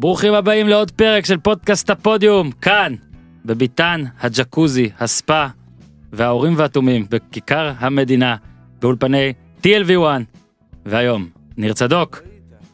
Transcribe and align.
ברוכים 0.00 0.34
הבאים 0.34 0.68
לעוד 0.68 0.90
פרק 0.90 1.24
של 1.24 1.36
פודקאסט 1.36 1.90
הפודיום, 1.90 2.50
כאן, 2.50 2.94
בביתן 3.44 4.04
הג'קוזי, 4.20 4.90
הספא 5.00 5.46
והאורים 6.12 6.54
והתומים, 6.56 7.06
בכיכר 7.10 7.72
המדינה, 7.78 8.36
באולפני 8.80 9.32
TLV1. 9.62 10.04
והיום, 10.86 11.28
ניר 11.56 11.72
צדוק, 11.72 12.22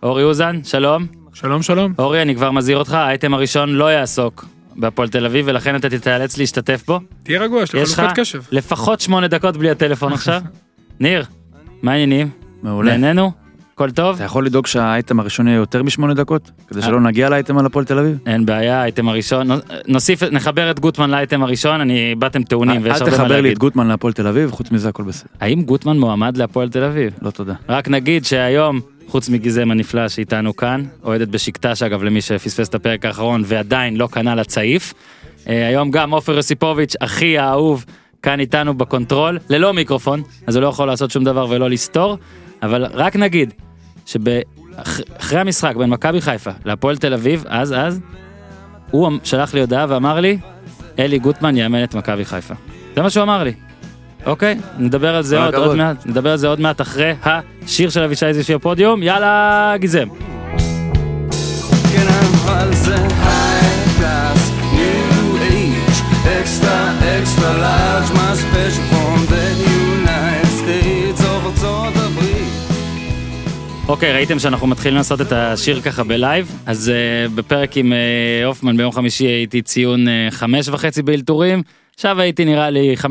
אורי 0.02 0.22
אוזן, 0.22 0.60
שלום. 0.64 1.06
שלום 1.34 1.62
שלום. 1.62 1.94
אורי, 1.98 2.22
אני 2.22 2.34
כבר 2.34 2.50
מזהיר 2.50 2.78
אותך, 2.78 2.92
האייטם 2.92 3.34
הראשון 3.34 3.70
לא 3.70 3.92
יעסוק 3.92 4.44
בהפועל 4.76 5.08
תל 5.08 5.26
אביב, 5.26 5.46
ולכן 5.48 5.76
אתה 5.76 5.88
תיאלץ 5.98 6.38
להשתתף 6.38 6.84
בו. 6.86 7.00
תהיה 7.22 7.40
רגוע, 7.40 7.62
יש 7.62 7.74
לך 7.74 7.80
יש 7.82 7.92
לך 7.92 8.00
חלוקת 8.00 8.18
קשב. 8.18 8.42
לפחות 8.52 9.00
שמונה 9.00 9.28
דקות 9.28 9.56
בלי 9.56 9.70
הטלפון 9.70 10.12
עכשיו. 10.12 10.42
ניר, 11.00 11.24
מה 11.82 11.92
העניינים? 11.92 12.30
מעולה. 12.62 12.96
נהנינו? 12.96 13.45
הכל 13.76 13.90
טוב? 13.90 14.14
אתה 14.14 14.24
יכול 14.24 14.46
לדאוג 14.46 14.66
שהאייטם 14.66 15.20
הראשון 15.20 15.48
יהיה 15.48 15.56
יותר 15.56 15.82
משמונה 15.82 16.14
דקות? 16.14 16.50
כדי 16.68 16.82
שלא 16.82 17.00
נגיע 17.00 17.28
לאייטם 17.28 17.58
על 17.58 17.66
הפועל 17.66 17.84
תל 17.84 17.98
אביב? 17.98 18.18
אין 18.26 18.46
בעיה, 18.46 18.80
האייטם 18.80 19.08
הראשון, 19.08 19.48
נוסיף, 19.88 20.22
נחבר 20.22 20.70
את 20.70 20.80
גוטמן 20.80 21.10
לאייטם 21.10 21.42
הראשון, 21.42 21.80
אני 21.80 22.14
באתם 22.14 22.42
טעונים 22.42 22.80
ויש 22.84 22.96
אל 22.96 23.02
הרבה 23.02 23.10
מה 23.10 23.16
תחבר 23.16 23.28
לי 23.28 23.34
להגיד. 23.34 23.52
את 23.52 23.58
גוטמן 23.58 23.86
להפועל 23.86 24.12
תל 24.12 24.26
אביב, 24.26 24.50
חוץ 24.50 24.70
מזה 24.70 24.88
הכל 24.88 25.02
בסדר. 25.02 25.28
האם 25.40 25.62
גוטמן 25.62 25.98
מועמד 25.98 26.36
להפועל 26.36 26.68
תל 26.68 26.84
אביב? 26.84 27.12
לא 27.22 27.30
תודה. 27.30 27.54
רק 27.68 27.88
נגיד 27.88 28.24
שהיום, 28.24 28.80
חוץ 29.06 29.28
מגיזם 29.28 29.70
הנפלא 29.70 30.08
שאיתנו 30.08 30.56
כאן, 30.56 30.84
אוהדת 31.04 31.28
בשקטש 31.28 31.82
אגב 31.82 32.02
למי 32.02 32.20
שפספס 32.20 32.68
את 32.68 32.74
הפרק 32.74 33.04
האחרון 33.04 33.42
ועדיין 33.44 33.96
לא 33.96 34.08
קנה 34.10 34.34
לצעיף. 34.34 34.94
אה, 35.48 35.66
היום 35.66 35.90
גם 35.90 36.10
עופר 36.10 36.36
יוסיפוביץ', 36.36 36.94
אחי 37.00 37.38
האהוב, 37.38 37.84
כאן 38.22 38.40
איתנו 38.40 38.74
בקונטרול, 38.74 39.38
ללא 39.48 39.72
מיקרופון, 39.72 40.22
אז 40.46 40.56
הוא 40.56 40.62
לא 40.62 40.68
יכול 40.68 40.86
לעשות 40.86 41.10
שום 41.10 41.24
דבר 41.24 41.46
ולא 41.50 41.70
לסתור, 41.70 42.18
אבל 42.62 42.86
רק 42.92 43.16
נגיד, 43.16 43.54
שאחרי 44.06 45.40
המשחק 45.40 45.76
בין 45.76 45.90
מכבי 45.90 46.20
חיפה 46.20 46.50
להפועל 46.64 46.96
תל 46.96 47.14
אביב, 47.14 47.44
אז 47.48 47.72
אז, 47.72 48.00
הוא 48.90 49.10
שלח 49.24 49.54
לי 49.54 49.60
הודעה 49.60 49.86
ואמר 49.88 50.20
לי, 50.20 50.38
אלי 50.98 51.18
גוטמן 51.18 51.56
יאמן 51.56 51.84
את 51.84 51.94
מכבי 51.94 52.24
חיפה. 52.24 52.54
זה 52.94 53.02
מה 53.02 53.10
שהוא 53.10 53.22
אמר 53.22 53.44
לי. 53.44 53.52
אוקיי, 54.26 54.58
נדבר 54.78 55.16
על 55.16 55.22
זה 55.22 55.44
עוד, 55.44 55.54
עוד. 55.54 55.76
מעט, 55.76 56.06
נדבר 56.06 56.30
על 56.30 56.36
זה 56.36 56.48
עוד 56.48 56.60
מעט 56.60 56.80
אחרי 56.80 57.14
השיר 57.24 57.90
של 57.90 58.02
אבישי 58.02 58.32
זיפי 58.32 58.54
הפודיום, 58.54 59.02
יאללה 59.02 59.74
גיזם. 59.78 60.08
כן 61.92 62.06
אבל 62.44 62.74
זה 62.74 62.96
אוקיי, 73.88 74.12
ראיתם 74.12 74.38
שאנחנו 74.38 74.66
מתחילים 74.66 74.96
לעשות 74.96 75.20
את 75.20 75.32
השיר 75.32 75.80
ככה 75.80 76.04
בלייב, 76.04 76.58
אז 76.66 76.92
uh, 76.92 77.32
בפרק 77.34 77.76
עם 77.76 77.92
uh, 77.92 78.46
הופמן 78.46 78.76
ביום 78.76 78.92
חמישי 78.92 79.24
הייתי 79.24 79.62
ציון 79.62 80.06
uh, 80.06 80.10
חמש 80.30 80.68
וחצי 80.68 81.02
באלתורים, 81.02 81.62
עכשיו 81.94 82.20
הייתי 82.20 82.44
נראה 82.44 82.70
לי 82.70 82.94
5.7. 83.02 83.08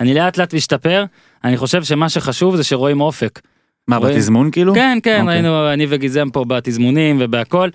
אני 0.00 0.14
לאט 0.14 0.36
לאט 0.36 0.54
משתפר, 0.54 1.04
אני 1.44 1.56
חושב 1.56 1.84
שמה 1.84 2.08
שחשוב 2.08 2.56
זה 2.56 2.64
שרואים 2.64 3.00
אופק. 3.00 3.40
מה, 3.88 3.96
רואים? 3.96 4.14
בתזמון 4.14 4.50
כאילו? 4.50 4.74
כן, 4.74 4.98
כן, 5.02 5.20
אוקיי. 5.20 5.34
ראינו, 5.34 5.72
אני 5.72 5.86
וגיזם 5.88 6.30
פה 6.30 6.44
בתזמונים 6.44 7.16
ובהכל. 7.20 7.68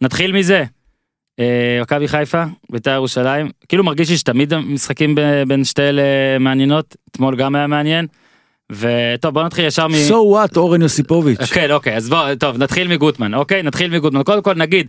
נתחיל 0.00 0.32
מזה. 0.32 0.64
אה, 1.40 1.78
מכבי 1.82 2.08
חיפה, 2.08 2.44
בית"ר 2.70 2.90
ירושלים, 2.90 3.50
כאילו 3.68 3.84
מרגיש 3.84 4.10
לי 4.10 4.16
שתמיד 4.16 4.52
המשחקים 4.52 5.14
ב- 5.14 5.42
בין 5.48 5.64
שתי 5.64 5.82
אלה 5.82 6.02
מעניינות, 6.40 6.96
אתמול 7.10 7.36
גם 7.36 7.54
היה 7.54 7.66
מעניין. 7.66 8.06
וטוב 8.72 9.34
בוא 9.34 9.42
נתחיל 9.42 9.64
ישר 9.64 9.88
מ... 9.88 9.92
So 10.08 10.12
what, 10.12 10.56
אורן 10.56 10.82
יוסיפוביץ'. 10.82 11.40
כן 11.52 11.70
אוקיי 11.70 11.96
אז 11.96 12.08
בוא 12.08 12.34
טוב 12.34 12.58
נתחיל 12.58 12.88
מגוטמן 12.88 13.34
אוקיי 13.34 13.62
נתחיל 13.62 13.90
מגוטמן 13.90 14.22
קודם 14.22 14.42
כל 14.42 14.54
נגיד 14.54 14.88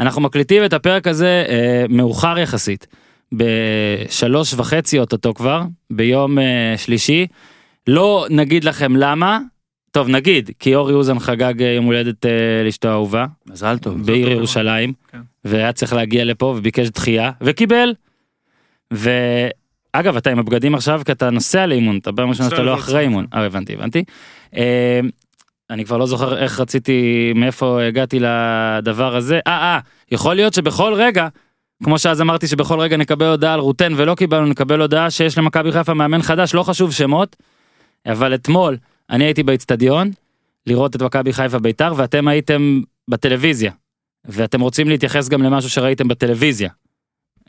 אנחנו 0.00 0.22
מקליטים 0.22 0.64
את 0.64 0.72
הפרק 0.72 1.06
הזה 1.06 1.44
אה, 1.48 1.84
מאוחר 1.88 2.38
יחסית 2.38 2.86
בשלוש 3.32 4.54
וחצי 4.54 4.98
אוטוטו 4.98 5.34
כבר 5.34 5.62
ביום 5.90 6.38
אה, 6.38 6.74
שלישי 6.76 7.26
לא 7.86 8.26
נגיד 8.30 8.64
לכם 8.64 8.96
למה 8.96 9.38
טוב 9.90 10.08
נגיד 10.08 10.50
כי 10.58 10.74
אורי 10.74 10.94
אוזן 10.94 11.18
חגג 11.18 11.62
אה, 11.62 11.68
יום 11.68 11.84
הולדת 11.84 12.26
אה, 12.26 12.30
לאשתו 12.64 12.88
האהובה 12.88 13.26
מזל 13.46 13.78
טוב. 13.78 14.06
בעיר. 14.06 14.30
ירושלים 14.30 14.92
כן. 15.12 15.18
והיה 15.44 15.72
צריך 15.72 15.92
להגיע 15.92 16.24
לפה 16.24 16.46
וביקש 16.46 16.88
דחייה 16.88 17.30
וקיבל. 17.40 17.94
ואגב 19.96 20.16
אתה 20.16 20.30
עם 20.30 20.38
הבגדים 20.38 20.74
עכשיו 20.74 21.00
כי 21.04 21.12
אתה 21.12 21.30
נוסע 21.30 21.66
לאימון 21.66 21.98
אתה 21.98 22.12
פעם 22.12 22.28
ראשונה 22.28 22.50
שאתה 22.50 22.62
לא 22.62 22.74
אחרי. 22.74 23.00
אימון. 23.00 23.26
אה 23.34 23.44
הבנתי 23.44 23.74
הבנתי. 23.74 24.04
אה, 24.56 25.00
אני 25.70 25.84
כבר 25.84 25.96
לא 25.96 26.06
זוכר 26.06 26.38
איך 26.38 26.60
רציתי 26.60 27.32
מאיפה 27.34 27.82
הגעתי 27.82 28.18
לדבר 28.20 29.16
הזה 29.16 29.40
אה 29.46 29.52
אה 29.52 29.78
יכול 30.12 30.34
להיות 30.34 30.54
שבכל 30.54 30.94
רגע. 30.94 31.28
כמו 31.84 31.98
שאז 31.98 32.20
אמרתי 32.20 32.46
שבכל 32.46 32.80
רגע 32.80 32.96
נקבל 32.96 33.26
הודעה 33.26 33.54
על 33.54 33.60
רוטן 33.60 33.92
ולא 33.96 34.14
קיבלנו 34.14 34.46
נקבל 34.46 34.80
הודעה 34.80 35.10
שיש 35.10 35.38
למכבי 35.38 35.72
חיפה 35.72 35.94
מאמן 35.94 36.22
חדש 36.22 36.54
לא 36.54 36.62
חשוב 36.62 36.92
שמות. 36.92 37.36
אבל 38.06 38.34
אתמול 38.34 38.76
אני 39.10 39.24
הייתי 39.24 39.42
באצטדיון 39.42 40.10
לראות 40.66 40.96
את 40.96 41.02
מכבי 41.02 41.32
חיפה 41.32 41.58
ביתר 41.58 41.92
ואתם 41.96 42.28
הייתם 42.28 42.80
בטלוויזיה. 43.08 43.72
ואתם 44.24 44.60
רוצים 44.60 44.88
להתייחס 44.88 45.28
גם 45.28 45.42
למשהו 45.42 45.70
שראיתם 45.70 46.08
בטלוויזיה. 46.08 46.70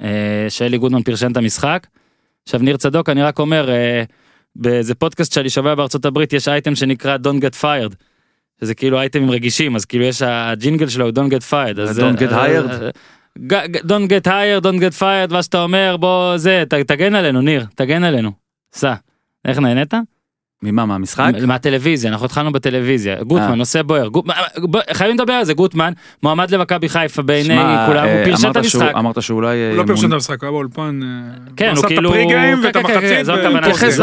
אה, 0.02 0.46
שאלי 0.50 0.78
גוטמן 0.78 1.04
פרשן 1.04 1.32
את 1.32 1.38
המשחק. 1.38 1.88
עכשיו 2.48 2.60
ניר 2.60 2.78
צדוק 2.78 3.10
אני 3.10 3.24
רק 3.24 3.40
אומר 3.40 3.70
אה, 3.70 4.04
באיזה 4.56 4.96
פודקאסט 4.96 5.34
שאני 5.34 5.50
שומע 5.50 5.76
בארצות 5.76 6.06
הברית 6.06 6.34
יש 6.34 6.48
אייטם 6.48 6.76
שנקרא 6.76 7.18
Don't 7.18 7.42
get 7.42 7.62
fired. 7.62 7.94
שזה 8.62 8.76
כאילו 8.76 9.00
אייטמים 9.00 9.32
רגישים 9.32 9.76
אז 9.76 9.86
כאילו 9.86 10.04
יש 10.04 10.22
הג'ינגל 10.22 10.88
שלו 10.90 11.10
Don't 11.10 11.32
get 11.32 11.52
fired. 11.52 11.82
אז, 11.82 12.00
Don't 12.00 12.18
get 12.20 12.34
אה, 12.34 12.48
hired? 12.48 12.72
אה, 12.72 12.90
ג- 13.40 13.66
ג- 13.72 13.78
Don't 13.78 14.10
get 14.10 14.28
hired, 14.28 14.64
Don't 14.64 14.80
get 14.80 15.00
fired, 15.00 15.34
מה 15.34 15.44
שאתה 15.44 15.64
אומר 15.64 15.98
בוא 16.00 16.38
זה 16.38 16.64
ת- 16.70 16.74
תגן 16.74 17.16
עלינו 17.16 17.42
ניר 17.42 17.66
תגן 17.76 18.04
עלינו. 18.04 18.32
סע. 18.74 18.94
איך 19.46 19.58
נהנית? 19.60 19.94
ממה, 20.64 20.86
מהמשחק? 20.86 21.32
מ- 21.44 21.48
מהטלוויזיה 21.48 22.12
אנחנו 22.12 22.26
התחלנו 22.26 22.52
בטלוויזיה 22.52 23.24
גוטמן 23.24 23.50
אה. 23.50 23.56
נושא 23.56 23.82
בוער 23.82 24.08
גוט- 24.08 24.26
בוא, 24.58 24.82
חייבים 24.94 25.18
לדבר 25.18 25.34
על 25.34 25.44
זה 25.46 25.54
גוטמן 25.54 25.94
מועמד 26.24 26.52
למכבי 26.52 26.90
חיפה 26.90 27.22
בעיני 27.22 27.54
כולם 27.86 28.04
הוא 28.04 28.14
אה, 28.14 28.26
פרשן 28.26 28.52
את 28.52 28.58
המשחק. 28.58 28.92
אמרת 28.96 29.22
שאולי... 29.22 29.58
הוא 29.58 29.72
אה, 29.72 29.84
לא 29.84 29.88
פרשן 29.88 30.08
את 30.08 30.14
המשחק, 30.14 30.42
הוא 30.44 30.48
היה 30.48 30.52
באולפן. 30.52 31.00
אה, 31.04 31.08
כן 31.56 31.66
הוא 31.70 31.74
עשה 31.74 31.88
כאילו 31.88 32.10
את 32.10 32.16
ה 32.16 32.20
pre-game 32.20 32.58
כן, 32.58 32.66
ואת 32.66 32.74
כן, 32.74 32.84
כן, 32.84 32.96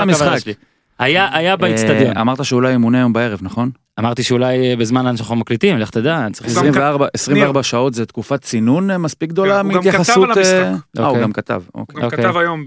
המחצית. 0.00 0.56
למשחק. 1.00 1.06
שלי. 1.06 1.18
היה 1.18 1.38
היה 1.38 1.56
באצטדיון 1.56 2.16
אה, 2.16 2.20
אמרת 2.20 2.44
שאולי 2.44 2.72
ימונה 2.72 2.98
היום 2.98 3.12
בערב, 3.12 3.38
נכון? 3.42 3.70
אמרתי 3.98 4.22
שאולי 4.22 4.76
בזמן 4.76 5.16
שאנחנו 5.16 5.36
מקליטים 5.36 5.78
לך 5.78 5.90
תדע 5.90 6.26
צריך 6.32 6.50
הוא 6.50 6.56
גם 6.56 6.66
לזכור. 6.66 6.80
24 6.80 7.06
24 7.14 7.62
שעות 7.62 7.94
זה 7.94 8.06
תקופת 8.06 8.42
צינון 8.42 8.90
אה, 8.90 8.98
מספיק 8.98 9.30
גדולה 9.30 9.54
כן, 9.54 9.64
הוא 9.64 9.72
גם 9.72 9.76
מהתייחסות... 9.76 10.28
כתב 10.30 10.38
על 10.38 10.46
אה, 10.46 10.68
המשחק. 10.68 10.82
אה, 10.98 11.04
הוא 11.04 11.06
אוקיי. 11.06 11.22
גם 11.22 11.32
כתב, 11.32 11.62
אוקיי. 11.74 11.94
הוא 11.94 12.00
גם 12.00 12.04
אוקיי. 12.04 12.24
כתב 12.24 12.36
היום. 12.36 12.64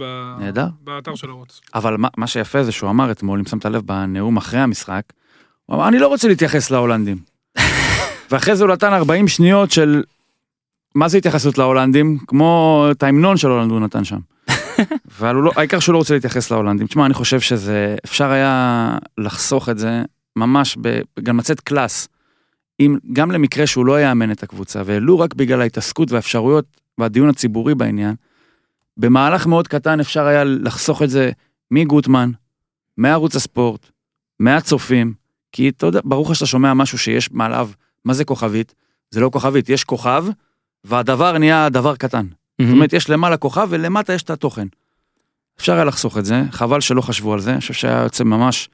באתר 0.83 1.15
של 1.15 1.29
ערוץ. 1.29 1.61
אבל 1.75 1.97
מה, 1.97 2.07
מה 2.17 2.27
שיפה 2.27 2.63
זה 2.63 2.71
שהוא 2.71 2.89
אמר 2.89 3.11
אתמול, 3.11 3.39
אם 3.39 3.45
שמת 3.45 3.65
לב 3.65 3.81
בנאום 3.85 4.37
אחרי 4.37 4.59
המשחק, 4.59 5.01
הוא 5.65 5.75
אמר, 5.75 5.87
אני 5.87 5.99
לא 5.99 6.07
רוצה 6.07 6.27
להתייחס 6.27 6.71
להולנדים. 6.71 7.17
ואחרי 8.31 8.55
זה 8.55 8.63
הוא 8.63 8.73
נתן 8.73 8.93
40 8.93 9.27
שניות 9.27 9.71
של, 9.71 10.03
מה 10.95 11.07
זה 11.07 11.17
התייחסות 11.17 11.57
להולנדים? 11.57 12.17
כמו 12.27 12.87
את 12.91 13.03
ההמנון 13.03 13.37
של 13.37 13.47
הולנד 13.47 13.71
הוא 13.71 13.79
נתן 13.79 14.03
שם. 14.03 14.19
אבל 15.17 15.35
לא, 15.35 15.51
העיקר 15.55 15.79
שהוא 15.79 15.93
לא 15.93 15.97
רוצה 15.97 16.13
להתייחס 16.13 16.51
להולנדים. 16.51 16.87
תשמע, 16.87 17.05
אני 17.05 17.13
חושב 17.13 17.39
שזה, 17.39 17.95
אפשר 18.05 18.31
היה 18.31 18.97
לחסוך 19.17 19.69
את 19.69 19.77
זה 19.77 20.01
ממש, 20.35 20.77
גם 21.23 21.39
לצאת 21.39 21.59
קלאס. 21.59 22.07
אם, 22.79 22.97
גם 23.13 23.31
למקרה 23.31 23.67
שהוא 23.67 23.85
לא 23.85 24.01
יאמן 24.01 24.31
את 24.31 24.43
הקבוצה, 24.43 24.81
ולו 24.85 25.19
רק 25.19 25.33
בגלל 25.33 25.61
ההתעסקות 25.61 26.11
והאפשרויות 26.11 26.65
והדיון 26.97 27.29
הציבורי 27.29 27.75
בעניין, 27.75 28.15
במהלך 28.97 29.47
מאוד 29.47 29.67
קטן 29.67 29.99
אפשר 29.99 30.25
היה 30.25 30.43
לחסוך 30.43 31.01
את 31.01 31.09
זה 31.09 31.31
מגוטמן, 31.71 32.31
מערוץ 32.97 33.35
הספורט, 33.35 33.89
מהצופים, 34.39 35.13
כי 35.51 35.69
אתה 35.69 35.85
יודע, 35.85 35.99
ברור 36.03 36.25
לך 36.29 36.35
שאתה 36.35 36.45
שומע 36.45 36.73
משהו 36.73 36.97
שיש 36.97 37.31
מעליו, 37.31 37.69
מה 38.05 38.13
זה 38.13 38.25
כוכבית? 38.25 38.73
זה 39.11 39.19
לא 39.19 39.29
כוכבית, 39.33 39.69
יש 39.69 39.83
כוכב, 39.83 40.25
והדבר 40.83 41.37
נהיה 41.37 41.69
דבר 41.69 41.95
קטן. 41.95 42.25
זאת 42.61 42.71
אומרת, 42.71 42.93
יש 42.93 43.09
למעלה 43.09 43.37
כוכב 43.37 43.67
ולמטה 43.71 44.13
יש 44.13 44.23
את 44.23 44.29
התוכן. 44.29 44.67
אפשר 45.59 45.73
היה 45.73 45.83
לחסוך 45.83 46.17
את 46.17 46.25
זה, 46.25 46.41
חבל 46.51 46.81
שלא 46.81 47.01
חשבו 47.01 47.33
על 47.33 47.39
זה, 47.39 47.51
אני 47.51 47.59
חושב 47.59 47.73
שהיה 47.73 48.03
יוצא 48.03 48.23
ממש 48.23 48.69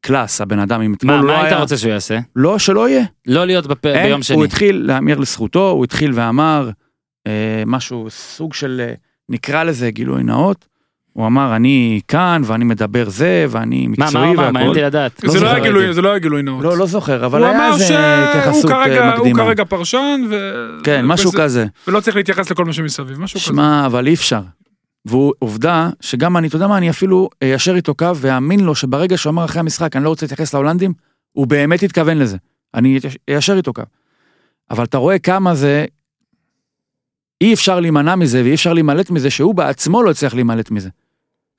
קלאס, 0.00 0.40
הבן 0.40 0.58
אדם, 0.58 0.80
אם 0.82 0.94
אתמול 0.94 1.14
לא 1.14 1.26
מה 1.26 1.40
היית 1.40 1.52
היה... 1.52 1.60
רוצה 1.60 1.76
שהוא 1.76 1.90
יעשה? 1.92 2.18
לא, 2.36 2.58
שלא 2.58 2.88
יהיה. 2.88 3.04
לא 3.26 3.44
להיות 3.46 3.66
בפ- 3.66 3.86
אין, 3.86 4.06
ביום 4.06 4.22
שני. 4.22 4.36
הוא 4.36 4.44
התחיל 4.44 4.82
להמיר 4.86 5.18
לזכותו, 5.18 5.70
הוא 5.70 5.84
התחיל 5.84 6.10
ואמר 6.14 6.70
אה, 7.26 7.62
משהו, 7.66 8.06
סוג 8.10 8.54
של, 8.54 8.82
אה, 8.88 8.94
נקרא 9.28 9.62
לזה 9.64 9.90
גילוי 9.90 10.22
נאות. 10.22 10.68
הוא 11.12 11.26
אמר, 11.26 11.56
אני 11.56 12.00
כאן, 12.08 12.42
ואני 12.44 12.64
מדבר 12.64 13.08
זה, 13.10 13.46
ואני 13.50 13.86
מה 13.86 13.94
מה 13.98 14.04
מקצועי 14.06 14.24
הוא 14.26 14.34
אמר? 14.34 14.42
מעניין 14.42 14.56
והכל. 14.56 14.68
אותי 14.68 14.80
לדעת. 14.82 15.12
זה 15.20 15.26
לא 15.26 15.32
זוכר 15.32 15.46
היה 15.48 15.60
גילוי, 15.60 15.92
זה 15.94 16.02
לא 16.02 16.08
היה 16.08 16.18
גילוי 16.18 16.42
נאות. 16.42 16.64
לא, 16.64 16.76
לא 16.78 16.86
זוכר, 16.86 17.26
אבל 17.26 17.44
היה 17.44 17.56
אמר 17.56 17.72
איזה 17.74 17.84
שהוא 17.86 17.98
התייחסות 17.98 18.70
אה, 18.70 19.08
הוא 19.12 19.18
מקדימה. 19.18 19.44
כרגע 19.44 19.64
פרשן, 19.64 20.20
ו- 20.30 20.78
כן, 20.84 21.04
משהו 21.06 21.28
וזה- 21.28 21.38
כזה. 21.38 21.66
ולא 21.88 22.00
צריך 22.00 22.16
להתייחס 22.16 22.50
לכל 22.50 22.64
מה 22.64 22.72
שמסביב, 22.72 23.20
משהו 23.20 23.40
כזה. 23.40 23.46
שמע, 23.46 23.86
אבל 23.86 24.06
אי 24.06 24.14
אפשר. 24.14 24.40
ועובדה 25.04 25.90
שגם 26.00 26.36
אני, 26.36 26.48
אתה 26.48 26.56
יודע 26.56 26.66
מה, 26.66 26.78
אני 26.78 26.90
אפילו 26.90 27.28
איישר 27.42 27.74
איתו 27.74 27.94
קו 27.94 28.16
ואאמין 28.16 28.60
לו 28.60 28.74
שברגע 28.74 29.16
שהוא 29.16 29.30
אמר 29.30 29.44
אחרי 29.44 29.60
המשחק, 29.60 29.96
אני 29.96 30.04
לא 30.04 30.08
רוצה 30.08 30.26
להתייחס 30.26 30.54
להולנדים, 30.54 30.92
הוא 31.32 31.46
באמת 31.46 31.82
התכוון 31.82 32.18
לזה. 32.18 32.36
אני 32.74 32.98
איישר 33.28 33.56
איתו 33.56 33.72
קו. 33.72 33.82
אבל 34.70 34.84
אתה 34.84 34.98
רואה 34.98 35.18
כמה 35.18 35.54
זה, 35.54 35.84
אי 37.40 37.54
אפשר 37.54 37.80
להימנע 37.80 38.14
מזה 38.16 38.42
ואי 38.44 38.54
אפשר 38.54 38.72
להימלט 38.72 39.10
מזה 39.10 39.30
שהוא 39.30 39.54
בעצמו 39.54 40.02
לא 40.02 40.10
הצליח 40.10 40.34
להימלט 40.34 40.70
מזה. 40.70 40.88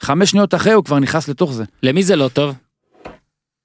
חמש 0.03 0.31
שניות 0.31 0.53
אחרי 0.53 0.73
הוא 0.73 0.83
כבר 0.83 0.99
נכנס 0.99 1.27
לתוך 1.27 1.53
זה. 1.53 1.63
למי 1.83 2.03
זה 2.03 2.15
לא 2.15 2.27
טוב? 2.33 2.55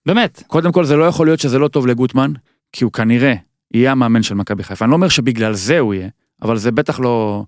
באמת. 0.06 0.42
קודם 0.46 0.72
כל 0.72 0.84
זה 0.84 0.96
לא 0.96 1.04
יכול 1.04 1.26
להיות 1.26 1.40
שזה 1.40 1.58
לא 1.58 1.68
טוב 1.68 1.86
לגוטמן, 1.86 2.32
כי 2.72 2.84
הוא 2.84 2.92
כנראה 2.92 3.34
יהיה 3.74 3.92
המאמן 3.92 4.22
של 4.22 4.34
מכבי 4.34 4.62
חיפה. 4.64 4.84
אני 4.84 4.90
לא 4.90 4.96
אומר 4.96 5.08
שבגלל 5.08 5.52
זה 5.52 5.78
הוא 5.78 5.94
יהיה, 5.94 6.08
אבל 6.42 6.56
זה 6.56 6.70
בטח 6.70 7.00
לא, 7.00 7.44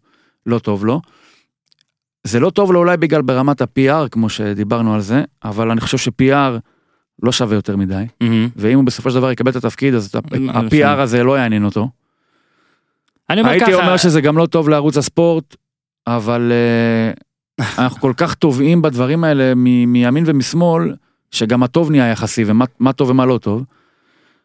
לא 0.46 0.58
טוב 0.58 0.84
לו. 0.84 1.00
זה 2.25 2.40
לא 2.40 2.50
טוב 2.50 2.72
לו 2.72 2.78
אולי 2.78 2.96
בגלל 2.96 3.22
ברמת 3.22 3.60
ה-PR, 3.60 4.08
כמו 4.10 4.28
שדיברנו 4.28 4.94
על 4.94 5.00
זה, 5.00 5.25
אבל 5.44 5.70
אני 5.70 5.81
חושב 5.81 5.98
ש-PR 5.98 6.58
לא 7.22 7.32
שווה 7.32 7.56
יותר 7.56 7.76
מדי, 7.76 8.04
מהמם. 8.20 8.48
ואם 8.56 8.76
הוא 8.76 8.84
בסופו 8.84 9.10
של 9.10 9.16
דבר 9.16 9.31
יקבל 9.31 9.50
את 9.50 9.56
התפקיד, 9.56 9.94
אז. 9.94 10.14
ה-PR 10.48 11.00
הזה 11.00 11.22
לא 11.22 11.38
יעניין 11.38 11.64
אותו. 11.64 11.88
אני 13.31 13.40
אומר 13.40 13.50
הייתי 13.50 13.72
ככה, 13.72 13.82
אומר 13.82 13.96
שזה 13.96 14.20
גם 14.20 14.38
לא 14.38 14.46
טוב 14.46 14.69
לערוץ 14.69 14.96
הספורט, 14.96 15.56
אבל 16.06 16.52
אה, 16.52 17.12
אנחנו 17.79 18.01
כל 18.01 18.12
כך 18.17 18.35
טובעים 18.35 18.83
בדברים 18.83 19.25
האלה 19.25 19.53
מ- 19.57 19.93
מימין 19.93 20.25
ומשמאל, 20.27 20.95
שגם 21.31 21.62
הטוב 21.62 21.91
נהיה 21.91 22.11
יחסי, 22.11 22.45
ומה 22.47 22.65
מה 22.79 22.93
טוב 22.93 23.11
ומה 23.11 23.27
לא 23.27 23.39
טוב. 23.39 23.65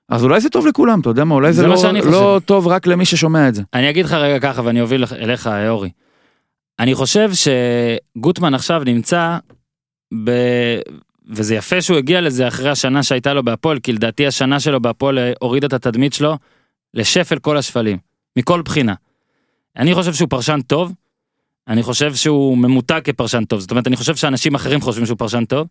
אז 0.10 0.24
אולי 0.24 0.42
זה 0.42 0.50
טוב 0.50 0.68
לכולם, 0.68 1.00
אתה 1.00 1.10
יודע 1.10 1.24
מה, 1.24 1.36
אולי 1.36 1.54
זה, 1.54 1.62
זה 1.62 1.92
לא, 1.92 2.02
לא. 2.12 2.40
טוב 2.46 2.68
רק 2.68 2.88
למי 2.88 3.06
ששומע 3.06 3.48
את 3.48 3.56
זה. 3.56 3.64
אני 3.74 3.90
אגיד 3.90 4.06
לך 4.06 4.14
רגע 4.14 4.40
ככה 4.40 4.62
ואני 4.66 4.82
אוביל 4.82 5.04
אליך 5.12 5.50
אורי. 5.70 5.90
אני 6.80 6.96
חושב 6.96 7.32
שגוטמן 7.34 8.54
עכשיו 8.54 8.82
נמצא 8.86 9.38
ב... 10.24 10.32
וזה 11.30 11.56
יפה 11.56 11.82
שהוא 11.82 11.98
הגיע 11.98 12.22
לזה 12.22 12.48
אחרי 12.48 12.70
השנה 12.70 13.04
שהייתה 13.04 13.34
לו 13.34 13.44
בהפועל, 13.44 13.80
כי 13.80 13.94
לדעתי 13.94 14.28
השנה 14.28 14.60
שלו 14.60 14.82
בהפועל 14.82 15.20
הורידה 15.40 15.68
את 15.68 15.74
התדמית 15.74 16.14
שלו 16.14 16.38
לשפל 16.94 17.40
כל 17.40 17.58
השפלים, 17.58 17.98
מכל 18.38 18.62
בחינה. 18.62 18.94
אני 19.78 19.94
חושב 19.94 20.14
שהוא 20.14 20.30
פרשן 20.30 20.60
טוב, 20.68 20.94
אני 21.68 21.84
חושב 21.84 22.16
שהוא 22.16 22.58
ממותג 22.58 23.02
כפרשן 23.04 23.46
טוב, 23.46 23.60
זאת 23.60 23.72
אומרת 23.72 23.88
אני 23.88 23.96
חושב 23.96 24.16
שאנשים 24.16 24.56
אחרים 24.56 24.82
חושבים 24.82 25.06
שהוא 25.06 25.18
פרשן 25.18 25.46
טוב. 25.46 25.68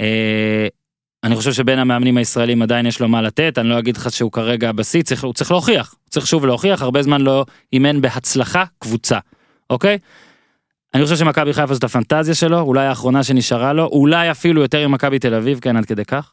אה, 0.00 0.66
אני 1.24 1.36
חושב 1.36 1.52
שבין 1.52 1.78
המאמנים 1.78 2.16
הישראלים 2.16 2.62
עדיין 2.62 2.86
יש 2.86 3.00
לו 3.00 3.08
מה 3.08 3.22
לתת, 3.22 3.58
אני 3.58 3.68
לא 3.68 3.78
אגיד 3.78 3.96
לך 3.96 4.12
שהוא 4.12 4.32
כרגע 4.32 4.72
בשיא, 4.72 5.02
צריך, 5.02 5.24
הוא 5.24 5.34
צריך 5.34 5.50
להוכיח, 5.50 5.94
הוא 6.04 6.10
צריך 6.10 6.26
שוב 6.26 6.46
להוכיח, 6.46 6.82
הרבה 6.82 7.02
זמן 7.02 7.20
לא 7.20 7.44
אימן 7.72 8.00
בהצלחה 8.00 8.64
קבוצה, 8.78 9.18
אוקיי? 9.70 9.98
אני 10.94 11.04
חושב 11.04 11.16
שמכבי 11.16 11.52
חיפה 11.52 11.74
זאת 11.74 11.84
הפנטזיה 11.84 12.34
שלו, 12.34 12.60
אולי 12.60 12.86
האחרונה 12.86 13.22
שנשארה 13.22 13.72
לו, 13.72 13.84
אולי 13.84 14.30
אפילו 14.30 14.62
יותר 14.62 14.78
עם 14.78 14.92
מכבי 14.92 15.18
תל 15.18 15.34
אביב, 15.34 15.58
כן 15.60 15.76
עד 15.76 15.84
כדי 15.84 16.04
כך. 16.04 16.32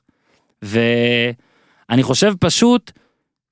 ואני 0.62 2.04
חושב 2.04 2.34
פשוט 2.40 2.92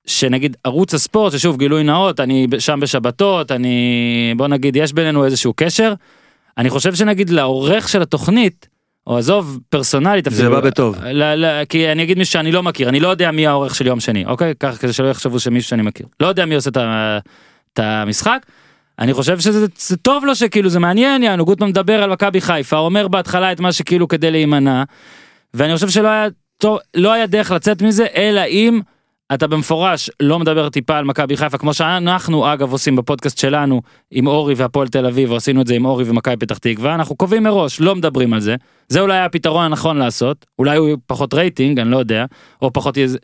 שנגיד 0.06 0.56
ערוץ 0.64 0.94
הספורט, 0.94 1.32
ששוב 1.32 1.58
גילוי 1.58 1.82
נאות, 1.82 2.20
אני 2.20 2.46
שם 2.58 2.80
בשבתות, 2.80 3.52
אני, 3.52 4.34
בוא 4.36 4.48
נגיד 4.48 4.76
יש 4.76 4.92
בינינו 4.92 5.24
איזשהו 5.24 5.52
קשר, 5.56 5.94
אני 6.58 6.70
חושב 6.70 6.94
שנגיד 6.94 7.30
לעורך 7.30 7.88
של 7.88 8.02
התוכנית, 8.02 8.68
או 9.06 9.18
עזוב 9.18 9.58
פרסונלית 9.68 10.26
זה 10.30 10.50
בא 10.50 10.60
בטוב. 10.60 11.04
ל, 11.04 11.44
ל, 11.44 11.64
כי 11.64 11.92
אני 11.92 12.02
אגיד 12.02 12.18
מישהו 12.18 12.32
שאני 12.32 12.52
לא 12.52 12.62
מכיר, 12.62 12.88
אני 12.88 13.00
לא 13.00 13.08
יודע 13.08 13.30
מי 13.30 13.46
העורך 13.46 13.74
של 13.74 13.86
יום 13.86 14.00
שני, 14.00 14.24
אוקיי? 14.26 14.54
ככה 14.60 14.76
כדי 14.76 14.92
שלא 14.92 15.08
יחשבו 15.08 15.40
שמישהו 15.40 15.68
שאני 15.68 15.82
מכיר. 15.82 16.06
לא 16.20 16.26
יודע 16.26 16.46
מי 16.46 16.54
עושה 16.54 16.70
את, 16.70 17.78
המשחק. 17.78 18.46
אני 18.98 19.14
חושב 19.14 19.40
שזה 19.40 19.66
זה 19.78 19.96
טוב 19.96 20.24
לו 20.24 20.34
שכאילו 20.34 20.68
זה 20.68 20.78
מעניין, 20.78 21.22
יענו 21.22 21.44
גוטמן 21.44 21.68
מדבר 21.68 22.02
על 22.02 22.10
מכבי 22.10 22.40
חיפה, 22.40 22.78
אומר 22.78 23.08
בהתחלה 23.08 23.52
את 23.52 23.60
מה 23.60 23.72
שכאילו 23.72 24.08
כדי 24.08 24.30
להימנע, 24.30 24.82
ואני 25.54 25.74
חושב 25.74 25.88
שלא 25.88 26.08
היה, 26.08 26.26
טוב, 26.58 26.78
לא 26.94 27.12
היה 27.12 27.26
דרך 27.26 27.50
לצאת 27.50 27.82
מזה, 27.82 28.06
אלא 28.16 28.40
אם 28.44 28.80
אתה 29.34 29.46
במפורש 29.46 30.10
לא 30.20 30.38
מדבר 30.38 30.68
טיפה 30.68 30.96
על 30.98 31.04
מכבי 31.04 31.36
חיפה, 31.36 31.58
כמו 31.58 31.74
שאנחנו 31.74 32.52
אגב 32.52 32.72
עושים 32.72 32.96
בפודקאסט 32.96 33.38
שלנו 33.38 33.80
עם 34.10 34.26
אורי 34.26 34.54
והפועל 34.54 34.88
תל 34.88 35.06
אביב, 35.06 35.32
עשינו 35.32 35.60
את 35.60 35.66
זה 35.66 35.74
עם 35.74 35.84
אורי 35.84 36.04
ומכבי 36.06 36.36
פתח 36.36 36.58
תקווה, 36.58 36.94
אנחנו 36.94 37.16
קובעים 37.16 37.42
מראש, 37.42 37.80
לא 37.80 37.94
מדברים 37.96 38.32
על 38.34 38.40
זה, 38.40 38.56
זה 38.88 39.00
אולי 39.00 39.18
הפתרון 39.18 39.64
הנכון 39.64 39.96
לעשות, 39.96 40.46
אולי 40.58 40.76
הוא 40.76 40.88
פחות 41.06 41.34
רייטינג, 41.34 41.80
אני 41.80 41.90
לא 41.90 41.96
יודע, 41.96 42.24
או 42.62 42.72
פחות. 42.72 42.98
זה- 43.06 43.18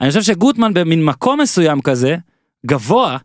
אני 0.00 0.08
חושב 0.08 0.22
שגוטמן 0.22 0.74
במין 0.74 1.04
מקום 1.04 1.40
מסוים 1.40 1.80
כזה, 1.80 2.16
גבוה, 2.66 3.16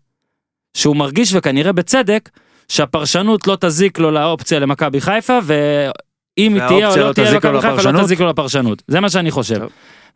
שהוא 0.74 0.96
מרגיש 0.96 1.32
וכנראה 1.36 1.72
בצדק, 1.72 2.30
שהפרשנות 2.68 3.48
לא 3.48 3.58
תזיק 3.60 4.00
לו 4.00 4.12
לאופציה 4.12 4.60
למכבי 4.60 5.02
חיפה, 5.02 5.40
ואם 5.44 6.54
היא 6.54 6.62
תהיה 6.68 6.90
או 6.90 6.96
לא 6.98 7.08
לא 7.08 7.14
תהיה 7.14 7.32
למכבי 7.32 7.62
חיפה, 7.62 7.92
לא? 8.00 8.06
תזיק 8.06 8.20
לו 8.20 8.28
לפרשנות. 8.28 8.84
זה 8.88 9.00
מה 9.00 9.10
שאני 9.10 9.32
חושב. 9.32 9.60
טוב. 9.60 9.70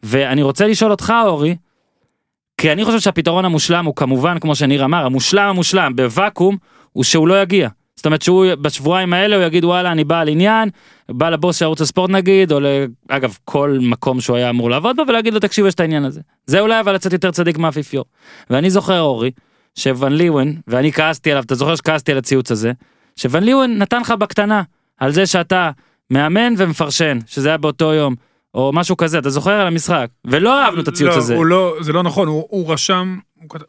ואני 0.04 0.42
רוצה 0.44 0.68
לשאול 0.68 0.92
אותך, 0.92 1.14
אורי, 1.26 1.56
כי 2.60 2.72
אני 2.72 2.86
חושב 2.86 3.00
שהפתרון 3.00 3.46
המושלם 3.46 3.86
הוא 3.86 3.96
כמובן, 3.96 4.40
כמו 4.40 4.56
שניר 4.56 4.86
אמר, 4.86 5.06
המושלם 5.06 5.50
המושלם 5.50 5.96
בוואקום, 5.96 6.58
הוא 6.94 7.04
שהוא 7.04 7.28
לא 7.28 7.42
יגיע. 7.42 7.70
זאת 7.96 8.06
אומרת 8.06 8.22
שהוא 8.22 8.46
בשבועיים 8.62 9.14
האלה 9.14 9.36
הוא 9.36 9.44
יגיד 9.44 9.66
וואלה 9.66 9.92
אני 9.92 10.04
בא 10.04 10.20
על 10.20 10.28
עניין, 10.28 10.70
בא 11.10 11.30
לבוס 11.30 11.58
של 11.58 11.66
ערוץ 11.66 11.82
הספורט 11.82 12.10
נגיד, 12.10 12.52
או 12.52 12.60
ל- 12.60 12.86
אגב 13.10 13.38
כל 13.46 13.78
מקום 13.82 14.22
שהוא 14.22 14.36
היה 14.38 14.50
אמור 14.50 14.70
לעבוד 14.70 14.96
בו 14.96 15.04
ולהגיד 15.08 15.34
לו 15.34 15.40
תקשיב 15.40 15.66
יש 15.66 15.74
את 15.74 15.80
העניין 15.80 16.06
הזה. 16.06 16.22
זה 16.46 16.60
אולי 16.60 16.80
אבל 16.80 16.94
לצאת 16.94 17.14
יותר 17.14 17.32
צדיק 17.32 17.58
מהאפיפיור. 17.58 18.06
ואני 18.50 18.70
זוכר 18.70 19.00
אורי, 19.02 19.32
שוון 19.76 20.14
ליוון, 20.14 20.56
ואני 20.68 20.92
כעסתי 20.92 21.32
עליו, 21.32 21.44
אתה 21.44 21.56
זוכר 21.56 21.76
שכעסתי 21.76 22.12
על 22.12 22.18
הציוץ 22.18 22.52
הזה, 22.52 22.72
שוון 23.16 23.44
ליוון 23.44 23.78
נתן 23.78 24.02
לך 24.02 24.12
בקטנה, 24.12 24.62
על 24.98 25.12
זה 25.12 25.26
שאתה 25.26 25.72
מאמן 26.12 26.54
ומפרשן, 26.58 27.20
שזה 27.28 27.50
היה 27.50 27.58
באותו 27.58 27.94
יום, 27.94 28.16
או 28.54 28.72
משהו 28.74 28.98
כזה, 28.98 29.18
אתה 29.20 29.30
זוכר 29.30 29.52
על 29.52 29.68
המשחק, 29.68 30.08
ולא 30.28 30.64
אהבנו 30.64 30.82
את 30.82 30.88
הציוץ 30.88 31.14
לא, 31.14 31.18
הזה. 31.18 31.36
הוא 31.36 31.46
לא, 31.46 31.76
זה 31.80 31.94
לא 31.94 32.04
נכון, 32.04 32.28
הוא, 32.28 32.74
רשם, 32.74 33.18
הוא, 33.36 33.50
כתב- 33.50 33.66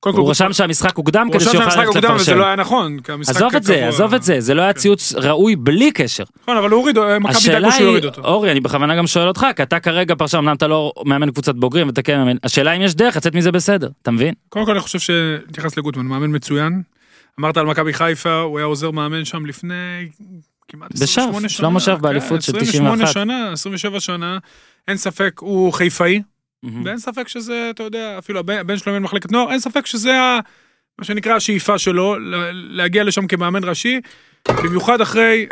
קודם 0.00 0.14
כל 0.14 0.20
הוא 0.20 0.30
רשם 0.30 0.52
שהמשחק 0.52 0.96
הוקדם 0.96 1.26
הוא 1.26 1.34
כדי 1.34 1.42
רשם 1.44 1.50
שיוכל 1.50 1.70
שהמשחק 1.70 1.78
ללכת 1.78 1.94
הוקדם 1.96 2.14
וזה 2.14 2.22
לפרשן. 2.22 2.38
לא 2.38 2.46
היה 2.46 2.56
נכון, 2.56 2.98
עזוב 3.28 3.54
את 3.56 3.62
זה. 3.62 3.88
עזוב 3.88 4.14
את 4.14 4.22
זה, 4.22 4.40
זה 4.40 4.54
לא 4.54 4.62
היה 4.62 4.72
כן. 4.72 4.78
ציוץ 4.78 5.14
ראוי 5.14 5.56
בלי 5.56 5.92
קשר. 5.92 6.24
נכון, 6.42 6.56
אבל 6.56 6.70
הוא 6.70 6.78
הוריד, 6.80 6.98
מכבי 7.20 7.36
השאלה 7.36 7.60
דאגו 7.60 7.72
שהוא 7.72 7.86
יוריד 7.86 8.04
אותו. 8.04 8.22
אורי, 8.24 8.50
אני 8.50 8.60
בכוונה 8.60 8.96
גם 8.96 9.06
שואל 9.06 9.28
אותך, 9.28 9.46
כי 9.56 9.62
אתה 9.62 9.80
כרגע 9.80 10.14
פרשן, 10.14 10.38
אמנם 10.38 10.56
אתה 10.56 10.66
לא 10.66 10.92
מאמן 11.04 11.30
קבוצת 11.30 11.54
בוגרים 11.54 11.86
ואתה 11.86 12.02
כן 12.02 12.18
מאמן, 12.18 12.36
השאלה 12.44 12.72
אם 12.72 12.82
יש 12.82 12.94
דרך 12.94 13.16
לצאת 13.16 13.34
מזה 13.34 13.52
בסדר, 13.52 13.88
אתה 14.02 14.10
מבין? 14.10 14.34
קודם 14.48 14.64
כל 14.64 14.70
אני 14.72 14.80
חושב 14.80 14.98
שנתייחס 14.98 15.76
לגוטמן, 15.76 16.06
מאמן 16.06 16.36
מצוין. 16.36 16.82
אמרת 17.40 17.56
על 17.56 17.66
מכבי 17.66 17.92
חיפה, 17.92 18.40
הוא 18.40 18.58
היה 18.58 18.66
עוזר 18.66 18.90
מאמן 18.90 19.24
שם 19.24 19.46
לפני 19.46 20.08
כמעט 20.70 20.92
בשרף, 20.92 21.08
28 21.08 21.48
שנה. 21.48 21.58
שלמה 21.58 21.80
שרף 21.80 21.96
כן, 21.96 22.02
באליפות 22.02 22.42
של 22.42 22.56
28 22.56 23.04
91. 23.04 23.12
שנה, 23.12 23.52
27 23.52 24.00
שנה, 24.00 24.38
אין 24.88 24.96
ספק, 24.96 25.32
הוא 25.40 25.72
חיפאי. 25.72 26.22
ואין 26.84 26.98
ספק 26.98 27.28
שזה, 27.28 27.68
אתה 27.74 27.82
יודע, 27.82 28.14
אפילו 28.18 28.40
הבן 28.40 28.76
שלו 28.78 28.92
מנהל 28.92 29.02
מחלקת 29.02 29.32
נוער, 29.32 29.50
אין 29.50 29.60
ספק 29.60 29.86
שזה 29.86 30.20
ה- 30.20 30.38
מה 30.98 31.04
שנקרא 31.04 31.34
השאיפה 31.34 31.78
שלו, 31.78 32.18
ל- 32.18 32.34
להגיע 32.76 33.04
לשם 33.04 33.26
כמאמן 33.26 33.64
ראשי, 33.64 34.00
במיוחד 34.48 35.00
אחרי... 35.00 35.46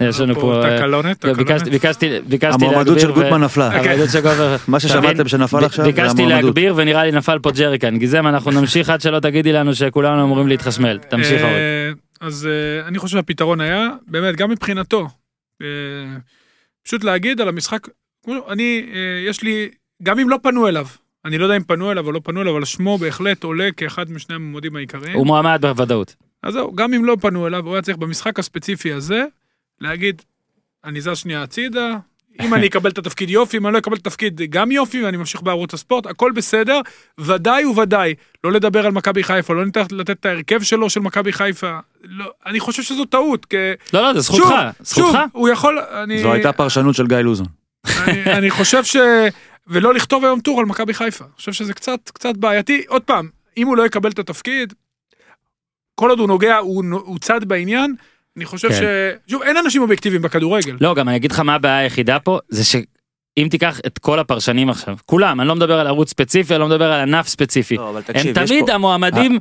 יש 0.00 0.20
לנו 0.20 0.34
פה, 0.40 0.64
אה, 0.64 0.76
תקלונת, 0.78 1.24
ביקשתי, 1.24 1.42
תקלונת. 1.44 1.68
ביקשתי, 1.68 2.20
ביקשתי 2.26 2.64
המועמדות 2.64 3.00
של 3.00 3.06
להגביר 3.06 3.24
גוטמן 3.24 3.44
נפלה. 3.44 3.70
מה 4.68 4.80
ששמעתם? 4.80 5.28
שנפל 5.28 5.64
עכשיו 5.64 5.84
ביקשתי. 5.84 6.26
להגביר 6.26 6.74
ונראה 6.76 7.04
לי 7.04 7.12
נפל 7.12 7.38
פה 7.38 7.50
ג'ריקן, 7.50 7.96
גיזם 7.98 8.26
אנחנו 8.26 8.50
נמשיך 8.50 8.90
עד 8.90 9.00
שלא 9.00 9.20
תגידי 9.20 9.52
לנו 9.52 9.74
שכולנו 9.74 10.24
אמורים 10.24 10.48
להתחשמל, 10.48 10.98
תמשיך 11.08 11.42
אורי. 11.42 11.54
אז 12.20 12.46
אה, 12.46 12.88
אני 12.88 12.98
חושב 12.98 13.16
שהפתרון 13.16 13.60
היה, 13.60 13.88
באמת, 14.06 14.36
גם 14.36 14.50
מבחינתו, 14.50 15.08
אה, 15.62 15.66
פשוט 16.82 17.04
להגיד 17.04 17.40
על 17.40 17.48
המשחק, 17.48 17.88
אני, 18.48 18.86
אה, 18.94 19.28
יש 19.28 19.42
לי, 19.42 19.68
גם 20.02 20.18
אם 20.18 20.28
לא 20.28 20.38
פנו 20.42 20.68
אליו, 20.68 20.86
אני 21.24 21.38
לא 21.38 21.44
יודע 21.44 21.56
אם 21.56 21.62
פנו 21.62 21.92
אליו 21.92 22.06
או 22.06 22.12
לא 22.12 22.20
פנו 22.24 22.42
אליו, 22.42 22.52
אבל 22.56 22.64
שמו 22.64 22.98
בהחלט 22.98 23.44
עולה 23.44 23.68
כאחד 23.76 24.10
משני 24.10 24.34
המועמדים 24.34 24.76
העיקריים. 24.76 25.16
הוא 25.16 25.26
מועמד 25.26 25.58
בוודאות. 25.60 26.16
אז 26.42 26.52
זהו, 26.52 26.72
גם 26.74 26.94
אם 26.94 27.04
לא 27.04 27.16
פנו 27.20 27.46
אליו, 27.46 27.66
הוא 27.66 27.74
היה 27.74 27.82
צריך 27.82 27.96
במשחק 27.96 28.38
הספציפי 28.38 28.92
הזה, 28.92 29.24
להגיד, 29.80 30.22
אני 30.84 31.00
זז 31.00 31.16
שנייה 31.16 31.42
הצידה, 31.42 31.96
אם 32.42 32.54
אני 32.54 32.66
אקבל 32.66 32.90
את 32.90 32.98
התפקיד 32.98 33.30
יופי, 33.30 33.56
אם 33.56 33.66
אני 33.66 33.72
לא 33.72 33.78
אקבל 33.78 33.96
את 33.96 34.06
התפקיד 34.06 34.40
גם 34.50 34.72
יופי, 34.72 35.04
ואני 35.04 35.16
ממשיך 35.16 35.42
בערוץ 35.42 35.74
הספורט, 35.74 36.06
הכל 36.06 36.32
בסדר, 36.32 36.80
ודאי 37.20 37.66
וודאי, 37.66 38.14
לא 38.44 38.52
לדבר 38.52 38.86
על 38.86 38.92
מכבי 38.92 39.22
חיפה, 39.22 39.54
לא 39.54 39.64
ניתן 39.64 39.82
לתת 39.90 40.10
את 40.10 40.26
ההרכב 40.26 40.62
שלו 40.62 40.90
של 40.90 41.00
מכבי 41.00 41.32
חיפה, 41.32 41.78
לא, 42.04 42.30
אני 42.46 42.60
חושב 42.60 42.82
שזו 42.82 43.04
טעות, 43.04 43.44
כי... 43.44 43.56
לא, 43.92 44.02
לא, 44.02 44.12
זה 44.12 44.20
זכותך, 44.20 44.42
שוב, 44.42 44.50
זכותך. 44.80 45.06
שוב, 45.06 45.16
הוא 45.32 45.48
יכול, 45.48 45.78
אני... 46.02 46.22
זו 46.22 46.32
הייתה 46.32 46.52
פרשנות 46.52 46.94
של 46.94 47.06
גיא 47.06 47.16
לוזון. 47.16 47.46
אני, 47.86 48.24
אני 48.38 48.50
חושב 48.50 48.84
ש... 48.84 48.96
ולא 49.66 49.94
לכתוב 49.94 50.24
היום 50.24 50.40
טור 50.40 50.60
על 50.60 50.66
מכבי 50.66 50.94
חיפה. 50.94 51.24
אני 51.24 51.32
חושב 51.36 51.52
שזה 51.52 51.74
קצת, 51.74 52.10
קצת 52.14 52.36
בעייתי. 52.36 52.82
עוד 52.88 53.02
פעם, 53.02 53.28
אם 53.56 53.66
הוא 53.66 53.76
לא 53.76 53.86
יקבל 53.86 54.10
את 54.10 54.18
התפקיד, 54.18 54.74
כל 55.94 56.10
עוד 56.10 56.18
הוא 56.18 56.28
נוגע, 56.28 56.56
הוא, 56.56 56.84
הוא 56.92 57.18
צד 57.18 57.44
בעניין, 57.44 57.94
אני 58.36 58.44
חושב 58.44 58.68
כן. 58.68 58.74
ש... 59.26 59.30
שוב, 59.30 59.42
אין 59.42 59.56
אנשים 59.56 59.82
אובייקטיביים 59.82 60.22
בכדורגל. 60.22 60.76
לא, 60.80 60.94
גם 60.94 61.08
אני 61.08 61.16
אגיד 61.16 61.32
לך 61.32 61.40
מה 61.40 61.54
הבעיה 61.54 61.78
היחידה 61.78 62.18
פה, 62.18 62.38
זה 62.48 62.78
אם 63.38 63.48
תיקח 63.50 63.80
את 63.86 63.98
כל 63.98 64.18
הפרשנים 64.18 64.70
עכשיו, 64.70 64.96
כולם, 65.06 65.40
אני 65.40 65.48
לא 65.48 65.54
מדבר 65.54 65.80
על 65.80 65.86
ערוץ 65.86 66.10
ספציפי, 66.10 66.54
אני 66.54 66.60
לא 66.60 66.66
מדבר 66.66 66.92
על 66.92 67.00
ענף 67.00 67.28
ספציפי. 67.28 67.76
לא, 67.76 67.90
אבל 67.90 67.96
הם 67.96 68.02
תקשיב, 68.02 68.38
יש 68.38 68.48
תמיד 68.50 68.66
פה- 68.66 68.72
המועמדים, 68.72 69.38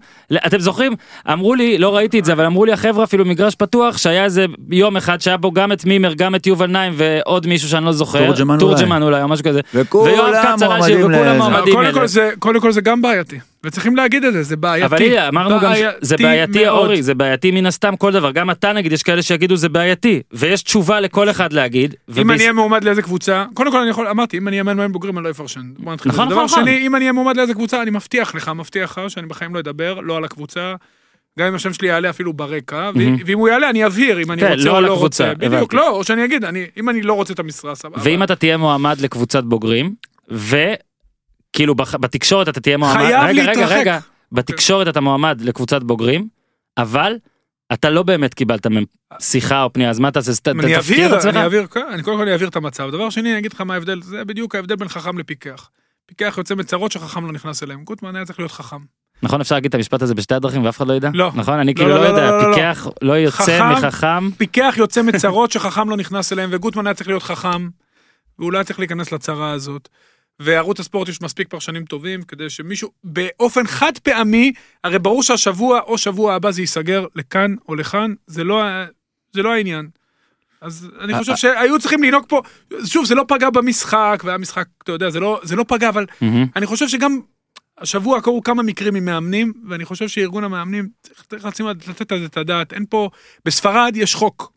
אתם 0.47 0.59
זוכרים, 0.59 0.93
אמרו 1.33 1.55
לי, 1.55 1.77
לא 1.77 1.95
ראיתי 1.95 2.19
את 2.19 2.25
זה, 2.25 2.33
אבל 2.33 2.45
אמרו 2.45 2.65
לי 2.65 2.71
החבר'ה 2.71 3.03
אפילו 3.03 3.25
מגרש 3.25 3.55
פתוח, 3.55 3.97
שהיה 3.97 4.23
איזה 4.23 4.45
יום 4.71 4.97
אחד 4.97 5.21
שהיה 5.21 5.37
בו 5.37 5.51
גם 5.51 5.71
את 5.71 5.85
מימר, 5.85 6.13
גם 6.13 6.35
את 6.35 6.47
יובל 6.47 6.67
נעים 6.67 6.93
ועוד 6.97 7.47
מישהו 7.47 7.69
שאני 7.69 7.85
לא 7.85 7.91
זוכר, 7.91 8.25
תורג'מן 8.25 8.59
תורג'מן 8.59 9.03
אולי 9.03 9.21
או 9.21 9.27
משהו 9.27 9.45
כזה, 9.45 9.61
וכולם 9.73 11.37
מועמדים 11.37 11.79
לזה. 11.79 12.31
קודם 12.39 12.59
כל 12.61 12.71
זה 12.71 12.81
גם 12.81 13.01
בעייתי, 13.01 13.39
וצריכים 13.65 13.95
להגיד 13.95 14.23
את 14.23 14.33
זה, 14.33 14.43
זה 14.43 14.55
בעייתי. 14.55 14.85
אבל 14.85 14.97
הנה, 15.03 15.27
אמרנו 15.27 15.59
גם 15.59 15.71
שזה 16.01 16.17
בעייתי 16.17 16.65
מאוד. 16.65 16.85
אורי, 16.85 17.03
זה 17.03 17.13
בעייתי 17.15 17.51
מן 17.51 17.65
הסתם 17.65 17.95
כל 17.95 18.11
דבר, 18.11 18.31
גם 18.31 18.51
אתה 18.51 18.73
נגיד, 18.73 18.91
יש 18.91 19.03
כאלה 19.03 19.21
שיגידו 19.21 19.55
זה 19.57 19.69
בעייתי, 19.69 20.21
ויש 20.33 20.63
תשובה 20.63 20.99
לכל 20.99 21.29
אחד 21.29 21.53
להגיד, 21.53 21.95
אם 22.09 22.13
וביס- 22.13 22.29
אני 22.31 22.39
אהיה 22.39 22.53
מועמד 22.53 22.83
לאיזה 22.83 23.01
קבוצה, 23.01 23.45
קודם 23.53 23.71
כל 23.71 23.79
אני 23.79 23.89
יכול, 23.89 24.07
אמרתי, 24.07 24.37
אם 24.37 24.47
אני 24.47 24.55
אהיה 24.55 24.63
מאמן 24.63 24.91
בוגרים 24.91 25.17
אני 25.17 25.23
לא 25.25 25.29
אפרשן. 25.29 25.61
בוא 25.77 25.93
נתחיל. 25.93 26.11
נכון, 26.11 26.25
בזה. 26.25 26.35
דבר 26.35 26.45
נכון, 26.45 26.59
נכון. 26.61 26.73
שני, 26.73 26.87
אם 26.87 26.95
אני 26.95 27.03
אהיה 27.05 27.13
מועמד 27.13 27.37
לאיזה 27.37 27.53
קבוצה, 27.53 27.81
אני 27.81 27.91
מבטיח 27.91 28.35
לך, 28.35 28.51
מבטיח 28.55 28.97
לך, 28.97 29.09
שאני 29.09 29.27
בחיים 29.27 29.55
לא 29.55 29.59
אדבר, 29.59 29.99
לא 29.99 30.17
על 30.17 30.23
הקבוצה. 30.23 30.75
גם 31.39 31.47
אם 31.47 31.55
השם 31.55 31.73
שלי 31.73 31.87
יעלה 31.87 32.09
אפילו 32.09 32.33
ברקע. 32.33 32.91
ואם 33.25 33.37
הוא 33.37 33.47
יעלה 33.49 33.69
אני 33.69 33.85
אבהיר 33.85 34.21
אם 34.21 34.31
אני 34.31 34.41
כן, 34.41 34.51
רוצה 34.51 34.63
לא 34.65 34.75
או 34.75 34.81
לא 34.81 34.93
הקבוצה, 34.93 35.29
רוצה. 35.31 35.47
בדיוק. 35.49 35.73
לא, 35.73 35.89
או 35.89 36.03
שאני 36.03 36.25
אגיד, 36.25 36.45
אני- 36.45 36.65
אם 36.77 36.89
אני 36.89 37.01
לא 37.01 37.13
רוצה 37.13 37.33
את 37.33 37.39
המשרה, 37.39 37.75
סבבה. 37.75 37.97
ואם 38.03 38.23
אתה 38.23 38.35
תהיה 38.35 38.57
מועמד 38.57 39.01
לקבוצת 39.01 39.43
בוגרים, 39.43 39.93
בח- 41.61 41.95
בתקשורת 41.95 42.49
אתה 42.49 42.61
תהיה 42.61 42.77
מועמד, 42.77 42.95
חייב 42.97 43.23
רגע, 43.23 43.41
רגע, 43.41 43.51
להתרחק. 43.51 43.75
רגע, 43.77 43.99
בתקשורת 44.31 44.87
אתה 44.87 45.01
מועמד 45.01 45.41
לקבוצת 45.41 45.83
בוגרים, 45.83 46.27
אבל 46.77 47.13
אתה 47.73 47.89
לא 47.89 48.03
באמת 48.03 48.33
קיבלת 48.33 48.67
מהם 48.67 48.83
שיחה 49.19 49.63
או 49.63 49.73
פנייה, 49.73 49.89
אז 49.89 49.99
מה 49.99 50.07
אתה 50.07 50.19
עושה? 50.19 50.31
ת- 50.35 50.47
אני 50.47 50.75
תפקיר 50.77 51.07
את 51.07 51.19
עצמך? 51.19 51.35
אני 51.35 51.45
אבהיר, 51.45 51.67
כן, 51.67 51.85
אני 51.93 52.03
קודם 52.03 52.17
כל 52.17 52.29
אבהיר 52.29 52.49
את 52.49 52.55
המצב. 52.55 52.89
דבר 52.91 53.09
שני, 53.09 53.31
אני 53.31 53.39
אגיד 53.39 53.53
לך 53.53 53.61
מה 53.61 53.73
ההבדל, 53.73 54.01
זה 54.01 54.25
בדיוק 54.25 54.55
ההבדל 54.55 54.75
בין 54.75 54.87
חכם 54.87 55.17
לפיקח. 55.17 55.69
פיקח 56.05 56.35
יוצא 56.37 56.55
מצרות 56.55 56.91
שחכם 56.91 57.25
לא 57.25 57.31
נכנס 57.31 57.63
אליהם. 57.63 57.83
גוטמן 57.83 58.15
היה 58.15 58.25
צריך 58.25 58.39
להיות 58.39 58.51
חכם. 58.51 58.77
נכון 59.23 59.41
אפשר 59.41 59.55
להגיד 59.55 59.69
את 59.69 59.75
המשפט 59.75 60.01
הזה 60.01 60.15
בשתי 60.15 60.35
הדרכים 60.35 60.65
ואף 60.65 60.77
אחד 60.77 60.87
לא 60.87 60.93
ידע? 60.93 61.09
לא. 61.13 61.31
נכון 61.35 61.59
אני 61.59 61.71
לא, 61.71 61.77
כאילו 61.77 61.89
לא, 61.89 61.95
לא 61.95 62.03
לא, 62.03 62.07
יודע, 62.07 62.31
לא, 62.31 62.37
לא, 62.41 62.49
לא. 62.49 62.55
פיקח 62.55 62.87
לא 63.01 63.13
יוצא 63.13 63.37
חכם. 63.43 63.69
מחכם, 63.87 64.31
פיקח 64.37 64.75
יוצא 64.77 65.01
מצרות 65.01 65.51
שחכם 65.51 65.89
לא 65.89 65.97
נכנס 65.97 66.33
אליהם, 66.33 66.49
וגוטמן 66.53 66.87
היה 66.87 66.93
צריך 66.93 67.07
להיות 67.09 67.23
חכם, 67.23 67.69
והוא 68.39 68.53
לא 68.53 68.63
צריך 68.63 68.79
להיכנס 68.79 69.11
לצרה 69.11 69.51
הזאת. 69.51 69.89
וערוץ 70.39 70.79
הספורט 70.79 71.09
יש 71.09 71.21
מספיק 71.21 71.47
פרשנים 71.47 71.85
טובים, 71.85 72.23
כדי 72.23 72.49
שמישהו, 72.49 72.91
באופן 73.03 73.67
חד 73.67 73.97
פעמי, 73.97 74.53
הרי 74.83 74.99
ברור 74.99 75.23
שהשבוע 75.23 75.79
או 75.79 75.97
שבוע 75.97 76.33
הבא 76.33 76.51
זה 76.51 76.61
ייסגר 76.61 77.05
לכאן 77.15 77.55
או 77.67 77.75
לכאן, 77.75 78.13
זה 78.27 78.43
לא, 78.43 78.63
זה 79.33 79.41
לא 79.41 79.53
העניין. 79.53 79.89
אז 80.61 80.89
אני 81.01 81.17
חושב 81.17 81.35
שהיו 81.35 81.79
צריכים 81.79 82.03
לנהוג 82.03 82.25
פה, 82.27 82.41
שוב, 82.85 83.05
זה 83.05 83.15
לא 83.15 83.25
פגע 83.27 83.49
במשחק, 83.49 84.23
והיה 84.25 84.37
משחק, 84.37 84.65
אתה 84.83 84.91
יודע, 84.91 85.09
זה 85.09 85.19
לא, 85.19 85.39
זה 85.43 85.55
לא 85.55 85.65
פגע, 85.67 85.89
אבל 85.89 86.05
מהמם. 86.21 86.47
אני 86.55 86.65
חושב 86.65 86.87
שגם 86.87 87.19
השבוע 87.77 88.21
קרו 88.21 88.43
כמה 88.43 88.63
מקרים 88.63 88.95
עם 88.95 89.05
מאמנים, 89.05 89.53
ואני 89.69 89.85
חושב 89.85 90.07
שארגון 90.07 90.43
המאמנים 90.43 90.89
צריך, 91.01 91.47
צריך 91.53 91.89
לתת 91.89 92.11
על 92.11 92.19
זה 92.19 92.25
את 92.25 92.37
הדעת. 92.37 92.73
אין 92.73 92.85
פה, 92.89 93.09
בספרד 93.45 93.93
יש 93.95 94.15
חוק. 94.15 94.53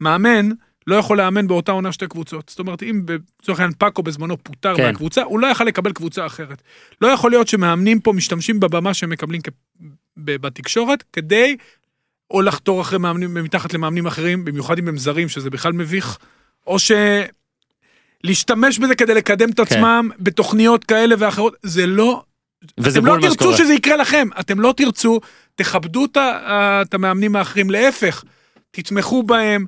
מאמן 0.00 0.48
לא 0.86 0.94
יכול 0.96 1.18
לאמן 1.18 1.46
באותה 1.46 1.72
עונה 1.72 1.92
שתי 1.92 2.06
קבוצות. 2.06 2.48
זאת 2.48 2.58
אומרת, 2.58 2.82
אם 2.82 3.02
לצורך 3.42 3.60
העניין 3.60 3.74
פאקו 3.78 4.02
בזמנו 4.02 4.44
פוטר 4.44 4.76
כן. 4.76 4.82
מהקבוצה, 4.86 5.22
הוא 5.22 5.40
לא 5.40 5.46
יכל 5.46 5.64
לקבל 5.64 5.92
קבוצה 5.92 6.26
אחרת. 6.26 6.62
לא 7.00 7.08
יכול 7.08 7.30
להיות 7.30 7.48
שמאמנים 7.48 8.00
פה 8.00 8.12
משתמשים 8.12 8.60
בבמה 8.60 8.94
שהם 8.94 9.10
מקבלים 9.10 9.40
כ- 9.42 9.48
בתקשורת, 10.16 11.04
כדי 11.12 11.56
או 12.30 12.42
לחתור 12.42 12.80
אחרי 12.80 12.98
מאמנים, 12.98 13.34
מתחת 13.34 13.74
למאמנים 13.74 14.06
אחרים, 14.06 14.44
במיוחד 14.44 14.78
אם 14.78 14.88
הם 14.88 14.96
זרים, 14.98 15.28
שזה 15.28 15.50
בכלל 15.50 15.72
מביך, 15.72 16.18
או 16.66 16.78
ש... 16.78 16.92
להשתמש 18.24 18.78
בזה 18.78 18.94
כדי 18.94 19.14
לקדם 19.14 19.50
את 19.50 19.56
כן. 19.56 19.62
עצמם 19.62 20.10
בתוכניות 20.18 20.84
כאלה 20.84 21.14
ואחרות, 21.18 21.54
זה 21.62 21.86
לא 21.86 22.22
אתם 22.80 23.06
לא 23.06 23.16
תרצו 23.20 23.34
שקורה. 23.34 23.56
שזה 23.56 23.74
יקרה 23.74 23.96
לכם, 23.96 24.28
אתם 24.40 24.60
לא 24.60 24.74
תרצו, 24.76 25.20
תכבדו 25.54 26.06
את 26.14 26.94
המאמנים 26.94 27.36
האחרים, 27.36 27.70
להפך, 27.70 28.24
תתמכו 28.70 29.22
בהם. 29.22 29.66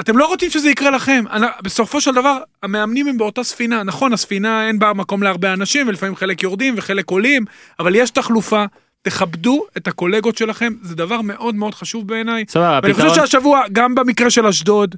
אתם 0.00 0.18
לא 0.18 0.26
רוצים 0.26 0.50
שזה 0.50 0.70
יקרה 0.70 0.90
לכם. 0.90 1.24
בסופו 1.62 2.00
של 2.00 2.14
דבר, 2.14 2.38
המאמנים 2.62 3.08
הם 3.08 3.18
באותה 3.18 3.42
ספינה. 3.44 3.82
נכון, 3.82 4.12
הספינה 4.12 4.66
אין 4.68 4.78
בה 4.78 4.92
מקום 4.92 5.22
להרבה 5.22 5.52
אנשים, 5.52 5.88
ולפעמים 5.88 6.16
חלק 6.16 6.42
יורדים 6.42 6.74
וחלק 6.76 7.10
עולים, 7.10 7.44
אבל 7.80 7.94
יש 7.94 8.10
תחלופה. 8.10 8.64
תכבדו 9.02 9.64
את 9.76 9.88
הקולגות 9.88 10.36
שלכם, 10.36 10.72
זה 10.82 10.96
דבר 10.96 11.20
מאוד 11.20 11.54
מאוד 11.54 11.74
חשוב 11.74 12.08
בעיניי. 12.08 12.44
סבבה, 12.48 12.80
ואני 12.82 12.94
חושב 12.94 13.06
הפתרון, 13.06 13.26
שהשבוע, 13.26 13.62
גם 13.72 13.94
במקרה 13.94 14.30
של 14.30 14.46
אשדוד, 14.46 14.94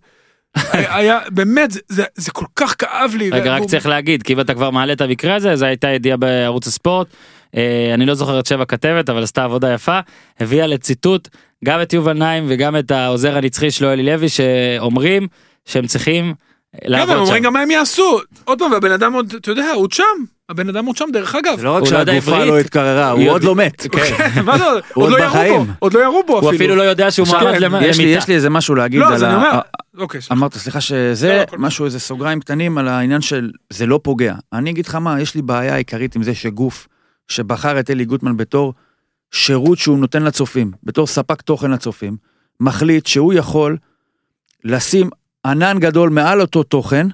היה, 0.72 1.18
באמת, 1.30 1.70
זה, 1.70 1.80
זה, 1.88 2.04
זה 2.14 2.30
כל 2.30 2.44
כך 2.56 2.74
כאב 2.78 3.14
לי. 3.18 3.30
רגע 3.30 3.52
רק 3.52 3.58
והוא- 3.60 3.68
צריך 3.70 3.86
להגיד 3.86 4.22
כי 4.22 4.32
אם 4.32 4.40
אתה 4.40 4.54
כבר 4.54 4.70
מעלה 4.70 4.92
את 4.92 5.00
המקרה 5.00 5.34
הזה 5.34 5.56
זו 5.56 5.66
הייתה 5.66 5.88
ידיעה 5.88 6.16
בערוץ 6.16 6.66
הספורט. 6.66 7.06
אה, 7.56 7.90
אני 7.94 8.06
לא 8.06 8.14
זוכר 8.14 8.40
את 8.40 8.46
שם 8.46 8.60
הכתבת 8.60 9.08
אבל 9.10 9.22
עשתה 9.22 9.44
עבודה 9.44 9.72
יפה 9.74 9.98
הביאה 10.40 10.66
לציטוט 10.66 11.28
גם 11.64 11.82
את 11.82 11.92
יובל 11.92 12.12
נעים 12.12 12.44
וגם 12.48 12.76
את 12.76 12.90
העוזר 12.90 13.36
הנצחי 13.36 13.70
שלו 13.70 13.92
אלי 13.92 14.02
לוי 14.02 14.28
שאומרים 14.28 15.28
שהם 15.64 15.86
צריכים 15.86 16.24
כן, 16.34 16.78
הם 16.84 16.90
לעבוד 16.92 17.16
אומרים 17.16 17.36
שם. 17.42 17.44
גם 17.46 17.52
מה 17.52 17.60
הם 17.60 17.70
יעשו. 17.70 18.18
עוד 18.44 18.58
פעם, 18.58 18.72
והבן 18.72 18.92
אדם 18.92 19.12
עוד, 19.12 19.34
אתה 19.40 19.50
יודע, 19.50 19.70
הוא 19.72 19.82
עוד 19.82 19.92
שם. 19.92 20.02
הבן 20.48 20.68
אדם 20.68 20.86
עוד 20.86 20.96
שם, 20.96 21.04
דרך 21.12 21.34
אגב. 21.34 21.56
זה 21.58 21.64
לא 21.64 21.70
רק 21.76 21.82
לא 21.82 21.88
שהגופה. 21.88 22.44
לא 22.44 22.58
התקררה, 22.60 23.10
הוא 23.10 23.30
עוד 23.30 23.44
לא 23.44 23.54
מת. 23.54 23.86
כן. 23.92 24.14
מה 24.44 24.58
זה, 24.58 24.64
הוא 24.64 24.74
עוד 25.04 25.12
עוד 25.12 25.12
לא 25.12 25.18
ירו 25.18 25.28
בו, 25.32 25.38
בחיים. 25.38 25.66
עוד 25.78 25.94
לא 25.94 26.00
ירו 26.00 26.22
בו 26.26 26.32
הוא 26.32 26.38
אפילו. 26.38 26.56
אפילו 26.56 26.76
לא 26.76 26.82
יודע 26.82 27.10
שהוא 27.10 27.26
יש 27.26 27.34
לי- 27.34 27.60
למיטה. 27.60 27.86
יש 28.06 28.28
לי 28.28 28.34
איזה 28.34 28.50
משהו 28.50 28.74
להגיד 28.74 29.00
לא, 29.00 29.14
על 29.14 29.24
ה... 29.24 29.34
אומר, 29.36 29.46
ה- 29.54 29.60
אוקיי. 29.98 30.20
אמרת 30.32 30.54
סליחה 30.54 30.80
שזה 30.80 31.44
לא, 31.52 31.58
משהו 31.58 31.84
איזה 31.84 32.00
סוגריים 32.00 32.40
קטנים 32.40 32.78
על 32.78 32.88
העניין 32.88 33.20
של 33.20 33.50
זה 33.70 33.86
לא 33.86 34.00
פוגע. 34.02 34.34
אני 34.52 34.70
אגיד 34.70 34.86
לך 34.86 34.94
מה 34.94 35.20
יש 35.20 35.34
לי 35.34 35.42
בעיה 35.42 35.76
עיקרית 35.76 36.16
עם 36.16 36.22
זה 36.22 36.34
שגוף 36.34 36.88
שבחר 37.28 37.80
את 37.80 37.90
אלי 37.90 38.04
גוטמן 38.04 38.36
בתור 38.36 38.74
שירות 39.34 39.78
שהוא 39.78 39.98
נותן 39.98 40.22
לצופים 40.22 40.72
בתור 40.82 41.06
ספק 41.06 41.42
תוכן 41.42 41.70
לצופים 41.70 42.16
מחליט 42.60 43.06
שהוא 43.06 43.32
יכול 43.32 43.76
לשים 44.64 45.10
ענן 45.44 45.78
גדול 45.80 46.10
מעל 46.10 46.40
אותו 46.40 46.62
תוכן 46.62 47.06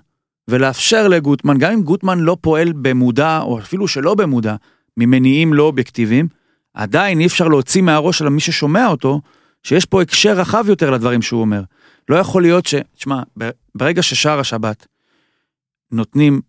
ולאפשר 0.49 1.09
לגוטמן 1.09 1.59
גם 1.59 1.73
אם 1.73 1.83
גוטמן 1.83 2.19
לא 2.19 2.37
פועל 2.41 2.73
במודע 2.73 3.41
או 3.43 3.59
אפילו 3.59 3.89
שלא 3.89 4.15
במודע 4.15 4.57
ממניעים 4.97 5.55
לא 5.55 5.62
אובייקטיביים 5.62 6.29
עדיין 6.75 7.21
אי 7.21 7.27
אפשר 7.27 7.49
להוציא 7.49 7.83
מהראש 7.83 8.19
של 8.19 8.29
מי 8.29 8.41
ששומע 8.41 8.87
אותו 8.87 9.21
שיש 9.62 9.85
פה 9.85 10.03
הקשר 10.03 10.33
רחב 10.33 10.65
יותר 10.69 10.91
לדברים 10.91 11.23
שהוא 11.23 11.41
אומר. 11.41 11.62
לא 12.09 12.17
יכול 12.17 12.43
להיות 12.43 12.67
ש... 12.67 12.75
תשמע, 12.97 13.23
ברגע 13.75 14.03
ששער 14.03 14.41
השבת 14.41 14.87
נותנים, 15.93 16.41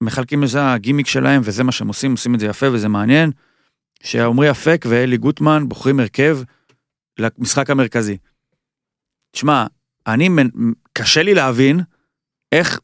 מחלקים 0.00 0.42
לזה 0.42 0.72
הגימיק 0.72 1.06
שלהם, 1.06 1.42
וזה 1.44 1.64
מה 1.64 1.72
שהם 1.72 1.88
עושים, 1.88 2.10
עושים 2.10 2.34
את 2.34 2.40
זה 2.40 2.46
יפה 2.46 2.66
וזה 2.72 2.88
מעניין, 2.88 3.30
שעמרי 4.02 4.50
אפק 4.50 4.84
ואלי 4.88 5.16
גוטמן 5.16 5.68
בוחרים 5.68 6.00
הרכב 6.00 6.38
למשחק 7.18 7.70
המרכזי. 7.70 8.16
תשמע, 9.32 9.66
אני, 10.06 10.28
קשה 10.92 11.22
לי 11.22 11.34
להבין 11.34 11.80
איך 12.52 12.80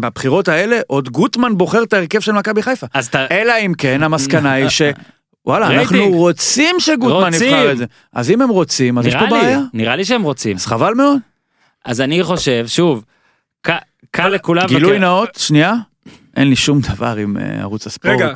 בבחירות 0.00 0.48
האלה 0.48 0.80
עוד 0.86 1.08
גוטמן 1.08 1.58
בוחר 1.58 1.82
את 1.82 1.92
ההרכב 1.92 2.20
של 2.20 2.32
מכבי 2.32 2.62
חיפה. 2.62 2.86
אז 2.94 3.06
אתה 3.06 3.26
אלא 3.30 3.52
אם 3.66 3.72
כן 3.78 4.02
המסקנה 4.02 4.52
היא 4.52 4.68
ש... 4.68 4.82
וואלה, 5.46 5.66
אנחנו 5.66 5.78
רייטינג. 5.96 6.14
רוצים 6.14 6.76
שגוטמן 6.78 7.32
רוצים. 7.32 7.48
יבחר 7.48 7.72
את 7.72 7.78
זה. 7.78 7.84
אז 8.12 8.30
אם 8.30 8.42
הם 8.42 8.48
רוצים, 8.48 8.98
אז 8.98 9.06
יש 9.06 9.14
פה 9.14 9.20
לי 9.24 9.30
בעיה. 9.30 9.60
נראה 9.74 9.96
לי 9.96 10.04
שהם 10.04 10.22
רוצים 10.22 10.56
אז 10.56 10.66
חבל 10.66 10.94
מאוד. 10.94 11.18
אז 11.84 12.00
אני 12.00 12.22
חושב 12.22 12.64
שוב 12.66 13.04
ק- 13.66 13.70
קל 14.10 14.28
לכולם 14.28 14.66
גילוי 14.66 14.92
וכן. 14.92 15.00
נאות, 15.00 15.34
שנייה, 15.38 15.74
אין 16.36 16.48
לי 16.48 16.56
שום 16.56 16.80
דבר 16.80 17.16
עם 17.16 17.36
אה, 17.36 17.60
ערוץ 17.60 17.86
הספורט. 17.86 18.14
רגע. 18.14 18.34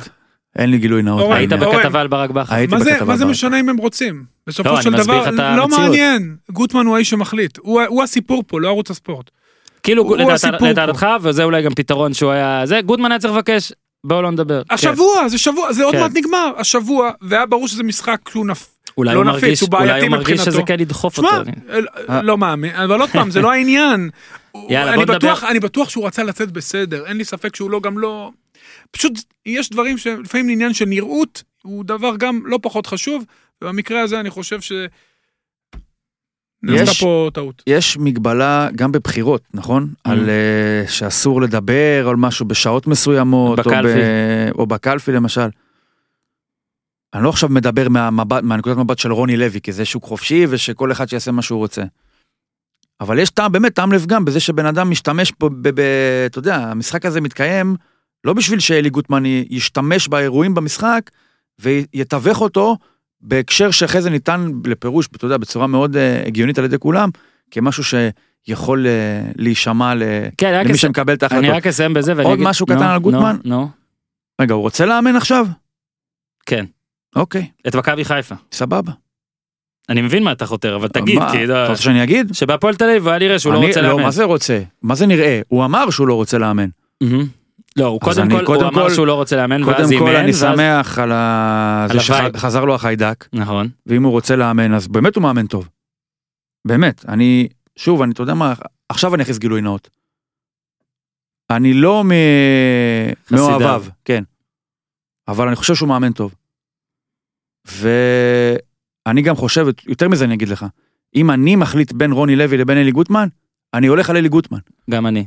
אין 0.55 0.69
לי 0.69 0.77
גילוי 0.77 1.01
נאות. 1.01 1.21
אורן, 1.21 1.37
היית. 1.37 1.53
בכתבה 1.53 2.01
על 2.01 2.07
ברק 2.07 2.29
בכר 2.29 2.55
הייתי 2.55 2.75
מה 2.75 2.83
זה, 2.83 2.91
בכתבה 2.91 3.05
מה 3.05 3.17
זה 3.17 3.23
ברק. 3.25 3.31
משנה 3.31 3.59
אם 3.59 3.69
הם 3.69 3.77
רוצים? 3.77 4.23
בסופו 4.47 4.69
לא, 4.69 4.81
של 4.81 4.91
דבר, 4.91 5.31
לא 5.31 5.63
המציאות. 5.63 5.81
מעניין. 5.81 6.35
גוטמן 6.51 6.85
הוא 6.85 6.95
האיש 6.95 7.09
שמחליט. 7.09 7.57
הוא 7.57 7.81
הוא 7.81 8.03
הסיפור 8.03 8.43
פה, 8.47 8.61
לא 8.61 8.67
ערוץ 8.67 8.91
הספורט. 8.91 9.31
כאילו. 9.83 10.15
לדעתך 10.61 11.07
וזה 11.21 11.43
אולי 11.43 11.63
גם 11.63 11.73
פתרון 11.73 12.13
שהוא 12.13 12.31
היה 12.31 12.61
זה 12.65 12.81
גוטמן 12.81 13.11
היה 13.11 13.19
צריך 13.19 13.33
לבקש 13.33 13.73
בואו 14.03 14.21
לא 14.21 14.31
נדבר. 14.31 14.63
כן. 14.63 14.73
השבוע, 14.73 15.27
זה 15.27 15.37
שבוע, 15.37 15.73
זה 15.73 15.83
עוד 15.83 15.95
כן. 15.95 15.99
מעט 15.99 16.11
נגמר. 16.15 16.51
השבוע, 16.57 17.11
והיה 17.21 17.45
ברור 17.45 17.67
שזה 17.67 17.83
משחק 17.83 18.29
שהוא 18.29 18.45
נפ... 18.45 18.67
אולי 18.97 19.13
לא 19.13 19.19
הוא 19.19 19.25
נפיץ, 19.25 19.43
מרגיש 19.43 19.61
הוא 19.61 19.69
בעייתי 19.69 19.91
אולי 19.91 20.01
הוא 20.01 20.11
מרגיש 20.11 20.29
מבחינתו. 20.29 20.51
שזה 20.51 20.61
כן 20.65 20.79
לדחוף 20.79 21.15
שמע, 21.15 21.29
אותו. 21.29 22.21
לא 22.23 22.37
מאמין, 22.37 22.75
אבל 22.75 23.01
עוד 23.01 23.09
פעם, 23.09 23.31
זה 23.31 23.41
לא 23.41 23.51
העניין. 23.51 24.09
יאללה, 24.69 24.93
אני 24.93 25.05
בוא 25.05 25.15
נדבר. 25.15 25.33
אני 25.49 25.59
בטוח 25.59 25.89
שהוא 25.89 26.07
רצה 26.07 26.23
לצאת 26.23 26.51
בסדר, 26.51 27.05
אין 27.05 27.17
לי 27.17 27.25
ספק 27.25 27.55
שהוא 27.55 27.71
לא 27.71 27.79
גם 27.79 27.97
לא... 27.97 28.31
פשוט 28.91 29.13
יש 29.45 29.69
דברים 29.69 29.97
שלפעמים 29.97 30.49
עניין 30.49 30.73
של 30.73 30.85
נראות 30.85 31.43
הוא 31.63 31.83
דבר 31.85 32.15
גם 32.17 32.41
לא 32.45 32.59
פחות 32.61 32.85
חשוב, 32.87 33.23
ובמקרה 33.61 34.01
הזה 34.01 34.19
אני 34.19 34.29
חושב 34.29 34.61
ש... 34.61 34.71
יש- 36.69 37.01
פה 37.01 37.29
טעות. 37.33 37.63
יש 37.67 37.97
מגבלה 37.97 38.67
גם 38.75 38.91
בבחירות, 38.91 39.41
נכון? 39.53 39.83
Mm. 39.93 40.11
על 40.11 40.29
אה, 40.29 40.83
שאסור 40.87 41.41
לדבר 41.41 42.07
על 42.09 42.15
משהו 42.15 42.45
בשעות 42.45 42.87
מסוימות. 42.87 43.59
או 43.59 43.63
בקלפי. 43.63 43.99
ב- 43.99 44.51
או 44.59 44.65
בקלפי 44.67 45.11
למשל. 45.11 45.47
אני 47.13 47.23
לא 47.23 47.29
עכשיו 47.29 47.49
מדבר 47.49 47.89
מהמבט, 47.89 48.43
מהנקודת 48.43 48.77
מבט 48.77 48.99
של 48.99 49.11
רוני 49.11 49.37
לוי, 49.37 49.61
כי 49.61 49.71
זה 49.71 49.85
שוק 49.85 50.03
חופשי 50.03 50.45
ושכל 50.49 50.91
אחד 50.91 51.09
שיעשה 51.09 51.31
מה 51.31 51.41
שהוא 51.41 51.59
רוצה. 51.59 51.83
אבל 53.01 53.19
יש 53.19 53.29
טעם, 53.29 53.51
באמת 53.51 53.73
טעם 53.75 53.91
לפגם 53.91 54.25
בזה 54.25 54.39
שבן 54.39 54.65
אדם 54.65 54.89
משתמש 54.89 55.31
פה, 55.31 55.49
אתה 56.25 56.39
יודע, 56.39 56.55
המשחק 56.55 57.05
הזה 57.05 57.21
מתקיים 57.21 57.75
לא 58.23 58.33
בשביל 58.33 58.59
שאלי 58.59 58.89
גוטמן 58.89 59.23
ישתמש 59.25 60.07
באירועים 60.07 60.53
במשחק 60.53 61.09
ויתווך 61.59 62.41
אותו 62.41 62.77
בהקשר 63.21 63.71
שאחרי 63.71 64.01
זה 64.01 64.09
ניתן 64.09 64.51
לפירוש, 64.65 65.07
אתה 65.15 65.25
יודע, 65.25 65.37
בצורה 65.37 65.67
מאוד 65.67 65.95
אה, 65.97 66.23
הגיונית 66.25 66.57
על 66.59 66.65
ידי 66.65 66.77
כולם, 66.79 67.09
כמשהו 67.51 67.83
שיכול 67.83 68.87
אה, 68.87 68.91
להישמע 69.35 69.95
ל- 69.95 70.03
כן, 70.37 70.61
למי 70.65 70.71
אס- 70.73 70.79
שמקבל 70.79 71.13
את 71.13 71.23
אני 71.23 71.35
ההחלטות. 71.35 71.55
רק 71.57 71.67
אסיים 71.67 71.93
בזה 71.93 72.11
ואני 72.15 72.23
עוד 72.23 72.33
אגיד... 72.33 72.47
משהו 72.47 72.65
קטן 72.65 72.77
נו, 72.77 72.83
על 72.89 72.99
גוטמן? 72.99 73.37
נו, 73.43 73.59
נו, 73.59 73.69
רגע, 74.41 74.53
הוא 74.53 74.61
רוצה 74.61 74.85
לאמן 74.85 75.15
עכשיו? 75.15 75.47
כן. 76.45 76.65
אוקיי, 77.15 77.47
את 77.67 77.75
מכבי 77.75 78.05
חיפה. 78.05 78.35
סבבה. 78.51 78.91
אני 79.89 80.01
מבין 80.01 80.23
מה 80.23 80.31
אתה 80.31 80.45
חותר, 80.45 80.75
אבל 80.75 80.87
תגיד, 80.87 81.19
מה, 81.19 81.31
כי... 81.31 81.45
אתה 81.45 81.67
רוצה 81.69 81.81
שאני 81.81 82.03
אגיד? 82.03 82.33
שבהפועל 82.33 82.75
תל 82.75 82.89
אביב 82.89 83.07
היה 83.07 83.19
נראה 83.19 83.39
שהוא 83.39 83.53
לא 83.53 83.57
אני- 83.59 83.67
רוצה 83.67 83.81
לאמן. 83.81 84.03
מה 84.03 84.11
זה 84.11 84.23
רוצה? 84.23 84.61
מה 84.81 84.95
זה 84.95 85.05
נראה? 85.07 85.41
הוא 85.47 85.65
אמר 85.65 85.89
שהוא 85.89 86.07
לא 86.07 86.13
רוצה 86.13 86.37
לאמן. 86.37 86.69
מהמם. 87.01 87.27
לא, 87.77 87.85
הוא 87.85 88.01
קודם 88.01 88.29
כל, 88.29 88.35
הוא 88.37 88.45
קודם 88.45 88.65
אמר 88.65 88.87
כל- 88.87 88.93
שהוא 88.93 89.07
לא 89.07 89.15
רוצה 89.15 89.35
לאמן, 89.35 89.63
ואז 89.63 89.75
קודם 89.75 89.91
אימן, 89.91 90.05
כל 90.05 90.15
אני 90.15 90.27
ואז- 90.31 90.39
שמח 90.39 90.99
על 90.99 91.11
ה- 91.11 91.87
על 91.89 91.97
זה. 91.99 92.03
שחזר 92.03 92.65
לו 92.65 92.75
החיידק, 92.75 93.27
נכון. 93.33 93.69
ואם 93.85 94.03
הוא 94.03 94.11
רוצה 94.11 94.35
לאמן 94.35 94.73
אז 94.73 94.87
באמת 94.87 95.15
הוא 95.15 95.23
מאמן 95.23 95.47
טוב. 95.47 95.69
באמת, 96.67 97.05
אני, 97.07 97.47
שוב, 97.75 98.01
אני, 98.01 98.11
אתה 98.13 98.21
יודע 98.21 98.33
מה, 98.33 98.53
עכשיו 98.89 99.15
אני 99.15 99.23
אכניס 99.23 99.37
גילוי 99.37 99.61
נאות. 99.61 99.89
אני 101.49 101.73
לא 101.73 102.03
מ... 102.03 102.11
מאוהביו, 103.31 103.83
כן. 104.05 104.23
אבל 105.27 105.47
אני 105.47 105.55
חושב 105.55 105.75
שהוא 105.75 105.89
מאמן 105.89 106.11
טוב. 106.11 106.35
ואני 107.67 109.21
גם 109.21 109.35
חושב, 109.35 109.65
יותר 109.87 110.09
מזה 110.09 110.25
אני 110.25 110.33
אגיד 110.35 110.49
לך, 110.49 110.65
אם 111.15 111.31
אני 111.31 111.55
מחליט 111.55 111.91
בין 111.91 112.11
רוני 112.11 112.35
לוי 112.35 112.57
לבין 112.57 112.77
אלי 112.77 112.91
גוטמן, 112.91 113.27
אני 113.73 113.87
הולך 113.87 114.09
על 114.09 114.17
אלי 114.17 114.29
גוטמן. 114.29 114.59
גם 114.89 115.07
אני. 115.07 115.25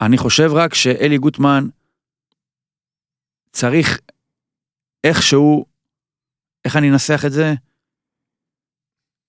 אני 0.00 0.18
חושב 0.18 0.50
רק 0.52 0.74
שאלי 0.74 1.18
גוטמן 1.18 1.68
צריך 3.52 3.98
איכשהו, 5.04 5.64
איך 6.64 6.76
אני 6.76 6.90
אנסח 6.90 7.22
את 7.26 7.32
זה? 7.32 7.54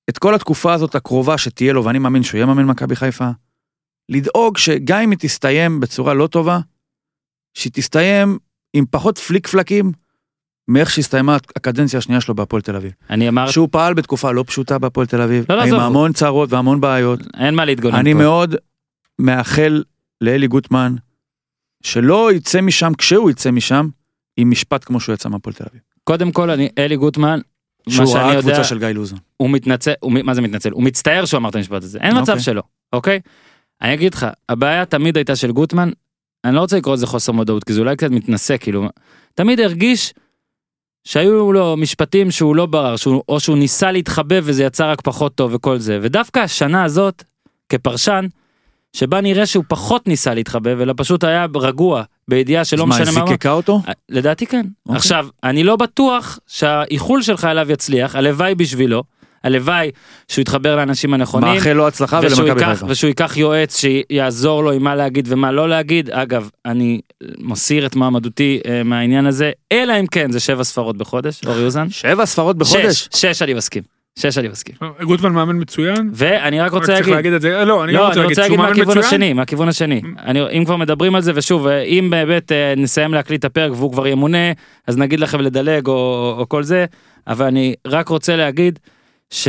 את 0.09 0.17
כל 0.17 0.35
התקופה 0.35 0.73
הזאת 0.73 0.95
הקרובה 0.95 1.38
שתהיה 1.38 1.73
לו, 1.73 1.85
ואני 1.85 1.99
מאמין 1.99 2.23
שהוא 2.23 2.38
יהיה 2.38 2.45
מאמן 2.45 2.65
מכבי 2.65 2.95
חיפה, 2.95 3.29
לדאוג 4.09 4.57
שגם 4.57 5.01
אם 5.01 5.11
היא 5.11 5.19
תסתיים 5.21 5.79
בצורה 5.79 6.13
לא 6.13 6.27
טובה, 6.27 6.59
שהיא 7.53 7.71
תסתיים 7.73 8.38
עם 8.73 8.85
פחות 8.91 9.17
פליק 9.17 9.47
פלקים 9.47 9.91
מאיך 10.67 10.89
שהסתיימה 10.89 11.35
הקדנציה 11.55 11.97
השנייה 11.99 12.21
שלו 12.21 12.35
בהפועל 12.35 12.61
תל 12.61 12.75
אביב. 12.75 12.91
אני 13.09 13.29
אמרתי, 13.29 13.51
שהוא 13.51 13.69
פעל 13.71 13.93
בתקופה 13.93 14.31
לא 14.31 14.43
פשוטה 14.47 14.77
בהפועל 14.77 15.07
תל 15.07 15.21
אביב, 15.21 15.45
לא, 15.49 15.55
לא, 15.55 15.61
עם 15.61 15.67
עזוב. 15.67 15.79
המון 15.79 16.13
צרות 16.13 16.53
והמון 16.53 16.81
בעיות. 16.81 17.19
אין 17.39 17.55
מה 17.55 17.65
להתגונן 17.65 17.95
אני 17.95 18.13
פה. 18.13 18.19
מאוד 18.19 18.55
מאחל 19.19 19.83
לאלי 20.21 20.47
גוטמן 20.47 20.95
שלא 21.83 22.33
יצא 22.33 22.61
משם, 22.61 22.91
כשהוא 22.97 23.29
יצא 23.29 23.51
משם, 23.51 23.89
עם 24.38 24.51
משפט 24.51 24.83
כמו 24.83 24.99
שהוא 24.99 25.13
יצא 25.13 25.29
מהפועל 25.29 25.53
תל 25.53 25.63
אביב. 25.69 25.81
קודם 26.03 26.31
כל, 26.31 26.49
אני, 26.49 26.69
אלי 26.77 26.97
גוטמן, 26.97 27.39
מה 27.88 28.07
שאני 28.07 28.33
יודע, 28.33 28.41
קבוצה 28.41 28.63
של 28.63 28.79
גיא 28.79 28.88
לוזון. 28.88 29.19
הוא 29.38 29.49
מתנצל, 29.49 29.93
הוא, 29.99 30.11
מה 30.23 30.33
זה 30.33 30.41
מתנצל? 30.41 30.71
הוא 30.71 30.83
מצטער 30.83 31.25
שהוא 31.25 31.38
אמר 31.38 31.49
את 31.49 31.55
המשפט 31.55 31.83
הזה, 31.83 31.99
אין 32.01 32.21
מצב 32.21 32.31
אוקיי. 32.31 32.43
שלא, 32.43 32.61
אוקיי? 32.93 33.19
אני 33.81 33.93
אגיד 33.93 34.13
לך, 34.13 34.27
הבעיה 34.49 34.85
תמיד 34.85 35.17
הייתה 35.17 35.35
של 35.35 35.51
גוטמן, 35.51 35.91
אני 36.45 36.55
לא 36.55 36.59
רוצה 36.59 36.77
לקרוא 36.77 36.93
לזה 36.93 37.07
חוסר 37.07 37.31
מודעות, 37.31 37.63
כי 37.63 37.73
זה 37.73 37.79
אולי 37.79 37.95
קצת 37.95 38.11
מתנשא, 38.11 38.57
כאילו, 38.57 38.89
תמיד 39.33 39.59
הרגיש 39.59 40.13
שהיו 41.03 41.53
לו 41.53 41.77
משפטים 41.77 42.31
שהוא 42.31 42.55
לא 42.55 42.65
ברר, 42.65 42.95
שהוא, 42.95 43.23
או 43.29 43.39
שהוא 43.39 43.57
ניסה 43.57 43.91
להתחבא 43.91 44.35
וזה 44.43 44.63
יצא 44.63 44.91
רק 44.91 45.01
פחות 45.01 45.35
טוב 45.35 45.53
וכל 45.53 45.77
זה, 45.77 45.99
ודווקא 46.01 46.39
השנה 46.39 46.83
הזאת, 46.83 47.23
כפרשן, 47.69 48.25
שבה 48.93 49.22
נראה 49.22 49.46
שהוא 49.46 49.63
פחות 49.67 50.08
ניסה 50.08 50.34
להתחבא, 50.34 50.72
אלא 50.72 50.93
פשוט 50.98 51.24
היה 51.24 51.46
רגוע, 51.55 52.03
בידיעה 52.27 52.65
שלא 52.65 52.84
אז 52.84 52.89
מה, 52.89 52.96
משנה 52.96 53.12
מה... 53.12 53.19
היא 53.19 53.29
זיקקה 53.29 53.51
אותו? 53.51 53.81
אה, 53.88 53.93
לדעתי 54.10 54.46
כן. 54.46 54.65
אוקיי. 54.86 54.98
עכשיו, 54.98 55.27
אני 55.43 55.63
לא 55.63 55.75
בטוח 55.75 56.39
שהאיחול 56.48 57.22
שלך 57.22 57.46
אליו 57.46 57.72
יצליח, 57.72 58.15
הלוואי 58.15 58.55
בשבילו, 58.55 59.03
הלוואי 59.43 59.91
שהוא 60.27 60.41
יתחבר 60.41 60.75
לאנשים 60.75 61.13
הנכונים, 61.13 61.53
מאחל 61.53 61.74
לו 61.74 61.88
הצלחה 61.88 62.19
ושהוא 62.24 62.43
ולמכבי 62.43 62.65
חיפה. 62.65 62.86
ושהוא 62.89 63.08
ייקח 63.08 63.38
יועץ 63.38 63.77
שיעזור 63.79 64.63
לו 64.63 64.72
עם 64.72 64.84
מה 64.84 64.96
להגיד 64.96 65.27
ומה 65.31 65.51
לא 65.51 65.69
להגיד. 65.69 66.10
אגב, 66.10 66.50
אני 66.65 67.01
מסיר 67.38 67.86
את 67.86 67.96
מועמדותי 67.96 68.60
אה, 68.67 68.84
מהעניין 68.84 69.25
הזה, 69.25 69.51
אלא 69.72 70.00
אם 70.00 70.08
כן 70.08 70.31
זה 70.31 70.39
שבע 70.39 70.63
ספרות 70.63 70.98
בחודש, 70.98 71.41
אור 71.46 71.58
יוזן. 71.58 71.89
שבע 71.89 72.25
ספרות 72.25 72.58
בחודש. 72.58 73.08
שש, 73.12 73.25
שש 73.25 73.41
אני 73.41 73.53
מסכים. 73.53 73.98
שש 74.19 74.38
אני 74.38 74.47
מסכים. 74.47 74.75
גוטמן 75.03 75.33
מאמן 75.33 75.61
מצוין. 75.61 76.10
ואני 76.13 76.60
רק 76.60 76.65
רק 76.65 76.73
רוצה 76.73 76.86
צריך 76.86 76.99
להגיד, 76.99 77.13
להגיד 77.13 77.34
את 77.34 77.41
זה. 77.41 77.65
לא, 77.65 77.84
אני 77.84 77.93
לא, 77.93 78.08
רוצה 78.08 78.13
אני 78.13 78.21
להגיד 78.21 78.29
רוצה 78.29 78.41
להגיד 78.41 78.58
מהכיוון 78.58 78.97
מצוין. 78.97 79.05
השני, 79.05 79.34
מהכיוון 79.34 79.67
השני. 79.67 80.01
אני, 80.25 80.41
אם 80.58 80.65
כבר 80.65 80.75
מדברים 80.75 81.15
על 81.15 81.21
זה, 81.21 81.32
ושוב, 81.36 81.67
אה, 81.67 81.82
אם 81.82 82.08
באמת 82.10 82.51
אה, 82.51 82.73
נסיים 82.77 83.13
להקליט 83.13 83.39
את 83.39 83.45
הפרק 83.45 83.71
והוא 83.71 83.91
כבר 83.91 84.08
ימונה, 84.08 84.51
אז 84.88 84.97
נגיד 84.97 85.19
לכם 85.19 85.41
לדלג 85.41 85.88
או, 85.88 85.93
או, 85.93 86.36
או 86.39 86.49
כל 86.49 86.63
זה, 86.63 86.86
אבל 87.27 87.45
אני 87.45 87.73
רק 87.88 88.08
רוצה 88.08 88.36
להגיד 88.36 88.79
ש... 89.29 89.47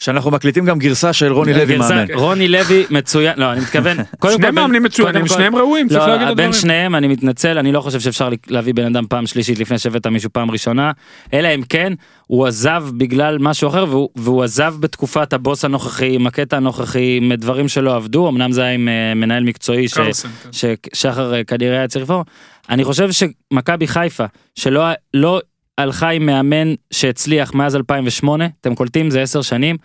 שאנחנו 0.00 0.30
מקליטים 0.30 0.64
גם 0.64 0.78
גרסה 0.78 1.12
של 1.12 1.32
רוני 1.32 1.52
לוי 1.52 1.76
מאמן. 1.76 2.04
רוני 2.14 2.48
לוי 2.48 2.84
מצוין, 2.90 3.32
לא, 3.36 3.52
אני 3.52 3.60
מתכוון, 3.60 3.96
קודם 4.18 4.32
שני 4.34 4.42
כל, 4.42 4.46
בין- 4.46 4.54
מאמנים 4.54 4.82
מצוינים, 4.82 5.26
שניהם 5.26 5.56
ראויים, 5.56 5.88
צריך 5.88 6.00
לא, 6.00 6.06
להגיד 6.08 6.28
את 6.28 6.36
בין 6.36 6.46
הדברים. 6.46 6.60
שניהם 6.62 6.94
אני 6.94 7.08
מתנצל 7.08 7.58
אני 7.58 7.72
לא 7.72 7.80
חושב 7.80 8.00
שאפשר 8.00 8.28
להביא 8.48 8.74
בן 8.74 8.84
אדם 8.86 9.06
פעם 9.08 9.26
שלישית 9.26 9.58
לפני 9.58 9.78
שהבאת 9.78 10.06
מישהו 10.06 10.30
פעם 10.32 10.50
ראשונה 10.50 10.92
אלא 11.34 11.48
אם 11.54 11.62
כן 11.68 11.92
הוא 12.26 12.46
עזב 12.46 12.84
בגלל 12.96 13.38
משהו 13.38 13.68
אחר 13.68 13.84
והוא, 13.88 14.44
עזב 14.44 14.74
בתקופת 14.80 15.32
הבוס 15.32 15.64
הנוכחי 15.64 16.14
עם 16.14 16.26
הקטע 16.26 16.56
הנוכחי 16.56 17.16
עם 17.16 17.32
דברים 17.32 17.68
שלא 17.68 17.96
עבדו 17.96 18.28
אמנם 18.28 18.52
זה 18.52 18.62
היה 18.62 18.72
עם 18.72 18.88
אה, 18.88 19.14
מנהל 19.14 19.44
מקצועי 19.44 19.88
כן. 19.88 20.10
ששחר 20.52 21.34
אה, 21.34 21.44
כנראה 21.44 21.78
היה 21.78 21.88
צריך 21.88 22.04
לבוא 22.04 22.24
אני 22.70 22.84
חושב 22.84 23.08
שמכבי 23.12 23.86
חיפה 23.86 24.24
שלא 24.54 24.82
לא 25.14 25.40
הלכה 25.82 26.08
עם 26.08 26.26
מאמן 26.26 26.74
שהצליח 26.90 27.54
מאז 27.54 27.76
2008 27.76 28.46
אתם 28.60 28.74
קולטים? 28.74 29.10
זה 29.10 29.22
10 29.22 29.42
שנים. 29.42 29.76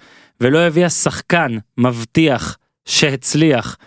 ולא 0.41 0.59
הביאה 0.59 0.89
שחקן 0.89 1.57
מבטיח 1.77 2.57
שהצליח. 2.85 3.77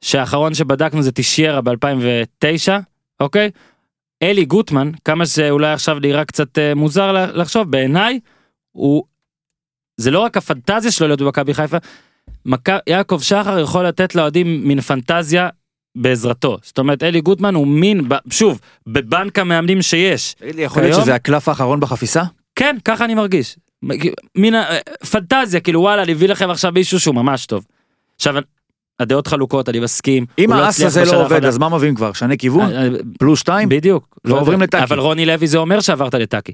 שהאחרון 0.00 0.54
שבדקנו 0.54 1.02
זה 1.02 1.12
תשיירה 1.12 1.60
ב-2009 1.60 2.72
אוקיי? 3.20 3.50
אלי 4.22 4.44
גוטמן 4.44 4.90
כמה 5.04 5.26
שאולי 5.26 5.72
עכשיו 5.72 5.98
נראה 5.98 6.24
קצת 6.24 6.58
אה, 6.58 6.74
מוזר 6.74 7.12
לחשוב 7.12 7.70
בעיניי 7.70 8.20
הוא 8.72 9.04
זה 9.96 10.10
לא 10.10 10.20
רק 10.20 10.36
הפנטזיה 10.36 10.90
שלו 10.90 11.06
להיות 11.06 11.22
במכבי 11.22 11.54
חיפה. 11.54 11.76
מכ... 12.46 12.68
יעקב 12.86 13.20
שחר 13.22 13.58
יכול 13.58 13.86
לתת 13.86 14.14
לאוהדים 14.14 14.68
מין 14.68 14.80
פנטזיה 14.80 15.48
בעזרתו 15.96 16.58
זאת 16.62 16.78
אומרת 16.78 17.02
אלי 17.02 17.20
גוטמן 17.20 17.54
הוא 17.54 17.66
מין 17.66 18.08
שוב 18.30 18.60
בבנק 18.86 19.38
המאמנים 19.38 19.82
שיש 19.82 20.34
תגיד 20.34 20.54
לי, 20.54 20.62
יכול 20.62 20.82
להיות 20.82 21.02
שזה 21.02 21.14
הקלף 21.14 21.48
האחרון 21.48 21.80
בחפיסה? 21.80 22.22
כן 22.54 22.76
ככה 22.84 23.04
אני 23.04 23.14
מרגיש 23.14 23.56
מין 24.34 24.54
פנטזיה 25.10 25.60
כאילו 25.60 25.80
וואלה 25.80 26.02
אני 26.02 26.12
אביא 26.12 26.28
לכם 26.28 26.50
עכשיו 26.50 26.72
מישהו 26.72 27.00
שהוא 27.00 27.14
ממש 27.14 27.46
טוב. 27.46 27.64
עכשיו 28.16 28.34
הדעות 29.00 29.26
חלוקות 29.26 29.68
אני 29.68 29.80
מסכים. 29.80 30.26
אם 30.38 30.52
לא 30.52 30.64
האס 30.64 30.80
הזה 30.80 31.04
לא 31.04 31.24
עובד. 31.24 31.44
אז 31.44 31.58
מה 31.58 31.68
מביאים 31.68 31.94
כבר? 31.94 32.12
שנה 32.12 32.36
כיוון? 32.36 32.72
אה, 32.72 32.82
אה, 32.82 32.88
פלוס 33.18 33.40
שתיים? 33.40 33.68
בדיוק. 33.68 34.18
לא 34.24 34.34
ועוברים 34.34 34.62
יודע. 34.62 34.66
לטאקי. 34.66 34.84
אבל 34.84 34.98
רוני 34.98 35.26
לוי 35.26 35.46
זה 35.46 35.58
אומר 35.58 35.80
שעברת 35.80 36.14
לטאקי. 36.14 36.52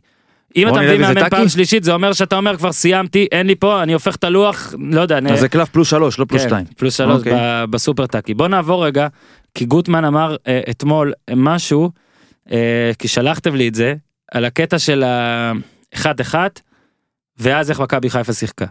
אם 0.56 0.68
אתה 0.68 0.76
מביא 0.80 0.98
מאמן? 0.98 1.28
פעם 1.30 1.48
שלישית 1.48 1.84
זה 1.84 1.92
אומר 1.94 2.12
שאתה 2.12 2.36
אומר 2.36 2.56
כבר 2.56 2.72
סיימתי 2.72 3.26
אין 3.32 3.46
לי 3.46 3.54
פה 3.54 3.82
אני 3.82 3.92
הופך 3.92 4.16
את 4.16 4.24
הלוח 4.24 4.74
לא 4.90 5.00
יודע. 5.00 5.18
אני- 5.18 5.32
אז 5.32 5.40
זה 5.40 5.48
קלף 5.48 5.68
פלוס 5.68 5.90
שלוש, 5.90 6.18
לא 6.18 6.24
פלוס 6.24 6.42
כן, 6.42 6.48
שתיים. 6.48 6.64
פלוס 6.76 6.96
שלוש 6.96 7.18
אוקיי. 7.18 7.32
ב- 7.36 7.64
בסופר 7.70 8.06
טאקי. 8.06 8.34
בוא 8.34 8.48
נעבור 8.48 8.86
רגע 8.86 9.08
כי 9.54 9.64
גוטמן 9.64 10.04
אמר 10.04 10.36
אה, 10.46 10.60
אתמול 10.70 11.12
משהו 11.36 11.90
אה, 12.52 12.90
כי 12.98 13.08
שלחתם 13.08 13.54
לי 13.54 13.68
את 13.68 13.74
זה 13.74 13.94
על 14.32 14.44
הקטע 14.44 14.78
של 14.78 15.02
האחד 15.02 16.20
אחד 16.20 16.50
ואז 17.38 17.70
איך 17.70 17.80
מכבי 17.80 18.10
חיפה 18.10 18.32
שיחקה. 18.32 18.66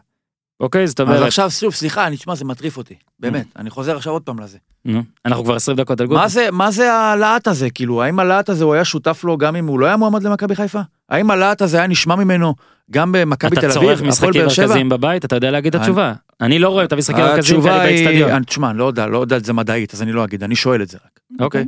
אוקיי 0.60 0.88
זאת 0.88 1.00
אז 1.00 1.08
אומרת 1.08 1.22
עכשיו 1.28 1.52
שוב, 1.52 1.74
סליחה, 1.74 2.08
אני 2.08 2.17
תשמע, 2.17 2.36
זה 2.36 2.46
מטריף 2.46 2.78
אותי. 2.78 2.96
באמת, 3.19 3.46
אני 3.56 3.69
חוזר 3.69 3.98
עכשיו 3.98 4.13
עוד 4.13 4.22
פעם 4.22 4.39
לזה. 4.39 4.58
נו, 4.86 5.04
אנחנו 5.26 5.43
כבר 5.43 5.56
20 5.56 5.78
דקות 5.78 6.02
על 6.02 6.08
גוטמן. 6.08 6.22
מה 6.22 6.28
זה, 6.28 6.48
מה 6.52 6.72
זה 6.72 6.93
הלהט 6.93 7.48
הזה? 7.48 7.69
כאילו, 7.69 8.04
האם 8.04 8.19
הלהט 8.19 8.50
הזה 8.50 8.63
הוא 8.63 8.74
היה 8.74 8.86
שותף 8.86 9.22
לו 9.24 9.38
גם 9.38 9.56
אם 9.56 9.67
הוא 9.67 9.80
לא 9.80 9.86
היה 9.86 9.98
מועמד 9.98 10.24
למכבי 10.24 10.56
חיפה? 10.56 10.80
האם 11.10 11.32
הלהט 11.32 11.62
הזה 11.62 11.78
היה 11.78 11.88
נשמע 11.88 12.15
ממנו 12.15 12.56
גם 12.91 13.12
במכבי 13.12 13.56
תל 13.56 13.60
אתה 13.60 13.67
אביב, 13.67 13.74
צורך 13.82 13.98
הפועל 14.00 14.10
משחקים? 14.10 14.41
מרכזיים 14.46 14.89
בבית 14.89 15.26
אתה 15.26 15.36
יודע 15.36 15.52
להגיד 15.52 15.76
את 15.76 15.82
התשובה. 15.82 16.13
אני 16.41 16.60
לא 16.60 16.69
רואה 16.69 16.84
את 16.84 16.91
המשחקים 16.93 17.24
המרכזיים 17.24 17.62
כאלה 17.62 17.84
באצטדיון. 17.84 18.32
אני- 18.32 18.46
תשמע, 18.46 18.74
לא 18.74 18.86
יודע, 18.86 19.08
לא 19.08 19.17
יודע 19.17 19.38
את 19.38 19.46
זה 19.46 19.54
מדעית, 19.54 19.93
אז 19.93 20.02
אני 20.02 20.12
לא 20.12 20.24
אגיד, 20.24 20.43
אני 20.43 20.56
שואל 20.56 20.82
את 20.82 20.89
זה 20.89 20.98
רק. 21.06 21.19
אוקיי. 21.39 21.65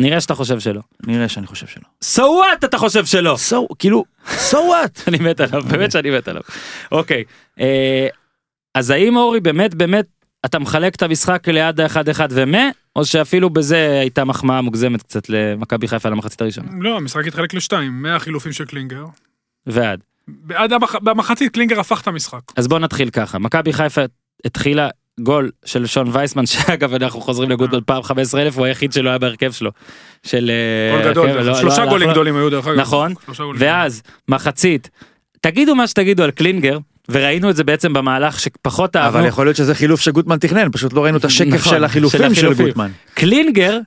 נראה 0.00 0.20
שאתה 0.20 0.34
חושב 0.34 0.60
שלא. 0.60 0.80
נראה 1.06 1.28
שאני 1.28 1.46
חושב 1.46 1.66
שלא. 1.66 1.82
So 2.16 2.26
what 2.28 2.64
אתה 2.64 2.78
חושב 2.78 3.04
שלא? 3.04 3.36
So, 3.50 3.74
כאילו, 3.78 4.04
so 4.50 4.54
what? 4.54 5.00
אני 5.08 5.18
מת 5.18 5.40
עליו, 5.40 5.62
באמת 5.70 5.92
שאני 5.92 6.10
מת 6.10 6.28
עליו. 6.28 6.42
אוקיי, 6.92 7.24
אה, 7.60 8.06
אז 8.74 8.90
האם 8.90 9.16
אורי 9.16 9.40
באמת 9.40 9.74
באמת 9.74 10.06
אתה 10.44 10.58
מחלק 10.58 10.94
את 10.94 11.02
המשחק 11.02 11.48
ליד 11.48 11.80
האחד 11.80 12.08
אחד 12.08 12.28
ומה, 12.30 12.62
או 12.96 13.04
שאפילו 13.04 13.50
בזה 13.50 13.98
הייתה 14.00 14.24
מחמאה 14.24 14.60
מוגזמת 14.60 15.02
קצת 15.02 15.28
למכבי 15.28 15.88
חיפה 15.88 16.08
למחצית 16.08 16.40
הראשונה? 16.40 16.68
לא, 16.80 16.96
המשחק 16.96 17.26
התחלק 17.26 17.54
לשתיים, 17.54 18.02
100 18.02 18.18
חילופים 18.18 18.52
של 18.52 18.64
קלינגר. 18.64 19.04
ועד. 19.66 20.00
עד 20.54 20.72
המח- 20.72 20.96
במחצית 21.02 21.52
קלינגר 21.52 21.80
הפך 21.80 22.00
את 22.00 22.06
המשחק. 22.06 22.40
אז 22.56 22.68
בוא 22.68 22.78
נתחיל 22.78 23.10
ככה, 23.10 23.38
מכבי 23.38 23.72
חיפה 23.72 24.00
התחילה 24.44 24.88
גול 25.20 25.50
של 25.64 25.86
שון 25.86 26.08
וייסמן 26.12 26.46
שאגב 26.52 26.94
אנחנו 26.94 27.20
חוזרים 27.20 27.50
לגודל 27.50 27.80
פעם 27.86 28.02
15 28.02 28.42
אלף 28.42 28.56
הוא 28.58 28.66
היחיד 28.66 28.92
שלא 28.92 29.08
היה 29.08 29.18
בהרכב 29.18 29.52
שלו. 29.52 29.70
של 30.26 30.50
אה, 30.50 31.02
גול 31.02 31.10
גדול, 31.10 31.28
כן, 31.28 31.34
לא- 31.34 31.42
לא 31.42 31.54
שלושה 31.54 31.82
הלך 31.82 31.90
גולים 31.90 32.08
לו. 32.08 32.14
גדולים 32.14 32.36
היו 32.36 32.50
דרך 32.50 32.66
אגב. 32.66 32.78
נכון, 32.78 33.14
ואז 33.58 34.02
מחצית 34.28 34.90
תגידו 35.40 35.74
מה 35.74 35.86
שתגידו 35.86 36.22
על 36.22 36.30
קלינגר 36.30 36.78
וראינו 37.08 37.50
את 37.50 37.56
זה 37.56 37.64
בעצם 37.64 37.92
במהלך 37.92 38.40
שפחות 38.40 38.96
אהבנו 38.96 39.18
אבל 39.18 39.28
יכול 39.28 39.46
להיות 39.46 39.56
שזה 39.56 39.74
חילוף 39.74 40.00
שגוטמן 40.00 40.38
תכנן, 40.38 40.68
פשוט 40.72 40.92
לא 40.92 41.04
ראינו 41.04 41.18
את 41.18 41.24
השקף 41.24 41.52
נכון, 41.54 41.72
של 41.72 41.84
החילופים 41.84 42.34
של 42.34 42.54
של. 42.54 42.64
גוטמן. 42.66 42.90
קלינגר 43.14 43.78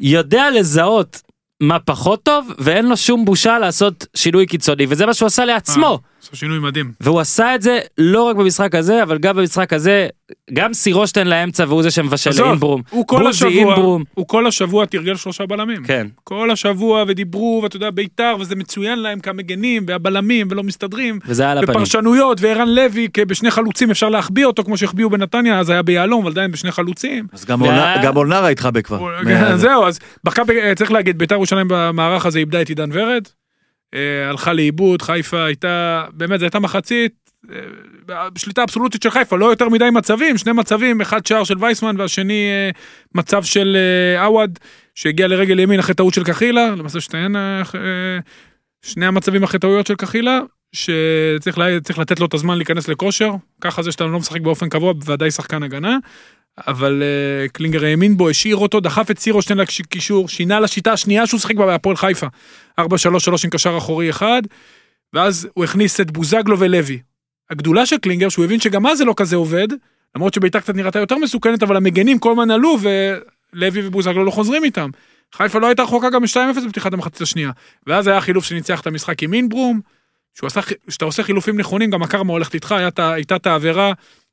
יודע 0.00 0.50
לזהות 0.50 1.22
מה 1.60 1.78
פחות 1.78 2.22
טוב 2.22 2.52
ואין 2.58 2.86
לו 2.88 2.96
שום 2.96 3.24
בושה 3.24 3.58
לעשות 3.58 4.06
שינוי 4.14 4.46
קיצוני 4.46 4.86
וזה 4.88 5.06
מה 5.06 5.14
שהוא 5.14 5.26
עשה 5.26 5.44
לעצמו. 5.44 6.00
עשו 6.26 6.36
שינוי 6.36 6.58
מדהים. 6.58 6.92
והוא 7.00 7.20
עשה 7.20 7.54
את 7.54 7.62
זה 7.62 7.78
לא 7.98 8.22
רק 8.22 8.36
במשחק 8.36 8.74
הזה 8.74 9.02
אבל 9.02 9.18
גם 9.18 9.36
במשחק 9.36 9.72
הזה 9.72 10.08
גם 10.52 10.74
סירושטיין 10.74 11.26
לאמצע 11.26 11.64
והוא 11.68 11.82
זה 11.82 11.90
שמבשל 11.90 12.30
לאינברום. 12.42 12.82
הוא 12.90 13.06
כל 13.06 13.26
השבוע, 13.26 13.50
אינברום. 13.50 14.04
הוא 14.14 14.28
כל 14.28 14.46
השבוע 14.46 14.86
תרגל 14.86 15.16
שלושה 15.16 15.46
בלמים. 15.46 15.84
כן. 15.84 16.06
כל 16.24 16.50
השבוע 16.50 17.04
ודיברו 17.08 17.60
ואתה 17.62 17.76
יודע 17.76 17.90
בית"ר 17.90 18.36
וזה 18.40 18.56
מצוין 18.56 18.98
להם 18.98 19.20
כמגנים 19.20 19.84
והבלמים 19.88 20.48
ולא 20.50 20.62
מסתדרים. 20.62 21.18
וזה 21.26 21.42
היה 21.42 21.52
על 21.52 21.58
הפנים. 21.58 21.76
ופרשנויות 21.76 22.40
וערן 22.40 22.68
לוי 22.68 23.08
כי 23.12 23.24
בשני 23.24 23.50
חלוצים 23.50 23.90
אפשר 23.90 24.08
להחביא 24.08 24.44
אותו 24.44 24.64
כמו 24.64 24.76
שהחביאו 24.76 25.10
בנתניה 25.10 25.58
אז 25.58 25.70
היה 25.70 25.82
ביהלום 25.82 26.22
אבל 26.22 26.30
עדיין 26.30 26.50
בשני 26.52 26.72
חלוצים. 26.72 27.26
אז 27.32 27.44
גם 27.44 28.16
אולנרה 28.16 28.48
התחבא 28.48 28.80
כבר. 28.80 29.08
זהו 29.56 29.84
אז 29.84 29.98
צריך 30.76 30.92
להגיד 30.92 31.18
בית"ר 31.18 31.34
ירושלים 31.34 31.66
במערך 31.70 32.26
הזה 32.26 32.38
איבדה 32.38 32.62
את 32.62 32.68
עידן 32.68 32.88
ורד. 32.92 33.22
אה, 33.94 34.28
הלכה 34.28 34.52
לאיבוד 34.52 35.02
חיפה 35.02 35.44
הייתה 35.44 36.04
באמת 36.12 36.40
זו 36.40 36.46
הייתה 36.46 36.58
מחצית. 36.58 37.12
אה, 37.52 38.30
בשליטה 38.30 38.62
אבסולוטית 38.62 39.02
של 39.02 39.10
חיפה 39.10 39.36
לא 39.36 39.46
יותר 39.46 39.68
מדי 39.68 39.90
מצבים 39.90 40.38
שני 40.38 40.52
מצבים 40.52 41.00
אחד 41.00 41.26
שער 41.26 41.44
של 41.44 41.54
וייסמן 41.60 42.00
והשני 42.00 42.48
אה, 42.50 42.70
מצב 43.14 43.44
של 43.44 43.76
עווד 44.18 44.58
שהגיע 44.94 45.28
לרגל 45.28 45.58
ימין 45.58 45.80
אחרי 45.80 45.94
טעות 45.94 46.14
של 46.14 46.24
קחילה 46.24 46.70
למעשה 46.70 47.00
שתיהן 47.00 47.36
שני 48.82 49.06
המצבים 49.06 49.42
אחרי 49.42 49.60
טעויות 49.60 49.86
של 49.86 49.94
קחילה 49.94 50.40
שצריך 50.72 51.58
לתת 51.98 52.20
לו 52.20 52.26
את 52.26 52.34
הזמן 52.34 52.56
להיכנס 52.56 52.88
לכושר 52.88 53.30
ככה 53.60 53.82
זה 53.82 53.92
שאתה 53.92 54.04
לא 54.04 54.18
משחק 54.18 54.40
באופן 54.40 54.68
קבוע 54.68 54.92
בוודאי 54.92 55.30
שחקן 55.30 55.62
הגנה. 55.62 55.98
אבל 56.66 57.02
uh, 57.02 57.48
קלינגר 57.52 57.84
האמין 57.84 58.16
בו, 58.16 58.28
השאיר 58.28 58.56
אותו, 58.56 58.80
דחף 58.80 59.10
את 59.10 59.18
סירושטיין 59.18 59.58
לקישור, 59.58 60.28
שינה 60.28 60.60
לשיטה 60.60 60.92
השנייה 60.92 61.26
שהוא 61.26 61.40
שיחק 61.40 61.54
בה 61.56 61.66
בהפועל 61.66 61.96
חיפה. 61.96 62.26
4-3-3 62.80 62.84
עם 63.44 63.50
קשר 63.50 63.78
אחורי 63.78 64.10
אחד, 64.10 64.42
ואז 65.12 65.48
הוא 65.54 65.64
הכניס 65.64 66.00
את 66.00 66.10
בוזגלו 66.10 66.58
ולוי. 66.58 67.00
הגדולה 67.50 67.86
של 67.86 67.98
קלינגר, 67.98 68.28
שהוא 68.28 68.44
הבין 68.44 68.60
שגם 68.60 68.86
אז 68.86 68.98
זה 68.98 69.04
לא 69.04 69.14
כזה 69.16 69.36
עובד, 69.36 69.68
למרות 70.16 70.34
שביתר 70.34 70.60
קצת 70.60 70.74
נראתה 70.74 70.98
יותר 70.98 71.18
מסוכנת, 71.18 71.62
אבל 71.62 71.76
המגנים 71.76 72.18
כל 72.18 72.30
הזמן 72.30 72.50
עלו, 72.50 72.76
ולוי 72.80 73.86
ובוזגלו 73.86 74.24
לא 74.24 74.30
חוזרים 74.30 74.64
איתם. 74.64 74.90
חיפה 75.34 75.58
לא 75.58 75.66
הייתה 75.66 75.82
רחוקה 75.82 76.10
גם 76.10 76.22
מ-2-0 76.22 76.66
בפתיחת 76.66 76.92
המחצית 76.92 77.20
השנייה. 77.20 77.50
ואז 77.86 78.06
היה 78.06 78.20
חילוף 78.20 78.44
שניצח 78.44 78.80
את 78.80 78.86
המשחק 78.86 79.22
עם 79.22 79.34
אינברום, 79.34 79.80
כשאתה 80.88 81.04
עושה 81.04 81.22
חילופים 81.22 81.58
נכונים, 81.58 81.90
גם 81.90 82.02
הקרמה 82.02 82.32
הולכת 82.32 82.54
איתך, 82.54 82.72
הייתה 82.98 83.36
את 83.36 83.46
העבירה, 83.46 83.92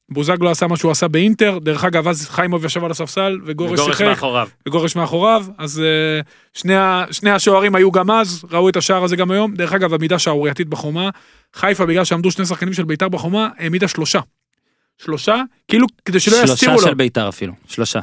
בוזגלו 0.09 0.51
עשה 0.51 0.67
מה 0.67 0.77
שהוא 0.77 0.91
עשה 0.91 1.07
באינטר, 1.07 1.59
דרך 1.61 1.83
אגב, 1.83 2.07
אז 2.07 2.29
חיימוב 2.29 2.65
ישב 2.65 2.83
על 2.83 2.91
הספסל, 2.91 3.39
וגורש 3.45 3.79
וגורש 3.79 3.97
שיחק, 3.97 4.05
מאחוריו. 4.05 4.47
וגורש 4.67 4.95
מאחוריו, 4.95 5.45
אז 5.57 5.79
אה, 5.79 6.21
שני, 6.53 6.73
שני 7.11 7.31
השוערים 7.31 7.75
היו 7.75 7.91
גם 7.91 8.11
אז, 8.11 8.45
ראו 8.51 8.69
את 8.69 8.77
השער 8.77 9.03
הזה 9.03 9.15
גם 9.15 9.31
היום. 9.31 9.53
דרך 9.55 9.73
אגב, 9.73 9.93
עמידה 9.93 10.19
שערורייתית 10.19 10.67
בחומה. 10.67 11.09
חיפה, 11.53 11.85
בגלל 11.85 12.05
שעמדו 12.05 12.31
שני 12.31 12.45
שחקנים 12.45 12.73
של 12.73 12.83
ביתר 12.83 13.09
בחומה, 13.09 13.49
העמידה 13.57 13.87
שלושה. 13.87 14.19
שלושה, 14.97 15.41
כאילו, 15.67 15.87
כדי 16.05 16.19
שלא 16.19 16.37
שלושה 16.37 16.53
יסתירו 16.53 16.73
לו. 16.73 16.81
של 16.81 16.93
בית"ר 16.93 17.29
אפילו. 17.29 17.53
שלושה. 17.67 17.99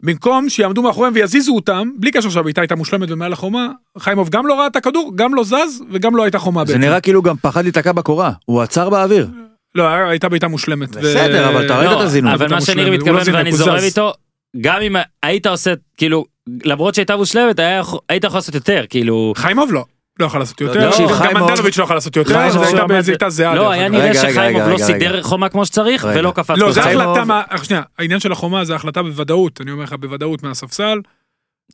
במקום 0.00 0.48
שיעמדו 0.48 0.82
מאחוריהם 0.82 1.14
ויזיזו 1.16 1.54
אותם, 1.54 1.90
בלי 1.98 2.10
קשר 2.10 2.30
שהבעיטה 2.30 2.60
הייתה 2.60 2.74
מושלמת 2.74 3.10
ומעל 3.10 3.32
החומה, 3.32 3.68
חיימוב 3.98 4.28
גם 4.28 4.46
לא 4.46 4.54
ראה 4.54 4.66
את 4.66 4.76
הכדור, 4.76 5.12
גם 5.14 5.34
לא 5.34 5.44
זז, 5.44 5.82
וגם 5.90 6.16
לא 6.16 6.22
הייתה 6.22 6.38
חומה 6.38 6.64
זה 6.64 6.72
בעצם. 6.72 6.80
נראה 6.80 7.00
כאילו 7.00 7.22
גם 7.22 7.36
פחד 7.36 7.62
להיתקע 7.62 7.92
בקורה, 7.92 8.32
הוא 8.44 8.62
עצר 8.62 8.90
באוויר. 8.90 9.28
לא, 9.74 9.88
הייתה 9.88 10.28
בעיטה 10.28 10.48
מושלמת. 10.48 10.96
ו- 10.96 11.00
בסדר, 11.00 11.48
אבל 11.48 11.66
אתה 11.66 11.78
ראית 11.78 11.90
את 11.92 12.00
הזינוק. 12.00 12.34
אבל 12.34 12.48
מה 12.50 12.60
שניר 12.60 12.88
לא 12.88 12.94
מתכוון 12.94 13.24
זינק, 13.24 13.36
ואני 13.36 13.52
זורם. 13.52 13.76
איתו, 13.76 14.12
גם 14.60 14.80
אם 14.82 14.96
היית 15.22 15.46
עושה, 15.46 15.72
כאילו, 15.96 16.24
למרות 16.64 16.94
שהייתה 16.94 17.16
מושלמת, 17.16 17.60
היית 18.08 18.24
יכול 18.24 18.38
לעשות 18.38 18.54
יותר, 18.54 18.84
כאילו... 18.88 19.32
חיימוב 19.36 19.72
לא. 19.72 19.84
לא 20.20 20.26
יכול 20.26 20.40
לעשות 20.40 20.60
יותר, 20.60 20.90
לא, 20.90 21.08
גם 21.24 21.42
מנדלוביץ' 21.42 21.78
לא 21.78 21.84
יכול 21.84 21.96
לעשות 21.96 22.16
יותר, 22.16 22.50
זה 22.50 22.66
הייתה 22.66 22.86
בעיטה 22.86 23.30
זהה. 23.30 23.54
לא, 23.54 23.62
דרך 23.62 23.70
היה. 23.72 23.88
נראה 23.88 24.14
שחיימוב 24.14 24.62
לא 24.62 24.78
סידר. 24.78 25.22
חומה 25.22 25.48
כמו 25.48 25.66
שצריך. 25.66 26.06
ולא 26.14 26.32
קפץ. 26.36 26.58
לא, 26.58 26.72
זה 26.72 26.80
החלטה, 26.80 27.24
מה- 27.24 27.42
אך, 27.48 27.64
שנייה, 27.64 27.82
העניין 27.98 28.20
של 28.20 28.32
החומה 28.32 28.64
זה 28.64 28.74
החלטה 28.74 29.02
בוודאות, 29.02 29.60
אני 29.60 29.70
אומר 29.70 29.84
לך 29.84 29.92
בוודאות 29.92 30.42
מהספסל. 30.42 31.00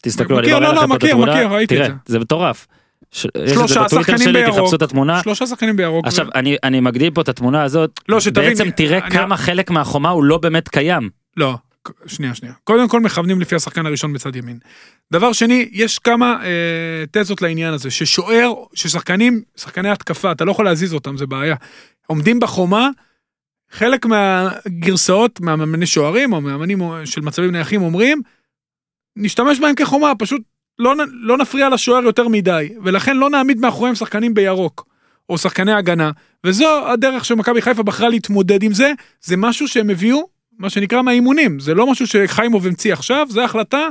תסתכלו, 0.03 0.39
אני 0.39 0.47
מכיר, 0.47 0.59
מראה 0.59 0.69
לא, 0.69 0.75
לא, 0.75 0.83
לכם 0.83 0.93
את 0.93 0.97
מכיר, 0.97 1.11
התמונה. 1.11 1.35
מכיר, 1.35 1.47
ראיתי 1.49 1.75
את 1.75 1.79
תראה, 1.81 1.89
זה. 2.07 2.13
זה 2.13 2.19
מטורף. 2.19 2.67
שלושה 3.11 3.89
שחקנים 3.89 4.33
בירוק. 4.33 4.59
תחפשו 4.59 4.77
את 4.77 4.83
התמונה. 4.83 5.23
שלושה 5.23 5.47
שחקנים 5.47 5.77
בירוק. 5.77 6.07
עכשיו, 6.07 6.27
אני- 6.35 6.57
אני 6.65 6.81
מגדיל 6.81 7.11
פה 7.11 7.21
את 7.21 7.29
התמונה 7.29 7.63
הזאת, 7.63 8.01
לא, 8.09 8.21
שתבין, 8.21 8.49
בעצם 8.49 8.71
תראה 8.71 8.99
אני- 8.99 9.11
כמה 9.11 9.37
חלק 9.37 9.71
מהחומה 9.71 10.09
הוא 10.11 10.25
לא 10.25 10.39
באמת 10.39 10.69
קיים. 10.69 11.11
לא, 11.37 11.55
שנייה, 12.07 12.35
שנייה. 12.35 12.55
קודם 12.65 12.89
כל 12.89 13.01
מכוונים 13.01 13.41
לפי 13.41 13.55
השחקן 13.57 13.87
הראשון 13.87 14.13
בצד 14.13 14.37
ימין. 14.37 14.59
דבר 15.13 15.33
שני, 15.33 15.69
יש 15.73 15.99
כמה 15.99 16.37
אה, 16.45 16.49
תזות 17.13 17.43
לעניין 17.43 17.75
הזה, 17.75 17.91
ששוער, 17.91 18.53
ששחקנים, 18.75 19.43
שחקני 19.57 19.91
התקפה, 19.91 20.33
אתה 20.33 20.45
לא 20.45 20.51
יכול 20.51 20.65
להזיז 20.65 20.95
אותם, 20.95 21.17
זה 21.17 21.27
בעיה. 21.27 21.57
עומדים 22.07 22.41
בחומה, 22.41 22.89
חלק 23.71 24.07
מהגרסאות, 24.07 25.41
מהמאמני 25.41 25.87
שוערים, 25.87 26.33
או 26.33 26.41
מאמנים 26.41 26.79
של 27.05 27.21
מצבים 27.21 27.51
נייחים 27.51 27.83
אומרים, 27.83 28.23
נשתמש 29.17 29.59
בהם 29.61 29.75
כחומה, 29.75 30.13
פשוט 30.19 30.43
לא, 30.81 30.95
לא 31.13 31.39
נפריע 31.39 31.69
לשוער 31.69 32.03
יותר 32.03 32.29
מדי, 32.29 32.69
ולכן 32.83 33.17
לא 33.17 33.31
נעמיד 33.31 33.61
מאחוריהם 33.61 33.95
שחקנים 33.95 34.35
בירוק, 34.35 34.87
או 35.29 35.39
שחקני 35.39 35.73
הגנה, 35.73 36.11
וזו 36.45 36.89
הדרך 36.89 37.25
שמכבי 37.25 37.63
חיפה 37.63 37.83
בחרה 37.83 38.09
להתמודד 38.09 38.63
עם 38.63 38.73
זה, 38.73 38.93
זה 39.23 39.37
משהו 39.37 39.69
שהם 39.69 39.91
הביאו, 39.91 40.29
מה 40.59 40.71
שנקרא 40.71 41.03
מהאימונים, 41.03 41.61
זה 41.61 41.75
לא 41.75 41.91
משהו 41.91 42.07
שחיימוב 42.07 42.67
המציא 42.67 42.93
עכשיו, 42.93 43.27
זה 43.31 43.45
החלטה 43.45 43.89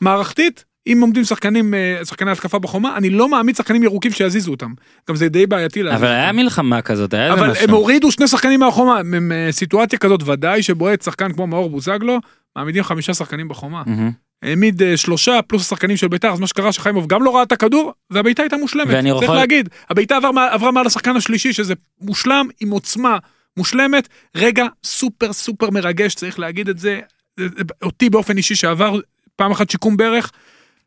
מערכתית, 0.00 0.64
אם 0.86 0.98
עומדים 1.00 1.24
שחקנים, 1.24 1.74
אה, 1.74 2.04
שחקני 2.04 2.30
התקפה 2.30 2.58
בחומה, 2.58 2.96
אני 2.96 3.10
לא 3.10 3.28
מעמיד 3.28 3.56
שחקנים 3.56 3.82
ירוקים 3.82 4.12
שיזיזו 4.12 4.50
אותם, 4.50 4.72
גם 5.08 5.16
זה 5.16 5.28
די 5.28 5.46
בעייתי 5.46 5.82
אבל 5.82 5.92
אותם. 5.92 6.04
היה 6.04 6.32
מלחמה 6.32 6.82
כזאת, 6.82 7.14
היה 7.14 7.32
אבל. 7.32 7.52
הם 7.60 7.70
הורידו 7.70 8.12
שני 8.12 8.28
שחקנים 8.28 8.60
מהחומה, 8.60 8.98
הם, 8.98 9.32
אה, 9.32 9.48
סיטואציה 9.52 9.98
כזאת 9.98 10.22
ודאי 10.28 10.62
שבועט 10.62 11.02
שחקן 11.02 11.32
כמו 11.32 11.46
מאור 11.46 11.70
בוזגלו, 11.70 12.18
מעמידים 12.56 12.82
חמישה 12.82 13.14
שחקנים 13.14 13.48
בחומה. 13.48 13.82
מהמם. 13.86 14.10
העמיד 14.42 14.82
אה, 14.82 14.96
שלושה 14.96 15.42
פלוס 15.42 15.62
השחקנים 15.62 15.96
של 15.96 16.08
ביתר, 16.08 16.28
אז 16.32 16.40
מה 16.40 16.46
שקרה 16.46 16.72
שחיימוב 16.72 17.06
גם 17.06 17.22
לא 17.22 17.34
ראה 17.36 17.42
את 17.42 17.52
הכדור, 17.52 17.92
והבעיטה 18.10 18.42
הייתה 18.42 18.56
מושלמת, 18.56 18.86
ואני 18.90 19.10
צריך 19.10 19.22
יכול- 19.22 19.36
להגיד, 19.36 19.68
הבעיטה 19.90 20.16
עבר, 20.16 20.28
עברה 20.50 20.70
מעל 20.70 20.86
השחקן 20.86 21.16
השלישי, 21.16 21.52
שזה 21.52 21.74
מושלם, 22.00 22.48
עם 22.60 22.70
עוצמה 22.70 23.18
מושלמת, 23.56 24.08
רגע 24.36 24.66
סופר 24.84 25.32
סופר 25.32 25.70
מרגש, 25.70 26.14
צריך 26.14 26.38
להגיד 26.38 26.68
את 26.68 26.78
זה, 26.78 27.00
זה- 27.40 27.48
זה- 27.56 27.62
אותי 27.82 28.10
באופן 28.10 28.36
אישי 28.36 28.54
שעבר 28.54 28.98
פעם 29.36 29.50
אחת 29.52 29.70
שיקום 29.70 29.96
ברך, 29.96 30.30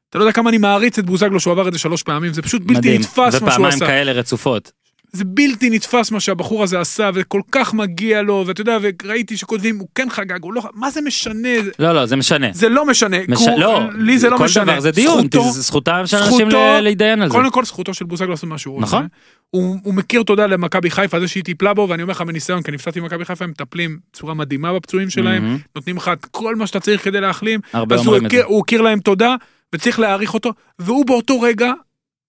אתה 0.09 0.17
לא 0.17 0.23
יודע 0.23 0.31
כמה 0.33 0.49
אני 0.49 0.57
מעריץ 0.57 0.99
את 0.99 1.05
בוזגלו 1.05 1.39
שהוא 1.39 1.51
עבר 1.51 1.67
את 1.67 1.73
זה 1.73 1.79
שלוש 1.79 2.03
פעמים, 2.03 2.33
זה 2.33 2.41
פשוט 2.41 2.61
בלתי 2.61 2.79
מדהים. 2.79 3.01
נתפס 3.01 3.17
מה 3.17 3.31
שהוא 3.31 3.47
ופעמיים 3.49 3.73
עשה. 3.75 3.85
כאלה 3.87 4.11
רצופות. 4.11 4.71
זה 5.15 5.23
בלתי 5.25 5.69
נתפס 5.69 6.11
מה 6.11 6.19
שהבחור 6.19 6.63
הזה 6.63 6.79
עשה, 6.79 7.09
וכל 7.13 7.41
כך 7.51 7.73
מגיע 7.73 8.21
לו, 8.21 8.43
ואתה 8.47 8.61
יודע, 8.61 8.77
וראיתי 8.81 9.37
שכותבים, 9.37 9.79
הוא 9.79 9.87
כן 9.95 10.07
חגג, 10.09 10.43
הוא 10.43 10.53
לא, 10.53 10.61
מה 10.73 10.91
זה 10.91 11.01
משנה? 11.01 11.49
לא, 11.79 11.91
לא, 11.93 12.05
זה 12.05 12.15
משנה. 12.15 12.47
זה 12.53 12.69
לא 12.69 12.85
משנה. 12.85 13.17
מש- 13.29 13.39
הוא- 13.39 13.59
לא, 13.59 13.79
לי 13.97 14.17
זה 14.19 14.29
לא 14.29 14.37
כל 14.37 14.43
משנה. 14.45 14.63
דבר 14.65 14.79
זה 14.79 14.91
דיון, 14.91 15.19
זכותו- 15.21 15.51
זכותם 15.51 16.01
של 16.05 16.17
אנשים 16.17 16.49
ל- 16.49 16.79
להתדיין 16.79 17.21
על 17.21 17.29
זה. 17.29 17.33
קודם 17.35 17.51
כל 17.51 17.65
זכותו 17.65 17.93
של 17.93 18.05
בוזגלו 18.05 18.29
לעשות 18.29 18.49
מה 18.49 18.57
שהוא 18.57 18.73
רוצה. 18.75 18.85
נכון. 18.85 19.07
הוא, 19.49 19.77
הוא 19.83 19.93
מכיר 19.93 20.23
תודה 20.23 20.47
למכבי 20.47 20.89
חיפה, 20.91 21.19
זה 21.19 21.27
שהיא 21.27 21.43
טיפלה 21.43 21.73
בו, 21.73 21.87
ואני 21.89 22.01
אומר 22.03 22.11
לך 22.11 22.21
מניסיון, 22.21 22.61
כי 22.61 22.71
נפצעתי 22.71 23.01
במכבי 23.01 23.25
חיפה, 23.25 23.43
הם 23.45 23.49
מטפלים 23.51 23.99
בצורה 24.13 24.33
מדהימה 24.33 24.73
בפצועים 24.73 25.09
שלהם. 25.09 25.57
נותנים 25.75 25.97
לך 25.97 26.07
את 26.13 26.25
כל 26.31 26.55
מה 26.55 26.67
שאתה 26.67 26.79
צריך 26.79 27.03
כדי 27.03 27.21
להחלים, 27.21 27.59
הרבה 27.73 27.95
אז 27.95 27.99
הוא 28.01 28.07
אומרים 28.07 28.25
את 28.25 28.31
זה. 28.31 28.43
הוא 28.43 28.61
הכיר 28.63 28.81
להם 28.81 28.99
תודה, 28.99 29.35
וצריך 29.75 29.99
להעריך 29.99 30.33
אותו, 30.33 30.51
והוא 30.79 31.05
באותו 31.05 31.41
רגע, 31.41 31.71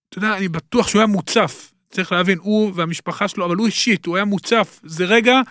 אתה 0.09 0.17
יודע, 0.17 0.37
אני 0.37 0.47
בטוח 0.47 0.87
שהוא 0.87 0.99
היה 0.99 1.07
מוצף, 1.07 1.71
צריך 1.91 2.11
להבין, 2.11 2.37
הוא 2.41 2.71
והמשפחה 2.75 3.27
שלו, 3.27 3.45
אבל 3.45 3.55
הוא 3.55 3.65
אישית, 3.65 4.05
הוא 4.05 4.15
היה 4.15 4.25
מוצף, 4.25 4.79
זה 4.83 5.05
רגע 5.05 5.41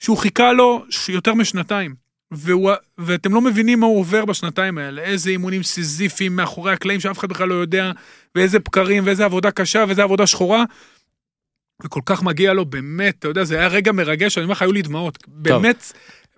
שהוא 0.00 0.18
חיכה 0.18 0.52
לו 0.52 0.84
ש- 0.90 1.08
יותר 1.08 1.34
משנתיים. 1.34 2.04
והוא, 2.30 2.72
ואתם 2.98 3.34
לא 3.34 3.40
מבינים 3.40 3.80
מה 3.80 3.86
הוא 3.86 4.00
עובר 4.00 4.24
בשנתיים 4.24 4.78
האלה, 4.78 5.02
איזה 5.02 5.30
אימונים 5.30 5.62
סיזיפיים 5.62 6.36
מאחורי 6.36 6.72
הקלעים 6.72 7.00
שאף 7.00 7.18
אחד 7.18 7.28
בכלל 7.28 7.48
לא 7.48 7.54
יודע, 7.54 7.92
ואיזה 8.34 8.58
בקרים, 8.58 9.06
ואיזה 9.06 9.24
עבודה 9.24 9.50
קשה, 9.50 9.84
ואיזה 9.86 10.02
עבודה 10.02 10.26
שחורה. 10.26 10.64
וכל 11.82 12.00
כך 12.06 12.22
מגיע 12.22 12.52
לו, 12.52 12.64
באמת, 12.64 13.16
אתה 13.18 13.28
יודע, 13.28 13.44
זה 13.44 13.58
היה 13.58 13.68
רגע 13.68 13.92
מרגש, 13.92 14.38
אני 14.38 14.44
אומר 14.44 14.52
לך, 14.52 14.62
היו 14.62 14.72
לי 14.72 14.82
דמעות. 14.82 15.18
באמת, 15.28 15.92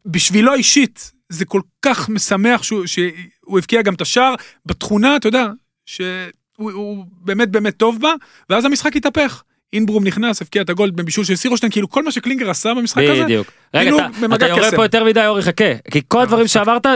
בשבילו 0.06 0.54
אישית, 0.54 1.12
זה 1.28 1.44
כל 1.44 1.60
כך 1.82 2.08
משמח 2.08 2.62
שהוא, 2.62 2.86
שהוא 2.86 3.58
הבקיע 3.58 3.82
גם 3.82 3.94
את 3.94 4.00
השער, 4.00 4.34
בתכונה, 4.66 5.16
אתה 5.16 5.28
יודע, 5.28 5.46
שהוא 5.86 6.08
הוא 6.56 7.04
באמת 7.20 7.50
באמת 7.50 7.76
טוב 7.76 7.98
בה, 8.00 8.12
ואז 8.50 8.64
המשחק 8.64 8.96
התהפך. 8.96 9.42
אינברום 9.72 10.04
נכנס, 10.06 10.42
הבקיע 10.42 10.62
את 10.62 10.70
הגול 10.70 10.90
בבישול 10.90 11.24
של 11.24 11.36
סירושטיין, 11.36 11.72
כאילו 11.72 11.88
כל 11.90 12.02
מה 12.04 12.10
שקלינגר 12.10 12.50
עשה 12.50 12.74
במשחק 12.74 13.02
הזה, 13.12 13.24
בדיוק. 13.24 13.46
רגע, 13.74 13.84
כאילו 13.84 13.98
אתה- 13.98 14.34
אתה 14.36 14.46
יורה 14.48 14.60
קסם. 14.66 14.76
פה 14.76 14.84
יותר 14.84 15.04
מדי 15.04 15.26
אורי 15.26 15.42
חכה, 15.42 15.64
כי 15.90 16.00
כל 16.08 16.18
לא, 16.18 16.22
הדברים 16.22 16.44
בסדר. 16.44 16.64
שאמרת, 16.64 16.86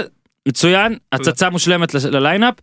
מצוין, 0.49 0.97
הצצה 1.13 1.51
מושלמת 1.51 1.95
לליינאפ, 1.95 2.55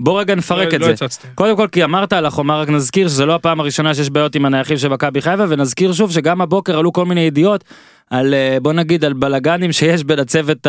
בוא 0.00 0.20
רגע 0.20 0.34
נפרק 0.34 0.68
לא- 0.68 0.76
את 0.76 0.80
לא 0.80 0.86
זה. 0.86 0.92
הצצתי. 0.92 1.28
קודם 1.34 1.56
כל 1.56 1.68
כי 1.72 1.84
אמרת 1.84 2.12
על 2.12 2.26
החומה 2.26 2.60
רק 2.60 2.68
נזכיר 2.68 3.08
שזה 3.08 3.26
לא 3.26 3.34
הפעם 3.34 3.60
הראשונה 3.60 3.94
שיש 3.94 4.10
בעיות 4.10 4.34
עם 4.34 4.44
הנייחים 4.44 4.78
של 4.78 4.88
מכבי 4.88 5.22
חיפה 5.22 5.44
ונזכיר 5.48 5.92
שוב 5.92 6.12
שגם 6.12 6.40
הבוקר 6.40 6.78
עלו 6.78 6.92
כל 6.92 7.04
מיני 7.06 7.20
ידיעות 7.20 7.64
על 8.10 8.34
אה, 8.34 8.58
בוא 8.62 8.72
נגיד 8.72 9.04
על 9.04 9.12
בלאגנים 9.12 9.72
שיש 9.72 10.04
בין 10.04 10.18
הצוות 10.18 10.66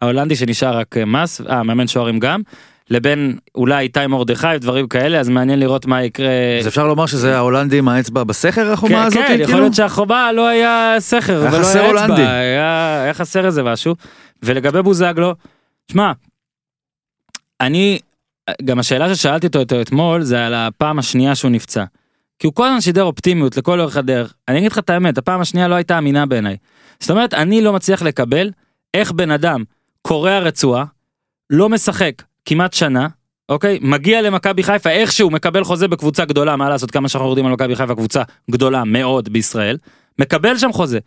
ההולנדי 0.00 0.36
שנשאר 0.36 0.76
רק 0.78 0.96
אה, 0.96 1.04
מס, 1.04 1.40
אה 1.50 1.62
מאמן 1.62 1.86
שוערים 1.88 2.18
גם, 2.18 2.40
לבין 2.90 3.36
אולי 3.54 3.82
איתי 3.82 4.06
מרדכי 4.06 4.46
ודברים 4.56 4.88
כאלה 4.88 5.20
אז 5.20 5.28
מעניין 5.28 5.58
לראות 5.60 5.86
מה 5.86 6.02
יקרה. 6.04 6.28
אז 6.60 6.68
אפשר 6.68 6.86
לומר 6.86 7.06
שזה 7.06 7.36
ההולנדי 7.36 7.78
עם 7.78 7.88
האצבע 7.88 8.24
בסכר 8.24 8.72
החומה 8.72 9.00
כן, 9.00 9.06
הזאת? 9.06 9.18
כן, 9.26 9.32
יכול 9.34 9.46
כאילו? 9.46 9.60
להיות 9.60 9.74
שהחומה 9.74 10.32
לא 10.32 10.48
היה 10.48 10.96
סכר 10.98 11.40
ולא 11.40 11.56
היה 11.56 11.60
אצבע, 11.60 11.86
הולנדי. 11.86 12.22
היה, 12.22 13.02
היה 13.02 13.14
חסר 13.14 13.46
איזה 13.46 13.62
משהו. 13.62 13.94
ולגבי 14.42 14.82
בוזגלו, 14.82 15.34
שמע, 15.92 16.12
אני, 17.60 17.98
גם 18.64 18.78
השאלה 18.78 19.14
ששאלתי 19.14 19.46
אותו 19.46 19.58
אותו 19.58 19.80
אתמול 19.80 20.22
זה 20.22 20.46
על 20.46 20.54
הפעם 20.54 20.98
השנייה 20.98 21.34
שהוא 21.34 21.50
נפצע. 21.50 21.84
כי 22.38 22.46
הוא 22.46 22.54
כל 22.54 22.66
הזמן 22.66 22.80
שידר 22.80 23.02
אופטימיות 23.02 23.56
לכל 23.56 23.80
אורך 23.80 23.96
הדרך. 23.96 24.34
אני 24.48 24.58
אגיד 24.58 24.72
לך 24.72 24.78
את 24.78 24.90
האמת, 24.90 25.18
הפעם 25.18 25.40
השנייה 25.40 25.68
לא 25.68 25.74
הייתה 25.74 25.98
אמינה 25.98 26.26
בעיניי. 26.26 26.56
זאת 27.00 27.10
אומרת, 27.10 27.34
אני 27.34 27.60
לא 27.60 27.72
מצליח 27.72 28.02
לקבל 28.02 28.50
איך 28.94 29.12
בן 29.12 29.30
אדם 29.30 29.64
קורע 30.02 30.38
רצועה, 30.38 30.84
לא 31.50 31.68
משחק 31.68 32.22
כמעט 32.44 32.72
שנה, 32.72 33.06
אוקיי? 33.48 33.78
מגיע 33.82 34.22
למכבי 34.22 34.62
חיפה, 34.62 34.90
איכשהו 34.90 35.30
מקבל 35.30 35.64
חוזה 35.64 35.88
בקבוצה 35.88 36.24
גדולה, 36.24 36.56
מה 36.56 36.68
לעשות, 36.68 36.90
כמה 36.90 37.08
שאנחנו 37.08 37.26
יורדים 37.28 37.46
על 37.46 37.52
מכבי 37.52 37.76
חיפה, 37.76 37.94
קבוצה 37.94 38.22
גדולה 38.50 38.84
מאוד 38.84 39.32
בישראל, 39.32 39.76
מקבל 40.18 40.58
שם 40.58 40.72
חוזה. 40.72 40.98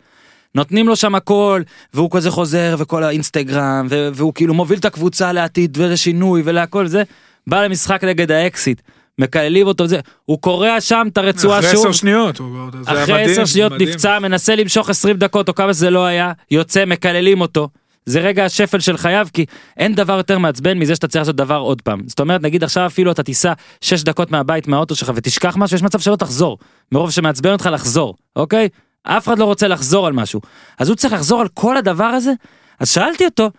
נותנים 0.54 0.88
לו 0.88 0.96
שם 0.96 1.14
הכל, 1.14 1.62
והוא 1.94 2.10
כזה 2.10 2.30
חוזר, 2.30 2.76
וכל 2.78 3.02
האינסטגרם, 3.02 3.86
והוא 3.90 4.34
כאילו 4.34 4.54
מוביל 4.54 4.78
את 4.78 4.84
הקבוצה 4.84 5.32
לעתיד 5.32 5.78
ולשינוי 5.80 6.42
ולהכל 6.44 6.86
זה, 6.86 7.02
בא 7.46 7.64
למשחק 7.64 8.04
נגד 8.04 8.30
האקסיט, 8.30 8.80
מקללים 9.18 9.66
אותו 9.66 9.84
וזה, 9.84 10.00
הוא 10.24 10.38
קורע 10.40 10.80
שם 10.80 11.06
את 11.12 11.18
הרצועה 11.18 11.58
אחרי 11.58 11.70
שוב. 11.70 11.80
עשר 11.80 11.92
שניות, 11.92 12.40
זה 12.82 13.02
אחרי 13.02 13.22
עשר 13.22 13.44
שניות. 13.44 13.72
נפצע, 13.72 14.18
מנסה 14.18 14.56
למשוך 14.56 14.90
20 14.90 15.16
דקות 15.16 15.48
או 15.48 15.54
כמה 15.54 15.74
שזה 15.74 15.90
לא 15.90 16.04
היה, 16.04 16.32
יוצא, 16.50 16.84
מקללים 16.84 17.40
אותו. 17.40 17.68
זה 18.06 18.20
רגע 18.20 18.44
השפל 18.44 18.80
של 18.80 18.96
חייו, 18.96 19.28
כי 19.32 19.44
אין 19.76 19.94
דבר 19.94 20.16
יותר 20.16 20.38
מעצבן 20.38 20.78
מזה 20.78 20.94
שאתה 20.94 21.08
צריך 21.08 21.20
לעשות 21.20 21.36
דבר 21.36 21.58
עוד 21.58 21.82
פעם. 21.82 22.00
זאת 22.06 22.20
אומרת, 22.20 22.42
נגיד 22.42 22.64
עכשיו 22.64 22.86
אפילו 22.86 23.12
אתה 23.12 23.22
תיסע 23.22 23.52
6 23.80 24.02
דקות 24.02 24.30
מהבית 24.30 24.68
מהאוטו 24.68 24.94
שלך 24.94 25.12
ותשכח 25.14 25.56
משהו, 25.56 25.74
יש 25.76 25.82
מצב 25.82 25.98
שלא 25.98 26.16
תחזור. 26.16 26.58
מרוב 26.92 27.10
שמעצבן 27.10 27.52
אותך 27.52 27.68
לחזור, 27.72 28.14
אוקיי? 28.36 28.68
אף 29.02 29.28
אחד 29.28 29.38
לא 29.38 29.44
רוצה 29.44 29.68
לחזור 29.68 30.06
על 30.06 30.12
משהו. 30.12 30.40
אז 30.78 30.88
הוא 30.88 30.96
צריך 30.96 31.14
לחזור 31.14 31.40
על 31.40 31.48
כל 31.54 31.76
הדבר 31.76 32.04
הזה? 32.04 32.32
אז 32.80 32.90
שאלתי 32.90 33.24
אותו, 33.24 33.50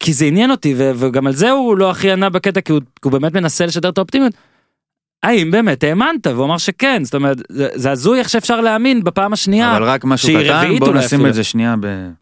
כי 0.00 0.12
זה 0.12 0.24
עניין 0.24 0.50
אותי, 0.50 0.74
ו- 0.78 0.90
וגם 0.96 1.26
על 1.26 1.32
זה 1.32 1.50
הוא 1.50 1.76
לא 1.76 1.90
הכי 1.90 2.10
ענה 2.12 2.30
בקטע, 2.30 2.60
כי 2.60 2.72
הוא, 2.72 2.80
כי 2.80 2.86
הוא 3.02 3.12
באמת 3.12 3.34
מנסה 3.34 3.66
לשדר 3.66 3.88
את 3.88 3.98
האופטימיות. 3.98 4.32
האם 5.22 5.50
באמת 5.50 5.84
האמנת? 5.84 6.26
והוא 6.26 6.44
אמר 6.44 6.58
שכן, 6.58 7.04
זאת 7.04 7.14
אומרת, 7.14 7.36
זה 7.50 7.90
הזוי 7.90 8.18
איך 8.18 8.28
שאפשר 8.28 8.60
להאמין 8.60 9.04
בפעם 9.04 9.32
השנייה. 9.32 9.76
אבל 9.76 9.84
רק 9.84 10.04
משהו 10.04 10.28
קטן, 10.28 10.78
בואו 10.78 10.90
אולי 10.90 11.04
נשים. 11.04 11.26
את 11.26 11.34
זה 11.34 11.44
שנייה 11.44 11.74
ב- 11.80 12.21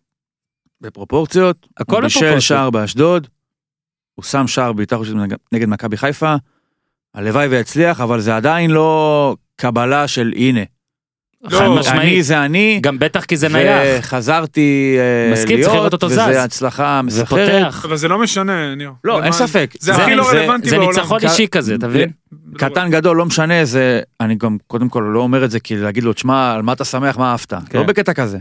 בפרופורציות. 0.80 1.66
הכל 1.78 1.96
הוא 1.96 2.02
בישל 2.02 2.18
בפרופורציות. 2.18 2.42
שער 2.42 2.70
באשדוד, 2.70 3.26
הוא 4.14 4.24
שם 4.24 4.46
שער 4.46 4.72
בעיטה 4.72 4.96
חושבת 4.96 5.16
נגד- 5.52 5.68
מכבי 5.68 5.96
חיפה, 5.96 6.34
הלוואי 7.14 7.46
ויצליח, 7.46 8.00
אבל 8.00 8.20
זה 8.20 8.36
עדיין 8.36 8.70
לא 8.70 9.36
קבלה 9.56 10.08
של 10.08 10.32
הנה. 10.36 10.60
חד 11.50 11.64
לא, 11.64 11.76
משמעית. 11.76 12.00
אני 12.00 12.22
זה 12.22 12.44
אני, 12.44 12.78
גם 12.82 12.98
בטח 12.98 13.24
כי 13.24 13.36
זה 13.36 13.48
נייח. 13.48 13.98
וחזרתי 13.98 14.96
אה, 14.98 15.44
להיות, 15.46 16.04
וזה. 16.04 16.42
הצלחה 16.42 17.00
זה 17.08 17.22
מסחררת. 17.22 17.50
פותח. 17.64 17.84
אבל 17.84 17.96
זה 17.96 18.08
לא 18.08 18.18
משנה, 18.18 18.74
ניר. 18.74 18.90
לא, 19.04 19.22
אין 19.24 19.32
ספק. 19.32 19.74
זה 19.80 19.92
זה- 19.92 20.02
הכי 20.02 20.14
לא 20.14 20.24
זה- 20.24 20.30
רלוונטי 20.40 20.70
זה 20.70 20.76
בעולם. 20.76 20.90
ניצחון 20.90 21.20
כ- 21.20 21.24
אישי 21.24 21.48
כזה, 21.48 21.74
אתה 21.74 21.88
מבין? 21.88 22.10
קטן 22.58 22.90
גדול 22.90 23.16
לא 23.16 23.26
משנה 23.26 23.64
זה 23.64 24.00
אני 24.20 24.34
גם 24.34 24.56
קודם 24.66 24.88
כל 24.88 25.10
לא 25.14 25.20
אומר 25.20 25.44
את 25.44 25.50
זה 25.50 25.60
כי 25.60 25.76
להגיד 25.76 26.02
לו 26.04 26.12
תשמע 26.12 26.52
על 26.54 26.62
מה 26.62 26.72
אתה 26.72 26.84
שמח 26.84 27.18
מה 27.18 27.30
אהבת 27.30 27.54
כן. 27.70 27.78
לא 27.78 27.84
בקטע 27.84 28.12
כזה. 28.12 28.38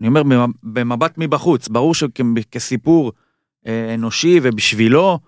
אני 0.00 0.08
אומר 0.08 0.22
במ- 0.22 0.52
במבט 0.62 1.14
מבחוץ 1.18 1.68
ברור 1.68 1.94
שכסיפור 1.94 3.12
אה, 3.66 3.94
אנושי 3.94 4.40
ובשבילו 4.42 5.18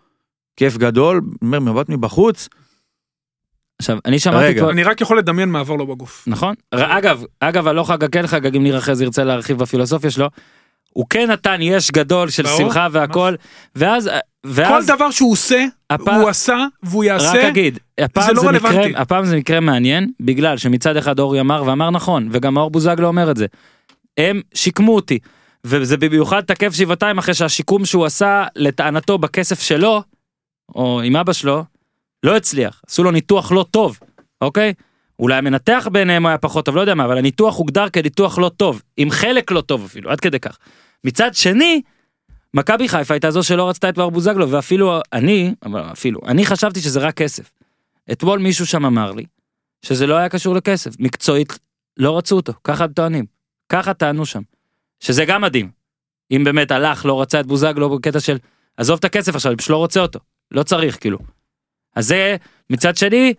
כיף 0.56 0.76
גדול 0.76 1.16
אני 1.24 1.46
אומר 1.46 1.60
במבט 1.60 1.88
מבחוץ 1.88 2.48
עכשיו, 3.78 3.98
אני 4.04 4.18
שמעתי 4.18 4.44
רגע. 4.44 4.60
כבר... 4.60 4.70
אני 4.70 4.82
רק 4.82 5.00
יכול 5.00 5.18
לדמיין 5.18 5.48
מה 5.48 5.60
עבר 5.60 5.76
לו 5.76 5.86
בגוף. 5.86 6.24
נכון? 6.26 6.54
ר- 6.74 6.98
אגב, 6.98 7.24
אגב, 7.40 7.66
הלא 7.68 7.84
כן 8.12 8.26
חגג, 8.26 8.56
אם 8.56 8.62
ניר 8.62 8.78
אחרי 8.78 8.94
זה 8.94 9.04
ירצה 9.04 9.24
להרחיב 9.24 9.58
בפילוסופיה 9.58 10.10
שלו, 10.10 10.26
הוא 10.92 11.06
כן 11.10 11.30
נתן 11.30 11.58
יש 11.62 11.90
גדול 11.90 12.28
של 12.30 12.42
ברור, 12.42 12.58
שמחה 12.58 12.88
והכל, 12.92 13.34
ואז... 13.76 14.06
כל 14.06 14.48
ואז 14.50 14.86
דבר 14.86 15.10
שהוא 15.10 15.32
עושה, 15.32 15.64
הפעם- 15.90 16.20
הוא 16.20 16.28
עשה 16.28 16.66
והוא 16.82 17.04
רק 17.04 17.08
יעשה. 17.08 17.48
אגיד, 17.48 17.78
הפעם 17.98 18.24
זה 18.26 18.32
לא 18.32 18.40
זה 18.42 18.48
רלוונטי. 18.48 18.88
מקרה, 18.88 19.00
הפעם 19.02 19.24
זה 19.24 19.36
מקרה 19.36 19.60
מעניין, 19.60 20.10
בגלל 20.20 20.56
שמצד 20.56 20.96
אחד 20.96 21.18
אורי 21.18 21.40
אמר, 21.40 21.62
ואמר 21.66 21.90
נכון, 21.90 22.28
וגם 22.32 22.54
מאור 22.54 22.70
בוזגלו 22.70 23.06
אומר 23.08 23.30
את 23.30 23.36
זה, 23.36 23.46
הם 24.18 24.40
שיקמו 24.54 24.94
אותי, 24.94 25.18
וזה 25.64 25.96
במיוחד 25.96 26.40
תקף 26.40 26.74
שבעתיים 26.74 27.18
אחרי 27.18 27.34
שהשיקום 27.34 27.84
שהוא 27.84 28.04
עשה, 28.04 28.44
לטענתו 28.56 29.18
בכסף 29.18 29.60
שלו, 29.60 30.02
או 30.74 31.00
עם 31.00 31.16
אבא 31.16 31.32
שלו, 31.32 31.64
לא 32.22 32.36
הצליח, 32.36 32.82
עשו 32.86 33.04
לו 33.04 33.10
ניתוח 33.10 33.52
לא 33.52 33.66
טוב, 33.70 33.98
אוקיי? 34.40 34.72
אולי 35.18 35.36
המנתח 35.36 35.88
ביניהם 35.92 36.26
היה 36.26 36.38
פחות 36.38 36.64
טוב, 36.64 36.76
לא 36.76 36.80
יודע 36.80 36.94
מה, 36.94 37.04
אבל 37.04 37.18
הניתוח 37.18 37.56
הוגדר 37.56 37.88
כניתוח 37.88 38.38
לא 38.38 38.50
טוב, 38.56 38.82
עם 38.96 39.10
חלק 39.10 39.50
לא 39.50 39.60
טוב 39.60 39.84
אפילו, 39.84 40.10
עד 40.10 40.20
כדי 40.20 40.38
כך. 40.40 40.58
מצד 41.04 41.34
שני, 41.34 41.82
מכבי 42.54 42.88
חיפה 42.88 43.14
הייתה 43.14 43.30
זו 43.30 43.42
שלא 43.42 43.68
רצתה 43.68 43.88
את 43.88 43.98
מאור 43.98 44.10
בוזגלו, 44.10 44.50
ואפילו 44.50 45.00
אני, 45.12 45.54
אבל 45.64 45.80
אפילו, 45.92 46.20
אני 46.26 46.46
חשבתי 46.46 46.80
שזה 46.80 47.00
רק 47.00 47.14
כסף. 47.14 47.52
אתמול 48.12 48.38
מישהו 48.38 48.66
שם 48.66 48.84
אמר 48.84 49.12
לי, 49.12 49.24
שזה 49.86 50.06
לא 50.06 50.14
היה 50.14 50.28
קשור 50.28 50.54
לכסף, 50.54 50.90
מקצועית 50.98 51.58
לא 51.96 52.18
רצו 52.18 52.36
אותו, 52.36 52.52
ככה 52.64 52.84
הם 52.84 52.92
טוענים, 52.92 53.24
ככה 53.72 53.94
טענו 53.94 54.26
שם. 54.26 54.42
שזה 55.00 55.24
גם 55.24 55.42
מדהים. 55.42 55.70
אם 56.32 56.44
באמת 56.44 56.70
הלך, 56.70 57.06
לא 57.06 57.22
רצה 57.22 57.40
את 57.40 57.46
בוזגלו 57.46 57.90
בקטע 57.90 58.20
של, 58.20 58.36
עזוב 58.76 58.98
את 58.98 59.04
הכסף 59.04 59.34
עכשיו, 59.34 59.52
אני 59.52 59.56
פשוט 59.56 59.70
לא 59.70 59.76
רוצה 59.76 60.00
אותו, 60.00 60.18
לא 60.50 60.62
צריך 60.62 61.00
כאילו. 61.00 61.18
אז 61.96 62.06
זה, 62.06 62.36
מצד 62.70 62.96
שני, 62.96 63.34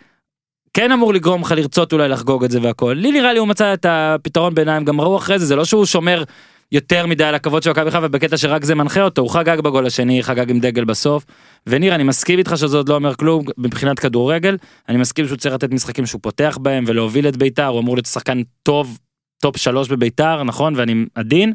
כן 0.74 0.91
אמור 0.91 1.13
לגרום 1.13 1.41
לך 1.41 1.52
לרצות 1.52 1.93
אולי 1.93 2.10
לחגוג 2.10 2.43
את 2.43 2.52
זה 2.52 2.60
והכל. 2.62 2.93
לי 2.93 3.12
נראה 3.12 3.34
לי 3.34 3.39
הוא 3.39 3.48
מצא 3.48 3.74
את 3.74 3.86
הפתרון 3.89 4.56
ביניים, 4.56 4.86
גם 4.86 5.02
ראו 5.02 5.17
אחרי 5.17 5.39
זה, 5.39 5.46
זה 5.46 5.56
לא 5.56 5.65
שהוא 5.65 5.86
שומר 5.86 6.24
יותר 6.72 7.06
מדי 7.06 7.24
על 7.24 7.36
הכבוד 7.36 7.63
של 7.63 7.69
מכבי 7.69 7.91
חיפה 7.91 8.08
בקטע 8.08 8.38
שרק 8.38 8.63
זה 8.63 8.76
מנחה 8.76 9.02
אותו, 9.02 9.22
הוא 9.22 9.30
חגג 9.30 9.60
בגול 9.60 9.86
השני, 9.86 10.24
חגג 10.24 10.50
עם 10.50 10.60
דגל 10.60 10.84
בסוף. 10.86 11.26
וניר, 11.67 11.96
אני 11.96 12.04
מסכים 12.04 12.39
איתך 12.39 12.54
שזה 12.56 12.78
עוד 12.78 12.89
לא 12.89 12.96
אומר 12.96 13.15
כלום 13.15 13.46
מבחינת 13.58 14.00
כדורגל, 14.00 14.58
אני 14.89 14.98
מסכים 14.98 15.28
שהוא 15.28 15.38
צריך 15.38 15.56
לתת 15.56 15.72
משחקים 15.72 16.06
שהוא 16.06 16.22
פותח 16.22 16.58
בהם 16.62 16.84
ולהוביל 16.88 17.28
את 17.28 17.38
ביתר, 17.38 17.65
הוא 17.65 17.80
אמור 17.80 17.96
להיות 17.96 18.06
שחקן 18.06 18.41
טוב, 18.63 18.98
top 19.44 19.58
שלוש 19.58 19.90
בביתר, 19.90 20.44
נכון? 20.44 20.74
ואני 20.76 21.06
עדיין, 21.16 21.54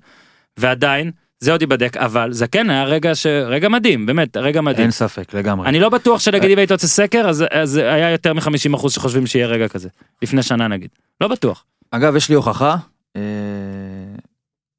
ועדיין, 0.56 1.10
זה 1.40 1.52
עוד 1.52 1.60
ייבדק, 1.62 1.96
אבל 1.96 2.32
זה 2.32 2.46
כן 2.46 2.70
היה 2.70 2.84
רגע 2.84 3.14
ש... 3.14 3.26
רגע 3.26 3.68
מדהים, 3.68 4.06
באמת, 4.06 4.36
רגע 4.36 4.60
מדהים. 4.60 4.82
אין 4.82 4.90
ספק 4.90 5.34
לגמרי. 5.34 5.68
אני 5.68 5.80
לא 5.80 5.88
בטוח 5.88 6.20
שנגיד 6.20 6.50
אם 6.50 6.58
היית 6.58 6.72
עושה 6.72 6.86
סקר, 6.86 7.28
אז, 7.28 7.44
אז 7.50 7.76
היה 7.76 8.10
יותר 8.10 8.34
מ-50% 8.34 8.88
שחושבים 8.88 9.26
שיהיה 9.26 9.46
רגע 9.46 9.68
כזה. 9.68 9.88
לפני 10.22 10.42
שנה 10.42 10.68
נגיד. 10.68 10.90
לא 11.20 11.28
בטוח. 11.28 11.64
אגב 11.90 12.16
יש 12.16 12.28
לי 12.28 12.34
הוכחה 12.34 12.76
אה, 13.16 13.22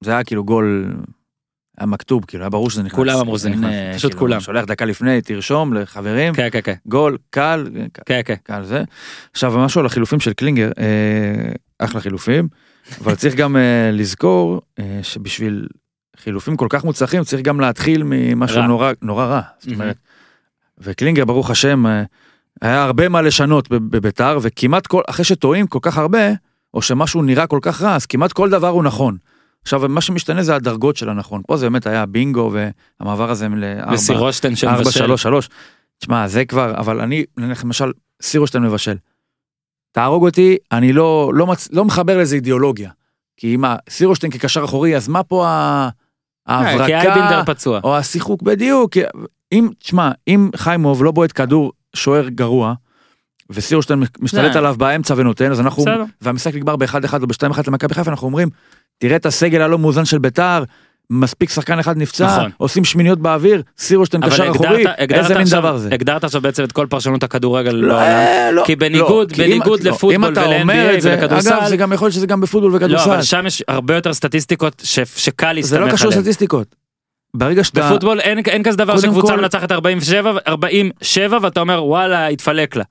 זה 0.02 0.12
היה 0.12 0.24
כאילו 0.24 0.44
גול. 0.44 0.94
היה 1.78 1.86
מכתוב 1.86 2.26
כאילו 2.26 2.44
היה 2.44 2.50
ברור 2.50 2.70
שזה 2.70 2.84
נכנס. 2.84 2.96
כולם 2.96 3.20
אמרו 3.20 3.38
שזה 3.38 3.50
נכנס, 3.50 3.74
אה, 3.74 3.92
פשוט 3.96 4.12
כאילו, 4.12 4.20
כולם. 4.20 4.40
שולח 4.40 4.66
דקה 4.66 4.86
לפני 4.86 5.22
תרשום 5.22 5.74
לחברים 5.74 6.34
כן, 6.34 6.48
כן, 6.52 6.60
כן. 6.64 6.74
גול 6.86 7.18
קל 7.30 7.68
כן, 8.06 8.22
כן. 8.26 8.36
קל 8.44 8.64
זה. 8.64 8.84
עכשיו 9.32 9.54
משהו 9.58 9.80
על 9.80 9.86
החילופים 9.86 10.20
של 10.20 10.34
קלינגר 10.34 10.72
אה, 10.80 11.52
אחלה 11.80 12.02
חילופים 12.02 12.48
אבל 13.02 13.16
צריך 13.16 13.36
גם 13.36 13.56
אה, 13.58 13.90
לזכור 13.94 14.62
אה, 14.80 15.00
שבשביל 15.04 15.68
חילופים 16.18 16.58
כל 16.58 16.68
כך 16.70 16.84
מוצלחים 16.84 17.24
צריך 17.24 17.42
גם 17.42 17.60
להתחיל 17.60 18.04
ממשהו 18.06 18.58
רע. 18.62 18.68
נורא 18.68 18.92
נורא 19.02 19.26
רע. 19.26 19.42
זאת. 19.60 19.74
אומרת. 19.74 19.98
וקלינגר 20.78 21.26
ברוך 21.26 21.50
השם 21.50 21.86
אה, 21.88 22.04
היה 22.62 22.84
הרבה 22.84 23.10
מה 23.10 23.22
לשנות 23.22 23.70
בב- 23.70 23.98
בביתר 23.98 24.38
וכמעט 24.42 24.88
כל 24.88 25.02
אחרי 25.10 25.26
שטועים 25.26 25.68
כל 25.68 25.80
כך 25.82 25.98
הרבה 25.98 26.28
או 26.74 26.82
שמשהו 26.82 27.22
נראה 27.22 27.48
כל 27.48 27.60
כך 27.62 27.82
רע 27.82 27.96
אז 27.96 28.06
כמעט 28.06 28.34
כל 28.34 28.50
דבר 28.50 28.68
הוא 28.68 28.84
נכון. 28.84 29.18
עכשיו 29.64 29.82
מה 29.90 30.02
שמשתנה 30.02 30.44
זה 30.44 30.56
הדרגות 30.56 30.96
של 30.98 31.10
הנכון 31.10 31.42
פה 31.48 31.58
זה 31.58 31.66
באמת 31.66 31.88
היה 31.88 32.06
בינגו 32.06 32.52
והמעבר 33.00 33.30
הזה 33.32 33.48
לארבע. 33.50 33.94
וסירושטיין 33.94 34.56
של 34.56 34.68
ארבע, 34.68 34.82
מבשל. 34.82 35.00
שלוש, 35.00 35.22
שלוש. 35.24 35.50
תשמע, 36.00 36.28
זה 36.28 36.46
כבר, 36.46 36.74
אבל 36.78 37.02
אני, 37.02 37.24
למשל, 37.38 37.92
סירושטיין 38.22 38.64
מבשל. 38.64 38.96
תהרוג 39.92 40.26
אותי, 40.26 40.58
אני 40.72 40.94
לא, 40.94 41.32
לא, 41.34 41.48
מצ... 41.48 41.68
לא 41.72 41.86
מחבר 41.86 42.18
לזה 42.18 42.36
אידיאולוגיה. 42.36 42.90
כי 43.38 43.58
מה, 43.58 43.76
סירושטיין 43.90 44.32
כקשר 44.32 44.64
אחורי, 44.66 44.96
אז 44.96 45.08
מה 45.08 45.24
פה 45.24 45.48
ה... 45.48 45.90
אה, 46.50 46.86
כי 46.86 46.94
אייבינדר 46.96 47.22
ההברקה, 47.24 47.54
פצוע. 47.54 47.80
או 47.84 47.98
השיחוק, 47.98 48.42
בדיוק. 48.42 48.94
אם, 49.52 49.70
תשמע, 49.80 50.12
אם 50.28 50.50
חיימוב 50.56 51.04
לא 51.04 51.12
בועט 51.12 51.32
כדור 51.36 51.72
שוער 51.96 52.30
גרוע, 52.30 52.74
וסירושטיין 53.50 54.04
משתלט 54.20 54.54
זה- 54.54 54.60
עליו 54.60 54.76
באמצע 54.78 55.14
ונותן, 55.18 55.52
אז 55.52 55.60
אנחנו. 55.60 55.84
והמשחק 56.22 56.56
נגמר 56.56 56.76
ב-1-1 56.76 56.94
או 57.22 57.28
ב-2-1 57.28 57.62
למכבי 57.68 57.94
חיפה, 57.94 58.12
אנחנו 58.12 58.28
אומרים, 58.28 58.50
תראה 58.98 59.16
את 59.16 59.26
הסגל 59.26 59.62
הלא 59.62 59.80
מאוזן 59.80 60.06
של 60.06 60.18
ביתר, 60.20 60.64
מספיק 61.12 61.50
שחקן 61.50 61.80
אחד 61.80 61.98
נפצע, 61.98 62.26
נכון. 62.38 62.52
עושים 62.58 62.86
שמיניות 62.86 63.20
באוויר, 63.20 63.62
סירושטיין 63.78 64.24
קשר 64.30 64.52
אחורי, 64.52 64.84
איזה 65.14 65.34
מין 65.34 65.42
עכשיו, 65.44 65.60
דבר 65.60 65.78
זה? 65.78 65.90
הגדרת 65.92 66.24
עכשיו 66.24 66.42
בעצם 66.42 66.64
את 66.64 66.72
כל 66.72 66.88
פרשנות 66.90 67.24
הכדורגל 67.24 67.72
לא, 67.72 67.88
בעולם. 67.94 68.06
אה, 68.06 68.52
לא, 68.52 68.64
כי 68.66 68.76
בניגוד- 68.76 69.32
לא, 69.32 69.36
כי 69.36 69.42
בניגוד 69.44 69.84
לא, 69.84 69.92
לפוטבול 69.92 70.14
אם 70.14 70.34
אתה 70.34 70.46
אומר 70.46 70.90
ול-NBA 70.94 71.02
זה, 71.02 71.16
ולכדורסל- 71.22 71.54
אגב, 71.54 71.68
זה 71.68 71.78
גם 71.78 71.94
יכול 71.94 72.06
להיות 72.06 72.14
שזה 72.16 72.28
גם 72.28 72.42
בפוטבול 72.42 72.72
לא, 72.72 72.76
וכדורסל. 72.78 73.10
אבל 73.12 73.22
שם 73.22 73.44
יש 73.48 73.64
הרבה 73.68 73.96
יותר 73.96 74.14
סטטיסטיקות 74.14 74.82
ש, 74.86 75.00
שקל 75.16 75.54
להסתמך 75.54 75.70
זה 75.70 75.76
עליהן. 75.76 75.92
לא 75.92 75.96
קשור 75.96 76.10
לסטטיסטיקות. 76.10 76.76
ברגע 77.34 77.64
שאתה... 77.64 77.82
בפוטבול 77.90 78.20
אין, 78.20 78.40
אין 78.48 78.64
כזה 78.64 78.78
דבר 78.78 79.00
שקבוצה 79.00 79.28
כל- 79.34 79.42
מנצחת 79.42 79.72
47, 79.72 80.38
47 80.48 81.38
ואתה 81.42 81.60
אומר 81.60 81.84
וואלה 81.86 82.28
התפלק 82.28 82.76
לה. 82.76 82.84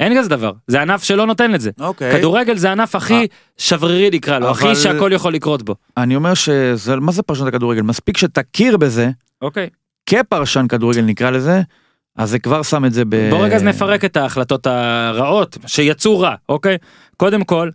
אין 0.00 0.18
כזה 0.18 0.28
דבר, 0.28 0.52
זה 0.66 0.82
ענף 0.82 1.02
שלא 1.02 1.26
נותן 1.26 1.54
את 1.54 1.60
זה. 1.60 1.70
אוקיי. 1.80 2.18
כדורגל 2.18 2.56
זה 2.56 2.68
הענף 2.68 2.94
הכי 2.94 3.14
אה. 3.14 3.24
שברירי 3.56 4.10
נקרא 4.16 4.38
לו, 4.38 4.50
אבל- 4.50 4.70
הכי 4.70 4.76
שהכל 4.76 5.10
יכול 5.14 5.34
לקרות 5.34 5.62
בו. 5.62 5.74
אני 5.96 6.16
אומר 6.16 6.34
שזה, 6.34 6.96
מה 6.96 7.12
זה 7.12 7.22
פרשנות 7.22 7.48
הכדורגל? 7.48 7.82
מספיק 7.82 8.16
שתכיר 8.16 8.76
בזה, 8.76 9.10
אוקיי. 9.42 9.68
כפרשן 10.06 10.66
כדורגל 10.68 11.02
נקרא 11.02 11.30
לזה, 11.30 11.62
אז 12.16 12.30
זה 12.30 12.38
כבר 12.38 12.62
שם 12.62 12.84
את 12.84 12.92
זה 12.92 13.04
ב... 13.04 13.30
בוא 13.30 13.44
רגע 13.44 13.56
אז 13.56 13.62
נפרק 13.62 14.04
את 14.04 14.16
ההחלטות 14.16 14.66
הרעות 14.66 15.58
שיצאו 15.66 16.20
רע, 16.20 16.34
אוקיי? 16.48 16.76
קודם 17.16 17.44
כל, 17.44 17.70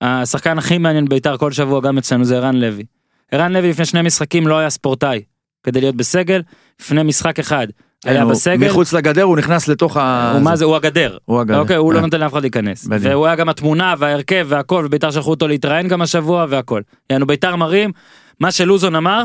השחקן 0.00 0.58
הכי 0.58 0.78
מעניין 0.78 1.04
בית"ר 1.08 1.36
כל 1.36 1.52
שבוע 1.52 1.80
גם 1.80 1.98
אצלנו 1.98 2.24
זה 2.24 2.36
ערן 2.36 2.56
לוי. 2.56 2.84
ערן 3.32 3.52
לוי 3.52 3.70
לפני 3.70 3.84
שני 3.84 4.02
משחקים 4.02 4.46
לא 4.46 4.58
היה 4.58 4.70
ספורטאי 4.70 5.22
כדי 5.62 5.80
להיות 5.80 5.96
בסגל, 5.96 6.42
לפני 6.80 7.02
משחק 7.02 7.38
אחד 7.38 7.66
היה 8.06 8.24
בסגל, 8.24 8.66
מחוץ 8.66 8.92
לגדר 8.92 9.22
הוא 9.22 9.36
נכנס 9.36 9.68
לתוך 9.68 9.96
ה... 9.96 10.32
הוא 10.34 10.42
מה 10.42 10.56
זה, 10.56 10.64
הוא 10.64 10.76
הגדר. 10.76 11.16
הוא 11.24 11.40
הגדר. 11.40 11.58
אוקיי, 11.58 11.76
הוא 11.76 11.92
לא 11.92 11.98
אה. 11.98 12.02
נותן 12.02 12.20
לאף 12.20 12.32
אחד 12.32 12.40
להיכנס. 12.40 12.86
והוא 12.90 13.26
היה 13.26 13.36
גם 13.36 13.48
התמונה 13.48 13.94
וההרכב 13.98 14.46
והכל, 14.48 14.82
וביתר 14.86 15.10
שלחו 15.10 15.30
אותו 15.30 15.48
להתראיין 15.48 15.88
גם 15.88 16.02
השבוע 16.02 16.46
והכל. 16.48 16.80
יענו 17.10 17.26
ביתר 17.26 17.56
מראים, 17.56 17.92
מה 18.40 18.50
שלוזון 18.50 18.94
אמר, 18.94 19.24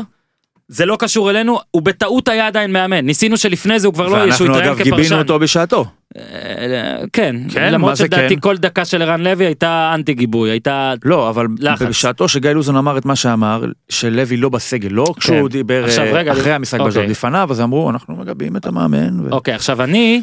זה 0.72 0.86
לא 0.86 0.96
קשור 0.96 1.30
אלינו, 1.30 1.58
הוא 1.70 1.82
בטעות 1.82 2.28
היה 2.28 2.46
עדיין 2.46 2.72
מאמן. 2.72 3.06
ניסינו 3.06 3.36
שלפני 3.36 3.80
זה 3.80 3.86
הוא 3.86 3.94
כבר 3.94 4.08
לא 4.08 4.16
יהיה, 4.16 4.32
שהוא 4.32 4.46
ואנחנו 4.46 4.58
יתראיין 4.58 4.68
אגב 4.68 4.82
גיבינו 4.82 4.96
כפרשן. 4.96 5.18
אותו 5.18 5.38
בשעתו. 5.38 5.84
אה, 6.16 6.96
כן, 7.12 7.36
כן, 7.52 7.72
למרות 7.72 7.96
שדעתי 7.96 8.34
כן? 8.34 8.40
כל 8.40 8.56
דקה 8.56 8.84
של 8.84 9.02
ערן 9.02 9.20
לוי 9.20 9.46
הייתה 9.46 9.92
אנטי 9.94 10.14
גיבוי, 10.14 10.50
הייתה... 10.50 10.94
לא, 11.04 11.30
אבל 11.30 11.46
לחץ. 11.58 11.86
בשעתו 11.86 12.28
שגיא 12.28 12.50
לוזון 12.50 12.76
אמר 12.76 12.98
את 12.98 13.04
מה 13.04 13.16
שאמר, 13.16 13.64
שלוי 13.88 14.36
לא 14.36 14.48
בסגל, 14.48 14.88
לא 14.92 15.04
כשהוא 15.16 15.48
דיבר 15.48 15.82
כן. 15.82 15.88
עכשיו, 15.88 16.04
אה, 16.04 16.12
רגע, 16.12 16.32
אחרי 16.32 16.52
המשחק 16.52 16.80
אוקיי. 16.80 16.90
בזאת, 16.90 17.08
לפניו, 17.08 17.48
אז 17.50 17.60
אמרו, 17.60 17.90
אנחנו 17.90 18.16
מגבים 18.16 18.56
את 18.56 18.66
המאמן. 18.66 19.20
ו- 19.20 19.32
אוקיי, 19.32 19.54
עכשיו 19.54 19.82
אני, 19.82 20.22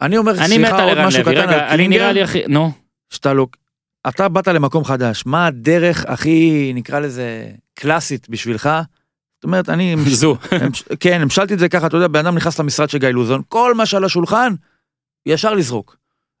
אני 0.00 0.18
אומר, 0.18 0.32
אני 0.32 0.48
סליחה, 0.48 0.82
עוד 0.82 0.98
משהו 1.06 1.22
לוי, 1.22 1.34
קטן 1.34 1.48
על 1.48 1.54
רגע, 1.54 1.68
קלינגר, 1.70 2.22
הכי... 2.24 2.42
נו, 2.48 2.72
שאתה 3.10 3.32
לא... 3.32 3.46
אתה 4.08 4.28
באת 4.28 4.48
למקום 4.48 4.84
חדש, 4.84 5.22
מה 5.26 5.46
הדרך 5.46 6.04
הכי, 6.08 6.72
נקרא 6.74 6.98
לזה, 7.00 7.46
קלאסית 7.74 8.28
בשבילך? 8.28 8.70
זאת 9.44 9.46
אומרת, 9.46 9.68
אני... 9.68 9.96
זו. 10.22 10.36
כן, 11.00 11.20
המשלתי 11.20 11.54
את 11.54 11.58
זה 11.58 11.68
ככה, 11.68 11.86
אתה 11.86 11.96
יודע, 11.96 12.08
בן 12.08 12.26
אדם 12.26 12.34
נכנס 12.34 12.58
למשרד 12.58 12.90
של 12.90 12.98
גיא 12.98 13.08
לוזון, 13.08 13.42
כל 13.48 13.74
מה 13.74 13.86
שעל 13.86 14.04
השולחן, 14.04 14.54
ישר 15.26 15.54
לזרוק. 15.54 15.96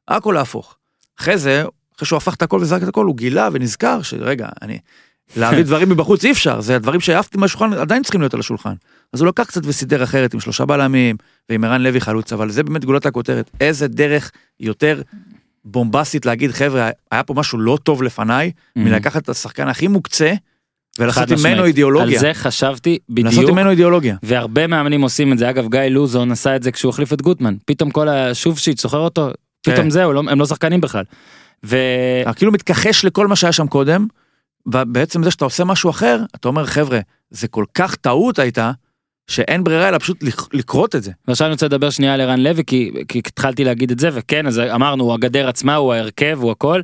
הכל 0.08 0.32
להפוך. 0.32 0.76
אחרי 1.20 1.38
זה, 1.38 1.64
אחרי 1.96 2.06
שהוא 2.06 2.16
הפך 2.16 2.34
את 2.34 2.42
הכל 2.42 2.58
וזרק 2.62 2.82
את 2.82 2.88
הכל, 2.88 3.06
הוא 3.06 3.16
גילה 3.16 3.48
ונזכר 3.52 4.02
שרגע, 4.02 4.48
אני... 4.62 4.78
להביא 5.36 5.62
דברים 5.62 5.88
מבחוץ 5.88 6.24
אי 6.24 6.30
אפשר, 6.30 6.60
זה 6.60 6.76
הדברים 6.76 7.00
שהעפתי 7.00 7.38
מהשולחן 7.38 7.72
עדיין 7.72 8.02
צריכים 8.02 8.20
להיות 8.20 8.34
על 8.34 8.40
השולחן. 8.40 8.74
אז 9.12 9.20
הוא 9.20 9.28
לקח 9.28 9.44
קצת 9.44 9.62
וסידר 9.64 10.02
אחרת 10.02 10.34
עם 10.34 10.40
שלושה 10.40 10.64
בלמים 10.64 11.16
ועם 11.48 11.64
ערן 11.64 11.82
לוי 11.82 12.00
חלוץ, 12.00 12.32
אבל 12.32 12.50
זה 12.50 12.62
באמת 12.62 12.84
גולת 12.84 13.06
הכותרת. 13.06 13.50
איזה 13.60 13.88
דרך 13.88 14.30
יותר 14.60 15.02
בומבסטית 15.64 16.26
להגיד, 16.26 16.50
חבר'ה, 16.50 16.90
היה 17.10 17.22
פה 17.22 17.34
משהו 17.34 17.58
לא 17.58 17.78
טוב 17.82 18.02
לפניי, 18.02 18.50
מלקחת 18.76 19.22
את 19.22 19.28
השחקן 19.28 19.68
הכי 19.68 19.88
מוקצה 19.88 20.32
ולעשות 20.98 21.30
ממנו. 21.30 21.64
אידיאולוגיה. 21.64 22.14
על 22.14 22.20
זה 22.20 22.34
חשבתי 22.34 22.98
לעשות 23.08 23.38
בדיוק. 23.38 23.50
ממנו 23.50 23.70
אידיאולוגיה. 23.70 24.16
והרבה 24.22 24.66
מאמנים 24.66 25.02
עושים 25.02 25.32
את 25.32 25.38
זה 25.38 25.50
אגב 25.50 25.68
גיא 25.70 25.80
לוזון 25.80 26.32
עשה 26.32 26.56
את 26.56 26.62
זה 26.62 26.72
כשהוא 26.72 26.90
החליף 26.90 27.12
את 27.12 27.22
גוטמן 27.22 27.54
פתאום 27.66 27.90
כל 27.90 28.08
השובשיט 28.08 28.78
זוכר 28.80 28.98
אותו 28.98 29.30
פתאום 29.62 29.76
כן. 29.76 29.90
זהו 29.90 30.12
לא, 30.12 30.22
הם 30.30 30.40
לא 30.40 30.46
שחקנים 30.46 30.80
בכלל. 30.80 31.04
ו... 31.64 31.76
כאילו 32.36 32.52
מתכחש 32.52 33.04
לכל 33.04 33.26
מה 33.26 33.36
שהיה 33.36 33.52
שם 33.52 33.66
קודם, 33.66 34.06
ובעצם 34.66 35.22
זה 35.22 35.30
שאתה 35.30 35.44
עושה 35.44 35.64
משהו 35.64 35.90
אחר, 35.90 36.20
אתה 36.34 36.48
אומר, 36.48 36.66
חבר'ה, 36.66 37.00
זה 37.30 37.48
כל 37.48 37.64
כך 37.74 37.94
טעות 37.96 38.38
הייתה, 38.38 38.70
שאין 39.30 39.64
ברירה 39.64 39.88
אלא 39.88 39.98
פשוט 39.98 40.22
לק- 40.22 40.54
לכרות 40.54 40.94
את 40.96 41.02
זה. 41.02 41.12
ועכשיו 41.28 41.46
אני 41.46 41.52
רוצה 41.52 41.66
לדבר 41.66 41.90
שנייה 41.90 42.14
על 42.14 42.20
ערן 42.20 42.40
לוי 42.40 42.62
כי, 42.66 42.90
כי 43.08 43.18
התחלתי 43.18 43.64
להגיד 43.64 43.90
את 43.90 43.98
זה 43.98 44.08
וכן 44.12 44.46
אז 44.46 44.58
אמרנו 44.58 45.04
הוא 45.04 45.14
הגדר 45.14 45.48
עצמה 45.48 45.74
הוא 45.74 45.92
ההרכב 45.94 46.38
הוא 46.40 46.50
הכל. 46.50 46.80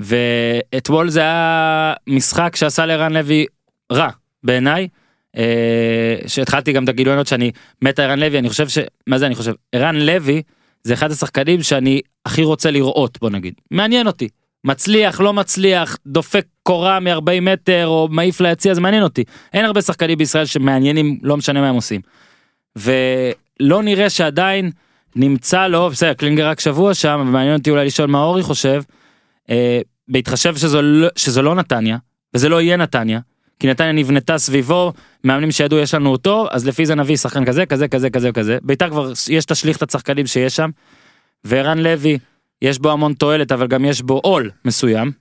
ואתמול 0.00 1.10
זה 1.10 1.20
היה 1.20 1.92
משחק 2.06 2.56
שעשה 2.56 2.86
לערן 2.86 3.12
לוי 3.12 3.46
רע 3.92 4.08
בעיניי. 4.42 4.88
אה, 5.36 6.16
שהתחלתי 6.26 6.72
גם 6.72 6.84
את 6.84 6.88
הגילויות 6.88 7.26
שאני 7.26 7.50
מת 7.82 7.98
על 7.98 8.04
ערן 8.04 8.18
לוי 8.18 8.38
אני 8.38 8.48
חושב 8.48 8.68
ש... 8.68 8.78
מה 9.06 9.18
זה 9.18 9.26
אני 9.26 9.34
חושב? 9.34 9.52
ערן 9.72 9.96
לוי 9.96 10.42
זה 10.82 10.94
אחד 10.94 11.10
השחקנים 11.10 11.62
שאני 11.62 12.00
הכי 12.26 12.44
רוצה 12.44 12.70
לראות 12.70 13.18
בוא 13.20 13.30
נגיד. 13.30 13.54
מעניין 13.70 14.06
אותי. 14.06 14.28
מצליח 14.64 15.20
לא 15.20 15.32
מצליח 15.32 15.96
דופק 16.06 16.44
קורה 16.62 17.00
מ-40 17.00 17.40
מטר 17.42 17.86
או 17.86 18.08
מעיף 18.10 18.40
ליציע 18.40 18.74
זה 18.74 18.80
מעניין 18.80 19.02
אותי. 19.02 19.24
אין 19.52 19.64
הרבה 19.64 19.82
שחקנים 19.82 20.18
בישראל 20.18 20.44
שמעניינים 20.44 21.18
לא 21.22 21.36
משנה 21.36 21.60
מה 21.60 21.68
הם 21.68 21.74
עושים. 21.74 22.00
ולא 22.76 23.82
נראה 23.82 24.10
שעדיין 24.10 24.70
נמצא 25.16 25.66
לו 25.66 25.90
בסדר 25.90 26.12
קלינגר 26.12 26.48
רק 26.48 26.60
שבוע 26.60 26.94
שם 26.94 27.24
ומעניין 27.28 27.56
אותי 27.58 27.70
אולי 27.70 27.86
לשאול 27.86 28.08
מה 28.08 28.22
אורי 28.22 28.42
חושב. 28.42 28.82
אה, 29.50 29.80
בהתחשב 30.08 30.56
שזו, 30.56 30.82
לא- 30.82 31.08
שזו 31.16 31.42
לא 31.42 31.54
נתניה 31.54 31.98
וזה 32.34 32.48
לא 32.48 32.60
יהיה 32.60 32.76
נתניה. 32.76 33.20
כי 33.58 33.66
נתניה 33.66 33.92
נבנתה 33.92 34.38
סביבו 34.38 34.92
מאמנים 35.24 35.50
שידעו 35.50 35.78
יש 35.78 35.94
לנו 35.94 36.10
אותו 36.10 36.46
אז 36.50 36.66
לפי 36.66 36.86
זה 36.86 36.94
נביא 36.94 37.16
שחקן 37.16 37.44
כזה 37.44 37.66
כזה 37.66 37.88
כזה 37.88 38.10
כזה 38.10 38.32
כזה 38.32 38.58
בית"ר 38.62 38.88
כבר 38.90 39.12
יש 39.30 39.44
תשליך 39.44 39.76
את 39.76 39.82
השחקנים 39.88 40.26
שיש 40.26 40.56
שם. 40.56 40.70
וערן 41.44 41.78
לוי 41.78 42.18
יש 42.62 42.78
בו 42.78 42.92
המון 42.92 43.14
תועלת 43.14 43.52
אבל 43.52 43.66
גם 43.66 43.84
יש 43.84 44.02
בו 44.02 44.18
עול 44.24 44.50
מסוים. 44.64 45.12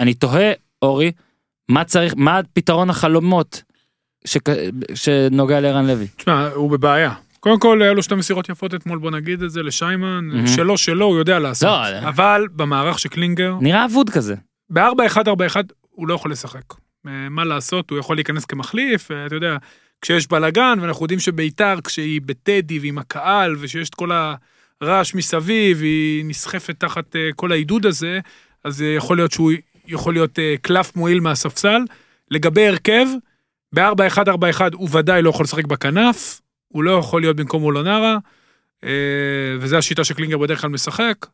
אני 0.00 0.14
תוהה 0.14 0.52
אורי 0.82 1.12
מה 1.68 1.84
צריך 1.84 2.14
מה 2.16 2.40
פתרון 2.52 2.90
החלומות 2.90 3.62
שכ... 4.24 4.48
שנוגע 4.94 5.60
לערן 5.60 5.86
לוי. 5.86 6.06
תשמע, 6.16 6.48
הוא 6.48 6.70
בבעיה. 6.70 7.14
קודם 7.40 7.58
כל, 7.58 7.82
היה 7.82 7.92
לו 7.92 8.02
שתי 8.02 8.14
מסירות 8.14 8.48
יפות 8.48 8.74
אתמול, 8.74 8.98
בוא 8.98 9.10
נגיד 9.10 9.42
את 9.42 9.50
זה, 9.50 9.62
לשיימן. 9.62 10.24
מהמם. 10.24 10.46
שלו, 10.46 10.78
שלו, 10.78 11.06
הוא 11.06 11.18
יודע 11.18 11.38
לעשות. 11.38 11.68
לא, 11.68 12.08
אבל 12.08 12.46
במערך 12.56 12.98
של 12.98 13.08
קלינגר, 13.08 13.54
נראה 13.60 13.84
אבוד 13.84 14.10
כזה. 14.10 14.34
ב-4-1-4-1 14.70 15.56
הוא 15.90 16.08
לא 16.08 16.14
יכול 16.14 16.32
לשחק. 16.32 16.74
אה, 17.06 17.28
מה 17.30 17.44
לעשות, 17.44 17.90
הוא 17.90 17.98
יכול 17.98 18.16
להיכנס 18.16 18.44
כמחליף, 18.44 19.10
אה, 19.10 19.26
אתה 19.26 19.34
יודע, 19.34 19.56
כשיש 20.00 20.28
בלאגן, 20.28 20.78
ואנחנו 20.80 21.04
יודעים 21.04 21.20
שביתר, 21.20 21.74
כשהיא 21.84 22.20
בטדי 22.24 22.78
ועם 22.78 22.98
הקהל, 22.98 23.56
ושיש 23.60 23.88
את 23.88 23.94
כל 23.94 24.10
הרעש 24.80 25.14
מסביב, 25.14 25.82
היא 25.82 26.24
נסחפת 26.24 26.80
תחת 26.80 27.16
אה, 27.16 27.28
כל 27.36 27.52
העידוד 27.52 27.86
הזה, 27.86 28.20
אז 28.64 28.82
אה, 28.82 28.86
יכול 28.86 29.16
להיות 29.16 29.32
שהוא 29.32 29.52
יכול 29.86 30.14
להיות 30.14 30.38
אה, 30.38 30.54
קלף 30.62 30.96
מועיל 30.96 31.20
מהספסל. 31.20 31.84
לגבי 32.30 32.68
הרכב, 32.68 33.06
ב-4-1-4-1 33.74 34.60
הוא 34.74 34.88
ודאי 34.92 35.22
לא 35.22 35.30
יכול 35.30 35.44
לשחק 35.44 35.64
בכנף, 35.64 36.40
הוא 36.72 36.82
לא 36.82 36.98
יכול 36.98 37.20
להיות 37.20 37.36
במקום 37.36 37.62
אולונרה, 37.62 38.18
אה, 38.84 38.90
וזו 39.60 39.76
השיטה 39.76 40.04
שקלינגר 40.04 40.38
בדרך 40.38 40.60
כלל 40.60 40.70
משחק. 40.70 41.26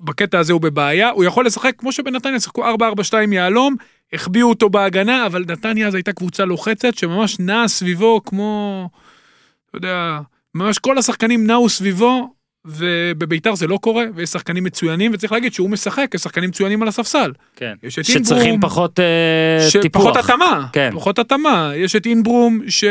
בקטע 0.00 0.38
הזה 0.38 0.52
הוא 0.52 0.60
בבעיה, 0.60 1.10
הוא 1.10 1.24
יכול 1.24 1.46
לשחק 1.46 1.74
כמו 1.78 1.92
שבנתניה 1.92 2.40
שיחקו 2.40 2.64
4-4-2 2.64 3.32
יהלום, 3.32 3.76
החביאו 4.12 4.48
אותו 4.48 4.70
בהגנה, 4.70 5.26
אבל 5.26 5.44
נתניה 5.48 5.88
אז 5.88 5.94
הייתה 5.94 6.12
קבוצה 6.12 6.44
לוחצת 6.44 6.94
שממש 6.94 7.40
נעה 7.40 7.68
סביבו 7.68 8.20
כמו, 8.24 8.88
אתה 9.68 9.78
יודע, 9.78 10.20
ממש 10.54 10.78
כל 10.78 10.98
השחקנים 10.98 11.46
נעו 11.46 11.68
סביבו, 11.68 12.34
ובביתר 12.64 13.54
זה 13.54 13.66
לא 13.66 13.76
קורה, 13.76 14.04
ויש 14.14 14.30
שחקנים 14.30 14.64
מצוינים, 14.64 15.10
וצריך 15.14 15.32
להגיד 15.32 15.54
שהוא 15.54 15.70
משחק, 15.70 16.10
יש 16.14 16.20
שחקנים 16.20 16.50
מצוינים 16.50 16.82
על 16.82 16.88
הספסל. 16.88 17.32
כן. 17.56 17.74
שצריכים 17.88 18.38
אינברום, 18.38 18.60
פחות 18.60 19.00
אה, 19.00 19.70
שפחות 19.70 19.82
טיפוח. 19.82 20.16
התאמה, 20.16 20.66
כן. 20.72 20.90
פחות 20.94 21.18
התאמה, 21.18 21.72
יש 21.76 21.96
את 21.96 22.06
אינברום 22.06 22.60
ש... 22.68 22.84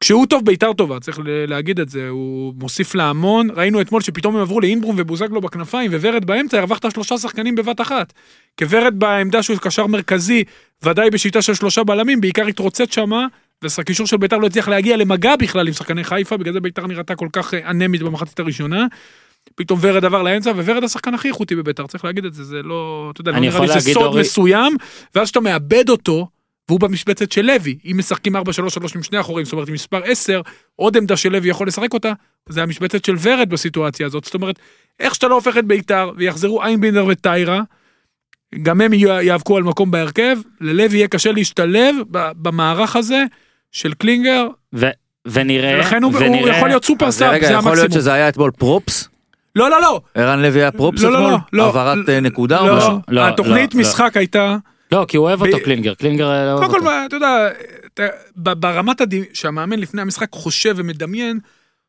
כשהוא 0.00 0.26
טוב 0.26 0.44
ביתר 0.44 0.72
טובה, 0.72 1.00
צריך 1.00 1.18
להגיד 1.24 1.80
את 1.80 1.88
זה, 1.88 2.08
הוא 2.08 2.54
מוסיף 2.56 2.94
לה 2.94 3.04
המון, 3.10 3.48
ראינו 3.56 3.80
אתמול 3.80 4.00
שפתאום 4.02 4.36
הם 4.36 4.42
עברו 4.42 4.60
לאינברום 4.60 4.96
ובוזגלו 4.98 5.40
בכנפיים 5.40 5.90
וורד 5.94 6.24
באמצע, 6.24 6.58
הרווחת 6.58 6.90
שלושה 6.94 7.18
שחקנים 7.18 7.54
בבת 7.54 7.80
אחת. 7.80 8.12
כוורד 8.58 8.94
בעמדה 8.98 9.42
שהוא 9.42 9.56
קשר 9.58 9.86
מרכזי, 9.86 10.44
ודאי 10.84 11.10
בשיטה 11.10 11.42
של 11.42 11.54
שלושה 11.54 11.84
בלמים, 11.84 12.20
בעיקר 12.20 12.46
התרוצץ 12.46 12.94
שמה, 12.94 13.26
והקישור 13.62 14.06
של 14.06 14.16
ביתר 14.16 14.38
לא 14.38 14.46
הצליח 14.46 14.68
להגיע 14.68 14.96
למגע 14.96 15.36
בכלל 15.36 15.66
עם 15.66 15.72
שחקני 15.74 16.04
חיפה, 16.04 16.36
בגלל 16.36 16.52
זה 16.52 16.60
ביתר 16.60 16.86
נראתה 16.86 17.14
כל 17.14 17.28
כך 17.32 17.54
אה, 17.54 17.70
אנמית 17.70 18.02
במחצית 18.02 18.40
הראשונה. 18.40 18.86
פתאום 19.54 19.78
ורד 19.82 20.04
עבר 20.04 20.22
לאמצע, 20.22 20.50
וורד 20.50 20.84
השחקן 20.84 21.14
הכי 21.14 21.28
איכותי 21.28 21.54
בביתר, 21.56 21.86
צריך 21.86 22.04
להגיד 22.04 22.24
את 22.24 22.34
זה, 22.34 22.44
זה 22.44 22.62
לא, 22.62 23.08
אתה 23.12 23.20
יודע, 23.20 23.30
לא 23.32 23.36
אני 23.36 23.48
נראה 23.48 23.60
לי 23.60 23.80
זה 23.80 23.92
סוד 23.94 24.02
אורי- 24.02 24.20
מסוים, 24.20 24.76
ואז 25.14 25.24
כשאתה 25.26 25.40
מאבד 25.40 25.88
אותו, 25.88 26.28
והוא 26.70 26.80
במשבצת 26.80 27.32
של 27.32 27.42
לוי. 27.42 27.78
אם 27.90 27.98
משחקים 27.98 28.36
4-3-3 28.36 28.40
עם 28.94 29.02
שני 29.02 29.20
אחורים, 29.20 29.44
זאת 29.44 29.52
אומרת 29.52 29.68
עם 29.68 29.74
מספר 29.74 30.00
10, 30.04 30.40
עוד 30.76 30.96
עמדה 30.96 31.16
של 31.16 31.32
לוי 31.32 31.48
יכול 31.50 31.66
לשחק 31.68 31.94
אותה, 31.94 32.12
זה 32.48 32.62
המשבצת 32.62 33.04
של 33.04 33.14
ורד 33.22 33.50
בסיטואציה 33.50 34.06
הזאת. 34.06 34.24
זאת 34.24 34.34
אומרת, 34.34 34.58
איך 35.00 35.14
שאתה 35.14 35.28
לא 35.28 35.34
הופך 35.34 35.58
את 35.58 35.64
בית"ר, 35.64 36.10
ויחזרו 36.16 36.62
איינבינדר 36.62 37.04
וטיירה, 37.08 37.60
גם 38.62 38.80
הם 38.80 38.92
יהיה- 38.92 39.22
יאבקו 39.22 39.56
על 39.56 39.62
מקום 39.62 39.90
בהרכב, 39.90 40.36
ללוי 40.60 40.96
יהיה 40.96 41.08
קשה 41.08 41.32
להשתלב 41.32 41.96
ב- 42.10 42.30
במערך 42.36 42.96
הזה 42.96 43.24
של 43.72 43.94
קלינגר, 43.94 44.46
ו- 44.74 44.90
ונראה, 45.26 45.74
ולכן 45.76 46.02
הוא, 46.02 46.12
הוא 46.12 46.20
ונראה, 46.22 46.56
יכול 46.56 46.68
להיות 46.68 46.84
super 46.84 47.10
sub, 47.10 47.30
זה 47.30 47.52
יכול 47.52 47.52
להיות 47.52 47.64
המקסימום. 47.66 47.90
שזה 47.90 48.12
היה 48.12 48.28
אתמול 48.28 48.50
פרופס? 48.50 49.08
לא, 49.56 49.70
לא, 49.70 49.80
לא. 49.82 50.00
ערן 50.14 50.42
לוי 50.42 50.60
היה 50.60 50.70
props 50.72 51.02
לא, 51.02 51.10
לא, 51.12 51.16
אתמול? 51.18 51.30
לא, 51.32 51.38
לא. 51.52 51.64
העברת 51.66 52.08
אה, 52.08 52.20
נקודה 52.20 52.60
או 52.60 52.66
לא, 52.66 52.76
משהו? 52.76 52.98
לא, 53.08 53.28
התוכנית 53.28 53.74
לא, 53.74 53.80
לא. 53.80 53.88
משחק 53.88 54.16
הייתה, 54.16 54.56
לא, 54.92 55.04
כי 55.08 55.16
הוא 55.16 55.26
אוהב 55.26 55.42
אותו 55.42 55.56
קלינגר, 55.64 55.94
קלינגר 55.94 56.30
אה, 56.30 56.52
אוהב 56.52 56.58
קודם 56.58 56.70
כל, 56.70 56.76
אותו. 56.76 56.90
מה, 56.90 57.06
אתה 57.06 57.16
יודע, 57.16 57.48
ברמת. 58.36 59.00
שהמאמן 59.32 59.78
לפני 59.78 60.02
המשחק 60.02 60.28
חושב 60.32 60.74
ומדמיין, 60.76 61.38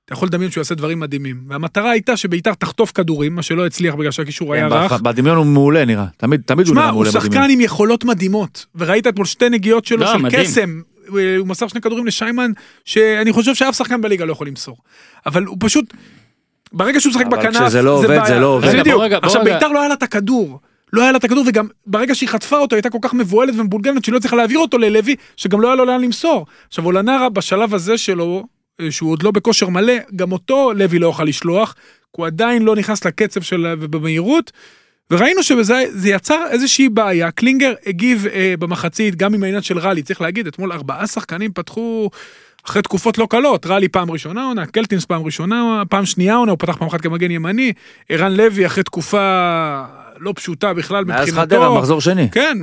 אתה 0.05 0.13
יכול 0.13 0.27
לדמיין 0.27 0.51
שהוא 0.51 0.61
יעשה 0.61 0.75
דברים 0.75 0.99
מדהימים. 0.99 1.41
והמטרה 1.47 1.91
הייתה 1.91 2.17
שביתר 2.17 2.53
תחטוף 2.53 2.91
כדורים, 2.91 3.35
מה 3.35 3.41
שלא 3.41 3.65
הצליח 3.65 3.95
בגלל 3.95 4.11
שהקישור 4.11 4.53
היה 4.53 4.69
כן, 4.69 4.75
רך. 4.75 4.91
בדמיון- 5.01 5.37
הוא 5.37 5.45
מעולה 5.45 5.85
נראה, 5.85 6.05
תמיד 6.17 6.41
תמיד 6.45 6.67
הוא 6.67 6.73
שמע, 6.73 6.81
נראה 6.81 6.89
הוא 6.89 6.95
מעולה 6.95 7.11
שחקן 7.11 7.29
בדמיון. 7.29 7.49
עם 7.49 7.61
יכולות 7.61 8.05
מדהימות, 8.05 8.65
וראית 8.75 9.07
אתמול 9.07 9.25
שתי 9.25 9.49
נגיעות 9.49 9.85
שלו 9.85 9.99
לא, 9.99 10.13
של. 10.13 10.29
קסם. 10.31 10.81
הוא 11.07 11.19
הוא 11.37 11.47
מסר 11.47 11.67
שני 11.67 11.81
כדורים 11.81 12.05
לשיימן, 12.07 12.51
שאני 12.85 13.31
חושב 13.31 13.55
שאף 13.55 13.75
שחקן 13.77 14.01
בליגה 14.01 14.25
לא 14.25 14.31
יכול 14.31 14.47
למסור. 14.47 14.77
אבל 15.25 15.43
הוא 15.43 15.57
פשוט, 15.59 15.93
ברגע 16.73 16.99
שהוא 16.99 17.09
משחק 17.09 17.25
אבל 17.25 17.37
בכנף, 17.37 17.61
כשזה 17.63 17.81
לא 17.81 17.91
עובד, 17.91 18.07
בעיה. 18.07 18.25
זה 18.25 18.39
לא 18.39 18.47
עובד. 18.47 19.13
עכשיו. 19.23 19.43
ביתר 19.43 19.67
לא 19.67 19.79
היה 19.79 19.87
לה 19.87 19.93
את 19.93 20.03
הכדור. 20.03 20.59
לא 20.93 21.01
היה 21.01 21.11
לה 21.11 21.17
את 21.17 21.23
הכדור, 21.23 21.43
וגם 21.47 21.67
ברגע 21.87 22.15
שהיא 22.15 22.29
חטפה 22.29 22.57
אותו, 22.57 22.75
היא 22.75 22.77
הייתה 22.77 22.89
כל 22.89 22.97
כך 23.01 23.13
מבוהלת 23.13 23.53
ומבולגנת, 23.57 24.05
שהיא 24.05 24.13
לא 24.13 24.19
צריכה 24.19 24.35
להעביר 24.35 24.59
אותו 24.59 24.77
ללוי, 24.77 25.15
שגם 25.35 25.61
לא 25.61 25.67
היה 25.67 25.75
לו 25.75 25.85
לאן 25.85 26.01
למסור. 26.01 26.45
עכשיו, 26.67 26.85
אולנרה 26.85 27.29
בשלב 27.29 27.73
הזה 27.73 27.97
שלו, 27.97 28.43
אה, 28.81 28.91
שהוא 28.91 29.11
עוד 29.11 29.23
לא 29.23 29.31
בכושר 29.31 29.69
מלא, 29.69 29.93
גם 30.15 30.31
אותו 30.31 30.73
לוי 30.75 30.99
לא 30.99 31.07
יוכל 31.07 31.23
לשלוח, 31.23 31.75
כי 32.15 32.21
הוא 32.21 32.25
עדיין 32.25 32.63
לא 32.63 32.75
נכנס 32.75 33.05
לקצב 33.05 33.41
של 33.41 33.73
ובמהירות. 33.79 34.51
וראינו 35.11 35.43
שזה 35.43 35.85
זה 35.89 36.09
יצר 36.09 36.45
איזושהי 36.49 36.89
בעיה, 36.89 37.31
קלינגר 37.31 37.73
הגיב 37.85 38.27
אה, 38.33 38.53
במחצית, 38.59 39.15
גם 39.15 39.33
עם 39.33 39.43
העניין 39.43 39.61
של 39.61 39.79
רלי, 39.79 40.03
צריך 40.03 40.21
להגיד, 40.21 40.47
אתמול 40.47 40.71
ארבעה 40.71 41.07
שחקנים 41.07 41.51
פתחו 41.53 42.09
אחרי 42.65 42.81
תקופות 42.81 43.17
לא 43.17 43.27
קלות, 43.29 43.65
רלי 43.65 43.87
פעם 43.87 44.11
ראשונה 44.11 44.43
עונה, 44.43 44.65
קלטינס 44.65 45.05
פעם 45.05 45.23
ראשונה, 45.23 45.83
פעם 45.89 46.05
שנייה 46.05 46.35
עונה, 46.35 46.51
הוא 46.51 46.59
פתח 46.59 46.77
פעם 46.77 46.87
אחת 46.87 47.01
כמגן 47.01 47.31
ימני, 47.31 47.73
ערן 48.09 48.31
לוי 48.31 48.65
אחרי 48.65 48.83
תקופה 48.83 49.83
לא 50.22 50.34
פשוטה 50.36 50.74
בכלל 50.74 51.05
מאז 51.05 51.19
מבחינתו. 51.28 51.41
חדרה, 51.41 51.78
מחזור 51.78 52.01
שני. 52.01 52.30
כן, 52.32 52.57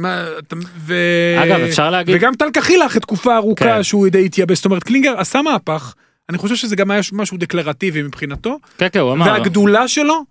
ו... 0.78 0.94
אגב, 1.42 1.60
אפשר 1.60 1.90
להגיד- 1.90 2.16
וגם 2.18 2.34
טל 2.34 2.46
אחרי 2.86 3.00
תקופה 3.00 3.36
ארוכה 3.36 3.64
כן. 3.64 3.82
שהוא 3.82 4.08
די 4.08 4.24
התייבש, 4.24 4.56
זאת 4.56 4.64
אומרת 4.64 4.82
קלינגר 4.82 5.14
עשה 5.20 5.42
מהפך, 5.42 5.94
אני 6.28 6.38
חושב 6.38 6.54
שזה 6.56 6.76
גם 6.76 6.90
היה 6.90 7.00
משהו 7.12 7.38
דקלרטיבי 7.38 8.02
מבחינתו, 8.02 8.58
כן, 8.78 8.86
כן, 8.92 9.00
הוא 9.00 9.12
אמר. 9.12 9.26
והגדולה 9.26 9.88
שלו, 9.88 10.24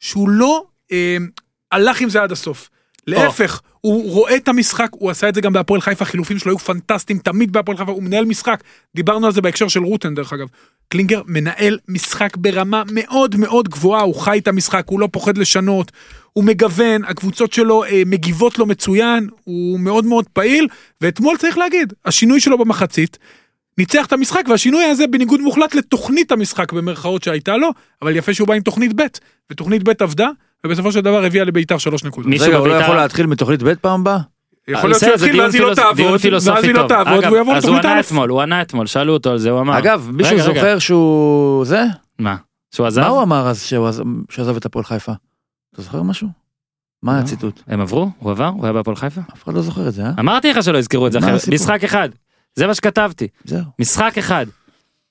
שהוא 0.00 0.28
לא 0.28 0.64
אה, 0.92 1.16
הלך 1.72 2.00
עם 2.00 2.08
זה 2.08 2.22
עד 2.22 2.32
הסוף. 2.32 2.68
להפך, 3.06 3.60
הוא 3.80 4.10
רואה 4.10 4.36
את 4.36 4.48
המשחק, 4.48 4.88
הוא 4.92 5.10
עשה 5.10 5.28
את 5.28 5.34
זה 5.34 5.40
גם 5.40 5.52
בהפועל 5.52 5.80
חיפה, 5.80 6.04
החילופים 6.04 6.38
שלו 6.38 6.52
היו 6.52 6.58
פנטסטיים, 6.58 7.18
תמיד 7.18 7.52
בהפועל 7.52 7.78
חיפה, 7.78 7.90
הוא 7.92 8.02
מנהל 8.02 8.24
משחק. 8.24 8.62
דיברנו 8.96 9.26
על 9.26 9.32
זה 9.32 9.40
בהקשר 9.40 9.68
של 9.68 9.82
רוטן 9.84 10.14
דרך 10.14 10.32
אגב. 10.32 10.46
קלינגר 10.88 11.22
מנהל 11.26 11.78
משחק 11.88 12.36
ברמה 12.36 12.82
מאוד 12.92 13.36
מאוד 13.36 13.68
גבוהה, 13.68 14.02
הוא 14.02 14.14
חי 14.14 14.38
את 14.38 14.48
המשחק, 14.48 14.84
הוא 14.86 15.00
לא 15.00 15.08
פוחד 15.12 15.38
לשנות, 15.38 15.92
הוא 16.38 16.44
מגוון, 16.44 17.04
הקבוצות 17.04 17.52
שלו 17.52 17.84
אה, 17.84 18.02
מגיבות 18.06 18.58
לו 18.58 18.66
מצוין, 18.66 19.28
הוא 19.44 19.80
מאוד 19.80 20.04
מאוד 20.04 20.24
פעיל, 20.32 20.68
ואתמול 21.00 21.36
צריך 21.36 21.58
להגיד, 21.58 21.92
השינוי 22.04 22.40
שלו 22.40 22.58
במחצית, 22.58 23.18
ניצח 23.78 24.06
את 24.06 24.12
המשחק, 24.12 24.42
והשינוי 24.48 24.84
הזה 24.84 25.06
בניגוד 25.06 25.40
מוחלט 25.40 25.74
לתוכנית 25.74 26.32
המשחק 26.32 26.72
במרכאות 26.72 27.22
שהייתה 27.22 27.56
לו, 27.56 27.70
אבל 28.02 28.16
יפה 28.16 28.34
שהוא 28.34 28.48
בא 28.48 28.54
עם 28.54 28.60
תוכנית 28.60 28.92
ב', 28.96 29.02
ותוכנית 29.52 29.88
ב' 29.88 30.02
עבדה, 30.02 30.28
ובסופו 30.66 30.92
של 30.92 31.00
דבר 31.00 31.24
הביאה 31.24 31.44
לביתר 31.44 31.78
שלוש 31.78 32.04
נקודות. 32.04 32.30
מישהו 32.30 32.46
רגע, 32.46 32.56
הוא 32.58 32.68
לא 32.68 32.74
יכול 32.74 32.96
להתחיל 32.96 33.26
מתוכנית 33.26 33.62
ב' 33.62 33.74
פעם 33.74 34.00
הבאה? 34.00 34.18
יכול 34.68 34.90
להיות 34.90 35.00
שהוא 35.00 35.12
בסדר, 35.12 35.18
זה 35.18 35.26
יתחיל 35.26 35.40
ואז 35.42 35.54
היא 35.54 35.62
לא 35.62 35.74
תעבוד, 35.74 36.20
ואז 36.46 36.64
היא 36.64 36.74
לא. 36.74 36.84
תעבוד, 36.88 37.24
והוא 37.24 37.36
יעבור 37.36 37.54
אז 37.56 37.64
הוא 37.64 37.74
לתוכנית 37.74 37.84
ענה 37.84 37.96
א'. 37.98 38.00
אתמול, 38.00 38.30
הוא 38.30 38.40
ענה 38.40 38.62
אתמול, 38.62 38.86
שאלו 38.86 39.12
אותו 39.12 39.30
על 39.30 39.38
זה, 39.38 39.50
הוא 39.50 39.60
אמר. 39.60 39.78
אגב, 39.78 40.10
מישהו. 40.12 40.38
זוכר 40.38 40.78
שהוא... 40.78 41.64
זה? 41.64 41.82
מה? 42.18 42.36
שהוא 42.74 42.86
עזב? 42.86 43.00
מה 43.00 43.06
הוא 43.06 43.22
אמר 43.22 43.48
אז 43.48 43.62
שהוא 43.62 43.88
עז- 43.88 44.02
שעזב 44.30 44.56
את 44.56 44.66
הפועל 44.66 44.84
חיפה? 44.84 45.12
אתה 45.78 45.84
זוכר 45.84 46.02
משהו? 46.02 46.28
מה 47.02 47.16
לא. 47.16 47.18
הציטוט? 47.18 47.62
הם 47.66 47.80
עברו? 47.80 48.10
הוא 48.18 48.30
עבר? 48.30 48.46
הוא 48.46 48.64
היה 48.64 48.72
בהפועל 48.72 48.96
חיפה? 48.96 49.20
אף 49.34 49.44
אחד 49.44 49.54
לא 49.54 49.62
זוכר 49.62 49.88
את 49.88 49.94
זה, 49.94 50.02
אה? 50.02 50.10
אמרתי 50.20 50.50
לך 50.52 50.62
שלא 50.62 50.78
יזכרו 50.78 51.06
את 51.06 51.12
זה 51.12 51.18
הסיפור? 51.18 51.54
משחק 51.54 51.84
אחד. 51.84 52.08
זה 52.54 52.66
מה 52.66 52.74
שכתבתי. 52.74 53.28
זהו. 53.44 53.62
משחק 53.78 54.18
אחד. 54.18 54.46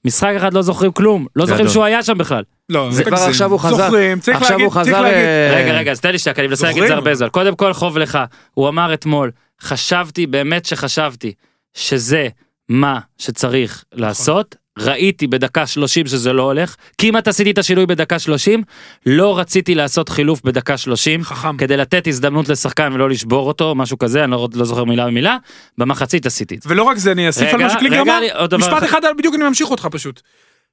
משחק 0.06 0.34
אחד 0.38 0.54
לא 0.54 0.62
זוכרים 0.62 0.92
כלום. 0.92 1.28
לא 1.36 1.46
זוכרים. 1.46 1.70
שהוא 1.70 1.84
היה 1.84 2.04
שם 2.04 2.18
בכלל. 2.18 2.44
לא, 2.70 2.92
זה 2.92 3.04
כבר. 3.04 3.18
עכשיו 3.18 3.52
הוא 3.52 3.60
חזר. 3.60 3.78
זוכרים, 3.78 4.20
צריך 4.20 4.38
עכשיו 4.38 4.50
להגיד, 4.58 4.66
הוא 4.66 4.74
צריך 4.74 4.88
חזר... 4.88 5.02
להגיד. 5.02 5.18
אה, 5.18 5.56
רגע, 5.56 5.74
רגע, 5.74 5.92
אז 5.92 6.02
תן 6.02 6.12
לי 6.12 6.20
שנייה, 6.20 6.34
כי 6.34 6.42
אני 6.42 6.48
מנסה 6.48 6.68
להגיד 6.68 6.84
את 6.84 6.88
זה? 6.88 6.94
הרבה 6.96 7.16
זמן. 7.16 7.30
קודם 7.30 7.56
כל, 7.56 7.74
חוב 7.74 7.98
לך. 7.98 8.20
הוא 8.54 8.70
אמר 8.70 8.94
אתמול, 8.94 9.32
חשבתי, 9.62 10.28
באמת 10.28 10.66
שחשבתי, 10.66 11.34
שזה 11.74 12.28
מה 12.70 13.00
שצריך 13.18 13.84
לעשות. 13.94 14.56
ראיתי 14.80 15.28
בדקה 15.28 15.68
30 15.68 16.08
שזה 16.08 16.34
לא 16.34 16.44
הולך. 16.44 16.76
כמעט 16.98 17.28
עשיתי 17.28 17.52
את 17.52 17.58
השינוי 17.58 17.86
בדקה 17.86 18.20
30. 18.20 18.64
לא 19.06 19.40
רציתי 19.40 19.76
לעשות 19.76 20.10
חילוף 20.10 20.42
בדקה 20.44 20.78
30. 20.78 21.24
חכם. 21.24 21.58
כדי 21.58 21.78
לתת 21.78 22.08
הזדמנות 22.08 22.50
לשחקן 22.50 22.94
ולא 22.94 23.10
לשבור 23.10 23.48
אותו, 23.48 23.76
משהו 23.76 23.98
כזה, 23.98 24.24
אני 24.24 24.32
לא, 24.32 24.48
לא 24.56 24.66
זוכר 24.66 24.84
מילה 24.84 25.06
במילה. 25.08 25.38
במחצית 25.78 26.26
עשיתי 26.26 26.56
את 26.56 26.62
זה. 26.62 26.70
ולא 26.72 26.84
רק 26.84 26.98
זה, 26.98 27.12
אני 27.12 27.28
אוסיף 27.28 27.54
על 27.54 27.62
מה 27.62 27.68
רגע, 27.82 28.02
אמר. 28.02 28.20
משפט 28.58 28.72
אחד. 28.84 28.84
אחד, 28.84 29.02
בדיוק 29.18 29.36
אני 29.36 29.44
ממשיך 29.44 29.72
אותך 29.72 29.88
פשוט. 29.92 30.22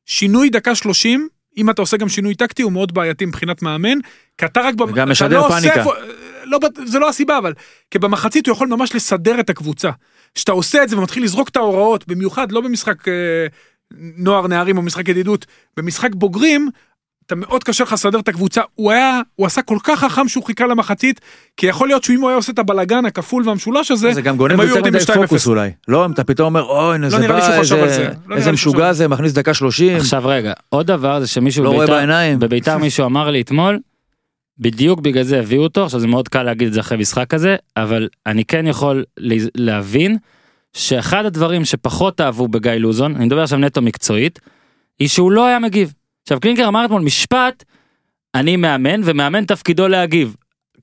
שינוי 0.06 0.48
דקה 0.50 0.74
30, 0.74 1.28
אם 1.56 1.70
אתה 1.70 1.82
עושה 1.82 1.96
גם 1.96 2.08
שינוי 2.08 2.34
טקטי, 2.34 2.62
הוא 2.62 2.72
מאוד 2.72 2.94
בעייתי 2.94 3.26
מבחינת 3.26 3.62
מאמן, 3.62 3.98
כי 4.38 4.44
אתה 4.46 4.60
רק... 4.60 4.74
אתה 4.94 5.04
משדר 5.04 5.38
לא 5.40 5.46
עושה 5.46 5.56
פאניקה. 5.56 5.78
איפה- 5.80 5.92
לא, 6.44 6.58
בט- 6.58 6.80
זה 6.86 6.98
לא 6.98 7.08
הסיבה, 7.08 7.38
אבל... 7.38 7.52
כי 7.90 7.98
במחצית 7.98 8.46
הוא 8.46 8.52
יכול 8.54 8.68
ממש 8.68 8.94
לסדר 8.94 9.40
את 9.40 9.50
הקבוצה. 9.50 9.90
כשאתה 10.34 10.52
עושה 10.52 10.82
את 10.82 10.88
זה 10.88 10.98
ומתחיל 10.98 11.24
לזרוק 11.24 11.48
את 11.48 11.56
ההוראות, 11.56 12.08
במיוחד 12.08 12.52
לא 12.52 12.60
במשחק 12.60 13.08
אה, 13.08 13.12
נוער 13.98 14.46
נערים 14.46 14.76
או 14.76 14.82
משחק 14.82 15.08
ידידות, 15.08 15.46
במשחק 15.76 16.14
בוגרים, 16.14 16.70
אתה 17.26 17.34
מאוד 17.34 17.64
קשה 17.64 17.84
לך 17.84 17.92
לסדר 17.92 18.18
את 18.20 18.28
הקבוצה. 18.28 18.60
הוא 18.74 18.92
היה, 18.92 19.20
הוא 19.34 19.46
עשה 19.46 19.62
כל 19.62 19.78
כך 19.84 20.00
חכם 20.00 20.28
שהוא 20.28 20.44
חיכה 20.44 20.66
למחצית, 20.66 21.20
כי 21.56 21.66
יכול 21.66 21.88
להיות 21.88 22.04
שאם 22.04 22.20
הוא 22.20 22.28
היה 22.28 22.36
עושה 22.36 22.52
את 22.52 22.58
הבלגן 22.58 23.04
הכפול 23.06 23.48
והמשולש 23.48 23.90
הזה, 23.90 24.12
זה 24.12 24.22
גם 24.22 24.36
גונב 24.36 24.60
היו 24.60 24.68
יותר 24.76 24.80
מדי 24.90 24.98
ב-2-0. 24.98 25.14
פוקוס 25.14 25.46
אולי. 25.46 25.70
לא, 25.88 26.04
אם 26.06 26.12
אתה 26.12 26.24
פתאום 26.24 26.46
אומר, 26.46 26.62
אוי, 26.62 26.94
הנה, 26.94 27.10
זה 27.10 27.28
בא. 27.28 27.50
איזה- 27.58 28.10
לא 28.28 28.34
איזה 28.36 28.44
שהוא 28.44 28.52
משוגע. 28.54 28.92
זה, 28.92 29.08
מכניס 29.08 29.32
דקה 29.32 29.54
30. 29.54 29.96
עכשיו 29.96 30.22
רגע, 30.26 30.52
עוד 30.68 30.86
דבר 30.86 31.20
זה 31.20 31.26
שמישהו 31.26 31.64
לא 31.64 31.68
רואה 31.68 31.78
בביתר, 31.78 31.92
בעיניים. 31.98 32.38
בביתר 32.38 32.78
מישהו 32.78 33.06
אמר 33.06 33.30
לי 33.30 33.40
אתמול, 33.40 33.78
בדיוק 34.58 35.00
בגלל 35.00 35.22
זה 35.22 35.38
הביאו 35.38 35.62
אותו, 35.62 35.84
עכשיו 35.84 36.00
זה 36.00 36.06
מאוד 36.06 36.28
קל 36.28 36.42
להגיד 36.42 36.68
את 36.68 36.74
זה 36.74 36.80
אחרי 36.80 36.98
משחק 36.98 37.26
כזה, 37.28 37.56
אבל 37.76 38.08
אני 38.26 38.44
כן 38.44 38.66
יכול 38.66 39.04
לה- 39.16 39.36
להבין 39.54 40.16
שאחד 40.74 41.24
הדברים 41.26 41.64
שפחות 41.64 42.20
אהבו 42.20 42.48
בגיא 42.48 42.72
לוזון, 42.72 43.16
אני 43.16 43.24
מדבר 43.26 43.42
עכשיו 43.42 43.58
נטו 43.58 43.82
מקצועית, 43.82 44.40
היא 44.98 45.08
שהוא 45.08 45.32
לא 45.32 45.46
היה 45.46 45.58
מגיב. 45.58 45.92
עכשיו 46.22 46.40
קלינקר 46.40 46.68
אמר 46.68 46.84
אתמול 46.84 47.02
משפט, 47.02 47.64
אני 48.34 48.56
מאמן 48.56 49.00
ומאמן 49.04 49.44
תפקידו 49.44 49.88
להגיב. 49.88 50.36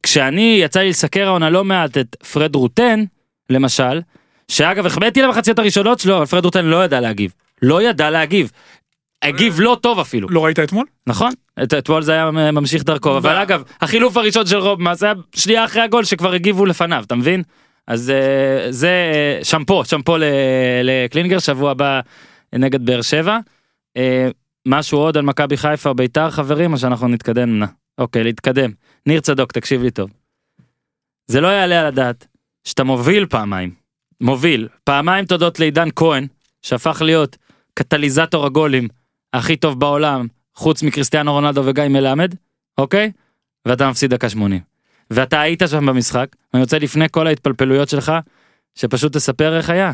כשאני 0.04 0.58
יצא 0.64 0.80
לי 0.80 0.90
לסקר 0.90 1.28
העונה 1.28 1.50
לא 1.50 1.64
מעט 1.64 1.98
את 1.98 2.16
פרד 2.16 2.56
רוטן, 2.56 3.04
למשל, 3.50 4.02
שאגב 4.48 4.86
החמאתי 4.86 5.22
למחציות 5.22 5.60
הראשונות 5.60 6.00
שלו, 6.00 6.18
אבל 6.18 6.26
פרד 6.26 6.46
רוטן 6.46 6.66
לא 6.66 6.86
ידע 6.86 7.00
להגיב. 7.00 7.34
לא 7.62 7.82
ידע 7.82 8.10
להגיב. 8.10 8.52
הגיב 9.22 9.60
לא 9.60 9.78
טוב 9.82 10.00
אפילו. 10.00 10.30
לא 10.30 10.46
ראית 10.46 10.60
אתמול? 10.60 10.86
נכון, 11.08 11.32
את- 11.64 11.74
אתמול 11.74 12.02
זה 12.02 12.12
היה 12.12 12.32
ממשיך 12.32 12.84
דרכו, 12.84 13.18
אבל 13.18 13.36
אגב, 13.38 13.64
החילוף 13.82 14.18
הראשון 14.18 14.46
של 14.46 14.58
רובמה 14.58 14.96
זה 14.96 15.06
היה 15.06 15.16
שנייה 15.36 15.66
אחרי 15.66 15.82
הגול 15.82 16.04
שכבר 16.04 16.32
הגיבו 16.34 16.66
לפניו, 16.66 17.04
אתה 17.08 17.16
מבין? 17.16 17.44
אז 17.88 18.10
אה, 18.10 18.72
זה 18.72 18.88
אה, 18.88 19.44
שמפו, 19.44 19.86
שמפו 19.86 20.16
לקלינגר, 20.84 21.40
שבוע 21.40 21.72
הבא 21.72 22.00
נגד 22.56 22.86
באר 22.86 23.02
שבע. 23.02 23.38
אה, 23.98 24.30
משהו 24.68 24.98
עוד 24.98 25.18
על 25.18 25.24
מכבי 25.24 25.58
חיפה 25.58 25.90
או 25.90 25.96
ביתר 25.96 26.30
חברים, 26.30 26.74
או 26.74 26.78
שאנחנו 26.78 27.08
נתקדם? 27.08 27.60
נא. 27.60 27.66
אוקיי, 27.98 28.24
להתקדם. 28.24 28.72
ניר 29.06 29.20
צדוק, 29.20 29.52
תקשיב 29.52 29.84
לי 29.84 29.92
טוב. 29.92 30.10
זה 31.28 31.42
לא 31.42 31.48
יעלה 31.48 31.80
על 31.80 31.86
הדעת 31.86 32.28
שאתה 32.68 32.84
מוביל 32.84 33.26
פעמיים, 33.26 33.74
מוביל, 34.22 34.68
פעמיים 34.84 35.26
תודות 35.26 35.60
לעידן 35.60 35.88
כהן, 35.96 36.28
שהפך 36.62 37.02
להיות 37.06 37.38
קטליזטור 37.74 38.46
הגולים 38.46 38.88
הכי 39.34 39.56
טוב 39.56 39.80
בעולם, 39.80 40.28
חוץ 40.56 40.84
מקריסטיאנו 40.84 41.34
רונלדו 41.34 41.66
וגיא 41.66 41.84
מלמד, 41.84 42.36
אוקיי? 42.78 43.12
ואתה 43.68 43.90
מפסיד 43.90 44.14
דקה 44.14 44.30
80. 44.30 44.71
ואתה 45.12 45.42
היית 45.42 45.62
שם 45.68 45.86
במשחק, 45.86 46.28
ואני 46.54 46.64
רוצה 46.64 46.80
לפני 46.80 47.06
כל 47.12 47.28
ההתפלפלויות 47.28 47.90
שלך, 47.90 48.12
שפשוט 48.76 49.14
תספר 49.14 49.58
איך 49.58 49.70
היה. 49.70 49.92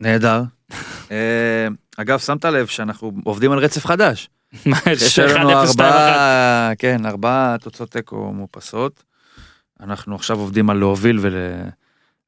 נהדר. 0.00 0.42
אה, 1.10 1.68
אגב, 1.96 2.18
שמת 2.18 2.44
לב 2.44 2.66
שאנחנו 2.66 3.12
עובדים 3.24 3.52
על 3.52 3.58
רצף 3.58 3.86
חדש. 3.86 4.28
יש 4.86 5.18
1-0, 5.18 5.22
2-1. 5.32 5.38
לנו 5.38 5.52
ארבעה, 5.52 6.72
כן, 6.78 7.06
ארבעה 7.06 7.56
תוצאות 7.60 7.90
תיקו 7.90 8.32
מאופסות. 8.32 9.04
אנחנו 9.80 10.14
עכשיו 10.14 10.38
עובדים 10.38 10.70
על 10.70 10.76
להוביל 10.76 11.18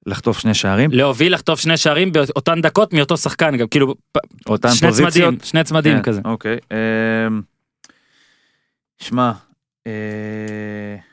לחטוף 0.07 0.39
שני 0.39 0.55
שערים. 0.55 0.91
להוביל 0.93 1.35
לחטוף 1.35 1.61
שני 1.61 1.77
שערים 1.77 2.13
באותן 2.13 2.61
דקות 2.61 2.93
מאותו 2.93 3.17
שחקן 3.17 3.57
גם 3.57 3.69
כאילו 3.69 3.95
אותן 4.47 4.71
שני 4.71 4.89
פוזיציות. 4.89 5.13
צמדים 5.13 5.39
שני 5.45 5.65
צמדים 5.65 5.97
כן, 5.97 6.03
כזה. 6.03 6.21
אוקיי. 6.25 6.59
אמ, 6.71 7.43
שמע, 8.99 9.29
אה, 9.29 9.33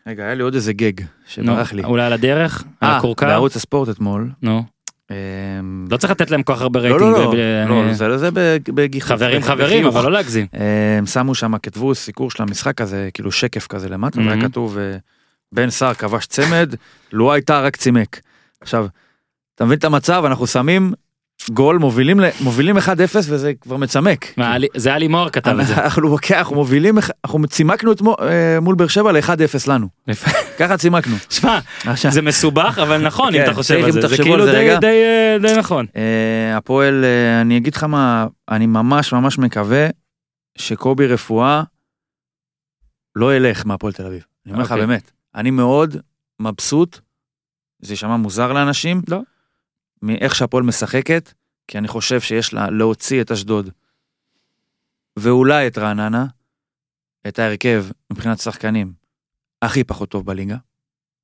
רגע, 0.07 0.23
היה 0.23 0.35
לי 0.35 0.43
עוד 0.43 0.53
איזה 0.53 0.73
גג 0.73 0.91
שברח 1.27 1.73
לי. 1.73 1.83
אולי 1.83 2.03
על 2.05 2.13
הדרך 2.13 2.63
על 2.81 2.89
אה, 2.89 2.97
הכורכר 2.97 3.25
בערוץ 3.25 3.55
הספורט 3.55 3.89
אתמול. 3.89 4.29
נו 4.41 4.63
אמ, 5.11 5.85
לא 5.91 5.97
צריך 5.97 6.11
לתת 6.11 6.31
להם 6.31 6.43
כל 6.43 6.55
כך 6.55 6.61
הרבה 6.61 6.79
לא, 6.79 6.83
רייטינג. 6.83 7.11
לא, 7.11 7.23
לא, 7.23 7.31
ב- 7.31 7.69
לא, 7.69 7.93
זה 7.93 8.17
זה 8.17 8.29
בג- 8.31 8.71
בגיחוך. 8.73 9.11
חברים 9.11 9.41
חברים. 9.41 9.85
אבל 9.85 10.03
לא 10.03 10.11
להגזים. 10.11 10.45
שמו 11.05 11.35
שם 11.35 11.57
כתבו 11.57 11.95
סיקור 11.95 12.31
של 12.31 12.43
המשחק 12.43 12.81
הזה 12.81 13.09
כאילו 13.13 13.31
שקף 13.31 13.67
כזה 13.67 13.89
למטה 13.89 14.19
והיה. 14.19 14.41
כתוב 14.41 14.77
אה, 14.77 14.97
בן 15.51 15.69
סער 15.69 15.93
כבש 15.93 16.25
צמד 16.25 16.73
לו 17.11 17.33
הייתה 17.33 17.61
רק 17.61 17.75
צימק. 17.75 18.19
עכשיו 18.61 18.87
אתה 19.55 19.65
מבין 19.65 19.77
את 19.77 19.83
המצב 19.83 20.23
אנחנו 20.25 20.47
שמים 20.47 20.93
גול 21.51 21.77
מובילים 21.77 22.19
מובילים 22.41 22.77
1-0 22.77 22.81
וזה 23.15 23.53
כבר 23.61 23.77
מצמק. 23.77 24.33
זה 24.75 24.89
היה 24.89 24.97
לימור 24.97 25.29
כתב 25.29 25.57
את 25.61 25.67
זה. 25.67 25.75
אנחנו 25.77 26.07
אוקיי, 26.11 26.37
אנחנו 26.37 26.55
מובילים 26.55 26.95
אנחנו 27.25 27.47
צימקנו 27.47 27.91
אתמול 27.91 28.15
אה, 28.21 28.59
מול 28.59 28.75
באר 28.75 28.87
שבע 28.87 29.11
ל-1-0 29.11 29.31
לנו. 29.67 29.87
ככה 30.59 30.77
צימקנו. 30.77 31.15
שמע 31.29 31.59
זה 32.09 32.21
מסובך 32.21 32.79
אבל 32.81 33.05
נכון 33.05 33.33
אם 33.35 33.39
כן, 33.39 33.45
אתה 33.45 33.53
חושב 33.53 33.73
צריך, 33.73 33.85
על 33.85 33.91
זה 33.91 34.01
זה 34.01 34.07
תחשבו 34.07 34.23
כאילו 34.23 34.45
די- 34.45 34.97
אה, 35.49 35.57
נכון. 35.59 35.85
אה, 35.95 36.57
הפועל 36.57 37.05
אה, 37.05 37.41
אני 37.41 37.57
אגיד 37.57 37.75
לך 37.75 37.83
מה 37.83 38.27
אני 38.49 38.65
ממש 38.65 39.13
ממש 39.13 39.37
מקווה 39.39 39.87
שקובי 40.57 41.07
רפואה 41.07 41.63
לא 43.15 43.35
ילך 43.35 43.65
מהפועל 43.65 43.93
תל 43.93 44.05
אביב. 44.05 44.25
אני 44.45 44.53
אומר 44.53 44.63
לך 44.63 44.71
אוקיי. 44.71 44.85
באמת 44.85 45.11
אני 45.35 45.51
מאוד 45.51 45.95
מבסוט 46.41 46.99
זה 47.81 47.93
יישמע 47.93 48.17
מוזר 48.17 48.53
לאנשים 48.53 49.01
לא. 49.07 49.19
מאיך 50.01 50.35
שהפועל 50.35 50.63
משחקת 50.63 51.33
כי 51.67 51.77
אני 51.77 51.87
חושב 51.87 52.21
שיש 52.21 52.53
לה 52.53 52.69
להוציא 52.69 53.21
את 53.21 53.31
אשדוד 53.31 53.69
ואולי 55.19 55.67
את 55.67 55.77
רעננה 55.77 56.25
את 57.27 57.39
ההרכב 57.39 57.85
מבחינת 58.11 58.39
שחקנים 58.39 58.93
הכי 59.61 59.83
פחות 59.83 60.09
טוב 60.09 60.25
בליגה. 60.25 60.57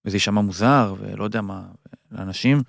וזה 0.05 0.15
יישמע 0.15 0.41
מוזר 0.41 0.95
ולא 0.99 1.23
יודע 1.23 1.41
מה 1.41 1.61
לאנשים. 2.11 2.61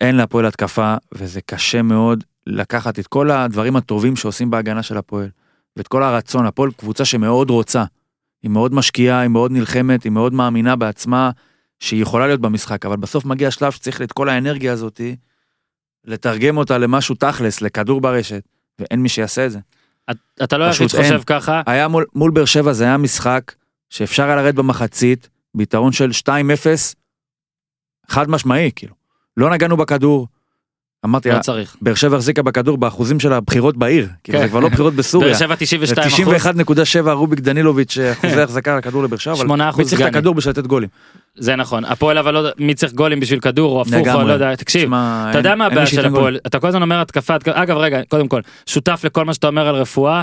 אין 0.00 0.16
להפועל 0.16 0.46
התקפה 0.46 0.96
וזה 1.12 1.40
קשה 1.40 1.82
מאוד 1.82 2.24
לקחת 2.46 2.98
את 2.98 3.06
כל 3.06 3.30
הדברים 3.30 3.76
הטובים 3.76 4.16
שעושים 4.16 4.50
בהגנה 4.50 4.82
של 4.82 4.96
הפועל 4.96 5.30
ואת 5.76 5.88
כל 5.88 6.02
הרצון 6.02 6.46
הפועל 6.46 6.72
קבוצה 6.72 7.04
שמאוד 7.04 7.50
רוצה. 7.50 7.84
היא 8.42 8.50
מאוד 8.50 8.74
משקיעה 8.74 9.20
היא 9.20 9.30
מאוד 9.30 9.52
נלחמת 9.52 10.02
היא 10.02 10.12
מאוד 10.12 10.32
מאמינה 10.32 10.76
בעצמה 10.76 11.30
שהיא 11.80 12.02
יכולה 12.02 12.26
להיות 12.26 12.40
במשחק 12.40 12.86
אבל 12.86 12.96
בסוף 12.96 13.24
מגיע 13.24 13.50
שלב 13.50 13.72
שצריך 13.72 14.02
את 14.02 14.12
כל 14.12 14.28
האנרגיה 14.28 14.72
הזאתי 14.72 15.16
לתרגם 16.04 16.56
אותה 16.56 16.78
למשהו 16.78 17.14
תכלס 17.14 17.60
לכדור 17.62 18.00
ברשת 18.00 18.42
ואין 18.78 19.00
מי 19.02 19.08
שיעשה 19.08 19.46
את 19.46 19.50
זה. 19.52 19.58
את- 20.10 20.16
אתה 20.44 20.58
לא 20.58 20.64
היחיד 20.64 20.88
שחושב 20.88 21.12
אין. 21.12 21.22
ככה. 21.26 21.62
היה 21.66 21.88
מול, 21.88 22.04
מול 22.14 22.30
באר 22.30 22.44
שבע 22.44 22.72
זה 22.72 22.84
היה 22.84 22.96
משחק 22.96 23.54
שאפשר 23.90 24.22
היה 24.24 24.36
לרדת 24.36 24.54
במחצית 24.54 25.28
ביתרון 25.54 25.92
של 25.92 26.10
2-0 26.12 26.94
חד 28.08 28.30
משמעי 28.30 28.70
כאילו 28.76 28.94
לא 29.36 29.50
נגענו 29.50 29.76
בכדור. 29.76 30.28
אמרתי 31.04 31.30
לא 31.30 31.38
צריך. 31.38 31.76
באר 31.82 31.94
שבע 31.94 32.16
החזיקה 32.16 32.42
בכדור 32.42 32.78
באחוזים 32.78 33.20
של 33.20 33.32
הבחירות 33.32 33.76
בעיר 33.76 34.08
כאילו 34.24 34.38
כן. 34.38 34.44
זה 34.44 34.50
כבר 34.50 34.60
לא 34.60 34.68
בחירות 34.68 34.94
בסוריה. 34.94 35.28
באר 35.28 35.38
שבע 35.38 35.54
92 35.58 36.06
אחוז. 36.28 36.46
91.7 37.06 37.10
רוביק 37.10 37.40
דנילוביץ' 37.40 37.98
אחוזי 38.12 38.40
החזקה 38.40 38.72
על 38.72 38.78
הכדור 38.78 39.02
לבאר 39.02 39.18
שבע, 39.18 39.32
אבל 39.34 39.42
8 39.46 39.70
מי 39.78 39.84
צריך 39.84 40.00
את. 40.00 40.06
הכדור 40.06 40.34
בשביל 40.34 40.50
לתת 40.52 40.66
גולים. 40.66 40.88
זה 41.36 41.56
נכון. 41.56 41.84
הפועל 41.84 42.18
אבל 42.18 42.34
לא 42.34 42.48
מי 42.58 42.74
צריך 42.74 42.92
גולים 42.92 43.20
בשביל 43.20 43.40
כדור 43.40 43.76
או 43.76 43.80
הפוך 43.82 44.08
או. 44.14 44.22
לא 44.22 44.32
יודע. 44.32 44.54
תקשיב. 44.56 44.90
אתה 45.30 45.38
יודע 45.38 45.54
מה 45.54 45.66
הבעיה 45.66 45.86
של. 45.86 46.06
הפועל? 46.06 46.38
אתה 46.46 46.58
כל 46.60 46.68
הזמן 46.68 46.82
אומר 46.82 47.02
התקפה- 47.02 47.34
אגב 47.52 47.76
רגע, 47.76 48.00
קודם 48.08 48.28
כל, 48.28 48.40
שותף 48.66 49.00
לכל 49.04 49.24
מה 49.24 49.34
שאתה 49.34 49.46
אומר 49.46 49.68
על 49.68 49.74
רפואה, 49.74 50.22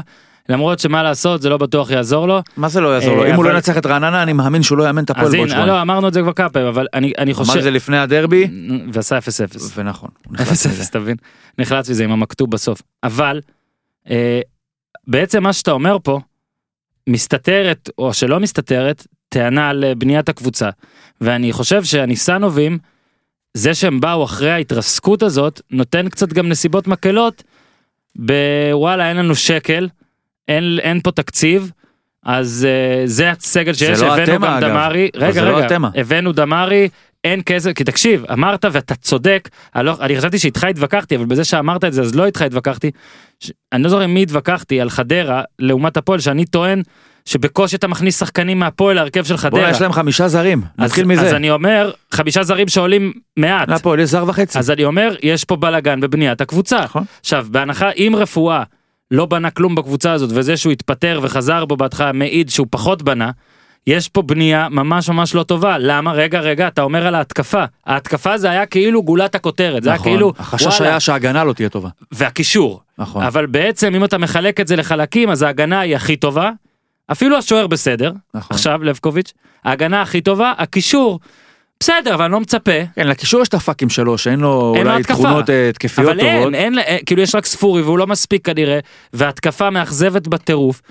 למרות 0.50 0.80
שמה 0.80 1.04
לעשות 1.04 1.42
זה 1.42 1.50
לא 1.50 1.58
בטוח 1.58 1.92
יעזור 1.92 2.28
לו. 2.28 2.42
מה 2.58 2.70
זה 2.70 2.82
לא 2.82 2.94
יעזור 2.96 3.16
לו? 3.16 3.24
אה, 3.24 3.30
אם 3.30 3.36
הוא 3.36 3.46
לא 3.46 3.50
ינצח 3.50 3.78
את 3.78 3.86
רעננה 3.86 4.24
אני 4.24 4.34
מאמין 4.34 4.64
שהוא 4.64 4.78
לא 4.78 4.84
יאמן 4.84 5.04
את 5.04 5.10
הפועל 5.10 5.28
אז 5.28 5.34
בעוד 5.36 5.48
שבועיים. 5.48 5.68
לא, 5.68 5.82
אמרנו 5.82 6.08
את 6.08 6.14
זה 6.14 6.22
כבר 6.22 6.34
כמה 6.34 6.50
פעמים, 6.50 6.68
אבל 6.68 6.88
אני 6.94 7.14
אני 7.18 7.32
אמר 7.34 7.44
חושב... 7.44 7.62
זה 7.62 7.72
לפני 7.72 7.98
הדרבי 7.98 8.48
ועשה 8.94 9.18
0-0. 9.18 9.22
ונכון. 9.76 10.10
הוא 10.26 10.34
נחלץ 10.34 10.66
מזה. 10.66 10.84
0-0 10.84 10.90
אתה 10.90 11.00
מבין? 11.00 11.16
נחלץ 11.60 11.90
מזה 11.90 12.04
עם 12.04 12.12
המכתוב 12.12 12.52
בסוף. 12.52 12.82
אבל 13.04 13.42
אה, 14.10 14.42
בעצם 15.08 15.44
מה 15.44 15.54
שאתה 15.54 15.72
אומר 15.72 15.98
פה 16.04 16.20
מסתתרת 17.10 17.90
או 17.98 18.14
שלא 18.14 18.40
מסתתרת 18.40 19.08
טענה 19.30 19.70
על 19.70 19.84
אה, 19.84 19.96
בניית 19.96 20.30
הקבוצה. 20.30 20.70
ואני 21.22 21.54
חושב 21.54 21.84
שהניסנובים 21.84 22.78
זה 23.54 23.74
שהם 23.74 24.00
באו 24.00 24.24
אחרי 24.24 24.52
ההתרסקות 24.52 25.24
הזאת 25.24 25.62
נותן 25.72 26.10
קצת 26.10 26.34
גם 26.34 26.50
נסיבות 26.50 26.88
מקלות. 26.88 27.44
בוואלה 28.16 29.10
אין 29.10 29.18
לנו 29.18 29.36
שקל 29.36 29.88
אין 30.48 30.78
אין 30.82 31.00
פה 31.04 31.12
תקציב. 31.12 31.72
אז 32.26 32.68
uh, 32.68 33.08
זה 33.08 33.32
הסגל 33.32 33.74
שיש, 33.74 34.00
לא 34.00 34.14
הבאנו 34.14 34.34
גם 34.34 34.44
אגב. 34.44 34.70
דמרי, 34.70 35.10
רגע 35.16 35.32
זה 35.32 35.42
לא 35.42 35.58
רגע, 35.58 35.66
התמה. 35.66 35.90
הבאנו 35.96 36.32
דמרי, 36.32 36.90
אין 37.24 37.42
כסף, 37.46 37.74
כי 37.74 37.84
תקשיב, 37.84 38.26
אמרת 38.34 38.66
ואתה 38.72 38.96
צודק, 38.96 39.50
אני, 39.76 39.86
לא, 39.86 39.98
אני 40.02 40.18
חשבתי 40.18 40.40
שאיתך 40.40 40.64
התווכחתי, 40.64 41.16
אבל 41.16 41.26
בזה 41.26 41.44
שאמרת 41.44 41.84
את 41.84 41.94
זה 41.94 42.02
אז 42.02 42.16
לא 42.16 42.26
איתך 42.26 42.42
התווכחתי. 42.42 42.92
ש... 43.40 43.52
אני 43.74 43.84
לא 43.84 43.90
זוכר 43.90 44.02
עם 44.02 44.14
מי 44.14 44.24
התווכחתי 44.24 44.82
על 44.82 44.90
חדרה 44.90 45.44
לעומת 45.60 45.98
הפועל, 45.98 46.20
שאני 46.20 46.46
טוען 46.46 46.82
שבקושי 47.26 47.76
אתה 47.76 47.88
מכניס 47.88 48.20
שחקנים 48.20 48.60
מהפועל 48.60 48.96
להרכב 48.96 49.24
של 49.24 49.38
חדרה. 49.38 49.60
בוא'נה 49.60 49.72
יש 49.72 49.82
להם 49.82 49.92
חמישה 49.92 50.28
זרים. 50.28 50.62
אז, 50.78 50.86
נתחיל 50.86 51.06
מזה. 51.06 51.22
אז 51.22 51.34
אני 51.34 51.52
אומר, 51.52 51.92
חמישה 52.12 52.44
זרים 52.44 52.68
שעולים 52.68 53.14
מעט. 53.38 53.70
להפועל 53.70 54.00
יש 54.00 54.10
זר 54.10 54.24
וחצי. 54.28 54.60
אז 54.60 54.72
אני 54.72 54.86
אומר, 54.86 55.16
יש 55.24 55.44
פה 55.44 55.56
בלאגן 55.56 56.00
בבניית 56.00 56.42
הקבוצה. 56.42 56.84
נכון. 56.84 57.04
עכשיו, 57.20 57.48
בהנחה 57.50 57.90
אם 57.92 58.14
רפואה 58.18 58.64
לא 59.12 59.26
בנה 59.26 59.50
כלום 59.50 59.76
בקבוצה 59.76 60.12
הזאת, 60.14 60.30
וזה 60.34 60.58
שהוא 60.58 60.72
התפטר 60.72 61.20
וחזר 61.24 61.66
בו 61.66 61.78
בהתחלה 61.78 62.12
מעיד 62.12 62.50
שהוא 62.50 62.68
פחות 62.70 63.04
בנה, 63.04 63.32
יש 63.88 64.10
פה 64.10 64.22
בנייה 64.22 64.70
ממש 64.70 65.10
ממש 65.10 65.36
לא 65.36 65.44
טובה. 65.44 65.78
למה? 65.80 66.12
רגע, 66.14 66.40
רגע, 66.40 66.68
אתה 66.68 66.82
אומר 66.82 67.08
על 67.08 67.16
ההתקפה. 67.16 67.64
ההתקפה 67.86 68.38
זה 68.38 68.50
היה 68.50 68.66
כאילו 68.66 69.04
גולת 69.04 69.36
הכותרת, 69.36 69.84
זה 69.84 69.90
היה 69.90 70.00
נכון. 70.00 70.12
כאילו, 70.12 70.34
החשש 70.40 70.66
וואלה, 70.66 70.90
היה 70.90 71.00
שההגנה 71.00 71.44
לא 71.44 71.54
תהיה 71.54 71.70
טובה. 71.70 71.90
והקישור. 72.12 72.82
נכון. 72.98 73.24
אבל 73.24 73.46
בעצם 73.46 73.96
אם 73.96 74.04
אתה 74.04 74.18
מחלק 74.18 74.60
את 74.60 74.68
זה 74.68 74.76
לחלקים, 74.76 75.30
אז 75.30 75.42
ההגנה 75.42 75.80
היא 75.80 75.96
הכי 75.96 76.16
טובה. 76.16 76.52
אפילו 77.12 77.38
השוער 77.38 77.68
בסדר, 77.68 78.12
נכון. 78.34 78.56
עכשיו 78.56 78.84
לבקוביץ', 78.84 79.34
ההגנה 79.66 80.02
הכי 80.02 80.22
טובה, 80.22 80.54
הקישור, 80.58 81.20
בסדר, 81.80 82.14
אבל 82.14 82.24
אני 82.24 82.32
לא 82.32 82.40
מצפה. 82.40 82.86
כן, 82.96 83.08
לקישור 83.08 83.42
יש 83.42 83.48
את 83.48 83.54
הפאקים 83.54 83.90
שלו 83.90 84.18
שאין 84.18 84.40
לו 84.40 84.74
אולי 84.78 85.00
התקפה. 85.00 85.14
תכונות 85.14 85.50
אה, 85.50 85.70
התקפיות 85.70 86.08
אבל 86.08 86.20
טובות. 86.20 86.32
אין, 86.32 86.56
אין, 86.56 86.80
אין, 86.80 87.00
כאילו 87.06 87.22
יש 87.22 87.36
רק 87.36 87.46
ספורי 87.46 87.82
והוא 87.82 87.98
לא 87.98 88.08
מספיק 88.08 88.46
כנראה, 88.46 88.80
והתקפה 89.14 89.70
מאכזבת 89.70 90.28
בטירוף. 90.28 90.82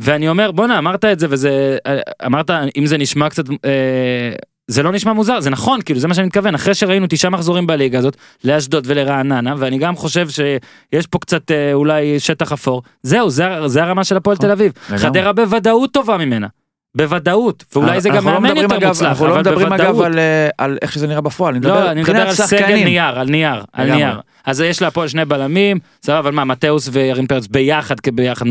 ואני 0.00 0.28
אומר 0.28 0.50
בואנה 0.50 0.78
אמרת 0.78 1.04
את 1.04 1.18
זה 1.20 1.26
וזה 1.30 1.78
אה, 1.86 1.98
אמרת 2.26 2.50
אם 2.76 2.86
זה 2.86 2.98
נשמע 2.98 3.28
קצת 3.28 3.44
אה, 3.50 4.32
זה 4.66 4.82
לא 4.82 4.92
נשמע 4.92 5.12
מוזר 5.12 5.40
זה 5.40 5.50
נכון 5.50 5.82
כאילו 5.82 6.00
זה 6.00 6.08
מה 6.08 6.14
שאני 6.14 6.26
מתכוון 6.26 6.54
אחרי 6.54 6.74
שראינו 6.74 7.06
תשעה 7.08 7.30
מחזורים 7.30 7.66
בליגה 7.66 7.98
הזאת 7.98 8.16
לאשדוד 8.44 8.84
ולרעננה 8.86 9.54
ואני 9.58 9.78
גם 9.78 9.96
חושב 9.96 10.28
שיש 10.28 11.06
פה 11.06 11.18
קצת 11.18 11.50
אה, 11.50 11.72
אולי 11.72 12.20
שטח 12.20 12.52
אפור 12.52 12.82
זהו 13.02 13.30
זה, 13.30 13.44
זה 13.66 13.82
הרמה 13.82 14.04
של 14.04 14.16
הפועל 14.16 14.34
נכון, 14.34 14.46
תל 14.46 14.52
אביב. 14.52 14.72
חדרה 14.96 15.32
בוודאות 15.32 15.92
טובה 15.92 16.16
ממנה 16.16 16.46
בוודאות 16.96 17.64
ואולי 17.72 18.00
זה 18.00 18.08
גם 18.08 18.28
לא 18.28 18.40
מאמן 18.40 18.56
יותר 18.56 18.76
אגב, 18.76 18.88
מוצלח 18.88 19.08
אנחנו 19.08 19.26
לא 19.26 19.38
מדברים 19.38 19.72
אגב 19.72 20.00
על, 20.00 20.18
אה, 20.18 20.48
על 20.58 20.78
איך 20.82 20.92
שזה 20.92 21.06
נראה 21.06 21.20
בפועל, 21.20 21.50
אני 21.54 21.58
מדבר 21.60 21.84
לא, 21.84 21.90
אני 21.90 22.02
מדבר 22.02 22.20
על 22.20 22.32
סגל. 22.34 22.74
נייר, 22.84 23.18
על 23.20 23.28
נייר, 23.30 23.64
על. 23.72 23.92
נייר. 23.94 24.20
אז 24.44 24.60
יש 24.60 24.82
להפועל 24.82 25.08
שני 25.08 25.24
בלמים, 25.24 25.78
סבבה, 26.02 26.18
אבל 26.18 26.30
מה, 26.30 26.44
מתאוס 26.44 26.88
וירין 26.92 27.26
פרץ 27.26 27.46
ביחד 27.46 28.00
כביחד, 28.00 28.46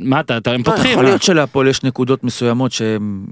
מה, 0.00 0.20
אתה, 0.20 0.36
אתה- 0.36 0.52
הם 0.52 0.60
לא, 0.60 0.64
פותחים. 0.64 0.90
יכול? 0.92 1.04
להיות 1.04 1.22
שלהפועל 1.22 1.68
יש 1.68 1.82
נקודות 1.84 2.24
מסוימות 2.24 2.72
שהם 2.72 3.26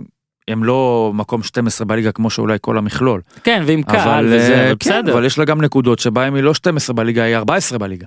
הם 0.49 0.65
לא 0.65 1.11
מקום 1.15 1.43
12 1.43 1.87
בליגה 1.87 2.13
כמו 2.13 2.31
שאולי 2.31 2.59
כל 2.61 2.79
המכלול. 2.79 3.21
כן, 3.45 3.63
ועם 3.67 3.83
קהל 3.83 4.09
אבל, 4.09 4.27
וזה, 4.27 4.55
אה, 4.55 4.61
אבל 4.71 4.77
כן, 4.81 4.91
בסדר. 4.91 5.13
אבל 5.13 5.25
יש 5.25 5.39
לה 5.39 5.45
גם 5.45 5.61
נקודות 5.63 5.99
שבהם 5.99 6.35
היא 6.35 6.43
לא 6.43 6.55
12 6.55 6.95
בליגה, 6.97 7.23
היא 7.23 7.37
14 7.37 7.79
בליגה. 7.79 8.07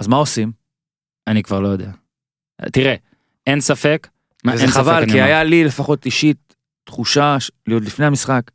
אז 0.00 0.06
מה 0.08 0.16
עושים? 0.16 0.52
אני 1.26 1.42
כבר 1.42 1.60
לא 1.60 1.68
יודע. 1.68 1.90
תראה, 2.72 2.94
אין 3.46 3.60
ספק. 3.60 4.08
וזה 4.46 4.66
ספק, 4.66 4.74
חבל, 4.74 5.04
כי. 5.06 5.20
היה 5.20 5.44
לי 5.44 5.64
לפחות 5.64 6.06
אישית 6.06 6.54
תחושה, 6.84 7.36
עוד 7.72 7.84
לפני 7.84 8.06
המשחק, 8.06 8.50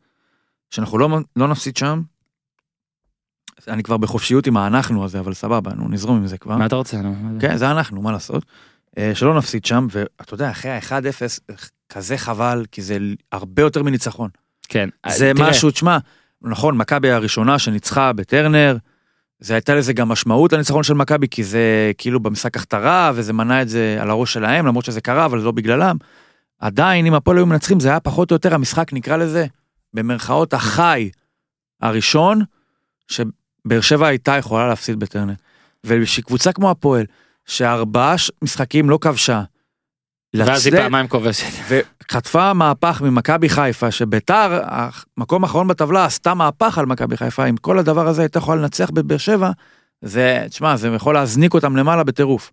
שאנחנו 0.71 0.97
לא, 0.97 1.09
לא 1.35 1.47
נפסיד 1.47 1.77
שם. 1.77 2.01
אני 3.67 3.83
כבר 3.83 3.97
בחופשיות 3.97 4.47
עם 4.47 4.57
האנחנו 4.57 5.05
הזה, 5.05 5.19
אבל 5.19 5.33
סבבה, 5.33 5.73
נו 5.73 5.89
נזרום 5.89 6.17
עם 6.17 6.27
זה 6.27 6.37
כבר. 6.37 6.57
מה 6.57 6.65
אתה 6.65 6.75
רוצה? 6.75 6.97
זה? 7.01 7.39
כן, 7.39 7.57
זה 7.57 7.71
אנחנו, 7.71 8.01
מה 8.01 8.11
לעשות? 8.11 8.45
אה, 8.97 9.11
שלא 9.15 9.37
נפסיד 9.37 9.65
שם, 9.65 9.87
ואתה 9.91 10.33
יודע, 10.33 10.51
אחרי 10.51 10.71
ה-1-0, 10.71 11.53
כזה 11.89 12.17
חבל, 12.17 12.65
כי 12.71 12.81
זה 12.81 12.97
הרבה 13.31 13.61
יותר 13.61 13.83
מניצחון. 13.83 14.29
כן. 14.69 14.89
זה 15.09 15.31
תראה, 15.35 15.49
משהו, 15.49 15.71
תשמע, 15.71 15.97
נכון, 16.41 16.77
מכבי 16.77 17.11
הראשונה 17.11 17.59
שניצחה 17.59 18.13
בטרנר, 18.13 18.77
זה 19.39 19.53
הייתה 19.53 19.75
לזה 19.75 19.93
גם 19.93 20.09
משמעות 20.09 20.53
לניצחון 20.53 20.83
של 20.83 20.93
מכבי, 20.93 21.27
כי 21.27 21.43
זה 21.43 21.91
כאילו 21.97 22.19
במשחק 22.19 22.57
הכתרה, 22.57 23.11
וזה 23.15 23.33
מנע 23.33 23.61
את 23.61 23.69
זה 23.69 23.97
על 24.01 24.09
הראש 24.09 24.33
שלהם, 24.33 24.65
למרות 24.65 24.85
שזה 24.85 25.01
קרה, 25.01 25.25
אבל 25.25 25.39
לא 25.39 25.51
בגללם. 25.51 25.97
עדיין, 26.59 27.05
אם 27.05 27.13
הפועל 27.13 27.37
היו 27.37 27.45
מנצחים, 27.45 27.79
זה 27.79 27.89
היה 27.89 27.99
פחות 27.99 28.31
או 28.31 28.35
יותר 28.35 28.55
המשחק, 28.55 28.93
נקרא 28.93 29.17
לזה, 29.17 29.45
במרכאות 29.93 30.53
החי 30.53 31.09
הראשון, 31.81 32.41
שבאר 33.07 33.81
שבע 33.81 34.07
הייתה 34.07 34.37
יכולה 34.37 34.67
להפסיד 34.67 34.99
בטרנר. 34.99 35.33
ושקבוצה 35.83 36.51
כמו 36.51 36.71
הפועל, 36.71 37.05
שארבעה 37.45 38.15
משחקים 38.41 38.89
לא 38.89 38.97
כבשה, 39.01 39.43
ואז 40.45 40.65
היא 40.65 40.83
פעמיים 40.83 41.07
כובשת. 41.07 41.45
וחטפה 41.69 42.53
מהפך 42.53 43.01
ממכבי 43.01 43.49
חיפה, 43.49 43.91
שביתר, 43.91 44.61
המקום 45.17 45.43
האחרון 45.43 45.67
בטבלה, 45.67 46.05
עשתה 46.05 46.33
מהפך 46.33 46.77
על 46.77 46.85
מכבי 46.85 47.17
חיפה, 47.17 47.45
עם 47.45 47.57
כל 47.57 47.79
הדבר 47.79 48.07
הזה 48.07 48.21
הייתה 48.21 48.39
יכולה 48.39 48.61
לנצח 48.61 48.89
בבאר 48.89 49.17
שבע, 49.17 49.51
זה, 50.01 50.45
תשמע, 50.49 50.77
זה 50.77 50.87
יכול 50.87 51.13
להזניק 51.13 51.53
אותם 51.53 51.75
למעלה 51.75 52.03
בטירוף. 52.03 52.51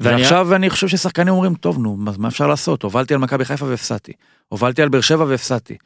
ואני- 0.00 0.16
ועכשיו 0.22 0.54
אני 0.54 0.70
חושב 0.70 0.88
ששחקנים 0.88 1.34
אומרים, 1.34 1.54
טוב, 1.54 1.78
נו, 1.78 1.96
מה 2.18 2.28
אפשר 2.28 2.46
לעשות? 2.46 2.82
הובלתי 2.82 3.14
על 3.14 3.20
מכבי 3.20 3.44
חיפה 3.44 3.66
והפסדתי. 3.66 4.12
הובלתי 4.48 4.82
על 4.82 4.88
באר 4.88 5.00
שבע 5.00 5.24
והפסדתי. 5.24 5.76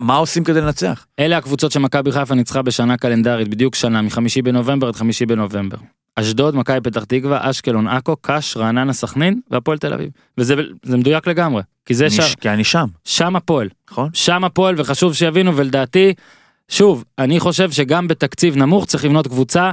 מה 0.00 0.16
עושים 0.16 0.44
כדי 0.44 0.60
לנצח? 0.60 1.06
אלה 1.18 1.36
הקבוצות 1.36 1.72
שמכבי 1.72 2.12
חיפה 2.12 2.34
ניצחה 2.34 2.62
בשנה 2.62 2.96
קלנדרית, 2.96 3.48
בדיוק 3.48 3.74
שנה, 3.74 4.02
מחמישי 4.02 4.42
בנובמבר 4.42 4.88
עד 4.88 4.96
חמישי 4.96 5.26
בנובמבר. 5.26 5.78
אשדוד, 6.16 6.56
מכבי 6.56 6.80
פתח 6.80 7.04
תקווה, 7.04 7.50
אשקלון, 7.50 7.88
עכו, 7.88 8.16
קאש, 8.16 8.56
רעננה, 8.56 8.92
סכנין 8.92 9.40
והפועל 9.50 9.78
תל 9.78 9.92
אביב. 9.92 10.10
וזה 10.38 10.54
זה 10.82 10.96
מדויק 10.96 11.26
לגמרי, 11.26 11.62
כי 11.86 11.94
זה 11.94 12.10
שם, 12.10 12.22
כי 12.40 12.50
אני 12.50 12.64
שם, 12.64 12.86
שם 13.04 13.36
הפועל. 13.36 13.68
נכון? 13.90 14.08
שם 14.12 14.44
הפועל 14.44 14.74
וחשוב 14.78 15.14
שיבינו 15.14 15.56
ולדעתי, 15.56 16.14
שוב, 16.68 17.04
אני 17.18 17.40
חושב 17.40 17.70
שגם 17.70 18.08
בתקציב 18.08 18.56
נמוך 18.56 18.86
צריך 18.86 19.04
לבנות 19.04 19.26
קבוצה 19.26 19.70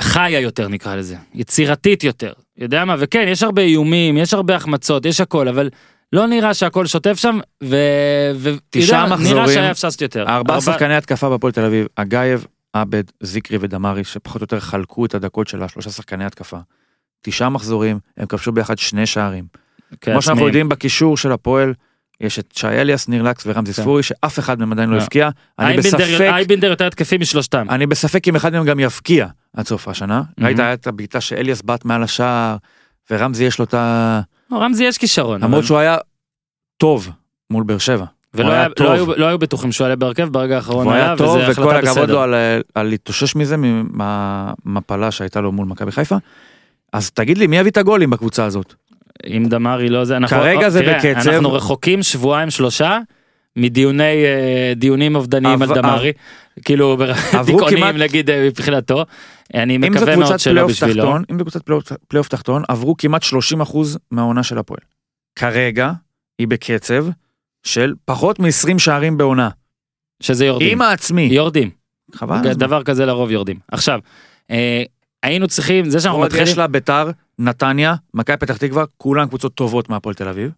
חיה 0.00 0.40
יותר 0.40 0.68
נקרא 0.68 0.96
לזה, 0.96 1.16
יצירתית 1.34 2.04
יותר, 2.04 2.32
יודע 2.58 2.84
מה, 2.84 2.96
וכן, 2.98 3.24
יש 3.28 3.42
הרבה 3.42 3.62
איומים, 3.62 4.16
יש 4.16 4.34
הרבה 4.34 4.56
החמצות, 4.56 5.06
יש 5.06 5.20
הכל, 5.20 5.48
אבל 5.48 5.70
לא 6.12 6.26
נראה 6.26 6.54
שהכל 6.54 6.86
שוטף 6.86 7.16
שם, 7.18 7.38
ו... 7.64 7.76
ו... 8.36 8.50
תשעה 8.70 9.00
מה, 9.00 9.06
נראה 9.06 9.16
מחזורים, 9.16 9.46
שהיה 9.48 9.70
אפשר 9.70 9.86
לעשות 9.88 10.00
יותר. 10.02 10.20
ארבעה 10.28 10.56
ארבע- 10.56 10.72
שחקני 10.72 10.96
התקפה 10.96 11.28
בהפועל 11.28 11.52
תל 11.52 11.64
אביב, 11.64 11.86
אגייב, 11.96 12.46
עבד, 12.72 13.04
זיקרי 13.22 13.58
ודמרי, 13.60 14.04
שפחות 14.04 14.40
או 14.40 14.44
יותר 14.44 14.60
חלקו 14.60 15.04
את 15.06 15.14
הדקות 15.14 15.48
של 15.48 15.62
השלושה 15.62 15.90
שחקני 15.90 16.24
התקפה. 16.24 16.56
תשעה 17.22 17.48
מחזורים, 17.48 17.98
הם 18.16 18.26
כבשו 18.26 18.52
ביחד 18.52 18.78
שני 18.78 19.06
שערים. 19.06 19.44
כן, 20.00 20.12
כמו 20.12 20.22
שאנחנו 20.22 20.30
עצמיים. 20.32 20.46
יודעים 20.46 20.68
בקישור 20.68 21.16
של 21.16 21.32
הפועל, 21.32 21.74
יש 22.20 22.38
את 22.38 22.52
שי 22.56 22.66
אליאס, 22.66 23.08
ניר 23.08 23.22
לקס 23.22 23.42
ורמזי 23.46 23.72
כן. 23.72 23.82
ספורי, 23.82 24.02
שאף 24.02 24.38
אחד 24.38 24.58
מהם 24.58 24.72
עדיין 24.72 24.90
לא 24.90 24.96
לא. 24.96 25.02
הבקיע. 25.02 25.28
אני 25.58 25.68
אייבינדר- 25.68 25.96
בספק, 25.98 26.20
אייבינדר 26.20 26.70
יותר 26.70 26.86
התקפי 26.86 27.16
משלושתם. 27.18 27.66
אני 27.70 27.86
בספק 27.86 28.28
אם 28.28 28.36
אחד 28.36 28.52
מהם 28.52 28.64
גם 28.64 28.80
יבקיע 28.80 29.26
עד 29.56 29.66
סוף 29.66 29.88
השנה. 29.88 30.22
Mhm. 30.40 30.44
ראית 30.44 30.60
את 30.60 30.86
הבעיטה 30.86 31.20
שאליאס 31.20 31.62
בעט 31.62 31.84
מעל 31.84 32.02
השער, 32.02 32.56
ורמזי 33.10 33.44
יש 33.44 33.58
לו 33.58 33.64
את 33.64 33.74
ה... 33.74 34.20
רמזי 34.58 34.84
יש 34.84 34.98
כישרון. 34.98 35.40
למרות 35.40 35.58
אבל- 35.58 35.66
שהוא 35.66 35.78
היה 35.78 35.96
טוב 36.76 37.08
מול 37.50 37.64
באר 37.64 37.78
שבע. 37.78 38.04
ולא 38.34 38.50
היה 38.52 38.60
היה-. 38.60 38.68
לא 38.80 38.92
היו- 38.92 39.12
לא 39.16 39.26
היו 39.26 39.38
בטוחים 39.38 39.72
שהוא 39.72 39.84
יעלה 39.84 39.96
בהרכב 39.96 40.28
ברגע 40.28 40.56
האחרון 40.56 40.88
היה 40.92 41.06
עלה, 41.06 41.16
טוב, 41.16 41.38
וכל 41.50 41.76
הכבוד. 41.76 42.10
לו 42.10 42.20
על, 42.22 42.34
על 42.74 42.86
להתאושש 42.86 43.36
מזה 43.36 43.56
מהמפלה 43.56 45.10
שהייתה 45.10 45.40
לו 45.40 45.52
מול 45.52 45.66
מכבי 45.66 45.92
חיפה. 45.92 46.16
אז 46.92 47.10
תגיד 47.10 47.38
לי, 47.38 47.46
מי 47.46 47.56
יביא 47.58 47.70
את 47.70 47.76
הגולים 47.76 48.10
בקבוצה 48.10 48.44
הזאת? 48.44 48.74
אם 49.26 49.46
דמרי 49.48 49.88
לא 49.88 50.04
זה, 50.04 50.16
אנחנו, 50.16 50.36
כרגע 50.36 50.68
זה 50.68 50.80
תראה, 50.80 50.98
בקצב. 50.98 51.30
אנחנו 51.30 51.52
רחוקים 51.52 52.02
שבועיים 52.02 52.50
שלושה 52.50 52.98
מדיוני 53.56 54.02
אה, 54.24 54.72
דיונים 54.76 55.16
אובדניים 55.16 55.62
על 55.62 55.68
דמרי, 55.74 56.12
כאילו 56.64 56.96
דיכאוניים 57.46 57.96
נגיד 57.96 58.30
אה, 58.30 58.46
מבחינתו, 58.46 59.04
אני 59.54 59.78
מקווה 59.78 60.16
מאוד 60.16 60.38
שלא 60.38 60.66
בשבילו, 60.66 61.16
אם 61.16 61.38
זו 61.38 61.44
קבוצת 61.44 61.62
פלייאוף- 62.08 62.28
תחתון, 62.28 62.62
עברו 62.68 62.96
כמעט 62.96 63.22
30% 63.22 63.26
מהעונה 64.10 64.42
של 64.42 64.58
הפועל. 64.58 64.80
כרגע 65.36 65.92
היא 66.38 66.48
בקצב 66.48 67.06
של 67.62 67.94
פחות 68.04 68.38
מ-20 68.38 68.78
שערים 68.78 69.16
בעונה. 69.18 69.48
שזה 70.22 70.46
יורדים, 70.46 70.72
עם 70.72 70.82
העצמי. 70.82 71.22
יורדים, 71.22 71.70
חבל. 72.14 72.52
דבר 72.54 72.82
כזה 72.82 73.06
לרוב 73.06 73.30
יורדים. 73.30 73.58
עכשיו, 73.72 74.00
אה, 74.50 74.82
היינו 75.22 75.48
צריכים, 75.48 75.90
זה 75.90 76.00
שאנחנו 76.00 76.20
מתחילים, 76.20 76.46
יש 76.46 76.58
לה 76.58 76.66
ביתר, 76.66 77.10
נתניה, 77.38 77.94
מכבי 78.14 78.36
פתח 78.36 78.56
תקווה, 78.56 78.84
כולן 78.96 79.28
קבוצות 79.28 79.54
טובות 79.54 79.88
מהפועל 79.88 80.14
תל 80.14 80.28
אביב. 80.28 80.50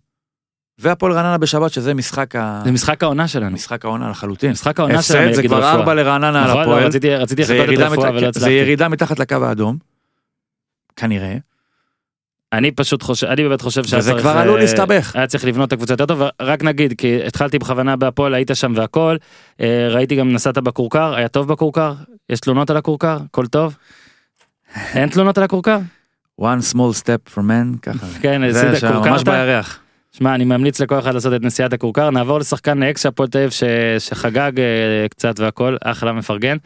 והפועל 0.79 1.13
רעננה 1.13 1.39
בשבת, 1.39 1.73
שזה 1.73 1.95
משחק 1.95 2.37
ה- 2.37 2.61
זה 2.65 2.73
משחק 2.73 3.03
העונה 3.03 3.29
שלנו, 3.29 3.51
משחק 3.51 3.85
העונה 3.85 4.11
לחלוטין. 4.11 4.51
משחק 4.51 4.81
העונה 4.81 5.03
שלנו, 5.03 5.21
הפסד 5.29 5.35
זה 5.37 5.43
כבר. 5.43 5.71
ארבע 5.71 5.95
לרעננה 5.95 6.45
על 6.45 6.51
נכון, 6.51 6.63
הפועל. 6.63 6.85
רציתי 6.87 7.15
רציתי 7.15 7.45
זה 7.45 7.55
לחכות 7.55 7.75
את 7.75 7.79
רפואה 7.79 8.11
ולא 8.11 8.21
זה 8.21 8.29
הצלחתי. 8.29 8.51
ירידה 8.51 8.89
מתחת 8.89 9.19
לקו 9.19 9.37
האדום. 9.45 9.77
כנראה. 10.97 11.37
אני 12.53 12.71
פשוט 12.71 13.03
חושב, 13.03 13.27
אני 13.27 13.43
באמת 13.43 13.61
חושב 13.61 13.85
שהיה 13.85 14.01
וזה 14.01 14.11
צריך, 14.11 14.23
כבר 14.23 14.31
עלול 14.31 14.57
אה, 14.57 14.61
להסתבך. 14.61 15.17
היה 15.17 15.27
צריך 15.27 15.45
לבנות 15.45 15.69
את 15.69 15.73
הקבוצה 15.73 15.93
יותר 15.93 16.07
טוב, 16.07 16.23
רק 16.43 16.63
נגיד, 16.65 16.95
כי 16.99 17.25
התחלתי 17.27 17.59
בכוונה 17.59 17.97
בהפועל, 17.97 18.35
היית 18.35 18.51
שם 18.55 18.73
והכל, 18.77 19.17
אה, 19.61 19.89
ראיתי 19.91 20.17
גם 20.17 20.33
נסעת 20.33 20.59
בכורכר, 20.59 21.15
היה 21.15 21.29
טוב 21.29 21.49
בכורכר? 21.53 21.95
יש 22.31 22.41
תלונות 22.41 22.71
על 22.71 22.77
הכורכר? 22.77 23.19
הכל 23.31 23.47
טוב? 23.47 23.77
אין 24.95 25.09
תלונות 25.09 25.39
על 25.39 25.45
הכורכר? 25.45 25.79
one 26.41 26.45
small 26.73 27.01
step 27.03 27.35
for 27.35 27.39
man, 27.41 27.79
ככה. 27.83 28.07
כן, 28.21 28.51
זה 28.51 28.73
ממש? 28.95 29.23
בירח. 29.23 29.79
שמע, 30.19 30.35
אני 30.35 30.45
ממליץ 30.45 30.81
לכל 30.81 30.99
אחד 30.99 31.15
לעשות 31.15 31.35
את 31.35 31.43
נסיעת 31.43 31.73
הכורכר, 31.73 32.11
נעבור 32.11 32.39
לשחקן 32.39 32.83
אקס 32.83 33.03
של 33.03 33.09
הפועל 33.09 33.29
תל 33.29 33.39
אביב 33.39 33.51
ש- 33.51 33.63
שחגג 33.99 34.53
אה, 34.61 34.65
קצת 35.11 35.41
והכל, 35.41 35.77
אחלה 35.85 36.13
מפרגן. 36.13 36.57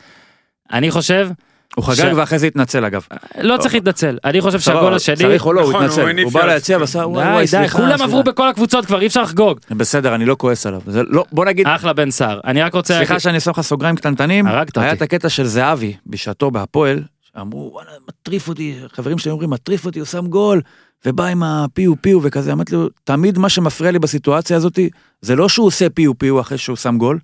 אני 0.73 0.91
חושב, 0.91 1.29
הוא 1.77 1.85
חגג 1.85 1.95
ש- 2.13 2.17
ואחרי 2.17 2.39
זה 2.39 2.47
התנצל 2.47 2.85
אגב. 2.85 3.07
לא 3.41 3.57
צריך 3.57 3.75
להתנצל, 3.75 4.19
אני 4.25 4.41
חושב 4.41 4.61
שהגול 4.61 4.95
השני, 4.95 5.17
צריך 5.17 5.47
או 5.47 5.53
לא, 5.53 5.61
הוא 5.61 5.71
נכון, 5.71 5.85
התנצל. 5.85 6.21
הוא 6.23 6.33
בא. 6.33 6.47
ליציע 6.47 6.79
ועשה 6.79 6.99
וואי 6.99 7.47
סליחה. 7.47 7.77
כולם 7.79 7.89
סליחה." 7.89 8.05
עברו 8.05 8.23
בכל 8.23 8.49
הקבוצות 8.49 8.87
כבר, 8.87 9.01
אי 9.01 9.07
אפשר 9.07 9.23
לחגוג. 9.23 9.59
בסדר, 9.71 10.15
אני 10.15 10.25
לא 10.25 10.35
כועס 10.39 10.67
עליו. 10.67 10.81
לא, 11.09 11.25
בוא 11.33 11.45
נגיד, 11.45 11.67
אחלה 11.67 11.93
בן 11.93 12.11
סער, 12.11 12.41
אני 12.45 12.63
רק 12.63 12.75
רוצה, 12.75 12.95
סליחה 12.97 13.21
שאני 13.21 13.41
שם 13.41 13.51
לך 13.51 13.61
סוגריים 13.61 13.97
קטנטנים, 13.97 14.47
הרגת 14.47 14.77
היה 14.79 14.87
אותי. 14.87 14.97
את 14.97 15.03
הקטע 15.03 15.29
של 15.29 15.45
זהבי 15.45 15.95
בשעתו 16.07 16.51
בהפועל, 16.51 17.03
שאמרו 17.35 17.71
וואלה 17.73 17.91
מטריף 18.09 18.49
אותי, 18.49 18.75
חברים 18.93 19.19
שלי 19.19 19.31
אומרים 19.31 19.51
מטריף 19.51 19.87
אותי, 19.87 19.99
הוא 19.99 20.07
שם 20.07 20.27
גול, 20.27 20.61
ובא 21.07 21.25
עם 21.27 21.43
הפיו 21.43 22.03
פיו 22.03 22.21
וכזה, 22.23 22.53
אמרתי 22.53 22.75
לו, 22.75 22.89
תמיד 23.05 23.39
מה 23.39 23.49
שמפריע 23.49 23.91
לי 23.91 23.99
בסיטואציה 23.99 24.57
הזאת, 24.57 24.79
זה 25.21 25.37
לא 25.37 25.49
שהוא 25.49 25.67
עושה 25.67 25.91
פיו 25.91 26.19
פיו 26.19 26.41
אחרי 26.41 26.59
שהוא 26.59 26.77
שם 26.77 26.99
גול, 26.99 27.19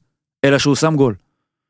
אלא 0.45 0.59
שהוא 0.59 0.75
שם 0.75 0.97
גול. 0.97 1.15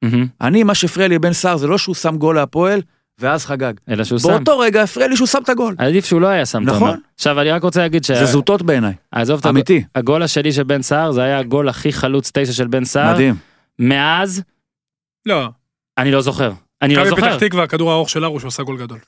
מהמם, 0.04 0.26
אני, 0.40 0.62
מה 0.62 0.74
שהפריע 0.74 1.08
לי 1.08 1.18
בן 1.18 1.32
סער 1.32 1.56
זה 1.56 1.66
לא 1.66 1.78
שהוא 1.78 1.94
שם 1.94 2.16
גול 2.16 2.34
להפועל, 2.36 2.82
ואז 3.18 3.46
חגג. 3.46 3.72
אלא 3.88 4.04
שהוא 4.04 4.18
שם. 4.18 4.28
באותו 4.28 4.58
רגע 4.58 4.82
הפריע 4.82 5.08
לי 5.08 5.16
שהוא 5.16 5.26
שם 5.28 5.38
את 5.44 5.48
הגול. 5.48 5.74
עדיף 5.78 6.04
שהוא 6.04 6.20
לא 6.20 6.26
היה 6.26 6.46
שם, 6.46 6.62
אתה 6.64 6.72
נכון. 6.72 6.88
אומר. 6.88 6.98
עכשיו 7.14 7.40
אני 7.40 7.50
רק 7.50 7.62
רוצה 7.62 7.80
להגיד 7.80 8.04
ש... 8.04 8.10
זה 8.10 8.24
זוטות 8.24 8.62
בעיניי, 8.62 8.94
עזוב 9.12 9.38
את 9.38 9.44
הגול- 9.46 9.50
אמיתי, 9.56 9.84
הגול 9.94 10.22
השני 10.22 10.52
של 10.52 10.62
בן 10.62 10.82
סער, 10.82 11.12
זה 11.12 11.22
היה 11.22 11.38
הגול 11.38 11.68
הכי 11.68 11.92
חלוץ 11.92 12.30
תשע 12.34 12.52
של 12.52 12.66
בן 12.66 12.84
סער. 12.84 13.14
מדהים. 13.14 13.34
מאז, 13.78 14.42
לא, 15.26 15.48
אני 15.98 16.10
לא 16.10 16.20
זוכר. 16.20 16.52
אני 16.82 16.94
לא 16.94 17.02
מכבי 17.02 17.10
זוכר. 17.10 17.36
פתח 17.36 17.46
תקווה, 17.46 17.62
הכדור 17.64 17.90
הארוך 17.90 18.10
של 18.10 18.24
ארוש, 18.24 18.44
עשה 18.44 18.62
גול 18.62 18.78
גדול. 18.78 18.98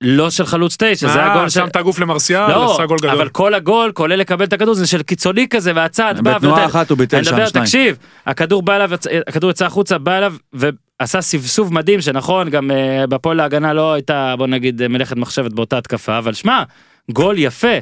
לא 0.00 0.30
של 0.30 0.46
חלוץ 0.46 0.76
תשע, 0.78 1.08
זה 1.08 1.18
אה, 1.22 1.32
הגול 1.32 1.48
של... 1.48 1.60
שם 1.60 1.66
את 1.66 1.76
הגוף 1.76 1.98
למרסיאל, 1.98 2.50
לא, 2.50 2.74
עשה 2.74 2.86
גול 2.86 2.98
גדול. 2.98 3.10
אבל 3.10 3.28
כל 3.28 3.54
הגול, 3.54 3.92
כולל 3.94 4.14
לקבל 4.16 4.44
את 4.44 4.52
הכדור, 4.52 4.74
זה 4.74 4.86
של 4.86 5.02
קיצוני 5.02 5.48
כזה, 5.48 5.72
והצד 5.74 6.14
בא 6.22 6.34
בתנועה 6.34 6.66
אחת 6.66 6.90
הוא 6.90 6.98
ביטל 6.98 7.16
אני 7.16 7.24
שם 7.24 7.34
מדבר, 7.34 7.46
שניים. 7.46 7.64
תקשיב, 7.64 7.96
הכדור 8.26 8.62
בא 8.62 8.76
אליו, 8.76 8.90
יצא- 8.94 9.10
הכדור 9.26 9.50
יצא 9.50 9.66
החוצה, 9.66 9.98
בא 9.98 10.18
אליו, 10.18 10.34
ועשה 10.52 11.20
סבסוב 11.20 11.74
מדהים, 11.74 12.00
שנכון, 12.00 12.50
גם 12.50 12.70
אה, 12.70 13.06
בפועל 13.06 13.40
ההגנה 13.40 13.72
לא 13.72 13.92
הייתה, 13.92 14.34
בוא 14.38 14.46
נגיד, 14.46 14.82
אה, 14.82 14.88
מלאכת 14.88 15.16
מחשבת 15.16 15.52
באותה 15.52 15.78
התקפה, 15.78 16.18
אבל 16.18 16.32
שמע, 16.32 16.62
גול 17.10 17.34
יפה. 17.38 17.76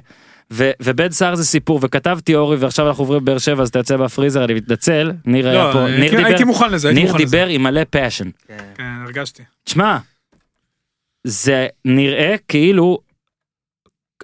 ו- 0.53 0.71
ובן 0.83 1.11
סער 1.11 1.35
זה 1.35 1.45
סיפור, 1.45 1.79
וכתבתי 1.83 2.35
אורי, 2.35 2.57
ועכשיו 2.57 2.89
אנחנו 2.89 3.03
עוברים 3.03 3.21
לבאר 3.23 3.39
שבע, 3.39 3.63
אז 3.63 3.69
אתה 3.69 3.79
יוצא 3.79 3.97
בפריזר, 3.97 4.45
אני 4.45 4.55
מתנצל, 4.55 5.13
ניר 5.25 5.49
היה 5.49 5.65
לא, 5.69 5.73
פה, 5.73 5.85
הייתי- 5.87 6.01
ניר 6.01 6.11
דיבר, 6.17 6.27
הייתי 6.27 6.45
מוכן 6.45 6.71
לזה, 6.71 6.89
הייתי 6.89 7.01
ניר 7.03 7.13
מוכן 7.13 7.25
לזה. 7.25 7.31
דיבר 7.37 7.47
עם 7.47 7.63
מלא 7.63 7.81
passion. 7.91 8.29
כן, 8.49 8.85
הרגשתי. 9.05 9.43
תשמע, 9.65 9.99
זה 11.25 11.67
נראה 11.85 12.35
כאילו 12.49 12.99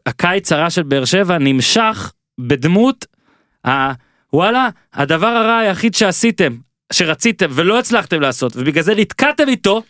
הקיץ 0.06 0.52
הרע 0.52 0.70
של 0.70 0.82
באר 0.82 1.04
שבע 1.04 1.38
נמשך 1.38 2.12
בדמות 2.40 3.06
ה... 3.66 3.70
וואלה, 4.32 4.68
הדבר 4.94 5.26
הרע 5.26 5.58
היחיד 5.58 5.94
שעשיתם, 5.94 6.56
שרציתם 6.92 7.46
ולא 7.50 7.78
הצלחתם 7.78 8.20
לעשות, 8.20 8.52
ובגלל 8.56 8.84
זה 8.84 8.94
נתקעתם 8.94 9.48
איתו, 9.48 9.82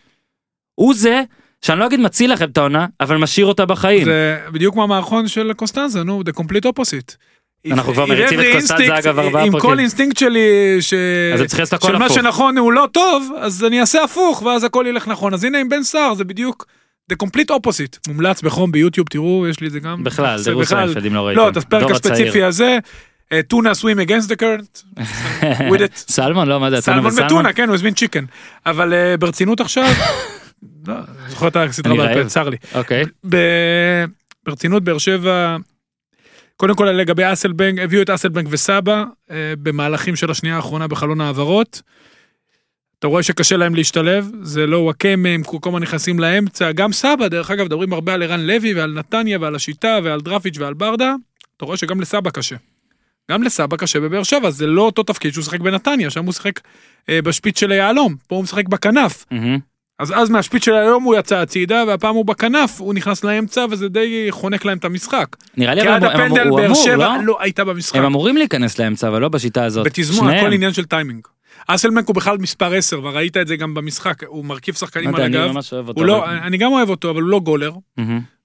הוא 0.75 0.95
זה, 0.95 1.23
שאני 1.63 1.81
לא 1.81 1.87
אגיד 1.87 2.01
מציל 2.01 2.33
לכם 2.33 2.51
את 2.51 2.59
העונה, 2.59 2.87
אבל 3.01 3.17
משאיר 3.17 3.47
אותה 3.47 3.67
בחיים. 3.67 4.05
זה 4.05 4.39
בדיוק 4.53 4.75
כמו 4.75 4.83
המערכון 4.83 5.29
של 5.29 5.53
קוסטנזה, 5.53 6.05
נו, 6.05 6.23
the 6.27 6.33
complete 6.41 6.67
opposite. 6.67 7.17
אנחנו 7.73 7.93
כבר 7.93 8.07
מריצים 8.07 8.41
את 8.41 8.45
קוסטנזה, 8.53 8.99
אגב, 8.99 9.19
ארבעה 9.19 9.45
עם 9.45 9.53
פרקים. 9.53 9.71
כל 9.71 9.79
אינסטינקט 9.79 10.17
שלי, 10.17 10.77
ש... 10.81 10.95
אז 11.35 11.41
צריכים 11.41 11.61
לעשות 11.61 11.73
הכל 11.73 11.89
שמה 11.89 12.05
הפוך. 12.05 12.17
שנכון 12.17 12.59
הוא 12.59 12.73
לא 12.73 12.89
טוב, 12.93 13.33
אז 13.39 13.65
אני 13.65 13.81
אעשה 13.81 14.05
הפוך, 14.05 14.43
ואז 14.43 14.65
הכל 14.65 14.85
ילך 14.89 15.09
נכון. 15.09 15.35
אז 15.35 15.45
הנה 15.45 15.59
עם 15.59 15.69
בן 15.69 15.83
סער, 15.83 16.15
זה 16.15 16.25
בדיוק 16.25 16.67
the 17.13 17.27
complete 17.27 17.51
opposite. 17.51 17.99
מומלץ 18.09 18.43
בחום 18.43 18.73
ביוטיוב, 18.73 19.07
תראו, 19.09 19.47
יש 19.49 19.61
לי 19.61 19.67
את 19.67 19.73
זה 19.73 19.81
גם. 19.81 20.05
בכלל, 20.05 20.41
בכלל- 20.41 20.65
סיינפלד 20.65 21.07
אם 21.07 21.15
לא 21.15 21.21
ראיתם. 21.27 21.41
לא, 21.41 21.49
את 21.49 21.57
הפרק. 21.57 21.91
הספציפי 21.91 22.43
הזה, 22.43 22.79
אה, 23.33 23.43
טונה 23.43 23.71
against 23.73 24.27
the 24.29 24.37
current, 24.43 25.01
with 25.73 25.81
it. 25.81 25.95
סלמון, 25.97 26.49
לא, 26.49 26.61
מה 26.61 26.71
זה? 26.71 26.81
סלמון? 26.81 27.13
וטונה, 27.27 27.53
כן, 27.53 27.69
הוא 27.69 27.75
הזמין 27.75 27.95
צ'יקן. 27.95 28.25
אבל 28.67 28.93
אה, 28.95 29.17
ברצינות 29.17 29.61
עכשיו, 29.61 29.85
לא, 30.89 30.95
זוכר 31.29 31.49
את 31.49 31.57
הסדרה 31.57 31.97
בעל 31.97 32.23
פה. 32.23 32.29
צר 32.29 32.49
לי. 32.49 32.57
אוקיי. 32.75 33.05
ברצינות 34.47 34.85
באר 34.85 34.99
שבע, 34.99 35.57
קודם 36.57 36.75
כל 36.75 36.85
לגבי 36.85 37.33
אסלבנק, 37.33 37.79
הביאו 37.79 38.03
את 38.03 38.11
אסלבנק 38.11 38.47
וסבא 38.51 39.05
אה, 39.31 39.37
במהלכים 39.63 40.17
של 40.17 40.31
השנייה 40.31 40.57
האחרונה 40.57 40.89
בחלון 40.89 41.21
העברות. 41.21 41.83
אתה 43.01 43.09
רואה 43.09 43.23
שקשה 43.23 43.57
להם 43.57 43.75
להשתלב, 43.75 44.31
זה 44.43 44.67
לא 44.67 44.77
וואקמה, 44.77 45.29
הם 45.29 45.43
כל 45.43 45.69
הזמן 45.69 45.83
נכנסים 45.83 46.19
לאמצע, 46.21 46.73
גם 46.73 46.93
סבא, 46.93 47.29
דרך 47.29 47.51
אגב, 47.51 47.65
מדברים 47.65 47.93
הרבה 47.93 48.15
על 48.15 48.23
ערן 48.23 48.41
לוי 48.41 48.75
ועל 48.75 48.93
נתניה 48.93 49.39
ועל 49.41 49.55
השיטה 49.55 49.99
ועל 50.05 50.21
דרפיץ' 50.21 50.59
ועל 50.59 50.75
ברדה, 50.75 51.15
אתה 51.57 51.65
רואה 51.65 51.77
שגם 51.77 52.01
לסבא 52.01 52.31
קשה. 52.31 52.57
גם 53.31 53.43
לסבא 53.43 53.77
קשה 53.77 54.01
בבאר 54.01 54.23
שבע, 54.23 54.51
זה 54.51 54.67
לא 54.67 54.83
אותו 54.83 55.03
תפקיד 55.03 55.33
שהוא 55.33 55.45
שיחק 55.45 55.61
בנתניה, 55.61 56.11
שם 56.11 56.25
הוא 56.25 56.33
שיחק 56.33 56.61
אה, 57.09 57.23
בשפיץ 57.23 57.61
של 57.61 57.73
היהלום, 57.73 58.15
פה 58.27 58.37
הוא 58.37 58.43
משחק 58.45 58.69
בכנף. 58.69 59.25
מהמם. 59.31 59.59
אז 59.99 60.13
אז 60.17 60.31
מהשפיץ 60.31 60.65
של 60.65 60.75
היום 60.75 61.03
הוא 61.03 61.17
יצא 61.17 61.37
הצידה, 61.37 61.85
והפעם 61.89 62.15
הוא 62.15 62.25
בכנף, 62.27 62.81
הוא 62.81 62.95
נכנס 62.95 63.25
לאמצע, 63.25 63.67
וזה 63.71 63.89
די 63.89 64.27
חונק 64.31 64.65
להם 64.65 64.79
את 64.79 64.85
המשחק. 64.85 65.27
נראה 65.57 65.75
לי 65.75 65.83
אבל 65.83 65.91
הם 65.91 66.05
אמור- 66.05 66.11
הפנדל 66.13 66.49
הוא 66.49 66.61
אמור, 66.67 66.87
לא? 66.97 67.13
לא 67.25 67.37
הייתה 67.41 67.65
במשחק. 67.65 67.97
הם 67.97 68.05
אמורים 68.05 68.37
להיכנס 68.37 68.79
לאמצע 68.79 69.09
אבל 69.09 69.21
לא 69.21 69.29
בשיטה 69.29 69.65
הזאת. 69.65 69.87
בתזמון. 69.87 70.31
הכל 70.31 70.53
עניין 70.53 70.73
של 70.73 70.85
טיימינג. 70.85 71.27
אסלמנק 71.75 72.09
הוא 72.09 72.17
בכלל 72.17 72.39
מספר 72.39 72.75
10, 72.75 73.01
וראית 73.05 73.37
את 73.37 73.47
זה 73.47 73.57
גם 73.57 73.75
במשחק, 73.75 74.25
הוא 74.25 74.45
מרכיב 74.45 74.75
שחקנים 74.75 75.15
על 75.15 75.23
יודע, 75.23 75.39
אני 75.39 75.45
הגב. 75.45 75.55
ממש 75.55 75.73
אוהב 75.73 75.89
אותו. 75.89 76.05
לא, 76.05 76.31
אני 76.31 76.59
גם 76.59 76.73
אוהב 76.73 76.91
אותו, 76.91 77.11
אבל 77.11 77.23
הוא 77.23 77.31
לא 77.31 77.41
גולר. 77.41 77.73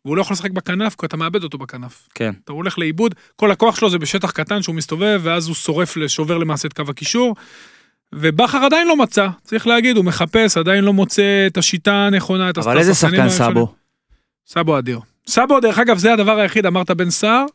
והוא 0.05 0.17
לא 0.17 0.21
יכול 0.21 0.34
לשחק 0.34 0.51
בכנף, 0.51 0.95
כי 0.95 1.05
אתה 1.05 1.17
מאבד 1.17 1.43
אותו 1.43 1.57
בכנף. 1.57 2.07
כן. 2.15 2.34
אתה 2.43 2.53
הולך 2.53 2.80
לאיבוד, 2.80 3.15
כל 3.36 3.51
הכוח 3.51 3.76
שלו 3.76 3.89
זה 3.89 3.97
בשטח 3.97 4.32
קטן 4.32 4.61
שהוא 4.61 4.76
מסתובב, 4.76 5.21
ואז 5.23 5.47
הוא 5.47 5.55
שורף, 5.55 5.97
שובר 6.07 6.38
למעשה 6.38 6.67
את 6.67 6.73
קו 6.73 6.84
הקישור. 6.89 7.36
ובכר 8.15 8.57
עדיין 8.57 8.88
לא 8.88 8.97
מצא, 8.97 9.28
צריך 9.43 9.67
להגיד, 9.67 9.97
הוא 9.97 10.05
מחפש, 10.05 10.57
עדיין 10.57 10.84
לא 10.84 10.93
מוצא 10.93 11.47
את 11.47 11.57
השיטה 11.57 11.93
הנכונה, 11.93 12.49
את 12.49 12.57
אבל 12.57 12.78
איזה 12.78 12.93
שחקן. 12.93 13.30
סאבו? 13.30 13.73
סאבו 14.47 14.78
אדיר. 14.78 14.99
סאבו, 15.28 15.59
דרך 15.59 15.80
אגב, 15.80 15.97
זה 15.97 16.13
הדבר 16.13 16.39
היחיד, 16.39 16.65
אמרת 16.65 16.91
בן 16.91 17.09
סער. 17.09 17.45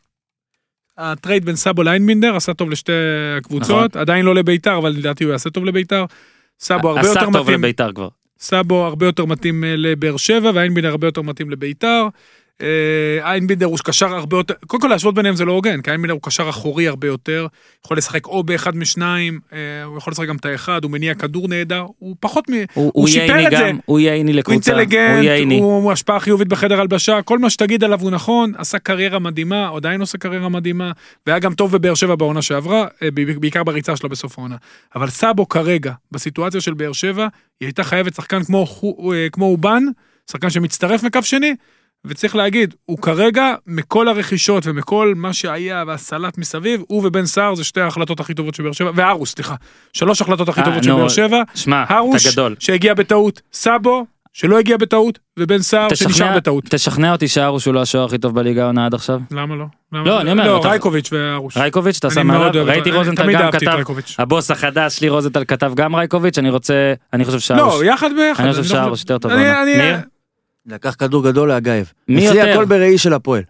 ה 1.00 1.08
trade 1.08 1.44
בין 1.44 1.56
סאבו 1.56 1.82
לאיינבינדר 1.82 2.36
עשה 2.36 2.54
טוב 2.54 2.70
לשתי 2.70 2.92
הקבוצות, 3.38 3.96
עדיין 3.96 4.24
לא 4.24 4.34
לביתר, 4.34 4.78
אבל 4.78 4.90
לדעתי 4.90 5.24
הוא 5.24 5.32
יעשה 5.32 5.50
טוב 5.50 5.64
לביתר. 5.64 6.04
סאבו 6.60 6.88
הרבה 6.88 7.00
עשה 7.00 7.10
יותר 7.10 7.32
טוב 7.32 7.42
מתאים, 7.42 7.60
לביתר 7.60 7.92
כבר. 7.92 8.08
סאבו 8.40 8.84
הרבה 8.84 9.06
יותר 9.06 9.24
מתאים 9.24 9.64
אה, 9.64 9.74
לבאר 9.76 10.16
שבע, 10.16 10.50
והאיינבינדר 10.54 10.88
הרבה 10.88 11.06
יותר 11.06 11.22
מתאים 11.22 11.50
לביתר. 11.50 12.06
אה, 12.62 13.30
איינבינדר 13.30 13.66
הוא 13.66 13.78
קשר 13.84 14.14
הרבה 14.14 14.36
יותר, 14.36 14.54
קודם 14.66 14.80
כל 14.80 14.88
להשוות 14.88 15.14
ביניהם 15.14 15.36
זה 15.36 15.44
לא 15.44 15.52
הוגן, 15.52 15.80
כי 15.80 15.90
איינבינדר 15.90 16.14
הוא 16.14 16.22
קשר 16.22 16.48
אחורי 16.48 16.88
הרבה 16.88 17.06
יותר, 17.06 17.46
יכול 17.84 17.96
לשחק 17.96 18.26
או 18.26 18.42
באחד 18.42 18.76
משניים, 18.76 19.40
אה, 19.52 19.58
הוא 19.84 19.98
יכול 19.98 20.10
לשחק 20.10 20.28
גם 20.28 20.36
את 20.36 20.44
האחד, 20.44 20.84
הוא 20.84 20.90
מניע 20.90 21.14
כדור 21.14 21.48
נהדר, 21.48 21.86
הוא 21.98 22.16
פחות 22.20 22.50
מ... 22.50 22.52
הוא 22.74 22.90
הוא 22.94 23.08
שיפר 23.08 23.46
את 23.46 23.50
זה. 23.50 23.70
הוא 23.84 24.00
ייני 24.00 24.30
הוא 24.30 24.38
לקבוצה. 24.38 24.72
הוא 24.72 24.80
אינטליגנט, 24.80 25.24
ייני. 25.24 25.58
הוא 25.58 25.92
השפעה 25.92 26.20
חיובית 26.20 26.48
בחדר 26.48 26.80
הלבשה, 26.80 27.22
כל 27.22 27.38
מה 27.38 27.50
שתגיד 27.50 27.84
עליו 27.84 28.00
הוא 28.00 28.10
נכון, 28.10 28.52
עשה 28.58 28.78
קריירה 28.78 29.18
מדהימה, 29.18 29.70
עדיין 29.76 30.00
עושה 30.00 30.18
קריירה 30.18 30.48
מדהימה, 30.48 30.92
והיה 31.26 31.38
גם 31.38 31.54
טוב 31.54 31.76
בבאר 31.76 31.94
שבע 31.94 32.14
בעונה 32.14 32.42
שעברה, 32.42 32.86
אה, 33.02 33.08
בעיקר 33.40 33.64
בריצה 33.64 33.96
שלה 33.96 34.08
בסוף 34.08 34.38
העונה. 34.38 34.56
אבל 34.96 35.08
סאבו 35.08 35.48
כרגע, 35.48 35.92
בסיטואציה 36.12 36.60
של 36.60 36.74
באר 36.74 36.92
שבע, 36.92 37.26
היא 37.60 37.66
הייתה 37.66 37.84
חייבת 37.84 38.14
שחקן 38.14 38.44
כמו, 38.44 38.66
כמו 39.32 39.44
אובן, 39.44 39.82
שחקן 40.30 40.50
שמצטרף 40.50 41.02
מקו 41.02 41.22
שני, 41.22 41.54
וצריך 42.06 42.36
להגיד, 42.36 42.74
הוא 42.84 42.98
כרגע, 42.98 43.54
מכל 43.66 44.08
הרכישות 44.08 44.66
ומכל 44.66 45.12
מה 45.16 45.32
שהיה 45.32 45.84
והסלט 45.86 46.38
מסביב, 46.38 46.82
הוא 46.88 47.06
ובן 47.06 47.26
סער 47.26 47.54
זה 47.54 47.64
שתי 47.64 47.80
ההחלטות 47.80 48.20
הכי 48.20 48.34
טובות 48.34 48.54
של 48.54 48.62
באר 48.62 48.72
שבע, 48.72 48.90
והרוס, 48.94 49.30
סליחה, 49.30 49.54
שלוש 49.92 50.22
החלטות 50.22 50.48
הכי 50.48 50.60
אה, 50.60 50.64
טובות 50.64 50.84
של 50.84 50.94
באר 50.96 51.08
שבע, 51.08 51.42
שמע, 51.54 51.82
אתה 51.82 51.96
הרוש 51.96 52.26
גדול. 52.26 52.56
שהגיע 52.58 52.94
בטעות, 52.94 53.40
סאבו 53.52 54.06
שלא 54.32 54.58
הגיע 54.58 54.76
בטעות, 54.76 55.18
ובן 55.38 55.58
סער 55.62 55.94
שנשאר 55.94 56.36
בטעות. 56.36 56.64
תשכנע 56.70 57.12
אותי 57.12 57.28
שהרוש 57.28 57.64
הוא 57.64 57.74
לא 57.74 57.82
השוער 57.82 58.04
הכי 58.04 58.18
טוב 58.18 58.34
בליגה 58.34 58.62
העונה 58.62 58.86
עד 58.86 58.94
עכשיו. 58.94 59.20
למה 59.30 59.56
לא? 59.56 59.64
למה 59.92 60.04
לא, 60.04 60.20
אני 60.20 60.32
אומר, 60.32 60.46
לא, 60.46 60.60
אתה- 60.60 60.68
רייקוביץ' 60.68 61.12
והרוש. 61.12 61.56
רייקוביץ', 61.56 61.96
אתה 61.98 62.10
שם 62.10 62.30
עליו, 62.30 62.66
ראיתי. 62.66 62.90
רוזנטל 62.90 63.32
גם 63.32 63.52
כתב. 63.52 63.78
הבוס 64.18 64.50
החדש 64.50 65.00
לי 65.00 65.08
רוזנטל 65.08 65.44
כתב 65.44 65.72
גם 65.76 65.94
רייקוביץ', 65.96 66.38
אני 66.38 66.50
רוצה, 66.50 66.94
אני 67.12 67.24
חושב 67.24 67.38
שהרוש, 67.38 67.74
לא, 67.82 67.84
יחד 67.84 68.10
ביחד. 68.16 68.44
אני 68.44 68.52
חושב 68.52 68.62
לא 68.62 68.68
שהרוש 68.68 69.00
יותר 69.00 69.18
טוב. 69.18 69.32
לקח 70.66 70.94
כדור 70.98 71.24
גדול 71.24 71.48
להגייב. 71.48 71.92
מי 72.08 72.28
אצלי 72.28 72.38
יותר? 72.38 72.52
הכל 72.52 72.64
בראי 72.64 72.98
של 72.98 73.12
הפועל. 73.12 73.42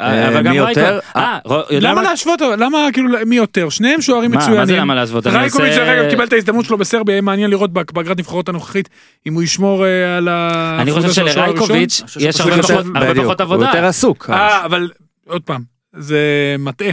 אה, 0.00 0.28
אבל 0.28 0.36
מי 0.36 0.48
גם 0.48 0.54
יותר? 0.54 0.98
אה, 1.16 1.38
למה 1.70 1.94
מה? 1.94 2.02
להשוות? 2.02 2.40
למה 2.58 2.78
כאילו 2.92 3.08
מי 3.26 3.36
יותר? 3.36 3.68
שניהם 3.68 4.00
שוערים 4.02 4.30
מה, 4.30 4.36
מה 4.36 4.42
זה 4.44 4.50
מצוינים. 4.50 4.76
למה 4.76 4.94
להשוות? 4.94 5.26
רייקוביץ' 5.26 5.72
אגב 5.78 6.10
קיבל 6.10 6.24
את 6.24 6.32
ההזדמנות 6.32 6.64
שלו 6.64 6.78
בסרביה, 6.78 7.12
יהיה 7.12 7.22
מעניין 7.22 7.50
לראות 7.50 7.72
בפגרת 7.72 8.18
נבחרות 8.18 8.48
הנוכחית 8.48 8.88
אם 9.26 9.34
הוא 9.34 9.42
ישמור 9.42 9.86
אה, 9.86 10.16
על 10.16 10.28
ה... 10.28 10.78
אני 10.82 10.92
חושב. 10.92 11.12
שלרייקוביץ' 11.12 12.02
יש 12.20 12.40
הרבה 12.40 12.56
יותר- 12.56 12.82
פחות- 12.82 13.16
פחות 13.24 13.40
הוא 13.40 13.44
עבודה. 13.44 13.66
יותר 13.66 13.84
עסוק. 13.84 14.30
אה, 14.30 14.64
אבל 14.64 14.90
עוד 15.28 15.42
פעם, 15.42 15.62
זה 15.96 16.18
מטעה. 16.58 16.92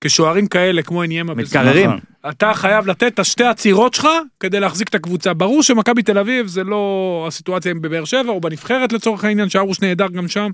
כשוערים 0.00 0.46
כאלה 0.46 0.82
כמו 0.82 1.02
עניימה, 1.02 1.34
מתקררים. 1.34 1.90
אתה 2.30 2.54
חייב 2.54 2.86
לתת 2.86 3.14
את 3.14 3.18
השתי 3.18 3.44
עצירות 3.44 3.94
שלך 3.94 4.08
כדי 4.40 4.60
להחזיק 4.60 4.88
את 4.88 4.94
הקבוצה. 4.94 5.34
ברור 5.34 5.62
שמכבי 5.62 6.02
תל 6.02 6.18
אביב 6.18 6.46
זה 6.46 6.64
לא 6.64 7.24
הסיטואציה 7.28 7.70
עם 7.70 7.80
בבאר 7.82 8.04
שבע 8.04 8.28
או 8.28 8.40
בנבחרת 8.40 8.92
לצורך 8.92 9.24
העניין, 9.24 9.48
שארוש 9.48 9.80
נהדר 9.80 10.08
גם 10.08 10.28
שם. 10.28 10.50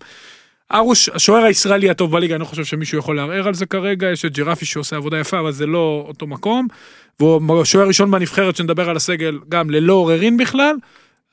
ארוש, 0.75 1.09
השוער 1.09 1.45
הישראלי 1.45 1.91
הטוב 1.91 2.13
בליגה, 2.13 2.35
אני 2.35 2.41
לא 2.41 2.45
חושב 2.45 2.65
שמישהו 2.65 2.99
יכול 2.99 3.17
לערער 3.17 3.49
על 3.49 3.55
זה 3.55 3.67
כרגע, 3.67 4.11
יש 4.11 4.25
את 4.25 4.33
ג'רפי 4.33 4.65
שעושה 4.65 4.97
עבודה 4.97 5.19
יפה, 5.19 5.41
אבל 5.41 5.53
זה 5.53 5.67
לא 5.67 6.05
אותו 6.09 6.27
מקום. 6.27 6.67
והוא 7.21 7.63
השוער 7.63 7.85
הראשון 7.85 8.11
בנבחרת 8.11 8.57
שנדבר 8.57 8.91
על 8.91 8.97
הסגל, 8.97 9.39
גם 9.49 9.71
ללא 9.71 9.93
עוררין 9.93 10.37
בכלל. 10.37 10.77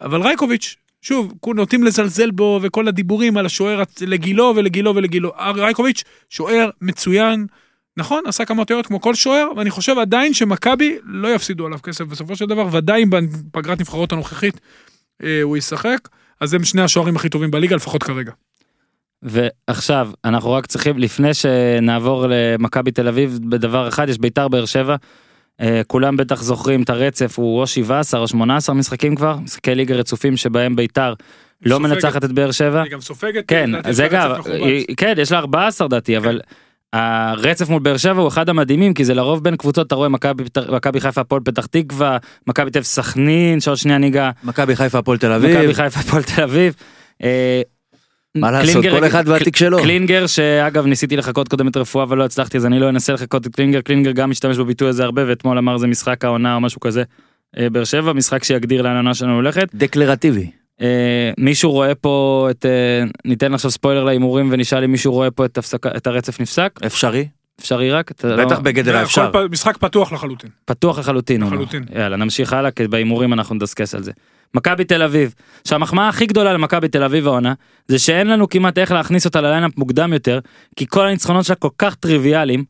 אבל 0.02 0.22
רייקוביץ', 0.22 0.76
שוב, 1.02 1.34
נוטים 1.56 1.84
לזלזל 1.84 2.32
בו 2.32 2.60
וכל 2.64 2.88
הדיבורים 2.88 3.38
על 3.38 3.46
השוער 3.46 3.84
לגילו 4.02 4.54
ולגילו 4.56 4.96
ולגילו. 4.96 5.32
רייקוביץ', 5.56 6.04
שוער 6.30 6.70
מצוין, 6.82 7.46
נכון, 7.98 8.24
עשה 8.28 8.46
כמה 8.46 8.66
טעויות 8.66 8.88
כמו 8.88 9.02
כל 9.02 9.16
שוער, 9.16 9.48
ואני 9.58 9.70
חושב 9.70 9.98
עדיין 9.98 10.34
שמכבי 10.34 10.98
לא 11.04 11.28
יפסידו 11.28 11.66
עליו 11.66 11.80
כסף 11.84 12.06
בסופו 12.06 12.36
של 12.36 12.46
דבר, 12.46 12.68
ודאי 12.72 13.04
אם 13.04 13.10
בפגרת 13.10 13.80
נבחרות 13.80 14.12
הנוכחית 14.12 14.60
אה, 15.24 15.40
הוא 15.44 15.58
ישחק, 15.58 15.98
אז 16.42 16.54
הם 16.54 16.64
שני 16.64 16.82
השוערים 16.82 17.16
הכי 17.16 17.30
טובים 17.30 17.52
בליגה, 17.52 17.76
לפחות 17.76 18.04
כרגע. 18.04 18.32
ועכשיו 19.24 20.10
אנחנו 20.26 20.52
רק 20.52 20.66
צריכים 20.66 20.98
לפני 20.98 21.34
שנעבור 21.34 22.26
למכבי 22.30 22.92
תל 22.92 23.08
אביב 23.08 23.40
בדבר 23.50 23.88
אחד 23.88 24.10
יש 24.10 24.18
ביתר 24.18 24.48
באר 24.48 24.66
שבע. 24.66 24.96
אה, 25.62 25.82
כולם 25.88 26.18
בטח 26.18 26.44
זוכרים 26.44 26.84
את 26.84 26.90
הרצף 26.90 27.40
הוא 27.40 27.60
או 27.62 27.68
17 27.68 28.20
או 28.22 28.28
18 28.28 28.76
משחקים 28.76 29.16
כבר 29.16 29.36
משחקי 29.38 29.76
ליגה 29.76 29.96
רצופים 29.96 30.38
שבהם 30.38 30.76
ביתר 30.76 31.14
לא 31.66 31.76
סופגת. 31.76 31.90
מנצחת 31.92 32.24
את 32.24 32.32
באר 32.32 32.52
שבע. 32.52 32.82
היא 32.82 32.92
גם 32.92 33.02
סופגת, 33.02 33.44
כן 33.48 33.70
זה 33.92 34.08
גם. 34.12 34.32
היא- 34.46 34.86
כן 34.98 35.14
יש 35.18 35.32
לה 35.32 35.38
14 35.40 35.88
דעתי 35.88 36.18
אבל. 36.18 36.42
הרצף 36.94 37.70
מול 37.70 37.80
באר 37.82 37.98
שבע 37.98 38.22
הוא 38.22 38.28
אחד 38.28 38.50
המדהימים 38.50 38.94
כי 38.94 39.06
זה 39.06 39.14
לרוב 39.14 39.44
בין 39.44 39.56
קבוצות 39.56 39.88
אתה 39.88 39.96
רואה 39.96 40.10
מכבי 40.10 40.44
מכבי 40.72 41.02
חיפה 41.02 41.22
הפועל 41.22 41.42
פתח 41.46 41.66
תקווה 41.66 42.18
מכבי 42.48 42.72
תל 42.72 42.82
סכנין 42.82 43.60
שעוד 43.60 43.78
שנייה 43.78 43.98
ניגע 43.98 44.30
מכבי 44.44 44.76
חיפה 44.76 44.98
הפועל 45.00 45.18
תל 45.18 45.38
מכבי 45.38 45.58
אביב. 45.58 45.74
חיפה 45.74 46.00
הפועל 46.00 46.24
תל 46.24 46.42
אביב. 46.42 46.76
אה, 47.24 47.62
מה 48.36 48.52
לעשות, 48.52 48.86
כל 48.92 49.08
אחד 49.08 49.24
והתיק 49.28 49.56
שלו. 49.56 49.82
קלינגר 49.82 50.28
שאגב 50.28 50.86
ניסיתי 50.86 51.16
לחקות 51.16 51.48
קודם 51.48 51.68
את 51.68 51.78
רפואה 51.78 52.06
ולא 52.10 52.26
הצלחתי 52.26 52.58
אז 52.58 52.66
אני 52.66 52.80
לא 52.80 52.90
אנסה 52.90 53.14
לחקות 53.14 53.48
את 53.48 53.56
קלינגר 53.56 53.82
קלינגר 53.82 54.12
גם 54.12 54.30
משתמש 54.30 54.58
בביטוי 54.58 54.90
הזה 54.90 55.04
הרבה 55.04 55.24
ואתמול 55.28 55.58
אמר 55.58 55.78
זה 55.78 55.88
משחק 55.88 56.26
העונה 56.26 56.56
או 56.56 56.62
משהו 56.62 56.80
כזה. 56.80 57.04
אה, 57.58 57.70
באר 57.70 57.84
שבע 57.84 58.14
משחק 58.14 58.44
שיגדיר 58.44 58.82
לאן 58.82 58.94
העונה 58.94 59.14
שלנו 59.14 59.36
הולכת. 59.36 59.68
דקלרטיבי. 59.74 60.52
אה, 60.82 61.32
מישהו 61.38 61.72
רואה 61.72 61.96
פה 61.96 62.48
את 62.52 62.66
אה, 62.66 63.04
ניתן 63.26 63.54
עכשיו 63.54 63.72
ספוילר 63.72 64.04
להימורים 64.04 64.50
ונשאל 64.52 64.84
אם 64.84 64.92
מישהו 64.92 65.14
רואה 65.14 65.32
פה 65.32 65.46
את 65.46 65.58
הפסקה 65.58 65.90
את 65.98 66.08
הרצף 66.08 66.40
נפסק 66.42 66.80
אפשרי. 66.86 67.28
אפשרי 67.60 67.92
רק 67.92 68.12
אתה 68.12 68.36
בטח 68.38 68.52
לא- 68.56 68.60
בגדר 68.60 68.98
האפשר. 68.98 69.32
פ- 69.34 69.52
משחק 69.52 69.78
פתוח 69.78 70.12
לחלוטין. 70.14 70.50
פתוח 70.66 71.00
לחלוטין. 71.00 71.42
הוא 71.42 71.52
אומר. 71.52 71.62
לחלוטין. 71.64 71.84
יאללה 71.96 72.18
נמשיך 72.18 72.54
הלאה 72.54 72.72
כי 72.72 72.88
בהימורים 72.88 73.34
אנחנו 73.34 73.56
נדסקס 73.56 73.96
על 73.96 74.04
זה. 74.04 74.12
מכבי 74.54 74.84
תל 74.84 75.02
אביב 75.02 75.34
שהמחמאה 75.68 76.10
הכי 76.10 76.26
גדולה 76.26 76.54
למכבי 76.54 76.88
תל 76.88 77.04
אביב 77.04 77.28
העונה 77.28 77.54
זה 77.88 78.00
שאין 78.00 78.28
לנו 78.28 78.50
כמעט 78.50 78.78
איך 78.78 78.92
להכניס 78.92 79.26
אותה 79.26 79.42
ל 79.42 79.46
lineup 79.46 79.72
מוקדם 79.78 80.14
יותר 80.14 80.40
כי 80.76 80.86
כל 80.90 81.08
הניצחונות 81.08 81.46
שלה 81.46 81.56
כל 81.56 81.70
כך 81.78 81.96
טריוויאליים 81.96 82.64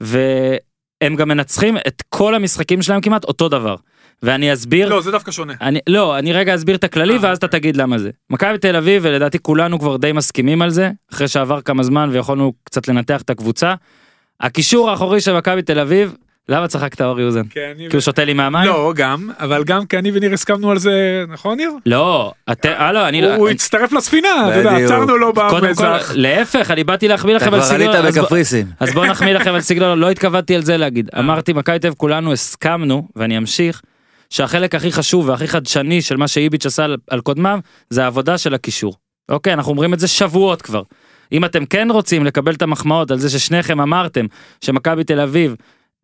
והם 0.00 1.16
גם 1.16 1.28
מנצחים 1.28 1.76
את 1.76 2.02
כל 2.08 2.34
המשחקים 2.34 2.82
שלהם 2.82 3.00
כמעט 3.00 3.24
אותו 3.24 3.48
דבר. 3.48 3.76
ואני 4.22 4.52
אסביר 4.52 4.88
לא, 4.88 5.00
זה 5.00 5.10
דווקא 5.10 5.30
שונה. 5.32 5.52
אני 5.60 5.78
לא 5.88 6.18
אני 6.18 6.32
רגע 6.32 6.54
אסביר 6.54 6.76
את 6.76 6.84
הכללי 6.84 7.12
אה, 7.14 7.18
ואז 7.22 7.36
אתה 7.38 7.48
תגיד 7.48 7.76
למה 7.76 7.98
זה. 7.98 8.10
מכבי 8.30 8.58
תל 8.58 8.76
אביב 8.76 9.02
ולדעתי 9.04 9.38
כולנו 9.42 9.78
כבר 9.78 9.96
די 9.96 10.12
מסכימים 10.12 10.62
על 10.62 10.70
זה 10.70 10.90
אחרי 11.12 11.28
שעבר 11.28 11.60
כמה 11.60 11.82
זמן 11.82 12.08
ויכולנו 12.12 12.52
קצת 12.64 12.88
לנתח 12.88 13.22
את 13.22 13.30
הקבוצה. 13.30 13.74
הקישור 14.40 14.90
האחורי 14.90 15.20
של 15.20 15.36
מכבי 15.36 15.62
תל 15.62 15.78
אביב 15.78 16.14
למה 16.48 16.68
צחקת? 16.68 16.98
כן, 17.50 17.60
אני- 17.76 17.86
כי 17.90 17.96
הוא 17.96 18.00
שותה 18.00 18.24
לי 18.24 18.32
מהמים? 18.32 18.64
לא, 18.66 18.92
גם, 18.96 19.30
אבל 19.38 19.64
גם 19.64 19.86
כי 19.86 19.98
אני 19.98 20.10
וניר 20.14 20.32
הסכמנו 20.32 20.70
על 20.70 20.78
זה, 20.78 21.24
נכון 21.28 21.56
ניר? 21.56 21.70
לא, 21.86 22.32
אתם, 22.52 22.70
הלו, 22.76 23.08
אני 23.08 23.20
הוא 23.22 23.28
לא, 23.30 23.34
הוא 23.36 23.48
הצטרף 23.48 23.92
לספינה, 23.92 24.28
אתה 24.48 24.58
יודע. 24.58 24.76
עצרנו 24.76 25.16
לו 25.16 25.32
במזח. 25.32 26.12
להפך, 26.14 26.70
אני 26.70 26.84
באתי 26.84 27.08
להחמיא 27.08 27.36
אתה 27.36 27.44
לכם 27.46 27.54
על 27.54 27.60
כבר 27.60 27.74
עלית 27.74 27.88
אז 27.88 28.14
בוא- 28.14 28.22
בקפריסין. 28.22 28.66
אז 28.80 28.92
בואו 28.94 29.06
נחמיא 29.06 29.32
לכם 29.32 29.54
על 29.54 29.60
סגלון, 29.60 29.98
לא 29.98 30.10
התכוונתי 30.10 30.54
על 30.56 30.62
זה 30.62 30.76
להגיד, 30.76 31.10
אה. 31.14 31.20
אמרתי 31.20 31.52
מכבי 31.52 31.78
תל 31.78 31.86
אביב 31.86 31.98
כולנו 31.98 32.32
הסכמנו, 32.32 33.08
ואני 33.16 33.38
אמשיך, 33.38 33.82
שהחלק 34.34 34.74
הכי 34.74 34.92
חשוב 34.92 35.28
והכי 35.28 35.48
חדשני 35.48 36.02
של 36.02 36.16
מה 36.16 36.28
שאיביץ' 36.28 36.66
עשה 36.66 36.84
על- 36.84 36.96
על 37.10 37.20
קודמיו, 37.20 37.58
זה 37.90 38.04
העבודה 38.04 38.38
של 38.38 38.54
הקישור. 38.54 38.94
אוקיי, 39.28 39.52
אנחנו 39.52 39.72
אומרים 39.72 39.94
את 39.94 39.98
זה 40.00 40.08
שבועות 40.08 40.62
כבר. 40.62 40.82
אם 41.32 41.44
אתם 41.44 41.66
כן 41.66 41.88
רוצים 41.90 42.24
לקבל 42.24 42.54
את 42.54 42.62
המחמאות 42.62 43.10
על 43.10 43.18
זה 43.18 43.30
ששניכם 43.30 43.80
אמרתם 43.80 44.26
שמכבי 44.60 45.04
תל 45.04 45.20
אביב 45.20 45.54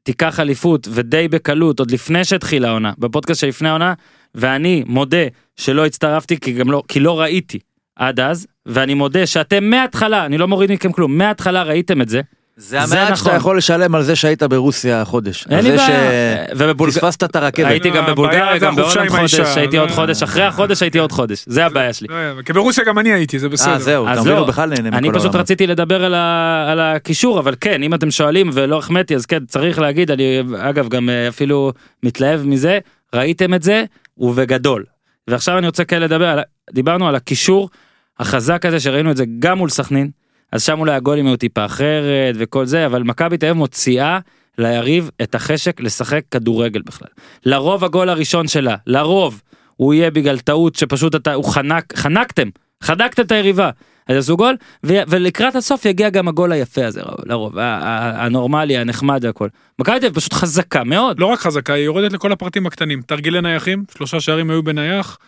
תיקח 0.02 0.40
אליפות 0.40 0.88
ודי 0.90 1.28
בקלות 1.28 1.78
עוד 1.78 1.90
לפני 1.90 2.24
שהתחילה 2.24 2.68
העונה 2.68 2.92
בפודקאסט 2.98 3.40
שלפני 3.40 3.68
העונה 3.68 3.94
ואני 4.34 4.82
מודה 4.86 5.24
שלא 5.56 5.86
הצטרפתי 5.86 6.40
כי 6.40 6.52
גם 6.52 6.70
לא 6.70 6.82
כי 6.88 7.00
לא 7.00 7.20
ראיתי 7.20 7.58
עד 7.96 8.20
אז 8.20 8.46
ואני 8.66 8.94
מודה 8.94 9.26
שאתם 9.26 9.64
מההתחלה 9.64 10.26
אני 10.26 10.38
לא 10.38 10.48
מוריד 10.48 10.72
מכם 10.72 10.92
כלום 10.92 11.18
מההתחלה 11.18 11.62
ראיתם 11.62 12.02
את 12.02 12.08
זה 12.08 12.20
זה 12.60 12.86
זה 12.86 12.96
המעט 13.00 13.12
נכון. 13.12 13.16
שאתה 13.16 13.36
יכול 13.36 13.58
לשלם 13.58 13.94
על 13.94 14.02
זה 14.02 14.16
שהיית 14.16 14.42
ברוסיה 14.42 15.04
חודש. 15.04 15.46
אין 15.50 15.64
לי 15.64 15.76
בעיה. 15.76 16.44
ובבולג- 16.56 16.90
שפספסת 16.90 17.24
את 17.24 17.36
הרכבת. 17.36 17.66
הייתי 17.66 17.90
גם 17.90 18.06
בבולגריה 18.06 18.58
גם 18.58 18.76
בהולנד 18.76 19.08
חודש 19.08 19.34
הייתי 19.56 19.76
עוד 19.76 19.90
חודש 19.90 20.22
אחרי 20.22 20.42
החודש 20.42 20.82
הייתי 20.82 20.98
עוד 20.98 21.12
חודש 21.12 21.44
זה 21.46 21.66
הבעיה 21.66 21.92
שלי. 21.92 22.08
לא 22.10 22.14
יודע, 22.14 22.42
כי 22.42 22.52
ברוסיה 22.52 22.84
גם 22.84 22.98
אני 22.98 23.12
הייתי, 23.12 23.38
זה 23.38 23.48
בסדר. 23.48 23.72
אה 23.72 23.78
זהו, 23.78 24.06
אז 24.08 24.12
אתה 24.12 24.20
מבין, 24.20 24.32
לא, 24.34 24.38
הוא 24.38 24.48
בכלל 24.48 24.68
נהנה 24.68 24.88
מכל 24.90 24.96
אני 24.98 25.18
פשוט. 25.18 25.34
רציתי 25.34 25.66
לדבר 25.66 26.04
על, 26.04 26.14
ה, 26.14 26.66
על 26.72 26.80
הקישור 26.80 27.38
אבל 27.38 27.54
כן 27.60 27.82
אם 27.82 27.94
אתם 27.94 28.10
שואלים 28.10 28.50
ולא 28.52 28.78
החמאתי 28.78 29.14
אז 29.14 29.26
כן 29.26 29.44
צריך 29.46 29.78
להגיד 29.78 30.10
אני 30.10 30.40
אגב 30.58 30.88
גם 30.88 31.08
אה, 31.08 31.28
אפילו 31.28 31.72
מתלהב 32.02 32.46
מזה 32.46 32.78
ראיתם 33.14 33.54
את 33.54 33.62
זה 33.62 33.84
ובגדול 34.18 34.84
ועכשיו 35.28 35.58
אני 35.58 35.66
רוצה 35.66 35.84
כן 35.84 36.02
לדבר 36.02 36.26
על, 36.26 36.40
דיברנו 36.72 37.08
על 37.08 37.14
הקישור 37.14 37.70
החזק 38.18 38.66
הזה 38.66 38.80
שראינו 38.80 39.10
את 39.10 39.16
זה 39.16 39.24
גם 39.38 39.58
מול 39.58 39.68
סכנין 39.68 40.10
אז 40.52 40.62
שם 40.62 40.80
אולי 40.80 40.94
הגולים 40.94 41.26
היו 41.26 41.36
טיפה 41.36 41.64
אחרת 41.64 42.34
וכל 42.38 42.66
זה 42.66 42.86
אבל 42.86 43.02
מכבי 43.02 43.38
תל 43.38 43.46
אביב 43.46 43.56
מוציאה 43.56 44.18
ליריב 44.58 45.10
את 45.22 45.34
החשק 45.34 45.80
לשחק 45.80 46.22
כדורגל 46.30 46.82
בכלל 46.82 47.08
לרוב 47.44 47.84
הגול 47.84 48.08
הראשון 48.08 48.48
שלה 48.48 48.76
לרוב 48.86 49.42
הוא 49.76 49.94
יהיה 49.94 50.10
בגלל 50.10 50.38
טעות 50.38 50.74
שפשוט 50.74 51.14
אתה 51.14 51.34
הוא 51.34 51.44
חנק 51.44 51.96
חנקתם 51.96 52.48
חנקתם 52.82 53.22
את 53.22 53.32
היריבה 53.32 53.70
אז 54.10 54.16
עשו 54.16 54.36
גול 54.36 54.56
ו- 54.84 55.02
ולקראת 55.08 55.56
הסוף 55.56 55.84
יגיע 55.84 56.10
גם 56.10 56.28
הגול 56.28 56.52
היפה 56.52 56.86
הזה 56.86 57.00
לרוב 57.26 57.54
הנורמלי 57.58 58.76
הנחמד 58.76 59.24
והכל. 59.24 59.48
מכבי 59.78 60.00
תל 60.00 60.06
אביב 60.06 60.16
פשוט 60.16 60.32
חזקה 60.32 60.84
מאוד 60.84 61.20
לא 61.20 61.26
רק 61.26 61.38
חזקה, 61.38 61.72
היא 61.72 61.84
יורדת 61.84 62.12
לכל 62.12 62.32
הפרטים 62.32 62.66
הקטנים. 62.66 63.02
תרגילי 63.02 63.40
נייחים, 63.40 63.84
שלושה 63.96 64.20
שערים 64.20 64.50
היו 64.50 64.62
בנייח, 64.62 65.18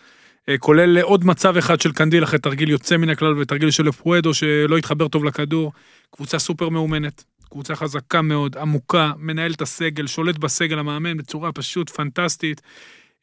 כולל 0.59 0.99
עוד 1.01 1.25
מצב 1.25 1.57
אחד 1.57 1.81
של 1.81 1.91
קנדיל 1.91 2.23
אחרי 2.23 2.39
תרגיל 2.39 2.69
יוצא 2.69 2.97
מן 2.97 3.09
הכלל 3.09 3.39
ותרגיל 3.39 3.71
של 3.71 3.91
פואדו 3.91 4.33
שלא 4.33 4.77
התחבר 4.77 5.07
טוב 5.07 5.23
לכדור. 5.23 5.73
קבוצה 6.11 6.39
סופר 6.39 6.69
מאומנת, 6.69 7.23
קבוצה 7.49 7.75
חזקה 7.75 8.21
מאוד, 8.21 8.57
עמוקה, 8.57 9.11
מנהל 9.17 9.51
את 9.51 9.61
הסגל, 9.61 10.07
שולט 10.07 10.37
בסגל 10.37 10.79
המאמן 10.79 11.17
בצורה 11.17 11.51
פשוט 11.51 11.89
פנטסטית. 11.89 12.61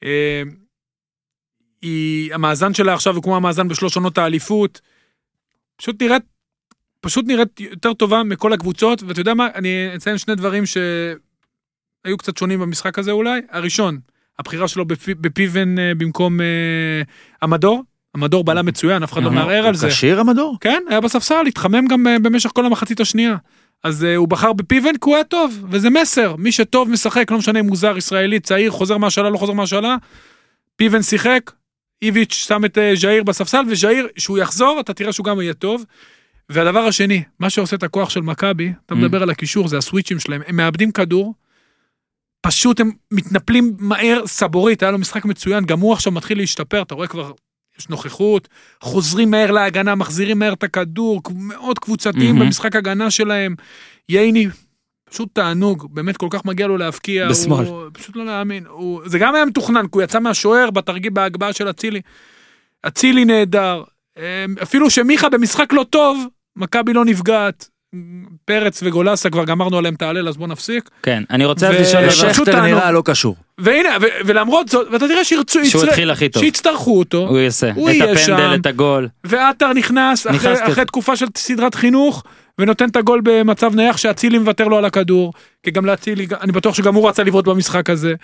אה, 0.04 0.42
היא, 1.82 2.34
המאזן 2.34 2.74
שלה 2.74 2.94
עכשיו 2.94 3.14
הוא 3.14 3.22
כמו 3.22 3.36
המאזן 3.36 3.68
בשלוש 3.68 3.96
עונות 3.96 4.18
האליפות. 4.18 4.80
פשוט 5.76 6.02
נראית, 6.02 6.22
פשוט 7.00 7.26
נראית 7.26 7.60
יותר 7.60 7.94
טובה 7.94 8.22
מכל 8.22 8.52
הקבוצות, 8.52 9.02
ואתה 9.02 9.20
יודע 9.20 9.34
מה, 9.34 9.48
אני 9.54 9.96
אציין 9.96 10.18
שני 10.18 10.34
דברים 10.34 10.66
שהיו 10.66 12.16
קצת 12.18 12.36
שונים 12.36 12.60
במשחק 12.60 12.98
הזה 12.98 13.10
אולי. 13.10 13.40
הראשון, 13.50 13.98
הבחירה 14.40 14.68
שלו 14.68 14.84
בפי, 14.84 15.14
בפיבן 15.14 15.78
אה, 15.78 15.92
במקום 15.98 16.40
אה, 16.40 16.46
המדור. 17.42 17.82
המדור 18.14 18.44
בלם 18.44 18.66
מצוין, 18.66 19.02
אף 19.02 19.12
אחד 19.12 19.22
לא 19.22 19.26
הוא 19.26 19.34
מערער 19.34 19.66
על 19.66 19.74
זה. 19.74 19.86
הוא 19.86 19.92
כשיר 19.92 20.20
המדור? 20.20 20.56
כן, 20.60 20.82
היה 20.88 21.00
בספסל, 21.00 21.46
התחמם 21.46 21.86
גם 21.86 22.06
אה, 22.06 22.18
במשך 22.18 22.50
כל 22.54 22.66
המחצית 22.66 23.00
השנייה. 23.00 23.36
אז 23.84 24.02
הוא 24.02 24.28
בחר 24.28 24.52
בפיבן 24.52 24.92
כי 24.92 24.98
הוא 25.04 25.14
היה 25.14 25.24
טוב, 25.24 25.64
וזה 25.70 25.90
מסר. 25.90 26.36
מי 26.36 26.52
שטוב 26.52 26.90
משחק, 26.90 27.30
לא 27.30 27.38
משנה 27.38 27.60
אם 27.60 27.66
הוא 27.66 27.76
זר, 27.76 27.96
ישראלי, 27.98 28.40
צעיר, 28.40 28.70
חוזר 28.70 28.98
מהשאלה, 28.98 29.30
לא 29.30 29.38
חוזר 29.38 29.52
מהשאלה. 29.52 29.96
פיבן 30.76 31.02
שיחק, 31.02 31.50
איביץ' 32.02 32.34
שם 32.34 32.64
את 32.64 32.78
ז'איר 32.94 33.22
בספסל, 33.22 33.62
וז'איר, 33.68 34.08
שהוא 34.18 34.38
יחזור, 34.38 34.80
אתה 34.80 34.94
תראה 34.94 35.12
שהוא 35.12 35.24
גם 35.24 35.40
יהיה 35.40 35.54
טוב. 35.54 35.84
והדבר 36.48 36.80
השני, 36.80 37.22
מה 37.40 37.50
שעושה 37.50 37.76
את 37.76 37.82
הכוח 37.82 38.10
של 38.10 38.20
מכבי, 38.20 38.72
אתה 38.86 38.94
Mm. 38.94 38.98
מדבר 38.98 39.22
על 39.22 39.30
הקישור, 39.30 39.68
זה 39.68 39.78
הסוויצ'ים 39.78 40.18
שלהם, 40.18 40.42
הם 40.46 40.56
מאבדים 40.56 40.92
כדור, 40.92 41.34
פשוט 42.40 42.80
הם 42.80 42.90
מתנפלים 43.10 43.76
מהר, 43.78 44.26
סבורית, 44.26 44.82
היה 44.82 44.92
לו 44.92 44.98
משחק 44.98 45.24
מצוין, 45.24 45.64
גם 45.64 45.80
הוא 45.80 45.92
עכשיו 45.92 46.12
מתחיל 46.12 46.38
להשתפר, 46.38 46.82
אתה 46.82 46.94
רואה 46.94 47.06
כבר, 47.06 47.32
יש 47.78 47.88
נוכחות, 47.88 48.48
חוזרים 48.82 49.30
מהר 49.30 49.50
להגנה, 49.50 49.94
מחזירים 49.94 50.38
מהר 50.38 50.52
את 50.52 50.62
הכדור, 50.62 51.22
מאוד 51.34 51.78
קבוצתיים 51.78 52.34
מהמם. 52.34 52.46
במשחק 52.46 52.76
הגנה 52.76 53.10
שלהם. 53.10 53.54
ייני, 54.08 54.46
פשוט 55.10 55.28
תענוג, 55.32 55.94
באמת 55.94 56.16
כל 56.16 56.28
כך 56.30 56.44
מגיע 56.44 56.66
לו 56.66 56.76
להבקיע. 56.76 57.28
בשמאל. 57.28 57.66
הוא, 57.66 57.82
פשוט 57.92 58.16
לא 58.16 58.24
להאמין. 58.24 58.66
הוא, 58.66 59.02
זה 59.06 59.18
גם 59.18 59.34
היה 59.34 59.44
מתוכנן, 59.44 59.82
כי 59.82 59.90
הוא 59.92 60.02
יצא 60.02 60.20
מהשוער 60.20 60.70
בתרגיל 60.70 61.10
בהגבהה 61.12 61.52
של 61.52 61.70
אצילי. 61.70 62.00
אצילי 62.86 63.24
נהדר. 63.24 63.82
אמ, 64.16 64.22
אפילו 64.62 64.90
שמיכה 64.90 65.28
במשחק 65.28 65.72
לא 65.72 65.86
טוב, 65.90 66.26
מכבי 66.56 66.92
לא 66.92 67.04
נפגעת. 67.04 67.68
פרץ 68.44 68.80
וגולסה 68.82 69.30
כבר 69.30 69.44
גמרנו 69.44 69.78
עליהם 69.78 69.94
את 69.94 70.02
ההלל 70.02 70.28
אז 70.28 70.36
בוא 70.36 70.46
נפסיק. 70.46 70.90
כן 71.02 71.22
אני 71.30 71.44
רוצה 71.44 71.70
ו- 71.70 71.80
לשאול 71.80 72.04
אותך, 72.04 72.34
שכטר. 72.36 72.60
נראה 72.60 72.90
לא 72.90 73.02
קשור. 73.04 73.36
והנה, 73.58 73.88
ו- 74.02 74.26
ולמרות 74.26 74.68
זאת, 74.68 74.88
ואתה 74.92 75.08
תראה 75.08 75.24
שירצו, 75.24 75.64
שהוא 75.66 75.84
התחיל 75.84 76.10
הכי 76.10 76.28
טוב 76.28 76.42
שיצטרכו 76.42 76.98
אותו. 76.98 77.28
הוא 77.28 77.38
יעשה 77.38 77.70
הוא 77.74 77.90
את 77.90 77.94
יהיה 77.94 78.04
הפנדל 78.04 78.26
שם. 78.26 78.60
את 78.60 78.66
הגול 78.66 79.08
ועטר 79.24 79.72
נכנס 79.72 80.26
אחרי. 80.26 80.54
אחרי 80.72 80.84
תקופה 80.84 81.16
של 81.16 81.26
סדרת 81.36 81.74
חינוך 81.74 82.22
ונותן 82.58 82.88
את 82.88 82.96
הגול 82.96 83.20
במצב 83.24 83.74
נייח 83.74 83.96
שאצילי 83.96 84.38
מוותר 84.38 84.68
לו 84.68 84.78
על 84.78 84.84
הכדור 84.84 85.32
כי 85.62 85.70
גם 85.70 85.86
לאצילי 85.86 86.26
אני 86.40 86.52
בטוח 86.52 86.74
שגם 86.74 86.94
הוא 86.94 87.08
רצה 87.08 87.22
לבעוט 87.22 87.44
במשחק 87.48 87.90
הזה. 87.90 88.14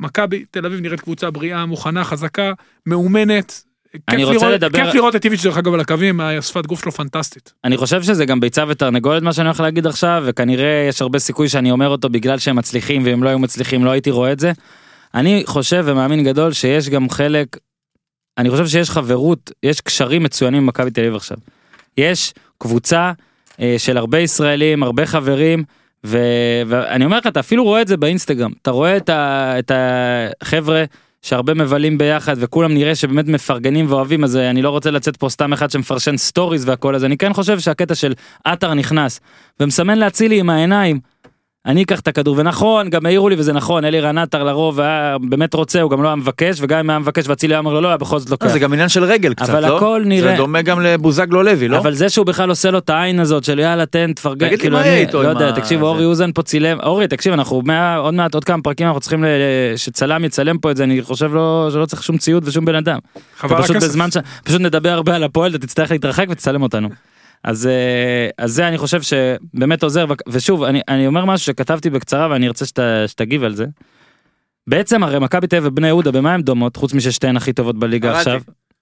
מכבי 0.00 0.44
תל 0.50 0.66
אביב 0.66 0.80
נראית 0.80 1.00
קבוצה 1.00 1.30
בריאה 1.30 1.66
מוכנה 1.66 2.04
חזקה 2.04 2.52
מאומנת. 2.86 3.64
אני 4.08 4.24
רוצה 4.24 4.36
לראות, 4.46 4.54
לדבר- 4.54 4.84
כיף 4.84 4.94
לראות 4.94 5.16
את 5.16 5.24
איביץ' 5.24 5.44
דרך 5.44 5.58
אגב 5.58 5.74
על 5.74 5.80
הקווים 5.80 6.20
השפת 6.20 6.66
גוף 6.66 6.80
שלו 6.82 6.92
פנטסטית. 6.92 7.52
אני 7.64 7.76
חושב 7.76 8.02
שזה 8.02 8.24
גם 8.24 8.40
ביצה 8.40 8.64
ותרנגולת 8.68 9.22
מה 9.22 9.32
שאני 9.32 9.48
הולך 9.48 9.60
להגיד 9.60 9.86
עכשיו 9.86 10.22
וכנראה 10.26 10.86
יש 10.88 11.02
הרבה 11.02 11.18
סיכוי 11.18 11.48
שאני 11.48 11.70
אומר 11.70 11.88
אותו 11.88 12.08
בגלל 12.08 12.38
שהם 12.38 12.56
מצליחים 12.56 13.02
ואם 13.04 13.22
לא 13.22 13.28
היו 13.28 13.38
מצליחים 13.38 13.84
לא 13.84 13.90
הייתי 13.90 14.10
רואה 14.10 14.32
את 14.32 14.40
זה. 14.40 14.52
אני 15.14 15.42
חושב 15.46 15.82
ומאמין 15.86 16.24
גדול 16.24 16.52
שיש 16.52 16.88
גם 16.88 17.10
חלק. 17.10 17.56
אני 18.38 18.50
חושב 18.50 18.66
שיש 18.66 18.90
חברות 18.90 19.50
יש 19.62 19.80
קשרים 19.80 20.22
מצוינים 20.22 20.62
במכבי 20.62 20.90
תל 20.90 21.00
אביב 21.00 21.14
עכשיו. 21.14 21.36
יש 21.98 22.34
קבוצה 22.58 23.12
אה, 23.60 23.74
של 23.78 23.96
הרבה 23.96 24.18
ישראלים 24.18 24.82
הרבה 24.82 25.06
חברים 25.06 25.64
ו... 26.04 26.18
ואני 26.66 27.04
אומר 27.04 27.18
לך 27.18 27.26
אתה 27.26 27.40
אפילו 27.40 27.64
רואה 27.64 27.82
את 27.82 27.88
זה 27.88 27.96
באינסטגרם 27.96 28.52
אתה 28.62 28.70
רואה 28.70 28.96
את, 28.96 29.08
ה... 29.08 29.54
את 29.58 29.72
החבר'ה 29.74 30.84
שהרבה 31.22 31.54
מבלים 31.54 31.98
ביחד 31.98 32.36
וכולם 32.38 32.74
נראה 32.74 32.94
שבאמת 32.94 33.28
מפרגנים 33.28 33.86
ואוהבים 33.88 34.24
אז 34.24 34.36
אה, 34.36 34.50
אני 34.50 34.62
לא 34.62 34.70
רוצה 34.70 34.90
לצאת 34.90 35.16
פה 35.16 35.28
סתם 35.28 35.52
אחד 35.52 35.70
שמפרשן 35.70 36.16
סטוריז 36.16 36.68
והכל 36.68 36.94
אז 36.94 37.04
אני 37.04 37.16
כן 37.16 37.32
חושב 37.32 37.58
שהקטע 37.58 37.94
של 37.94 38.14
עטר 38.44 38.74
נכנס 38.74 39.20
ומסמן 39.60 39.98
להצילי 39.98 40.40
עם 40.40 40.50
העיניים. 40.50 41.00
אני 41.68 41.82
אקח 41.82 42.00
את 42.00 42.08
הכדור 42.08 42.34
ונכון 42.38 42.90
גם 42.90 43.06
העירו 43.06 43.28
לי 43.28 43.36
וזה 43.38 43.52
נכון 43.52 43.84
אלירן 43.84 44.18
עטר 44.18 44.44
לרוב 44.44 44.80
היה 44.80 45.16
באמת 45.28 45.54
רוצה 45.54 45.80
הוא 45.80 45.90
גם 45.90 46.02
לא 46.02 46.08
היה 46.08 46.16
מבקש 46.16 46.58
וגם 46.60 46.78
אם 46.78 46.90
היה 46.90 46.98
מבקש 46.98 47.28
ואצילי 47.28 47.54
היה 47.54 47.58
אומר 47.58 47.72
לו 47.74 47.80
לא 47.80 47.88
היה 47.88 47.96
בכל 47.96 48.18
זאת 48.18 48.28
אה, 48.28 48.32
לוקח. 48.32 48.48
זה 48.48 48.58
גם 48.58 48.72
עניין 48.72 48.88
של 48.88 49.04
רגל 49.04 49.34
קצת, 49.34 49.48
אבל 49.50 49.68
לא? 49.68 49.76
הכל 49.76 50.02
נראה- 50.06 50.30
זה 50.30 50.36
דומה 50.36 50.62
גם 50.62 50.80
לבוזגלו 50.80 51.42
לוי, 51.42 51.68
לא? 51.68 51.76
אבל 51.78 51.94
זה 51.94 52.08
שהוא 52.08 52.26
בכלל 52.26 52.48
עושה 52.50 52.70
לו 52.70 52.78
את 52.78 52.90
העין 52.90 53.20
הזאת 53.20 53.44
של 53.44 53.58
יאללה 53.58 53.86
תן 53.86 54.12
תפרגן 54.12 54.46
תגיד 54.46 54.58
לי 54.58 54.58
כאילו 54.58 54.76
מה 54.76 54.82
אני 54.82 54.88
יהיה 54.90 55.00
איתו 55.00 55.22
לא 55.22 55.28
יודע 55.28 55.50
תקשיב 55.50 55.78
זה. 55.80 55.84
אורי 55.86 56.04
אוזן 56.04 56.30
פה 56.34 56.42
צילם 56.42 56.78
אורי 56.82 57.08
תקשיב 57.08 57.32
אנחנו 57.32 57.62
מה- 57.64 57.96
עוד 57.96 58.14
מעט 58.14 58.34
עוד 58.34 58.44
כמה 58.44 58.62
פרקים 58.62 58.86
אנחנו 58.86 59.00
צריכים 59.00 59.24
ל- 59.24 59.28
שצלם 59.76 60.24
יצלם 60.24 60.58
פה 60.58 60.70
את 60.70 60.76
זה 60.76 60.84
אני 60.84 61.02
חושב 61.02 61.34
לא 61.34 61.68
שלא 61.72 61.86
צריך 61.86 62.02
שום 62.02 62.18
ציוד 62.18 62.48
ושום 62.48 62.64
בן 62.64 62.74
אדם. 62.74 62.98
חבל 63.38 63.56
הכסף. 63.56 63.94
פשוט 64.44 64.60
נדבר 64.60 64.90
הרבה 64.90 65.14
על 65.16 65.24
הפועל 65.24 65.50
אתה 65.54 65.66
תצטרך 65.66 65.90
להתרחק 65.90 66.26
ותצלם 66.30 66.62
אותנו. 66.62 66.88
אז 67.44 67.66
אה, 67.66 68.28
אז 68.38 68.52
זה 68.52 68.68
אני 68.68 68.78
חושב 68.78 69.02
שבאמת 69.02 69.82
עוזר 69.82 70.06
ושוב 70.28 70.62
אני 70.62 70.80
אני 70.88 71.06
אומר 71.06 71.24
משהו 71.24 71.46
שכתבתי 71.46 71.90
בקצרה 71.90 72.28
ואני 72.30 72.48
ארצה 72.48 72.66
שת, 72.66 72.78
שתגיב 73.06 73.44
על 73.44 73.54
זה. 73.54 73.66
בעצם 74.66 75.02
הרי 75.02 75.18
מכבי 75.18 75.46
תל 75.46 75.56
אביב 75.56 75.72
ובני 75.72 75.86
יהודה 75.86 76.10
במה 76.10 76.34
הם 76.34 76.42
דומות 76.42 76.76
חוץ 76.76 76.94
מששתיהן 76.94 77.36
הכי 77.36 77.52
טובות 77.52 77.78
בליגה. 77.78 78.18
עכשיו. 78.18 78.40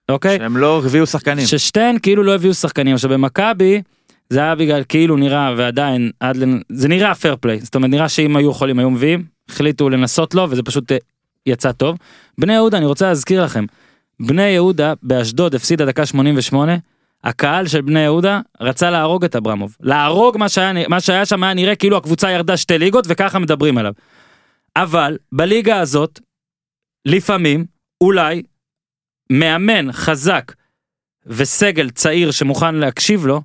אוקיי. 0.09 0.39
שהם 0.39 0.57
לא 0.57 0.83
הביאו 0.87 1.07
שחקנים. 1.07 1.47
ששתיהן 1.47 1.97
כאילו 2.03 2.23
לא 2.23 2.35
הביאו 2.35 2.55
שחקנים 2.55 2.95
עכשיו 2.95 3.11
במכבי 3.11 3.83
זה 4.31 4.41
היה 4.41 4.55
בגלל 4.55 4.83
כאילו 4.89 5.17
נראה 5.17 5.55
ועדיין 5.57 6.11
עד 6.21 6.37
לנ... 6.37 6.61
זה 6.69 6.89
נראה 6.89 7.15
פייר 7.15 7.37
פליי 7.41 7.61
זאת 7.61 7.75
אומרת 7.75 7.91
נראה 7.91 8.09
שאם 8.09 8.37
היו 8.37 8.51
יכולים 8.51 8.79
היו 8.79 8.91
מביאים 8.91 9.25
החליטו 9.49 9.91
לנסות 9.91 10.35
לו 10.35 10.51
וזה 10.51 10.63
פשוט 10.63 10.93
אה, 10.93 10.97
יצא 11.47 11.73
טוב. 11.73 11.97
בני 12.39 12.53
יהודה 12.53 12.79
אני 12.79 12.87
רוצה 12.87 13.07
להזכיר 13.07 13.45
לכם 13.45 13.65
בני 14.21 14.43
יהודה 14.43 14.93
באשדוד 15.03 15.55
הפסידה 15.55 15.87
דקה 15.87 16.07
88 16.07 16.77
הקהל 17.27 17.67
של 17.67 17.81
בני 17.81 18.01
יהודה 18.01 18.41
רצה 18.61 18.91
להרוג 18.91 19.25
את 19.25 19.37
אברמוב 19.37 19.77
להרוג 19.81 20.39
מה 20.39 20.49
שהיה 20.49 20.89
מה 20.89 21.01
שהיה 21.01 21.27
שם 21.27 21.43
היה 21.43 21.55
נראה 21.55 21.75
כאילו 21.75 21.97
הקבוצה 21.97 22.31
ירדה 22.31 22.57
שתי 22.57 22.79
ליגות 22.79 23.05
וככה 23.09 23.39
מדברים 23.39 23.79
עליו. 23.79 23.93
אבל 24.77 25.19
בליגה 25.33 25.81
הזאת 25.81 26.21
לפעמים 27.05 27.65
אולי 28.01 28.43
מאמן 29.33 29.93
חזק 29.93 30.53
וסגל 31.27 31.91
צעיר 31.91 32.31
שמוכן 32.31 32.75
להקשיב 32.75 33.27
לו 33.27 33.43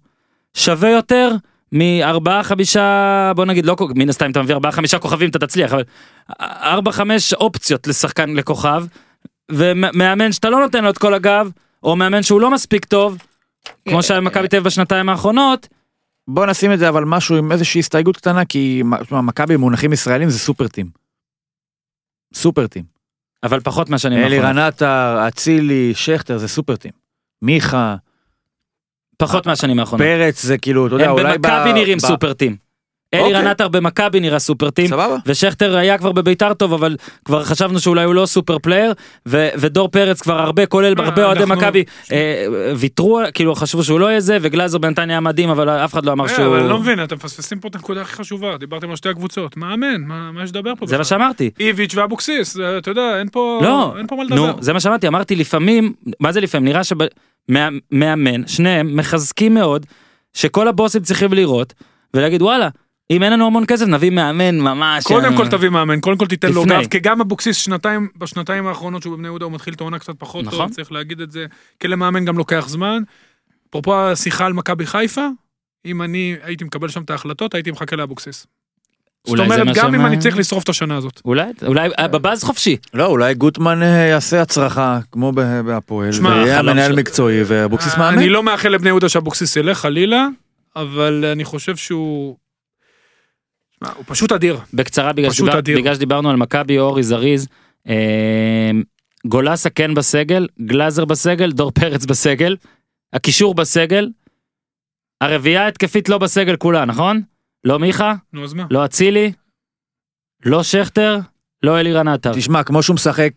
שווה 0.54 0.90
יותר 0.90 1.32
מארבעה 1.72 2.44
חמישה 2.44 3.32
בוא 3.36 3.46
נגיד 3.46 3.66
לא 3.66 3.76
מן 3.96 4.10
הסתם 4.10 4.32
אתה 4.32 4.42
מביא 4.42 4.56
ארבעה 4.56 4.72
חמישה 4.72 5.00
כוכבים 5.00 5.30
אתה 5.30 5.40
תצליח 5.40 5.74
אבל 5.74 5.84
ארבע 6.42 6.92
חמש 6.92 7.34
אופציות 7.34 7.88
לשחקן 7.88 8.30
לכוכב 8.30 8.86
ומאמן 9.52 10.32
שאתה 10.32 10.50
לא 10.50 10.60
נותן 10.60 10.84
לו 10.84 10.90
את 10.90 10.98
כל 10.98 11.14
הגב 11.14 11.52
או 11.84 11.96
מאמן 11.96 12.24
שהוא 12.24 12.42
לא 12.42 12.52
מספיק 12.52 12.86
טוב 12.86 13.18
כמו 13.90 14.04
שהיה 14.04 14.22
במכבי 14.22 14.48
תל 14.48 14.56
אביב 14.56 14.66
בשנתיים 14.66 15.10
האחרונות, 15.10 15.68
בוא 16.28 16.46
נשים 16.46 16.74
את 16.74 16.80
זה 16.80 16.90
אבל 16.90 17.04
משהו 17.06 17.36
עם 17.38 17.52
איזושהי 17.52 17.80
הסתייגות 17.80 18.18
קטנה 18.18 18.46
כי 18.46 18.84
מכבי 19.12 19.58
במונחים 19.58 19.94
ישראלים 19.94 20.30
זה 20.30 20.40
סופר 20.40 20.68
טים. 20.68 20.90
סופר 22.34 22.68
טים. 22.68 22.84
אבל 23.44 23.60
פחות 23.60 23.90
מהשנים 23.90 24.20
אלירן 24.20 24.46
האחרונות. 24.46 24.74
עטר, 24.74 25.28
אצילי, 25.28 25.92
שכטר 25.96 26.38
זה 26.38 26.48
סופר 26.48 26.76
טים. 26.76 26.92
מיכה, 27.42 27.96
פחות 29.18 29.46
מהשנים 29.46 29.80
האחרונות. 29.80 30.08
פרץ 30.08 30.44
זה 30.44 30.58
כאילו, 30.58 30.88
אתה 30.88 30.96
יודע, 30.96 31.06
הם 31.06 31.12
אולי... 31.12 31.38
במכבי 31.38 31.72
ב- 31.72 31.76
נראים 31.76 32.00
סופר 32.00 32.34
team. 32.34 32.56
אלירן 33.14 33.48
עטר 33.48 33.68
במכבי 33.68 34.20
נראה 34.20 34.40
super 34.40 34.70
team. 34.70 34.88
סבבה? 34.88 35.16
ושכטר 35.26 35.78
היה 35.78 35.98
כבר 35.98 36.12
בביתר 36.12 36.54
טוב 36.54 36.74
אבל 36.74 36.96
כבר 37.26 37.44
חשבנו 37.44 37.80
שאולי 37.80 38.04
הוא 38.04 38.16
לא 38.16 38.26
super 38.26 38.60
player 38.60 38.94
ו- 39.28 39.50
ודור 39.58 39.88
פרץ 39.88 40.22
כבר 40.22 40.42
הרבה 40.42 40.66
כולל 40.66 40.94
הרבה 40.98 41.26
אוהדי 41.26 41.40
אנחנו- 41.44 41.56
מכבי 41.56 41.84
אה, 42.12 42.46
ויתרו 42.78 43.20
כאילו 43.34 43.56
חשבו 43.56 43.84
שהוא 43.84 44.00
לא 44.00 44.06
יהיה 44.06 44.20
זה 44.20 44.38
וגלאזר 44.42 44.78
בינתיים 44.78 45.10
היה 45.10 45.20
מדהים 45.20 45.50
אבל 45.50 45.70
אף 45.70 45.94
אחד 45.94 46.06
לא 46.06 46.12
אמר 46.12 46.24
אה, 46.24 46.30
שהוא 46.30 46.46
אבל 46.46 46.60
אני 46.60 46.70
לא 46.70 46.80
מבין, 46.80 47.04
אתם 47.04 47.16
מפספסים 47.16 47.60
פה 47.60 47.68
את 47.68 47.76
הנקודה 47.76 48.02
הכי 48.02 48.14
חשובה, 48.16 48.58
דיברתם 48.58 48.90
על 48.90 48.96
שתי 48.96 49.10
הקבוצות, 49.10 49.58
מאמן, 49.58 50.02
מה 50.08 50.32
מה 50.32 50.44
יש 50.44 50.50
לדבר 50.50 50.74
פה 50.80 50.86
זה 50.86 50.98
מה? 50.98 51.04
שאמרתי 51.04 51.50
איביץ' 51.60 51.96
ואבוקסיס, 51.96 52.58
אתה 52.78 52.92
יודע, 52.92 53.20
אין 53.20 53.28
פה 53.32 53.60
לא 53.64 53.94
אין 53.98 54.08
פה 54.08 54.16
מה 54.16 54.24
נו 54.24 54.48
לדבר. 54.48 54.62
זה 54.62 54.74
מה 54.74 54.80
שאמרתי 54.80 55.08
אמרתי 55.08 55.36
לפעמים 55.36 55.94
מה 56.20 56.32
זה 56.32 56.42
לפעמים 56.42 56.68
נראה 56.68 56.82
שמאמן 56.84 58.48
שניהם 58.48 58.96
מחזקים 58.98 59.54
מאוד 59.54 59.86
שכל 60.34 60.68
הבוסים 60.68 61.02
צריכים 61.02 61.34
לראות 61.34 61.74
ולהגיד 62.14 62.42
וואלה 62.42 62.70
אם 63.12 63.24
אין 63.24 63.34
לנו 63.34 63.48
המון 63.48 63.66
כסף 63.68 63.86
נביא 63.86 64.10
מאמן 64.10 64.60
ממש 64.60 65.04
קודם 65.04 65.32
אה, 65.32 65.38
כל 65.38 65.48
תביא 65.48 65.70
מאמן, 65.70 66.00
קודם 66.00 66.18
כל 66.18 66.28
תיתן 66.28 66.52
לו. 66.52 66.66
גב, 66.66 66.86
כי 66.86 67.00
גם 67.00 67.22
אבוקסיס 67.22 67.58
שנתיים, 67.58 68.08
בשנתיים 68.18 68.68
האחרונות 68.68 69.02
שהוא 69.02 69.14
בבני 69.16 69.28
יהודה 69.28 69.46
הוא 69.46 69.54
מתחיל 69.54 69.74
את 69.74 69.82
העונה 69.82 70.00
קצת 70.00 70.14
פחות 70.18 70.46
נכון. 70.46 70.60
טוב, 70.68 70.76
צריך 70.76 70.92
להגיד 70.92 71.22
את 71.22 71.32
זה, 71.32 71.46
כי 71.80 71.88
למאמן 71.88 72.26
גם 72.26 72.38
לוקח 72.38 72.68
זמן. 72.68 73.04
אפרופו 73.70 73.96
השיחה 73.96 74.46
על 74.46 74.54
מכבי 74.54 74.86
חיפה, 74.86 75.28
אם 75.86 76.02
אני 76.02 76.36
הייתי 76.44 76.64
מקבל 76.64 76.90
שם 76.90 77.02
את 77.02 77.10
ההחלטות, 77.10 77.54
הייתי 77.54 77.72
מחכה 77.72 77.96
לאבוקסיס. 77.96 78.48
זאת 79.28 79.40
אומרת, 79.40 79.68
גם 79.76 79.96
אם 79.96 80.06
אני 80.06 80.18
צריך 80.18 80.38
לשרוף 80.38 80.64
את 80.64 80.70
השנה 80.70 80.98
הזאת. 80.98 81.22
אולי 81.26 81.52
אולי 81.68 81.90
אה, 82.00 82.08
בבאז 82.08 82.44
חופשי 82.44 82.78
לא, 82.94 83.06
אולי 83.06 83.34
גוטמן 83.34 83.84
אה, 83.84 83.88
יעשה 83.88 84.42
הצרחה 84.42 85.00
כמו 85.12 85.32
ב- 85.32 85.62
בהפועל, 85.62 86.10
ויהיה 86.24 86.62
מנהל 86.62 86.96
מקצועי 86.96 87.44
ואבוקסיס 87.46 87.98
מאמן. 87.98 88.18
אני 88.18 88.30
לא 88.30 88.44
מאחל 88.44 88.70
לבני 88.70 88.90
יהודה 88.90 89.10
שאבוקסיס 89.10 89.56
ילך 89.56 89.78
חלילה, 89.78 90.28
אבל 90.76 91.26
אני 91.32 91.44
חושב 91.44 91.76
שהוא... 91.76 92.36
הוא 93.96 94.04
פשוט 94.08 94.32
אדיר. 94.32 94.60
בקצרה 94.74 95.14
בגלל, 95.14 95.30
פשוט 95.30 95.46
שדיבר, 95.46 95.60
אדיר. 95.60 95.78
בגלל 95.78 95.96
שדיברנו 95.96 96.30
על 96.30 96.36
מכבי 96.36 96.80
אורי 96.80 97.04
זריז. 97.04 97.48
אה, 97.88 98.72
גולסה 99.28 99.70
כן 99.70 99.94
בסגל, 99.94 100.48
גלאזר 100.62 101.06
בסגל, 101.06 101.52
דור 101.52 101.72
פרץ 101.72 102.06
בסגל, 102.06 102.56
הקישור 103.14 103.56
בסגל, 103.56 104.10
הרביעייה 105.22 105.68
התקפית 105.68 106.10
לא 106.10 106.18
בסגל 106.18 106.56
כולה, 106.56 106.86
נכון? 106.86 107.22
לא 107.64 107.80
מיכה, 107.80 108.14
נו, 108.34 108.44
אז 108.44 108.54
מה? 108.54 108.66
לא 108.70 108.86
אצילי, 108.86 109.32
לא 110.46 110.64
שכטר, 110.64 111.18
לא 111.64 111.80
אלירן 111.80 112.08
עטר. 112.08 112.34
תשמע, 112.34 112.64
כמו 112.64 112.84
שהוא 112.84 112.94
משחק 112.94 113.32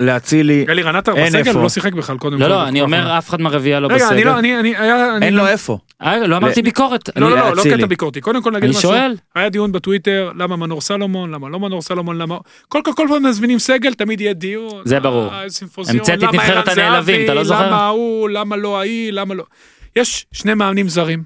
לאצילי, 0.00 0.64
רנטר 0.82 1.16
אין 1.16 1.26
בסגל. 1.26 1.54
הוא 1.54 1.62
לא 1.62 1.68
שיחק 1.68 1.92
בכלל 1.92 2.18
קודם 2.18 2.38
לא 2.38 2.44
כל 2.44 2.50
לא, 2.50 2.68
אני 2.68 2.80
אומר. 2.80 3.18
אף 3.18 3.28
אחד 3.28 3.40
מהרביעייה 3.40 3.80
לא 3.80 3.88
רגע, 3.88 4.08
אני 4.08 4.16
בסגל. 4.16 4.30
לא, 4.30 4.38
אני, 4.38 4.60
אני, 4.60 4.76
היה, 4.76 5.16
אני 5.16 5.26
אין 5.26 5.34
לו 5.34 5.46
איפה. 5.46 5.78
אה, 6.02 6.26
לא 6.26 6.36
אמרתי 6.36 6.62
ביקורת. 6.62 7.08
לא, 7.16 7.26
אני- 7.26 7.34
לא, 7.34 7.40
לא, 7.40 7.54
לא 7.56 7.60
אצילי. 7.60 7.76
קטע 7.76 7.86
ביקורתי. 7.86 8.20
קודם 8.20 8.42
כל 8.42 8.50
נגיד 8.50 8.62
אני 8.62 8.70
משהו. 8.70 8.82
שואל, 8.82 9.16
היה 9.34 9.48
דיון 9.48 9.72
בטוויטר, 9.72 10.30
למה 10.36 10.56
מנור 10.56 10.80
סלומון, 10.80 11.30
למה 11.30 11.48
לא 11.48 11.60
מנור 11.60 11.82
סלומון, 11.82 12.18
למה... 12.18 12.38
כל 12.68 12.80
כל 12.84 12.90
כל 12.96 13.06
פעם 13.10 13.26
מזמינים 13.26 13.58
סגל, 13.58 13.94
תמיד 13.94 14.20
יהיה 14.20 14.32
דיון. 14.32 14.82
זה 14.84 15.00
ברור. 15.00 15.32
אה, 15.32 15.42
המצאתי 15.88 16.24
את 16.26 16.34
נבחרת 16.34 16.68
הנעלבים, 16.68 17.24
אתה 17.24 17.34
לא 17.34 17.44
זוכר? 17.44 17.66
למה 17.66 17.76
ההוא, 17.76 18.28
למה 18.28 18.56
לא 18.56 18.78
ההיא, 18.78 19.12
למה 19.12 19.34
לא... 19.34 19.44
יש 19.96 20.26
שני 20.32 20.54
מאמנים 20.54 20.88
זרים. 20.88 21.22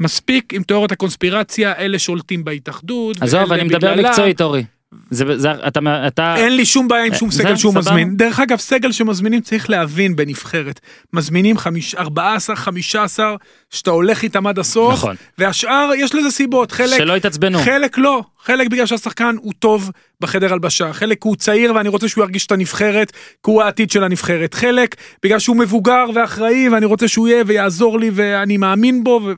מספיק 0.00 0.54
עם 0.54 0.62
תיאוריית 0.62 0.92
הקונספירציה, 0.92 1.72
אלה 1.78 1.98
שולטים 1.98 2.44
בהתאחדות. 2.44 3.22
עזוב, 3.22 3.52
אני 3.52 3.62
מדבר. 3.62 3.94
מקצועית 3.96 4.40
אורי. 4.40 4.64
זה, 5.10 5.38
זה, 5.38 5.50
אתה, 5.68 5.80
אתה, 6.06 6.36
אין 6.36 6.56
לי 6.56 6.64
שום 6.66 6.88
בעיה 6.88 7.04
עם 7.04 7.14
שום 7.14 7.28
אה, 7.28 7.34
סגל 7.34 7.54
זה, 7.54 7.56
שהוא 7.56 7.72
סבבה. 7.72 7.90
מזמין. 7.90 8.16
דרך 8.16 8.40
אגב, 8.40 8.58
סגל 8.58 8.92
שמזמינים 8.92 9.40
צריך 9.40 9.70
להבין 9.70 10.16
בנבחרת. 10.16 10.80
מזמינים 11.12 11.58
חמיש- 11.58 11.94
14, 11.94 12.56
15, 12.56 13.34
שאתה 13.70 13.90
הולך 13.90 14.22
איתם 14.22 14.46
עד 14.46 14.58
הסוף, 14.58 14.92
נכון, 14.92 15.16
והשאר 15.38 15.90
יש 15.96 16.14
לזה 16.14 16.30
סיבות. 16.30 16.72
חלק 16.72 16.98
שלא 16.98 17.16
יתעצבנו. 17.16 17.58
חלק 17.58 17.98
לא, 17.98 18.22
חלק 18.42 18.68
בגלל 18.68 18.86
שהשחקן 18.86 19.36
הוא 19.40 19.52
טוב 19.58 19.90
בחדר 20.20 20.52
הלבשה, 20.52 20.92
חלק 20.92 21.22
הוא 21.22 21.36
צעיר 21.36 21.74
ואני 21.74 21.88
רוצה 21.88 22.08
שהוא 22.08 22.24
ירגיש 22.24 22.46
את 22.46 22.52
הנבחרת, 22.52 23.10
כי 23.10 23.16
הוא 23.50 23.62
העתיד 23.62 23.90
של 23.90 24.04
הנבחרת, 24.04 24.54
חלק 24.54 24.94
בגלל 25.22 25.38
שהוא 25.38 25.56
מבוגר 25.56 26.04
ואחראי 26.14 26.68
ואני 26.68 26.86
רוצה 26.86 27.08
שהוא 27.08 27.28
יהיה 27.28 27.44
ויעזור 27.46 27.98
לי 27.98 28.10
ואני 28.14 28.56
מאמין 28.56 29.04
בו, 29.04 29.20
ו... 29.24 29.32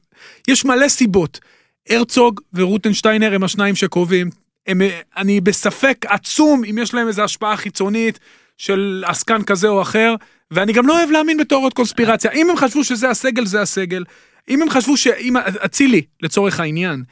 יש 0.48 0.64
מלא 0.64 0.88
סיבות. 0.88 1.40
הרצוג 1.90 2.40
ורוטנשטיינר 2.54 3.34
הם 3.34 3.44
השניים 3.44 3.74
שקובעים, 3.74 4.30
הם, 4.68 4.80
אני 5.16 5.40
בספק 5.40 6.06
עצום 6.08 6.64
אם 6.70 6.78
יש 6.78 6.94
להם 6.94 7.08
איזו 7.08 7.22
השפעה 7.22 7.56
חיצונית 7.56 8.18
של 8.58 9.04
עסקן 9.06 9.42
כזה 9.42 9.68
או 9.68 9.82
אחר, 9.82 10.14
ואני 10.50 10.72
גם 10.72 10.86
לא 10.86 10.98
אוהב 10.98 11.10
להאמין 11.10 11.36
בתיאוריות 11.36 11.74
קונספירציה, 11.74 12.30
אם 12.30 12.50
הם 12.50 12.56
חשבו 12.56 12.84
שזה 12.84 13.10
הסגל 13.10 13.46
זה 13.46 13.60
הסגל, 13.60 14.04
אם 14.48 14.62
הם 14.62 14.70
חשבו 14.70 14.96
שאם 14.96 15.36
אצילי 15.36 16.02
לצורך 16.22 16.60
העניין 16.60 17.02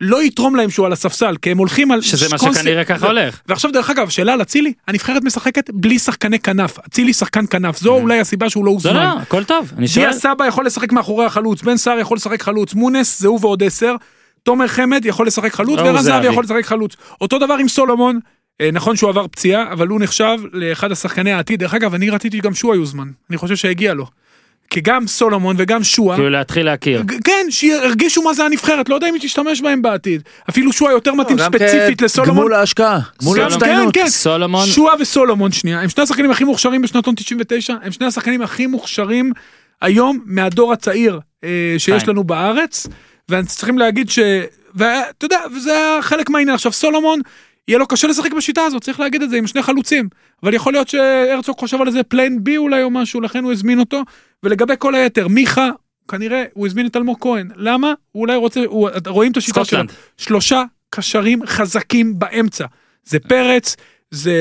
לא 0.00 0.22
יתרום 0.22 0.56
להם 0.56 0.70
שהוא 0.70 0.86
על 0.86 0.92
הספסל 0.92 1.36
כי 1.42 1.50
הם 1.50 1.58
הולכים 1.58 1.90
על 1.90 2.00
שזה 2.00 2.26
מה 2.30 2.38
שכנראה 2.38 2.84
ככה 2.84 3.04
ו- 3.04 3.08
הולך. 3.08 3.40
ועכשיו 3.48 3.72
דרך 3.72 3.90
אגב 3.90 4.08
שאלה 4.08 4.32
על 4.32 4.42
אצילי 4.42 4.72
הנבחרת 4.88 5.24
משחקת 5.24 5.70
בלי 5.70 5.98
שחקני 5.98 6.38
כנף 6.38 6.78
אצילי 6.78 7.12
שחקן 7.12 7.44
כנף 7.50 7.78
זו 7.78 7.94
אולי 7.94 8.20
הסיבה 8.20 8.50
שהוא 8.50 8.64
לא 8.64 8.70
לא, 8.70 8.74
הוזמן. 8.74 8.94
לא, 8.94 9.20
הכל 9.20 9.44
טוב. 9.44 9.72
אני 9.78 9.88
שואל. 9.88 10.04
דיה 10.04 10.18
סבא 10.18 10.46
יכול 10.46 10.66
לשחק 10.66 10.92
מאחורי 10.92 11.24
החלוץ 11.26 11.62
בן 11.62 11.76
סער 11.76 11.98
יכול 11.98 12.16
לשחק 12.16 12.42
חלוץ 12.42 12.74
מונס 12.74 13.20
זה 13.20 13.28
הוא 13.28 13.38
ועוד 13.42 13.62
עשר. 13.62 13.94
תומר 14.44 14.68
חמד 14.68 15.04
יכול 15.04 15.26
לשחק 15.26 15.52
חלוץ 15.52 15.78
או 15.78 15.84
וערן 15.84 16.02
זהבי. 16.02 16.26
יכול 16.26 16.44
לשחק 16.44 16.64
חלוץ 16.64 16.96
אותו 17.20 17.38
דבר 17.38 17.54
עם 17.54 17.68
סולומון. 17.68 18.18
אה, 18.60 18.70
נכון 18.72 18.96
שהוא 18.96 19.10
עבר 19.10 19.26
פציעה 19.28 19.72
אבל 19.72 19.88
הוא 19.88 20.00
נחשב 20.00 20.38
לאחד 20.52 20.92
השחקני 20.92 21.32
העתיד 21.32 21.60
דרך 21.60 21.74
אגב 21.74 21.94
אני 21.94 22.10
רציתי 22.10 22.40
גם 22.40 22.54
שועה 22.54 22.76
יוזמן 22.76 23.08
אני 23.30 23.38
חושב 23.38 23.56
שהגיע 23.56 23.94
לו. 23.94 24.06
כי 24.70 24.80
גם 24.80 25.06
סולומון 25.06 25.56
וגם 25.58 25.84
שועה 25.84 26.16
כאילו 26.16 26.30
להתחיל 26.30 26.66
להכיר. 26.66 27.02
כן, 27.24 27.46
שירגישו 27.50 28.22
מה 28.22 28.34
זה 28.34 28.44
הנבחרת, 28.44 28.88
לא 28.88 28.94
יודע 28.94 29.08
אם 29.08 29.14
היא 29.14 29.22
תשתמש 29.22 29.60
בהם 29.60 29.82
בעתיד. 29.82 30.22
אפילו 30.50 30.72
שועה 30.72 30.92
יותר 30.92 31.14
מתאים 31.14 31.36
גם 31.38 31.44
ספציפית 31.46 32.02
לסולומון. 32.02 32.36
גמול 32.36 32.54
ההשקעה, 32.54 33.00
גמול 33.22 33.40
ההצטיינות. 33.40 33.94
כן, 33.94 34.00
כן. 34.00 34.08
סולומון, 34.08 34.66
שועה 34.66 34.94
וסולומון 35.00 35.52
שנייה, 35.52 35.80
הם 35.80 35.88
שני 35.88 36.02
השחקנים 36.02 36.30
הכי 36.30 36.44
מוכשרים 36.44 36.82
בשנתון 36.82 37.14
99, 37.14 37.74
הם 37.82 37.92
שני 37.92 38.06
השחקנים 38.06 38.42
הכי 38.42 38.66
מוכשרים 38.66 39.32
היום 39.82 40.18
מהדור 40.26 40.72
הצעיר 40.72 41.20
אה, 41.44 41.74
שיש. 41.78 42.08
לנו 42.08 42.24
בארץ, 42.24 42.86
ואנחנו 43.28 43.56
צריכים 43.56 43.78
להגיד 43.78 44.10
ש... 44.10 44.18
ואתה 44.74 45.24
יודע, 45.24 45.40
וזה 45.56 45.98
חלק 46.00 46.30
מהעניין. 46.30 46.54
עכשיו 46.54 46.72
סולומון, 46.72 47.20
יהיה 47.68 47.78
לו 47.78 47.86
קשה 47.86 48.08
לשחק 48.08 48.32
בשיטה 48.32 48.62
הזאת, 48.62 48.82
צריך 48.82 49.00
להגיד 49.00 49.22
את 49.22 49.30
זה, 49.30 49.36
עם 49.36 49.46
שני 49.46 49.62
חלוצים. 49.62 50.08
אבל 50.42 50.54
יכול 50.54 50.72
להיות 50.72 50.88
שהרצוג 50.88 51.58
חושב 51.58 51.80
על 51.80 51.86
איזה 51.86 52.02
plan 52.02 52.44
B 52.44 52.56
אולי 52.56 52.82
או 52.82 52.90
משהו, 52.90 53.20
לכן 53.20 53.44
הוא 53.44 53.52
הזמין 53.52 53.78
אותו. 53.78 54.02
ולגבי 54.42 54.74
כל 54.78 54.94
היתר, 54.94 55.28
מיכה, 55.28 55.70
כנראה 56.08 56.44
הוא 56.54 56.66
הזמין 56.66 56.86
את 56.86 56.96
אלמוג 56.96 57.16
כהן. 57.20 57.50
למה? 57.56 57.92
הוא 58.12 58.20
אולי 58.20 58.36
רוצה, 58.36 58.60
הוא, 58.66 58.88
רואים 59.06 59.32
את 59.32 59.36
השיטה 59.36 59.64
שלו. 59.64 59.82
שלושה 60.16 60.62
קשרים 60.90 61.46
חזקים 61.46 62.18
באמצע. 62.18 62.66
זה 63.04 63.18
פרץ, 63.20 63.76
זה 64.14 64.32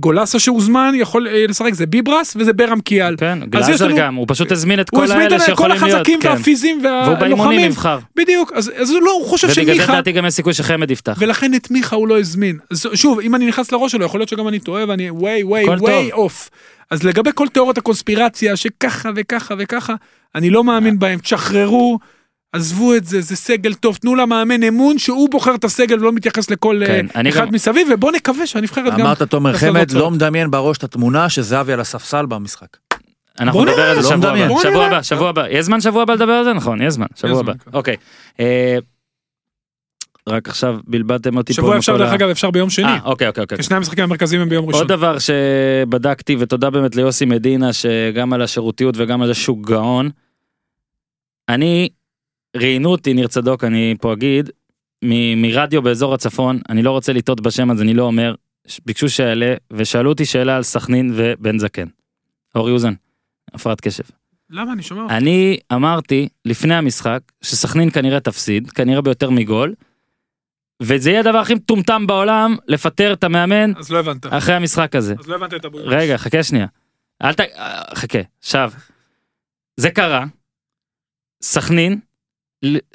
גולסה 0.00 0.38
שהוזמן, 0.38 0.92
יכול 0.94 1.28
אה, 1.28 1.44
לשחק, 1.48 1.74
זה 1.74 1.86
ביברס 1.86 2.36
וזה 2.38 2.52
ברם 2.52 2.80
קיאל. 2.80 3.14
כן, 3.18 3.38
גלאזר 3.48 3.86
לנו- 3.86 3.96
גם, 3.96 4.14
הוא 4.14 4.26
פשוט 4.28 4.52
הזמין 4.52 4.80
את 4.80 4.88
הוא 4.92 4.98
כל 4.98 5.04
הזמין 5.04 5.20
האלה 5.20 5.36
את 5.36 5.40
כל 5.40 5.46
שיכולים 5.46 5.76
להיות. 5.82 5.94
החזקים 6.00 6.20
כן. 6.20 6.28
והפיזיים 6.28 6.80
והוא 6.84 6.92
באימונים 7.14 7.20
והלוחמים. 7.30 7.64
נבחר. 7.70 7.98
בדיוק, 8.16 8.52
אז, 8.54 8.72
אז 8.76 8.92
לא, 9.02 9.12
הוא 9.12 9.26
חושב 9.26 9.48
ובגלל 9.48 9.64
זה 9.66 9.74
שמיכה, 9.74 9.92
לדעתי 9.92 10.12
גם 10.12 10.26
יש 10.26 10.34
סיכוי 10.34 10.54
שחמד 10.54 10.90
יפתח. 10.90 11.16
ולכן 11.20 11.54
את 11.54 11.70
מיכה 11.70 11.96
הוא 11.96 12.08
לא 12.08 12.18
הזמין. 12.18 12.58
אז 12.70 12.86
שוב, 12.94 13.20
אם 13.20 13.34
אני 13.34 13.46
נכנס 13.46 13.72
לראש 13.72 13.92
שלו, 13.92 14.04
יכול 14.04 14.20
להיות 14.20 14.28
שגם 14.28 14.48
אני 14.48 14.58
טועה 14.58 14.84
ואני 14.88 15.08
הכל 15.08 15.16
ווי 15.42 15.64
טוב. 15.78 16.12
אוף. 16.12 16.50
אז 16.90 17.02
לגבי 17.02 17.30
כל 17.34 17.48
תיאוריות 17.48 17.78
הקונספירציה 17.78 18.56
שככה 18.56 19.10
וככה 19.16 19.54
וככה, 19.58 19.94
אני 20.34 20.50
לא 20.50 20.64
מאמין 20.64 20.98
בהם, 20.98 21.18
תשחררו. 21.18 21.98
עזבו 22.56 22.94
את 22.94 23.04
זה, 23.04 23.20
זה 23.20 23.36
סגל 23.36 23.74
טוב, 23.74 23.96
תנו 23.96 24.14
למאמן 24.14 24.62
אמון 24.62 24.98
שהוא 24.98 25.30
בוחר 25.30 25.54
את 25.54 25.64
הסגל 25.64 25.98
ולא 26.00 26.12
מתייחס 26.12 26.50
לכל 26.50 26.82
אה, 26.82 26.86
כן, 26.86 27.06
אני 27.14 27.28
אחד 27.28 27.46
גם- 27.46 27.54
מסביב, 27.54 27.88
ובוא 27.94 28.12
נקווה 28.12 28.46
שהנבחרת 28.46 28.92
גם... 28.92 29.00
אמרת 29.00 29.22
תומר 29.22 29.52
חמד. 29.56 29.90
לא 29.90 30.10
מדמיין 30.10 30.50
בראש 30.50 30.78
את 30.78 30.84
התמונה 30.84 31.28
שזהבי 31.28 31.72
על 31.72 31.80
הספסל 31.80 32.26
במשחק. 32.26 32.66
אנחנו 33.40 33.64
נדבר 33.64 33.82
על 33.82 34.02
זה 34.02 34.10
לא 34.10 34.16
שבוע. 34.16 34.30
הבא. 34.30 34.60
שבוע. 34.62 34.86
הבא, 34.86 35.02
שבוע 35.02 35.28
הבא. 35.28 35.48
יש 35.50 35.64
זמן 35.64 35.80
שבוע 35.80 36.02
הבא 36.02 36.14
לדבר 36.14 36.32
על 36.32 36.44
זה? 36.44 36.52
נכון, 36.52 36.82
יש 36.82 36.92
זמן. 36.92 37.06
שבוע 37.14 37.40
הבא. 37.40 37.52
כן. 37.52 37.70
אוקיי. 37.72 37.96
אה, 38.40 38.78
רק 40.28 40.48
עכשיו 40.48 40.76
בלבלתם 40.86 41.36
אותי 41.36 41.52
פה. 41.52 41.56
שבוע 41.56 41.76
אפשר 41.78 41.96
דרך 41.98 42.12
אגב 42.12 42.28
אפשר 42.28 42.50
ביום 42.50 42.70
שני, 42.70 42.84
אה, 42.84 42.98
אוקיי, 43.04 43.28
אוקיי, 43.28 43.42
אוקיי. 43.42 43.56
כי 43.58 43.62
שני 43.62 43.76
המשחקים 43.76 44.04
המרכזיים 44.04 44.42
הם 44.42 44.48
ביום 44.48 44.66
ראשון. 44.66 44.80
עוד 44.80 44.88
דבר 44.88 45.16
שבדקתי 45.18 46.36
ותודה 46.38 46.70
באמת 46.70 46.96
ליוסי 46.96 47.24
מדינה 47.24 47.72
שגם 47.72 48.32
על 48.32 48.42
השירותיות 48.42 48.94
וגם 48.98 49.22
על 49.22 49.28
זה 49.28 49.34
שהוא 49.34 49.62
גאון. 49.62 50.10
אני 51.48 51.88
ראיינו 52.56 52.88
אותי 52.88 53.14
ניר 53.14 53.28
צדוק 53.28 53.64
אני 53.64 53.94
פה 54.00 54.12
אגיד 54.12 54.50
מ- 55.04 55.42
מרדיו 55.42 55.82
באזור 55.82 56.14
הצפון 56.14 56.60
אני 56.68 56.82
לא 56.82 56.90
רוצה 56.90 57.12
לטעות 57.12 57.40
בשם 57.40 57.70
אז 57.70 57.82
אני 57.82 57.94
לא 57.94 58.02
אומר 58.02 58.34
ביקשו 58.86 59.08
שאלה 59.08 59.54
ושאלו 59.72 60.10
אותי 60.10 60.24
שאלה 60.24 60.56
על 60.56 60.62
סכנין 60.62 61.12
ובן 61.14 61.58
זקן. 61.58 61.86
אורי 62.54 62.72
אוזן 62.72 62.92
הפרעת 63.54 63.80
קשב. 63.80 64.04
למה 64.50 64.72
אני 64.72 64.82
שומע? 64.82 65.16
אני 65.16 65.58
אמרתי 65.72 66.28
לפני 66.44 66.74
המשחק 66.74 67.20
שסכנין 67.42 67.90
כנראה 67.90 68.20
תפסיד, 68.20 68.70
כנראה 68.70 69.02
ביותר 69.02 69.30
מגול, 69.30 69.74
וזה 70.82 71.10
יהיה 71.10 71.20
הדבר 71.20 71.38
הכי 71.38 71.54
מטומטם 71.54 72.06
בעולם 72.06 72.56
לפטר 72.68 73.12
את 73.12 73.24
המאמן 73.24 73.72
אז 73.76 73.90
לא 73.90 73.98
הבנת. 73.98 74.26
אחרי 74.26 74.54
המשחק 74.54 74.96
הזה. 74.96 75.14
אז 75.18 75.28
לא 75.28 75.34
הבנת 75.34 75.54
את 75.54 75.64
יונס. 75.64 75.86
רגע, 75.86 76.18
חכה 76.18 76.42
שנייה. 76.42 76.66
אל 77.22 77.34
ת... 77.34 77.40
חכה, 77.94 78.18
עכשיו. 78.38 78.72
זה 79.76 79.90
קרה, 79.90 80.24
סכנין, 81.42 82.00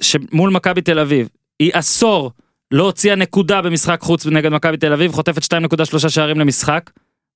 שמול 0.02 0.50
מכבי 0.50 0.82
תל 0.82 1.00
אביב, 1.00 1.30
היא 1.60 1.72
עשור 1.74 2.32
לא 2.72 2.84
הוציאה 2.84 3.16
נקודה 3.16 3.62
במשחק 3.62 4.02
חוץ 4.02 4.26
נגד 4.26 4.52
מכבי 4.52 4.78
תל 4.78 4.94
אביב, 4.94 5.12
חוטפת 5.12 5.54
2.3 5.54 6.10
שערים 6.10 6.40
למשחק. 6.40 6.90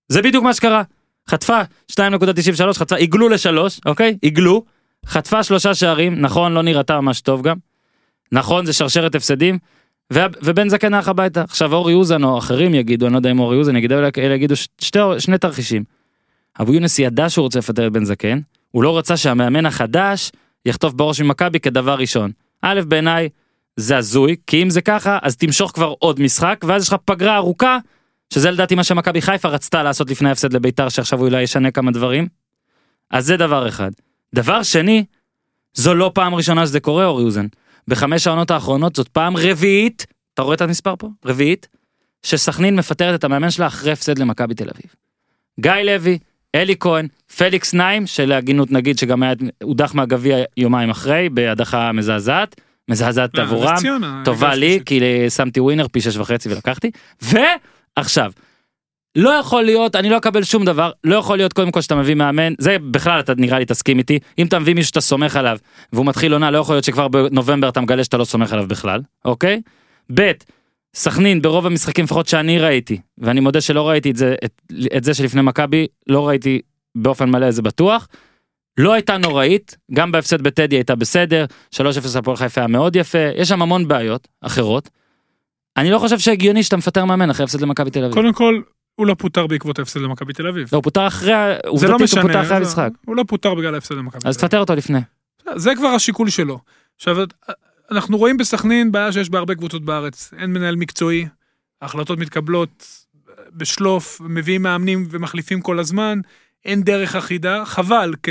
זה 0.08 0.22
בדיוק 0.22 0.44
מה 0.44 0.54
שקרה. 0.54 0.84
חטפה 1.30 1.62
2.93, 1.92 2.74
חטפה, 2.74 2.96
עיגלו 2.96 3.30
לשלוש, 3.30 3.80
אוקיי? 3.86 4.18
עיגלו, 4.22 4.64
חטפה 5.06 5.44
שלושה 5.44 5.74
שערים, 5.74 6.22
נכון, 6.22 6.54
לא 6.54 6.62
נראתה 6.62 7.02
ממש 7.02 7.22
טוב 7.22 7.42
גם. 7.42 7.58
נכון, 8.32 8.66
זה 8.66 8.74
שרשרת 8.74 9.16
הפסדים. 9.16 9.58
ובן 10.14 10.70
זקן 10.70 10.94
הלך 10.94 11.08
הביתה. 11.08 11.42
עכשיו 11.42 11.74
אורי 11.74 11.94
אוזן 11.94 12.24
או 12.24 12.38
אחרים 12.38 12.74
יגידו, 12.74 13.06
אני 13.06 13.14
לא 13.14 13.18
יודע 13.18 13.32
אם 13.32 13.40
אורי 13.40 13.58
אוזן 13.58 13.76
יגיד, 13.76 13.92
אבל 13.92 14.10
אלה 14.18 14.34
יגידו 14.34 14.56
שתי, 14.56 15.00
שני 15.20 15.38
תרחישים. 15.38 15.84
אבו 16.62 16.74
יונס 16.74 17.00
ידע 17.00 17.30
שהוא 17.30 17.44
רוצה 17.44 17.60
לפטר 17.60 17.88
את 17.88 17.92
בן 17.92 18.06
זקן, 18.06 18.40
הוא 18.72 18.84
לא 18.84 18.98
רצה 18.98 19.18
שהמאמן 19.18 19.66
החדש 19.66 20.32
יחטוף 20.66 20.94
בראש 20.94 21.22
ממכבי 21.22 21.60
כדבר 21.60 21.96
ראשון. 21.96 22.32
א', 22.62 22.82
בעיניי 22.88 23.30
זה 23.76 23.98
הזוי, 23.98 24.36
כי 24.48 24.64
אם 24.64 24.70
זה 24.70 24.82
ככה, 24.82 25.20
אז 25.22 25.38
תמשוך 25.38 25.72
כבר 25.72 25.94
עוד 26.00 26.20
משחק, 26.20 26.64
ואז 26.68 26.82
יש 26.82 26.88
לך 26.88 26.96
פגרה 27.06 27.36
ארוכה, 27.36 27.78
שזה 28.34 28.52
לדעתי 28.52 28.76
מה 28.76 28.84
שמכבי 28.84 29.22
חיפה 29.22 29.48
רצתה 29.48 29.84
לעשות 29.84 30.10
לפני 30.10 30.30
ההפסד 30.30 30.54
לביתר, 30.54 30.90
שעכשיו 30.90 31.20
הוא 31.20 31.28
אולי 31.28 31.42
ישנה 31.42 31.72
כמה 31.72 31.92
דברים. 31.92 32.28
אז 33.12 33.26
זה 33.26 33.38
דבר 33.38 33.68
אחד. 33.68 33.92
דבר 34.36 34.64
שני, 34.64 35.06
זו 35.74 35.94
לא 35.94 36.12
פעם 36.14 36.36
ראשונה 36.36 36.66
שזה 36.66 36.80
קורה, 36.80 37.06
אורי 37.06 37.24
אוזן. 37.24 37.46
בחמש 37.88 38.28
העונות 38.28 38.52
האחרונות 38.52 38.96
זאת 38.96 39.08
פעם 39.08 39.38
רביעית, 39.38 40.06
אתה 40.34 40.42
רואה 40.42 40.56
את 40.56 40.62
המספר 40.62 40.96
פה? 41.00 41.10
רביעית, 41.26 41.68
שסכנין 42.24 42.76
מפטרת 42.76 43.20
את 43.20 43.24
המאמן 43.24 43.52
שלה 43.52 43.68
אחרי 43.68 43.92
הפסד 43.92 44.20
למכבי 44.20 44.54
תל 44.54 44.70
אביב. 44.70 44.96
גיא 45.60 45.72
לוי, 45.72 46.20
אלי 46.56 46.76
כהן, 46.80 47.08
פליקס 47.38 47.74
נעים, 47.74 48.08
שלהגינות 48.08 48.72
נגיד 48.72 48.98
שגם 48.98 49.24
היה 49.24 49.34
הודח 49.64 49.96
מהגביע 49.96 50.38
יומיים 50.58 50.90
אחרי, 50.90 51.30
בהדחה 51.30 51.92
מזעזעת, 51.92 52.62
מזעזעת 52.90 53.30
לא, 53.34 53.42
עבורם, 53.42 53.76
טובה 54.26 54.56
לי. 54.56 54.80
כי 54.86 55.30
שמתי 55.30 55.60
ווינר 55.60 55.88
פי 55.88 56.02
שש 56.02 56.18
וחצי 56.18 56.50
ולקחתי, 56.50 56.92
ועכשיו, 57.22 58.32
לא 59.16 59.30
יכול 59.30 59.64
להיות, 59.64 59.96
אני 59.96 60.10
לא 60.10 60.18
אקבל 60.18 60.44
שום 60.44 60.66
דבר, 60.66 60.92
לא 61.04 61.16
יכול 61.16 61.38
להיות 61.38 61.54
קודם 61.54 61.72
כל 61.72 61.82
שאתה 61.82 61.96
מביא 61.96 62.16
מאמן, 62.16 62.54
זה 62.58 62.78
בכלל 62.92 63.20
אתה 63.20 63.34
נראה 63.38 63.60
לי 63.60 63.66
תסכים 63.66 63.98
איתי, 63.98 64.20
אם 64.38 64.48
אתה 64.48 64.60
מביא 64.60 64.74
מישהו 64.74 64.88
שאתה 64.88 65.02
סומך 65.02 65.36
עליו, 65.36 65.58
והוא 65.94 66.06
מתחיל 66.06 66.34
עונה, 66.34 66.52
לא 66.52 66.58
יכול 66.58 66.76
להיות 66.76 66.86
שכבר 66.86 67.08
בנובמבר 67.08 67.70
אתה 67.70 67.82
מגלה 67.82 68.04
שאתה 68.04 68.18
לא 68.18 68.26
סומך 68.26 68.54
עליו 68.54 68.68
בכלל, 68.68 69.02
אוקיי? 69.26 69.62
ב', 70.14 70.32
סכנין 70.96 71.42
ברוב 71.42 71.66
המשחקים 71.66 72.06
לפחות 72.06 72.28
שאני 72.28 72.60
ראיתי, 72.60 73.02
ואני 73.18 73.40
מודה 73.40 73.62
שלא 73.62 73.90
ראיתי 73.90 74.12
את 74.12 74.16
זה, 74.16 74.36
את, 74.46 74.62
את 74.98 75.04
זה 75.04 75.14
שלפני 75.14 75.42
מכבי, 75.42 75.88
לא 76.08 76.28
ראיתי 76.28 76.62
באופן 76.96 77.30
מלא 77.30 77.52
זה 77.52 77.62
בטוח. 77.62 78.08
לא 78.78 78.94
הייתה 78.94 79.18
נוראית, 79.18 79.78
גם 79.94 80.12
בהפסד 80.12 80.42
בטדי 80.42 80.76
הייתה 80.76 80.96
בסדר, 80.96 81.46
3-0 81.76 81.80
הפועל 82.20 82.38
חיפה 82.38 82.62
היה 82.62 82.68
מאוד 82.68 82.96
יפה, 82.96 83.18
יש 83.36 83.50
שם 83.50 83.62
המון 83.62 83.88
בעיות 83.88 84.28
אחרות. 84.42 84.90
אני 85.78 85.92
לא 85.92 86.00
חושב 86.00 86.20
שהגיוני 86.20 86.64
שאתה 86.64 86.78
מפטר 86.78 87.06
מאמן 87.06 87.30
אחרי 87.30 87.44
הפסד 87.44 87.62
למכבי 87.62 87.92
תל 87.92 88.04
אביב. 88.04 88.14
קודם 88.14 88.34
כל, 88.34 88.62
הוא 88.96 89.08
לא 89.08 89.14
פוטר 89.14 89.48
בעקבות 89.48 89.80
ההפסד 89.80 90.00
למכבי 90.00 90.34
תל 90.34 90.48
אביב. 90.48 90.70
לא, 90.72 90.78
הוא 90.78 90.84
פוטר 90.84 91.08
אחרי, 91.08 91.32
זה 91.32 91.34
לא 91.64 91.70
עובדתית 91.70 91.92
הוא 91.92 92.02
משנה. 92.02 92.22
פוטר 92.22 92.42
אחרי 92.42 92.58
המשחק. 92.58 92.90
הוא 93.06 93.16
לא 93.16 93.24
פוטר 93.28 93.56
בגלל 93.56 93.76
ההפסד 93.76 93.96
למכבי 93.96 94.22
תל 94.22 94.28
אז 94.28 94.36
אביב. 94.36 94.48
תפטר 94.48 94.60
אותו 94.60 94.76
לפני. 94.76 95.00
זה 95.56 95.76
כבר 95.76 95.88
השיקול 95.88 96.30
שלו. 96.30 96.60
עכשיו, 96.96 97.18
אנחנו 97.92 98.18
רואים 98.18 98.38
בסכנין 98.38 98.92
בעיה 98.92 99.12
שיש 99.12 99.30
בהרבה 99.30 99.56
קבוצות 99.56 99.86
בארץ. 99.86 100.34
אין 100.38 100.54
מנהל 100.54 100.76
מקצועי, 100.76 101.28
ההחלטות 101.82 102.20
מתקבלות 102.20 103.06
בשלוף, 103.54 104.22
מביאים 104.22 104.62
מאמנים 104.62 105.08
ומחליפים 105.10 105.62
כל 105.62 105.80
הזמן, 105.80 106.20
אין 106.66 106.84
דרך 106.84 107.16
אחידה, 107.16 107.66
חבל, 107.66 108.14
כ... 108.24 108.30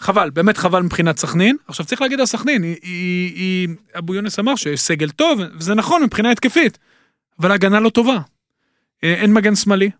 חבל, 0.00 0.30
באמת 0.30 0.56
חבל 0.56 0.82
מבחינת 0.82 1.18
סכנין. 1.18 1.56
עכשיו 1.68 1.86
צריך 1.86 2.00
להגיד 2.02 2.20
על 2.20 2.26
סכנין, 2.26 2.62
היא, 2.62 2.76
היא, 2.82 3.34
היא, 3.34 3.68
אבו 3.98 4.14
יונס 4.14 4.38
אמר 4.38 4.56
שיש 4.56 4.80
סגל 4.80 5.10
טוב, 5.10 5.40
וזה 5.58 5.74
נכון 5.74 6.02
מבחינה 6.02 6.30
התקפית, 6.30 6.78
אבל 7.40 7.50
ההגנה 7.50 7.80
לא 7.80 7.90
טובה. 7.90 8.18
אה, 9.04 9.14
אין 9.14 9.32
מגן 9.32 9.54
שמאלי, 9.54 9.90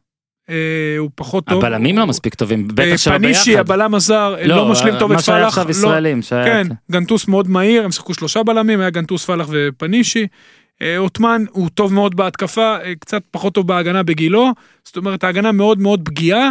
הוא 0.99 1.11
פחות 1.15 1.45
טוב. 1.47 1.65
הבלמים 1.65 1.99
לא 1.99 2.07
מספיק 2.07 2.35
טובים, 2.35 2.69
בטח 2.69 2.97
שלא 2.97 3.19
ביחד. 3.19 3.25
פנישי, 3.25 3.59
הבלם 3.59 3.95
הזר, 3.95 4.37
לא 4.45 4.69
משלים 4.69 4.99
טוב 4.99 5.11
את 5.11 5.17
מה 5.17 5.23
שהיה 5.23 5.39
פלח. 5.39 5.49
עכשיו 5.49 5.65
לא- 5.65 5.71
ישראלים, 5.71 6.23
שהיה- 6.23 6.45
כן, 6.45 6.67
גנטוס 6.93 7.29
מאוד 7.29 7.49
מהיר, 7.51 7.85
הם 7.85 7.91
שיחקו 7.93 8.15
שלושה 8.15 8.43
בלמים, 8.43 8.81
היה 8.81 8.91
גנטוס, 8.91 9.25
פלח 9.25 9.47
ופנישי. 9.51 10.27
אה, 10.83 10.99
עות'מן 10.99 11.45
הוא 11.51 11.69
טוב 11.75 11.93
מאוד 11.95 12.15
בהתקפה, 12.17 12.77
אה, 12.85 12.93
קצת 13.01 13.23
פחות 13.31 13.55
טוב 13.55 13.67
בהגנה 13.69 14.03
בגילו, 14.03 14.51
זאת 14.85 14.97
אומרת 14.97 15.25
ההגנה 15.25 15.53
מאוד 15.53 15.79
מאוד 15.81 16.01
פגיעה. 16.05 16.51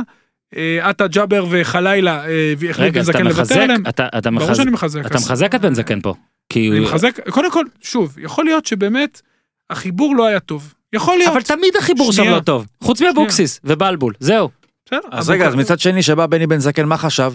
אה, 0.58 0.90
עטה 0.90 1.08
ג'אבר 1.08 1.46
וחלילה 1.50 2.26
אה, 2.26 2.54
רגע, 2.78 3.00
בן 3.00 3.06
זקן 3.06 3.24
לוותר 3.28 3.62
עליהם. 3.62 3.84
אתה- 3.90 4.08
אתה 4.18 4.32
ברור 4.32 4.44
מחזק- 4.50 4.56
שאני 4.56 4.72
מחזק. 4.72 5.06
אתה 5.06 5.16
אז- 5.18 5.26
מחזק 5.26 5.56
את 5.56 5.62
בן 5.62 5.74
זקן 5.74 6.02
פה. 6.02 6.14
כי 6.50 6.70
אני 6.70 6.78
הוא- 6.78 6.88
מחזק, 6.88 7.30
קודם 7.30 7.52
כל, 7.52 7.66
שוב, 7.82 8.16
יכול 8.20 8.46
להיות 8.46 8.66
שבאמת 8.66 9.22
החיבור 9.70 10.16
לא 10.16 10.26
היה 10.28 10.40
טוב. 10.40 10.74
יכול 10.94 11.18
להיות. 11.18 11.32
אבל 11.32 11.42
תמיד 11.42 11.76
החיבור 11.80 12.12
שם 12.12 12.24
שנייה. 12.24 12.36
לא 12.36 12.40
טוב. 12.40 12.66
חוץ 12.84 13.02
מאבוקסיס 13.02 13.60
ובלבול, 13.64 14.14
זהו. 14.20 14.50
בסדר, 14.86 15.00
אז 15.12 15.30
רגע, 15.30 15.48
אז 15.48 15.56
מצד 15.56 15.80
שני 15.80 16.04
שבא 16.04 16.26
בני 16.26 16.48
בן 16.48 16.60
זקן, 16.60 16.86
מה 16.86 16.98
חשב? 16.98 17.34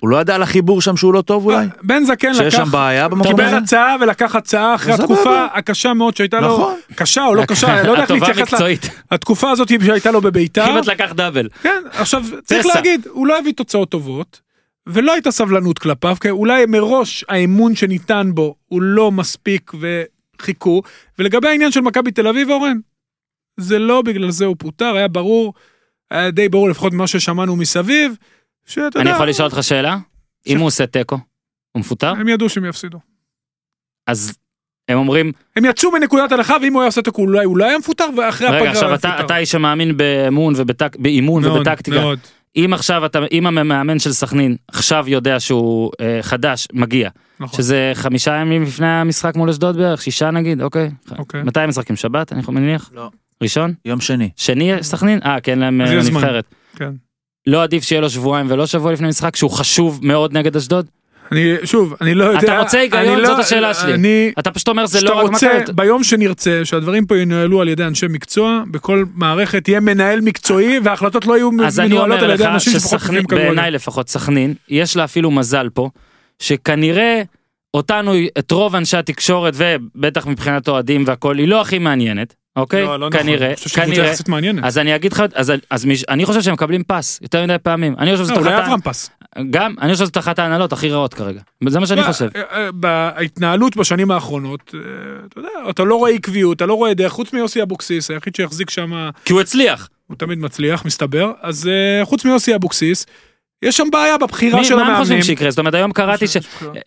הוא 0.00 0.10
לא 0.10 0.16
ידע 0.20 0.34
על 0.34 0.42
החיבור 0.42 0.80
שם 0.80 0.96
שהוא 0.96 1.14
לא 1.14 1.22
טוב 1.22 1.46
אולי? 1.46 1.66
בן 1.82 2.04
זקן 2.04 2.34
שיש 2.34 2.54
לקח, 2.54 2.64
שם 2.64 2.70
בעיה 2.70 3.08
במקום 3.08 3.26
קיבל 3.26 3.44
הזה? 3.44 3.56
הצעה 3.56 3.96
ולקח 4.00 4.34
הצעה 4.34 4.74
אחרי. 4.74 4.92
התקופה 4.92 5.46
הקשה 5.54 5.94
מאוד 5.94 6.16
שהייתה 6.16 6.40
לו, 6.40 6.54
נכון. 6.54 6.74
קשה 6.94 7.26
או 7.26 7.34
לא 7.34 7.44
קשה, 7.44 7.78
אני 7.80 7.86
לא 7.86 7.92
יודע 7.92 8.02
איך 8.02 8.10
להתייחס. 8.10 8.60
התקופה 9.10 9.50
הזאת 9.50 9.68
שהייתה 9.68 10.10
לו 10.10 10.20
בביתר, 10.20 10.66
כמעט 10.66 10.86
לקח 10.86 11.12
דאבל. 11.12 11.48
כן, 11.62 11.82
עכשיו 11.92 12.24
צריך. 12.44 12.66
להגיד, 12.66 13.06
הוא 13.10 13.26
לא 13.26 13.38
הביא 13.38 13.52
תוצאות 13.52 13.88
טובות, 13.88 14.40
ולא 14.86 15.12
הייתה 15.12 15.30
סבלנות 15.30 15.78
כלפיו, 15.78 16.16
כי 16.20 16.30
אולי 16.30 16.66
מראש 16.66 17.24
האמון 17.28 17.76
שניתן 17.76 18.30
בו 18.34 18.54
הוא 18.66 18.82
לא 18.82 19.12
מספיק 19.12 19.72
וחיכו, 20.40 20.82
ולגבי 21.18 21.48
העניין 21.48 21.72
של 21.72 21.80
מכבי 21.80 22.10
תל 22.10 22.28
אביב, 22.28 22.50
אורן, 22.50 22.76
זה 23.60 23.78
לא 23.78 24.02
בגלל 24.02 24.30
זה 24.30 24.44
הוא 24.44 24.56
פוטר, 24.58 24.96
היה 24.96 25.08
ברור, 25.08 25.54
היה 26.10 26.30
די 26.30 26.48
ברור 26.48 26.68
לפחות 26.68 26.92
ממה 26.92 27.06
ששמענו 27.06 27.56
מסביב, 27.56 28.16
שאתה 28.66 28.80
יודע, 28.80 29.00
אני 29.00 29.10
יכול 29.10 29.28
לשאול 29.28 29.48
אותך 29.48 29.62
שאלה? 29.62 29.98
אם 30.46 30.58
הוא 30.58 30.66
עושה 30.66 30.86
תיקו, 30.86 31.18
הוא 31.72 31.80
מפוטר? 31.80 32.10
הם 32.10 32.28
ידעו 32.28 32.48
שהם 32.48 32.64
יפסידו. 32.64 32.98
אז 34.06 34.38
הם 34.88 34.98
אומרים, 34.98 35.32
הם 35.56 35.64
יצאו 35.64 35.92
מנקודת 35.92 36.32
הנחה, 36.32 36.56
ואם 36.62 36.72
הוא 36.72 36.82
היה 36.82 36.86
עושה 36.88 37.02
תיקו 37.02 37.22
אולי 37.22 37.44
הוא 37.44 37.56
לא 37.56 37.64
היה 37.64 37.78
מפוטר, 37.78 38.08
ואחרי 38.16 38.46
הפגרה 38.46 38.60
רגע 38.62 38.70
עכשיו 38.70 38.94
אתה. 38.94 39.20
אתה 39.20 39.36
איש 39.38 39.50
שמאמין 39.50 39.96
באמון 39.96 40.54
ובטק- 40.56 40.96
באימון 40.96 41.42
מאוד, 41.42 41.56
ובטקטיקה. 41.56 42.00
מאוד. 42.00 42.18
אם 42.56 42.70
עכשיו 42.74 43.06
אתה, 43.06 43.18
אם 43.32 43.46
המאמן 43.46 43.98
של 43.98 44.12
סכנין 44.12 44.56
עכשיו 44.68 45.04
יודע 45.08 45.40
שהוא 45.40 45.90
אה, 46.00 46.18
חדש, 46.22 46.68
מגיע, 46.72 47.10
נכון. 47.40 47.56
שזה 47.56 47.92
חמישה 47.94 48.34
ימים 48.34 48.62
לפני 48.62 48.86
המשחק 48.86 49.36
מול 49.36 49.50
אשדוד 49.50 49.76
בערך, 49.76 50.02
שישה 50.02 50.30
נגיד, 50.30 50.62
אוקיי. 50.62 50.90
אוקיי. 51.18 51.42
מתי 51.42 51.60
הם 51.60 51.68
משחקים? 51.68 51.96
שבת, 51.96 52.32
אני 52.32 52.42
מניח? 52.48 52.90
לא. 52.94 53.10
ראשון? 53.42 53.74
יום 53.84 54.00
שני. 54.00 54.30
שני 54.36 54.72
סכנין? 54.82 55.18
אה, 55.24 55.40
כן, 55.40 55.58
להם 55.58 55.80
אז 55.80 55.90
אה. 56.08 56.12
נבחרת. 56.14 56.44
כן. 56.76 56.90
לא 57.46 57.62
עדיף 57.62 57.84
שיהיה 57.84 58.00
לו 58.00 58.10
שבועיים 58.10 58.46
ולא 58.50 58.66
שבוע 58.66 58.92
לפני 58.92 59.08
משחק, 59.08 59.36
שהוא 59.36 59.50
חשוב 59.50 60.00
מאוד 60.02 60.32
נגד 60.32 60.56
אשדוד? 60.56 60.86
אני, 61.32 61.54
שוב, 61.64 61.94
אני 62.00 62.14
לא 62.14 62.24
יודע... 62.24 62.38
אתה 62.38 62.58
רוצה 62.58 62.78
היגיון? 62.78 63.02
אני 63.02 63.22
לא- 63.22 63.28
זאת 63.28 63.38
השאלה 63.38 63.74
שלי. 63.74 63.94
אני... 63.94 64.32
אתה 64.38 64.50
פשוט 64.50 64.68
אומר 64.68 64.86
זה 64.86 65.00
שאתה 65.00 65.10
לא 65.10 65.18
רק 65.18 65.30
רוצה, 65.30 65.58
מכבי. 65.60 65.72
ביום 65.72 66.04
שנרצה 66.04 66.60
שהדברים 66.64 67.06
פה 67.06 67.18
ינוהלו 67.18 67.60
על 67.60 67.68
ידי 67.68 67.84
אנשי 67.84 68.06
מקצוע, 68.10 68.62
בכל 68.70 69.04
מערכת 69.14 69.68
יהיה 69.68 69.80
מנהל 69.80 70.20
מקצועי 70.20 70.78
וההחלטות 70.84 71.26
לא 71.26 71.36
יהיו 71.36 71.50
אז 71.64 71.80
אני 71.80 71.88
מנוהלות 71.88 72.18
אומר 72.18 72.24
על 72.24 72.34
ידי 72.34 72.44
לך 72.44 72.50
אנשים 72.50 72.72
שפחות 72.72 72.90
שסכנין, 73.00 73.08
מבינים 73.10 73.26
כדורגל. 73.26 73.46
בעיניי 73.46 73.70
לפחות 73.70 74.08
סכנין, 74.08 74.54
יש 74.68 74.96
לה 74.96 75.04
אפילו 75.04 75.30
מזל 75.30 75.68
פה, 75.74 75.90
שכנראה 76.38 77.22
אותנו, 77.74 78.12
את 78.38 78.50
רוב 78.50 78.76
אנשי 78.76 78.96
התקשורת 78.96 79.54
ובטח 79.56 80.26
מבחינת 80.26 80.68
אוהדים 80.68 81.04
והכל, 81.06 81.38
היא 81.38 81.48
לא 81.48 81.60
הכי 81.60 81.78
מעניינת, 81.78 82.34
אוקיי? 82.56 82.84
לא, 82.84 83.00
לא 83.00 83.08
נכון. 83.08 83.22
כנראה, 83.22 83.46
אני 83.46 83.56
חושב 83.56 83.80
כנראה. 83.80 84.06
יחסית 84.06 84.28
מעניינת. 84.28 84.64
אז 84.64 84.78
אני 84.78 84.96
אגיד 84.96 85.12
לך, 85.12 85.22
אז, 85.34 85.52
אז 85.70 85.84
מיש, 85.84 86.04
אני 86.08 86.26
חושב 86.26 86.42
שהם 86.42 86.54
מקבלים 86.54 86.82
פס 86.86 87.18
יותר 87.22 87.44
מדי 87.44 87.56
פעמים. 87.62 87.94
אני 87.98 88.12
חושב 88.12 88.24
שזאת 88.24 88.36
אולי 88.36 88.54
אחת, 88.54 88.64
אברהם 88.64 88.80
פס. 88.80 89.10
גם, 89.50 89.74
אני 89.80 89.92
חושב 89.92 90.04
שזאת 90.04 90.18
אחת 90.18 90.38
ההנהלות 90.38 90.72
הכי 90.72 90.90
רעות 90.90 91.14
כרגע. 91.14 91.40
זה 91.68 91.80
מה 91.80 91.86
שאני 91.86 92.00
לא, 92.00 92.06
חושב. 92.06 92.28
אה, 92.36 92.42
אה, 92.52 92.72
בהתנהלות 92.72 93.76
בשנים 93.76 94.10
האחרונות, 94.10 94.74
אה, 94.74 94.80
אתה 95.26 95.38
יודע, 95.38 95.48
אתה 95.70 95.84
לא 95.84 95.94
רואה 95.94 96.10
עקביות, 96.10 96.56
אתה 96.56 96.66
לא 96.66 96.74
רואה 96.74 96.94
דרך, 96.94 97.12
חוץ 97.12 97.32
מיוסי 97.32 97.62
אבוקסיס, 97.62 98.10
היחיד 98.10 98.34
שהחזיק 98.34 98.70
שם, 98.70 99.08
כי 99.24 99.32
הוא 99.32 99.40
הצליח. 99.40 99.88
הוא 100.06 100.16
תמיד 100.16 100.38
מצליח, 100.38 100.84
מסתבר, 100.84 101.32
אז 101.40 101.68
אה, 101.68 102.04
חוץ 102.04 102.24
מיוסי 102.24 102.54
אבוקסיס, 102.54 103.06
יש 103.64 103.76
שם 103.76 103.88
בעיה 103.92 104.18
בבחירה 104.18 104.58
מי- 104.58 104.64
של 104.64 104.74
מה 104.74 104.80
הם 104.80 104.86
המאמנים. 104.86 105.02
חושבים 105.04 105.22
שיקרה? 105.22 105.50
זאת 105.50 105.58
אומרת 105.58 105.74
היום 105.74 105.92
קראתי 105.92 106.26
ש... 106.26 106.36
אה, 106.36 106.40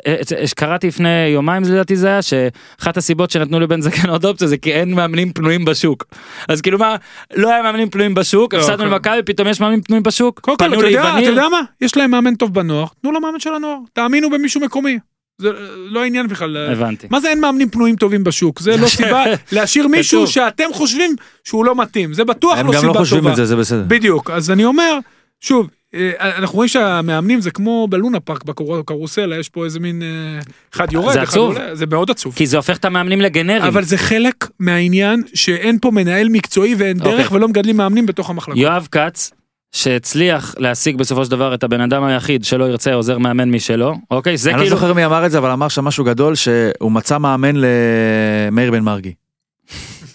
אה, 0.07 0.15
קראתי 0.55 0.87
לפני 0.87 1.27
יומיים 1.27 1.63
לדעתי 1.63 1.95
זה 1.95 2.07
היה 2.07 2.21
שאחת 2.21 2.97
הסיבות 2.97 3.31
שנתנו 3.31 3.59
לבן 3.59 3.81
זקן 3.81 4.09
עוד 4.09 4.25
אופציה 4.25 4.47
זה 4.47 4.57
כי 4.57 4.73
אין 4.73 4.93
מאמנים 4.93 5.33
פנויים 5.33 5.65
בשוק. 5.65 6.03
אז 6.49 6.61
כאילו 6.61 6.77
מה 6.77 6.95
לא 7.35 7.49
היה 7.53 7.63
מאמנים 7.63 7.89
פנויים 7.89 8.13
בשוק 8.15 8.53
לא, 8.53 8.59
הפסדנו 8.59 8.77
כן. 8.77 8.85
למכבי 8.89 9.23
פתאום 9.25 9.47
יש 9.47 9.59
מאמנים 9.61 9.81
פנויים 9.81 10.03
בשוק. 10.03 10.39
קודם 10.39 10.57
כל, 10.57 10.65
פנו 10.65 10.79
אתה 10.79 10.87
יודע, 10.87 10.99
אתה 11.01 11.07
ליווניר. 11.09 11.29
יודע 11.29 11.49
מה? 11.49 11.61
יש 11.81 11.97
להם 11.97 12.11
מאמן 12.11 12.35
טוב 12.35 12.53
בנוער, 12.53 12.85
תנו 13.01 13.11
לו 13.11 13.21
מאמן 13.21 13.39
של 13.39 13.53
הנוער. 13.53 13.77
תאמינו 13.93 14.29
במישהו 14.29 14.61
מקומי. 14.61 14.99
זה 15.41 15.47
אה, 15.47 15.53
לא 15.75 16.03
העניין 16.03 16.27
בכלל. 16.27 16.57
הבנתי. 16.71 17.07
מה 17.09 17.19
זה 17.19 17.29
אין 17.29 17.41
מאמנים 17.41 17.69
פנויים 17.69 17.95
טובים 17.95 18.23
בשוק? 18.23 18.59
זה 18.59 18.77
לא 18.77 18.87
סיבה 18.97 19.23
להשאיר 19.51 19.87
מישהו. 19.87 20.27
שאתם 20.27 20.63
חושבים 20.73 21.15
שהוא 21.43 21.65
לא 21.65 21.75
מתאים. 21.75 22.13
זה 22.13 22.23
בטוח 22.25 22.57
הם 22.57 22.67
לא 22.67 22.73
גם 22.73 22.79
סיבה 22.79 22.87
לא 22.87 22.93
טובה. 22.93 23.05
חושבים 23.05 23.27
את 23.27 23.35
זה, 23.35 23.45
זה 23.45 23.55
בסדר. 23.55 23.83
בדיוק. 23.87 24.29
אז 24.29 24.51
אני 24.51 24.65
אומר, 24.65 24.97
שוב, 25.41 25.65
אה, 25.65 25.76
אנחנו 26.19 26.55
רואים 26.55 26.67
שהמאמנים 26.67 27.41
זה 27.41 27.51
כמו 27.51 27.87
בלונה 27.89 28.19
פארק 28.19 28.43
בקרוסלה, 28.43 29.39
יש 29.39 29.49
פה 29.49 29.65
איזה 29.65 29.79
מין 29.79 30.01
אה, 30.01 30.39
אחד 30.73 30.93
יורד, 30.93 31.13
זה 31.13 31.23
אחד 31.23 31.29
עצוב. 31.29 31.57
עולה, 31.57 31.75
זה 31.75 31.85
מאוד 31.85 32.11
עצוב. 32.11 32.35
כי 32.35 32.47
זה 32.47 32.57
הופך 32.57 32.77
את 32.77 32.85
המאמנים 32.85 33.21
לגנרים. 33.21 33.63
אבל 33.63 33.83
זה 33.83 33.97
חלק 33.97 34.47
מהעניין 34.59 35.23
שאין 35.33 35.77
פה 35.81 35.91
מנהל 35.91 36.29
מקצועי 36.29 36.75
ואין 36.77 36.97
דרך 36.97 37.25
אוקיי. 37.25 37.37
ולא 37.37 37.47
מגדלים 37.47 37.77
מאמנים 37.77 38.05
בתוך 38.05 38.29
המחלקות. 38.29 38.61
יואב 38.61 38.87
כץ 38.91 39.31
שהצליח 39.71 40.55
להשיג 40.57 40.95
בסופו 40.97 41.25
של 41.25 41.31
דבר 41.31 41.53
את 41.53 41.63
הבן 41.63 41.81
אדם 41.81 42.03
היחיד 42.03 42.43
שלא 42.43 42.65
ירצה 42.65 42.93
עוזר 42.93 43.17
מאמן 43.17 43.51
משלו 43.51 43.95
אוקיי 44.11 44.37
זה 44.37 44.49
אני 44.49 44.57
לא 44.57 44.63
כאילו 44.63 44.77
זוכר 44.77 44.93
מי 44.93 45.05
אמר 45.05 45.25
את 45.25 45.31
זה, 45.31 45.37
אבל 45.37 45.51
אמר 45.51 45.67
שם 45.67 45.85
משהו 45.85 46.05
גדול, 46.05 46.35
שהוא 46.35 46.91
מצא 46.91 47.17
מאמן 47.17 47.55
למאיר 47.55 48.71
בן 48.71 48.83
מרגי. 48.83 49.13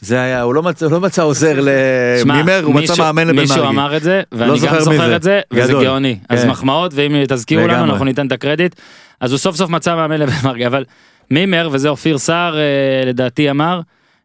זה 0.04 0.20
היה, 0.20 0.42
הוא 0.42 0.54
לא 0.54 0.62
מצא, 0.62 0.86
הוא 0.86 0.92
לא 0.92 1.00
מצא 1.00 1.22
עוזר 1.22 1.60
למימר, 1.60 2.60
הוא 2.64 2.74
מצא 2.74 2.80
מישהו- 2.92 3.04
מאמן 3.04 3.26
לבן 3.28 3.36
מישהו 3.38 3.56
מרגי. 3.56 3.68
אמר 3.68 3.96
את 3.96 4.02
זה 4.02 4.22
ואני 4.32 4.58
זוכר 4.60 4.74
גם 4.78 4.80
זוכר 4.80 5.06
זה. 5.08 5.16
את 5.16 5.22
זה 5.22 5.40
וזה 5.52 5.68
גדול. 5.72 5.84
גאוני 5.84 6.18
אז 6.28 6.42
כן. 6.42 6.50
מחמאות 6.50 6.92
ואם 6.94 7.24
תזכירו 7.28 7.66
לנו. 7.66 7.84
אנחנו 7.84 8.04
ניתן 8.04 8.26
את 8.26 8.32
הקרדיט 8.32 8.74
אז 9.20 9.30
הוא 9.32 9.38
סוף 9.38 9.56
סוף 9.56 9.70
מצא 9.70 9.94
מאמן 9.94 10.16
לבן 10.20 10.32
מרגי 10.48 10.66
אבל 10.66 10.84
מימר 11.30 11.68
וזה 11.72 11.88
אופיר 11.88 12.18
סער 12.18 12.56
אה, 12.58 12.62
לדעתי 13.06 13.50
אמר. 13.50 13.80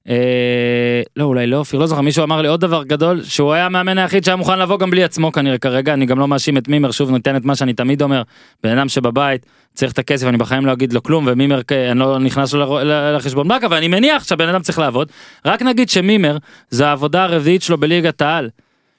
אה, 0.10 1.02
לא 1.16 1.24
אולי 1.24 1.48
לא 1.48 1.58
אופיר 1.58 1.80
לא 1.80 1.86
זוכר 1.88 2.02
מישהו 2.02 2.24
אמר 2.24 2.42
לי 2.42 2.48
עוד 2.48 2.62
דבר 2.62 2.84
גדול 2.84 3.24
שהוא 3.24 3.54
היה 3.54 3.66
המאמן 3.66 3.98
היחיד 3.98 4.24
שהיה 4.24 4.36
מוכן 4.36 4.60
לבוא 4.60 4.80
גם 4.80 4.90
בלי 4.90 5.04
עצמו 5.04 5.32
כנראה 5.32 5.58
כרגע 5.58 5.94
אני 5.94 6.06
גם 6.06 6.20
לא 6.20 6.28
מאשים 6.28 6.58
את 6.58 6.68
מימר 6.68 6.92
שוב 6.92 7.12
נותן 7.12 7.36
את 7.36 7.46
מה 7.46 7.56
שאני 7.56 7.74
תמיד 7.74 8.02
אומר 8.02 8.22
בן 8.64 8.78
אדם 8.78 8.90
שבבית 8.90 9.46
צריך 9.74 9.92
את 9.92 10.00
הכסף 10.00 10.28
אני 10.28 10.38
בחיים 10.38 10.66
לא 10.66 10.74
אגיד 10.74 10.94
לו 10.94 11.04
כלום 11.04 11.28
ומימר 11.28 11.62
אני 11.92 12.00
לא 12.00 12.20
נכנס 12.20 12.54
לו 12.54 12.80
לחשבון 13.16 13.48
בנק 13.48 13.64
אבל 13.64 13.78
אני 13.78 13.88
מניח 13.88 14.24
שהבן 14.24 14.50
אדם 14.50 14.62
צריך 14.62 14.80
לעבוד 14.80 15.12
רק 15.46 15.62
נגיד 15.62 15.90
שמימר 15.90 16.38
זה 16.70 16.88
העבודה 16.88 17.24
הרביעית 17.24 17.62
שלו 17.62 17.78
בליגת 17.78 18.22
העל. 18.22 18.50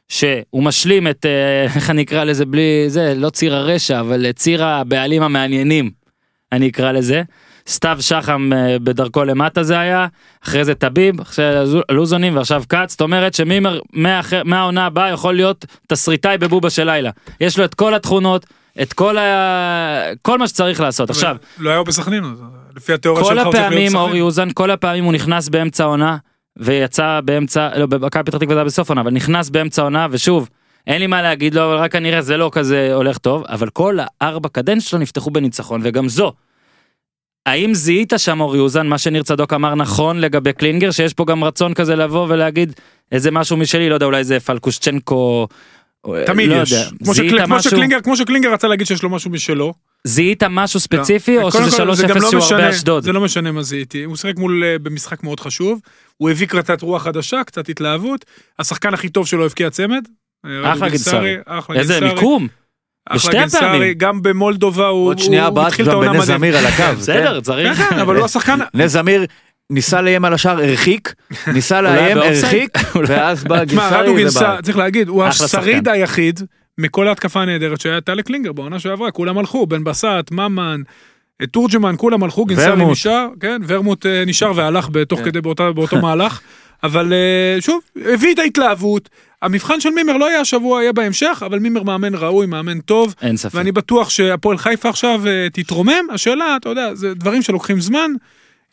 שהוא 0.09 0.63
משלים 0.63 1.09
את 1.09 1.27
אה, 1.27 1.65
איך 1.77 1.91
אני 1.91 2.03
אקרא 2.03 2.25
לזה 2.25 2.47
בלי 2.47 2.85
זה 2.87 3.15
לא 3.17 3.31
ציר 3.31 3.55
הרשע 3.55 4.01
אבל 4.01 4.27
אה, 4.27 4.33
ציר 4.33 4.65
הבעלים 4.65 5.23
המעניינים 5.23 5.91
אני 6.53 6.69
אקרא 6.69 6.93
לזה. 6.93 7.23
סתיו 7.69 7.97
שחם 8.01 8.51
אה, 8.53 8.77
בדרכו 8.79 9.25
למטה 9.25 9.63
זה 9.63 9.79
היה 9.79 10.07
אחרי 10.45 10.65
זה 10.65 10.75
טביב 10.75 11.21
אחרי 11.21 11.67
זה 11.67 11.79
לוזונים 11.91 12.37
ועכשיו 12.37 12.63
כץ 12.69 12.91
זאת 12.91 13.01
אומרת 13.01 13.35
שמימר 13.35 13.81
מהעונה 14.45 14.87
הבאה 14.87 15.11
יכול 15.11 15.35
להיות 15.35 15.67
תסריטאי 15.87 16.39
בבובה 16.39 16.71
של 16.71 16.85
לילה 16.85 17.11
יש 17.41 17.59
לו 17.59 17.65
את 17.65 17.75
כל 17.75 17.95
התכונות 17.95 18.47
את 18.83 18.93
כל 18.93 19.19
ה... 19.19 20.03
כל 20.23 20.39
מה 20.39 20.49
שצריך 20.49 20.81
לעשות 20.81 21.11
עכשיו 21.11 21.37
לא 21.59 21.71
היה 21.71 21.83
בסכנין, 21.83 22.25
אז 22.25 22.43
לפי 22.77 22.93
התיאוריה 22.93 23.25
כל 23.25 23.31
שלך 23.31 23.45
הוא 23.45 23.53
צריך 23.53 23.55
להיות 23.55 23.69
הפעמים 23.71 23.87
בסכנין. 23.87 24.03
אורי 24.03 24.21
אוזן 24.21 24.49
כל 24.55 24.71
הפעמים 24.71 25.05
הוא 25.05 25.13
נכנס 25.13 25.49
באמצע 25.49 25.85
העונה 25.85 26.17
ויצא 26.57 27.21
באמצע 27.25 27.69
לא 27.79 27.87
במכבי 27.87 28.23
פתח 28.25 28.39
תקווה 28.39 28.55
זה 28.55 28.61
היה 28.61 28.65
בסוף 28.65 28.91
העונה 28.91 29.01
אבל 29.01 29.11
נכנס 29.11 29.51
באמצע 29.51 29.83
העונה 29.83 30.07
ושוב 30.11 30.49
אין 30.87 31.01
לי 31.01 31.07
מה 31.07 31.23
להגיד 31.23 31.55
לו 31.55 31.65
אבל 31.65 31.77
רק 31.77 31.93
כנראה 31.93 32.23
זה 32.23 32.37
לא 32.37 32.51
כזה 32.53 32.95
הולך 32.95 33.19
טוב 33.19 33.45
אבל 33.49 33.69
כל 33.71 33.99
הארבע 34.21 34.49
קדנציות 34.49 34.89
שלו 34.89 34.99
נפתחו 34.99 35.31
בניצחון 35.31 35.81
וגם 35.85 36.09
זו. 36.09 36.33
האם 37.49 37.75
זיהית 37.75 38.13
שם 38.17 38.41
אורי 38.41 38.59
אוזן 38.59 38.87
מה 38.87 38.99
שניר 38.99 39.23
צדוק 39.23 39.53
אמר 39.53 39.75
נכון 39.75 40.21
לגבי 40.21 40.53
קלינגר 40.53 40.91
שיש 40.91 41.15
פה 41.15 41.25
גם 41.25 41.45
רצון 41.45 41.75
כזה 41.75 41.97
לבוא 41.97 42.27
ולהגיד 42.29 42.73
איזה 43.13 43.31
משהו 43.31 43.57
משלי 43.57 43.89
לא 43.89 43.95
יודע 43.95 44.07
אולי 44.07 44.25
זה 44.25 44.41
פלקושצ'נקו. 44.41 45.47
תמיד 46.27 46.49
לא 46.49 46.55
יש. 46.63 46.73
יודע. 46.73 46.85
כמו 47.05 47.15
שקל- 47.15 47.45
כמו 47.47 47.57
משהו- 47.57 47.71
שקלינגר- 47.71 48.01
כמו 48.01 48.17
שקלינגר 48.17 48.53
רצה 48.53 48.69
להגיד 48.69 48.87
שיש 48.87 49.03
לו 49.03 49.11
משהו 49.11 49.31
משלו. 49.31 49.75
זיהית 50.05 50.43
משהו 50.51 50.81
ספציפי 50.81 51.39
או 51.39 51.51
קודם 51.51 51.65
שזה 51.67 51.77
כל, 51.77 51.83
3-0 51.83 51.95
זה 51.95 52.07
גם 52.07 52.23
לא 52.23 52.31
שהוא 52.31 52.39
משנה- 52.43 52.59
הרבה 52.59 52.71
אשדוד. 52.71 53.03
זה 53.05 53.13
לא 53.13 53.21
משנה 53.21 53.53
מה 53.53 53.63
זיהיתי. 53.63 54.03
הוא 54.05 54.17
שיחק 54.17 54.37
מול 54.39 54.65
אה, 54.65 54.79
במשחק 54.79 55.23
מאוד 55.23 55.41
חשוב. 55.41 55.81
הוא 56.17 56.31
הביא 56.31 56.47
קלטת 56.47 56.83
רוח 56.83 57.03
חדשה, 57.03 57.45
קצת 57.47 57.69
התלהבות. 57.69 58.25
השחקן 58.59 58.95
הכי 58.95 59.09
טוב 59.09 59.27
שלו 59.27 59.45
הבקיע 59.45 59.71
צמד. 59.71 60.05
אה, 60.47 60.73
אחלה 60.73 60.89
גינסארי. 60.89 61.37
איזה. 61.75 62.01
מיקום. 62.01 62.49
אחלה 63.09 63.19
בשתי 63.19 63.39
גינסארי, 63.39 63.67
הפעמים. 63.67 63.93
גם 63.97 64.23
במולדובה 64.23 64.87
הוא 64.87 65.07
עוד 65.07 65.19
שנייה 65.19 65.47
הוא 65.47 65.55
בעט 65.55 65.67
התחיל 65.67 65.85
את 65.85 65.91
כבר 65.91 66.03
העונה 66.03 66.13
בנס 66.13 66.23
מדהים. 66.23 66.39
זמיר 66.39 66.59
על 66.59 66.67
הקו. 66.67 66.97
בסדר 66.99 67.35
כן, 67.35 67.41
צריך. 67.41 67.79
כן, 67.79 67.99
אבל 67.99 68.17
הוא 68.17 68.25
השחקן... 68.25 68.59
נס 68.75 68.93
זמיר 68.93 69.25
ניסה 69.71 70.01
לאיים 70.01 70.25
על 70.25 70.35
השער, 70.35 70.59
הרחיק, 70.59 71.15
ניסה 71.47 71.81
לאיים? 71.81 72.19
הרחיק, 72.19 72.79
ואז 73.09 73.45
בא 73.45 73.65
תשמע, 73.65 73.89
רדו 73.89 74.15
גינסארי 74.15 74.17
גינסארי, 74.17 74.49
ובעט. 74.51 74.65
צריך 74.65 74.77
להגיד, 74.77 75.09
הוא 75.09 75.25
השריד. 75.25 75.89
היחיד 75.89 76.41
מכל 76.79 77.09
ההתקפה 77.09 77.43
הנהדרת 77.43 77.81
שהייתה 77.81 78.15
לקלינגר 78.15 78.53
בעונה 78.53 78.79
שעברה, 78.79 79.11
כולם 79.11 79.39
הלכו, 79.39 79.67
בן 79.67 79.85
בסט, 79.85 80.31
ממן, 80.31 80.81
תורג'מן, 81.51 81.95
כולם 81.99 82.23
הלכו, 82.23 82.45
גינסארי. 82.45 82.85
נשאר, 82.85 83.29
כן, 83.41 83.61
ורמוט 83.67 84.07
אה, 84.07 84.25
נשאר 84.27 84.53
והלך 84.55 84.89
בתוך 84.93 85.19
כן. 85.19 85.25
כדי 85.25 85.41
באותו 85.41 85.97
מהלך, 86.03 86.41
אבל 86.83 87.13
אה, 87.13 87.61
שוב, 87.61 87.81
הביא 88.13 88.35
את 88.35 88.39
ההתלהבות, 88.39 89.09
המבחן 89.43 89.81
של 89.81 89.91
מימר 89.91 90.17
לא 90.17 90.31
יהיה 90.31 90.41
השבוע, 90.41 90.83
יהיה 90.83 90.93
בהמשך, 90.93 91.43
אבל 91.47 91.59
מימר 91.59 91.83
מאמן 91.83 92.15
ראוי, 92.15 92.47
מאמן 92.47 92.81
טוב, 92.81 93.15
אין 93.23 93.37
ספק. 93.37 93.55
ואני 93.55 93.73
בטוח 93.73 94.11
שהפועל 94.11 94.59
חיפה 94.59 94.89
עכשיו 94.89 95.21
אה, 95.27 95.47
תתרומם, 95.53 95.93
השאלה, 96.13 96.57
אתה 96.57 96.69
יודע, 96.69 96.95
זה 96.95 97.15
דברים 97.15 97.43
שלוקחים 97.43 97.81
זמן. 97.81 98.11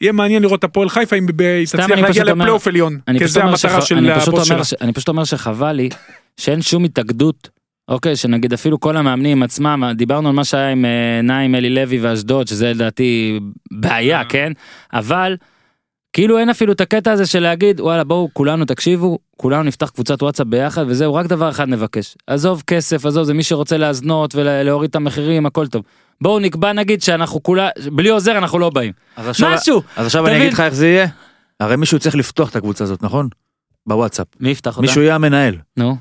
יהיה 0.01 0.11
מעניין 0.11 0.41
לראות 0.41 0.59
את 0.59 0.63
הפועל 0.63 0.89
חיפה 0.89 1.15
אם 1.15 1.25
היא 1.39 1.65
תצליח 1.67 1.89
להגיע 1.89 2.23
לפלייאוף 2.23 2.67
עליון, 2.67 2.99
אני 3.07 3.19
כי 3.19 3.27
זה 3.27 3.43
המטרה 3.43 3.57
שח- 3.57 3.85
של 3.85 4.09
הבוס 4.11 4.47
שלה. 4.47 4.63
ש- 4.63 4.73
אני 4.81 4.93
פשוט 4.93 5.07
אומר 5.07 5.23
שחבל 5.23 5.71
לי 5.71 5.89
שאין 6.37 6.61
שום 6.61 6.83
התאגדות. 6.83 7.49
אוקיי 7.87 8.15
שנגיד 8.15 8.53
אפילו 8.53 8.79
כל 8.79 8.97
המאמנים 8.97 9.43
עצמם 9.43 9.83
דיברנו 9.95 10.29
על 10.29 10.35
מה 10.35 10.43
שהיה 10.43 10.69
עם 10.69 10.85
אה, 10.85 11.21
נעים 11.23 11.55
אלי 11.55 11.69
לוי 11.69 11.99
ואשדוד 11.99 12.47
שזה 12.47 12.73
לדעתי 12.73 13.39
בעיה 13.71 14.19
אה. 14.19 14.25
כן 14.25 14.51
אבל 14.93 15.35
כאילו 16.15 16.37
אין 16.37 16.49
אפילו 16.49 16.73
את 16.73 16.81
הקטע 16.81 17.11
הזה 17.11 17.25
של 17.25 17.39
להגיד 17.39 17.79
וואלה 17.81 18.03
בואו 18.03 18.29
כולנו 18.33 18.65
תקשיבו 18.65 19.19
כולנו 19.37 19.63
נפתח 19.63 19.89
קבוצת 19.89 20.21
וואטסאפ 20.23 20.47
ביחד 20.47 20.85
וזהו 20.87 21.13
רק 21.15 21.25
דבר 21.25 21.49
אחד 21.49 21.67
נבקש 21.69 22.15
עזוב 22.27 22.63
כסף 22.67 23.05
עזוב 23.05 23.23
זה 23.23 23.33
מי 23.33 23.43
שרוצה 23.43 23.77
להזנות 23.77 24.35
ולהוריד 24.35 24.89
את 24.89 24.95
המחירים 24.95 25.45
הכל 25.45 25.67
טוב 25.67 25.83
בואו 26.21 26.39
נקבע 26.39 26.73
נגיד 26.73 27.01
שאנחנו 27.01 27.43
כולה 27.43 27.69
בלי 27.91 28.09
עוזר 28.09 28.37
אנחנו 28.37 28.59
לא 28.59 28.69
באים 28.69 28.91
אז 29.15 29.27
עכשיו- 29.27 29.51
משהו 29.53 29.81
אז 29.95 30.05
עכשיו 30.05 30.27
אני. 30.27 30.37
אגיד 30.37 30.53
לך 30.53 30.59
איך 30.59 30.73
זה 30.73 30.87
יהיה. 30.87 31.07
הרי 31.59 31.75
מישהו 31.75 31.99
צריך 31.99 32.15
לפתוח 32.15 32.49
את 32.49 32.55
הקבוצה 32.55 32.83
הזאת, 32.83 33.03
נכון? 33.03 33.27
בוואטסאפ. 33.87 34.27
מי 34.39 34.49
יפתח 34.49 34.71
אותה 34.77 34.81
מישהו 34.81 35.01
יהיה 35.01 35.15
המנהל. 35.15 35.55
נו 35.77 35.97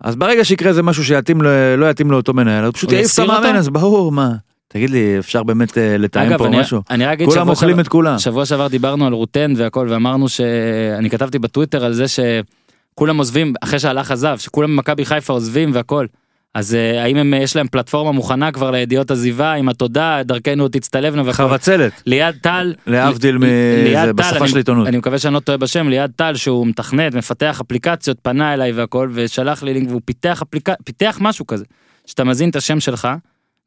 אז 0.00 0.16
ברגע 0.16 0.44
שיקרה 0.44 0.68
איזה 0.68 0.82
משהו 0.82 1.04
שיתאים, 1.04 1.42
ל- 1.42 1.74
לא 1.74 1.90
יתאים 1.90 2.10
לאותו 2.10 2.34
מנהל, 2.34 2.64
אז 2.64 2.72
פשוט 2.72 2.92
יעיף 2.92 3.14
את 3.14 3.18
המאמן? 3.18 3.56
אז 3.56 3.68
ברור, 3.68 4.12
מה. 4.12 4.32
תגיד 4.72 4.90
לי, 4.90 5.18
אפשר 5.18 5.42
באמת 5.42 5.78
אה, 5.78 5.96
לתאם 5.98 6.22
אגב 6.22 6.38
פה 6.38 6.46
אני, 6.46 6.60
משהו? 6.60 6.80
אני 6.90 7.06
רק 7.06 7.12
אגיד 7.12 7.26
כולם 7.28 7.40
שבוע 7.40 7.50
אוכלים 7.54 7.70
שעבר- 7.70 7.80
את 7.82 7.88
כולם. 7.88 8.18
שבוע 8.18 8.46
שעבר 8.46 8.66
דיברנו 8.68 9.06
על 9.06 9.12
רוטן 9.12 9.52
והכל 9.56 9.86
ואמרנו 9.90 10.28
שאני 10.28 11.10
כתבתי 11.10 11.38
בטוויטר 11.38 11.84
על 11.84 11.92
זה 11.92 12.04
שכולם 12.08 13.18
עוזבים 13.18 13.54
אחרי 13.60 13.78
שהלך 13.78 14.10
עזב 14.10 14.38
שכולם 14.38 14.70
במכבי 14.76 15.04
חיפה 15.04 15.32
עוזבים 15.32 15.70
והכל. 15.74 16.06
אז 16.54 16.74
אה, 16.74 17.02
האם 17.02 17.16
הם 17.16 17.34
יש 17.34 17.56
להם 17.56 17.68
פלטפורמה 17.68 18.12
מוכנה 18.12 18.52
כבר 18.52 18.70
לידיעות 18.70 19.10
עזיבה 19.10 19.52
עם 19.52 19.68
התודה 19.68 20.20
דרכנו 20.24 20.68
תצטלבנה 20.68 21.22
והכל. 21.22 21.32
חבצלת, 21.48 22.02
ליעד 22.06 22.34
טל 22.42 22.74
להבדיל 22.86 23.38
מזה, 23.38 24.12
בשפה 24.16 24.48
של 24.48 24.56
עיתונות. 24.56 24.88
אני 24.88 24.96
מקווה 24.96 25.18
שאני 25.18 25.34
לא 25.34 25.40
טועה 25.40 25.58
בשם 25.58 25.88
ליעד 25.88 26.10
טל 26.16 26.34
שהוא 26.34 26.66
מתכנת 26.66 27.14
מפתח 27.14 27.60
אפליקציות 27.66 28.16
פנה 28.22 28.54
אליי 28.54 28.72
והכל 28.72 29.08
ושלח 29.12 29.62
לי 29.62 29.74
לינק 29.74 29.88
והוא 29.88 30.00
פיתח 30.04 30.42
אפליקציה 30.42 30.74
פיתח 30.84 31.18
משהו 31.20 31.46
כזה 31.46 31.64
שאתה 32.06 32.24
מזין 32.24 32.50
את 32.50 32.56
השם 32.56 32.80
שלך 32.80 33.08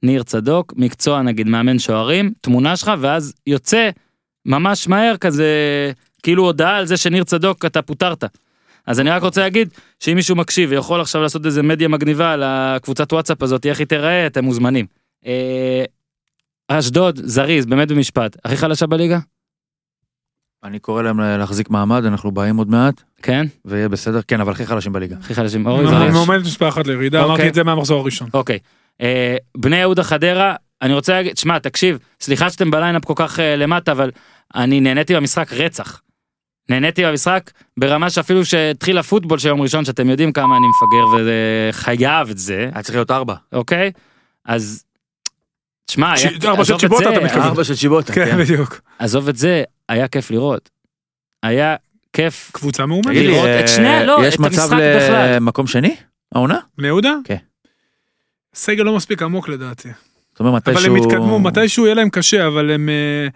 ניר 0.05 0.23
צדוק 0.23 0.73
מקצוע 0.75 1.21
נגיד 1.21 1.47
מאמן 1.47 1.79
שוערים 1.79 2.33
תמונה 2.41 2.77
שלך 2.77 2.91
ואז 2.99 3.33
יוצא 3.47 3.89
ממש 4.45 4.87
מהר 4.87 5.17
כזה 5.17 5.47
כאילו 6.23 6.43
הודעה 6.43 6.77
על 6.77 6.85
זה 6.85 6.97
שניר 6.97 7.23
צדוק 7.23 7.65
אתה 7.65 7.81
פוטרת. 7.81 8.23
אז 8.87 8.99
אני 8.99 9.09
רק 9.09 9.21
רוצה 9.21 9.41
להגיד 9.41 9.69
שאם 9.99 10.15
מישהו 10.15 10.35
מקשיב 10.35 10.71
ויכול 10.71 11.01
עכשיו 11.01 11.21
לעשות 11.21 11.45
איזה 11.45 11.63
מדיה 11.63 11.87
מגניבה 11.87 12.31
על 12.31 12.43
הקבוצת 12.45 13.13
וואטסאפ 13.13 13.43
הזאת 13.43 13.65
איך 13.65 13.79
היא 13.79 13.87
תיראה 13.87 14.27
אתם 14.27 14.43
מוזמנים. 14.43 14.85
אה, 15.25 15.83
אשדוד 16.67 17.19
זריז 17.23 17.65
באמת 17.65 17.87
במשפט 17.87 18.37
הכי 18.45 18.57
חלשה 18.57 18.87
בליגה 18.87 19.19
אני 20.65 20.79
קורא 20.79 21.01
להם 21.01 21.19
להחזיק 21.19 21.69
מעמד, 21.69 22.05
אנחנו 22.05 22.31
באים 22.31 22.57
עוד 22.57 22.69
מעט, 22.69 23.01
כן 23.21 23.47
ויהיה 23.65 23.89
בסדר, 23.89 24.19
כן, 24.27 24.41
אבל 24.41 24.51
הכי 24.51 24.65
חלשים 24.65 24.93
בליגה. 24.93 25.15
הכי 25.19 25.35
חלשים 25.35 25.65
אורי 25.65 25.79
אני 25.79 25.89
זריז. 25.89 26.13
מועמדת 26.13 26.45
מספר 26.45 26.69
אחת 26.69 26.87
לירידה, 26.87 27.19
אוקיי. 27.19 27.35
אמרתי 27.35 27.49
את 27.49 27.53
זה 27.53 27.63
מהמחזור 27.63 28.01
הראשון. 28.01 28.29
אוקיי. 28.33 28.59
אה, 29.01 29.35
בני 29.57 29.77
יהודה 29.77 30.03
חדרה, 30.03 30.55
אני 30.81 30.93
רוצה 30.93 31.13
להגיד, 31.13 31.37
שמע, 31.37 31.59
תקשיב, 31.59 31.97
סליחה 32.21 32.49
שאתם 32.49 32.71
בליינאפ 32.71 33.05
כל 33.05 33.13
כך 33.15 33.39
אה, 33.39 33.55
למטה, 33.55 33.91
אבל 33.91 34.11
אני 34.55 34.79
נהניתי 34.81 35.15
במשחק 35.15 35.53
רצח. 35.53 36.01
נהניתי 36.69 37.05
במשחק 37.05 37.51
ברמה 37.79 38.09
שאפילו 38.09 38.45
שהתחיל 38.45 38.97
הפוטבול 38.97 39.39
של 39.39 39.47
יום 39.47 39.61
ראשון 39.61 39.85
שאתם 39.85 40.09
יודעים 40.09 40.31
כמה 40.31 40.57
אני 40.57 40.65
מפגר 40.67 41.23
וחייב 41.71 42.29
את 42.29 42.37
זה 42.37 42.69
היה 42.73 42.83
צריך 42.83 42.95
להיות 42.95 43.11
ארבע. 43.11 43.35
אוקיי 43.53 43.91
אז. 44.45 44.83
תשמע, 45.85 46.13
ארבע 46.45 46.65
של 46.65 46.77
צ'יבוטה, 46.77 47.09
אתה 47.13 47.19
מתכוון. 47.25 47.43
ארבע 47.43 47.63
של 47.63 47.75
צ'יבוטה. 47.75 48.13
כן, 48.13 48.25
כן. 48.31 48.37
בדיוק. 48.37 48.81
עזוב 48.99 49.29
את 49.29 49.35
זה 49.35 49.63
היה 49.89 50.07
כיף 50.07 50.31
לראות. 50.31 50.69
היה 51.43 51.75
כיף 52.13 52.51
קבוצה 52.53 52.85
מאומנת. 52.85 53.15
לראות 53.17 53.47
את 53.63 53.69
שני- 53.69 53.87
אה, 53.87 54.03
לא, 54.05 54.19
יש 54.27 54.35
את 54.35 54.39
מצב 54.39 54.59
המשחק 54.59 54.77
בכלל. 54.95 55.35
למקום 55.35 55.67
שני? 55.67 55.95
העונה? 56.35 56.59
בני 56.77 56.87
יהודה? 56.87 57.13
כן. 57.23 57.37
סגל 58.55 58.83
לא 58.83 58.95
מספיק 58.95 59.21
עמוק 59.21 59.49
לדעתי. 59.49 59.89
זאת 60.31 60.39
אומרת 60.39 60.67
אבל 60.67 60.73
מתישהו... 60.73 60.95
הם 60.95 61.03
יתקדמו, 61.03 61.39
מתישהו 61.39 61.85
יהיה 61.85 61.95
להם 61.95 62.09
קשה, 62.09 62.47
אבל 62.47 62.71
הם... 62.71 62.89
אה, 62.89 63.27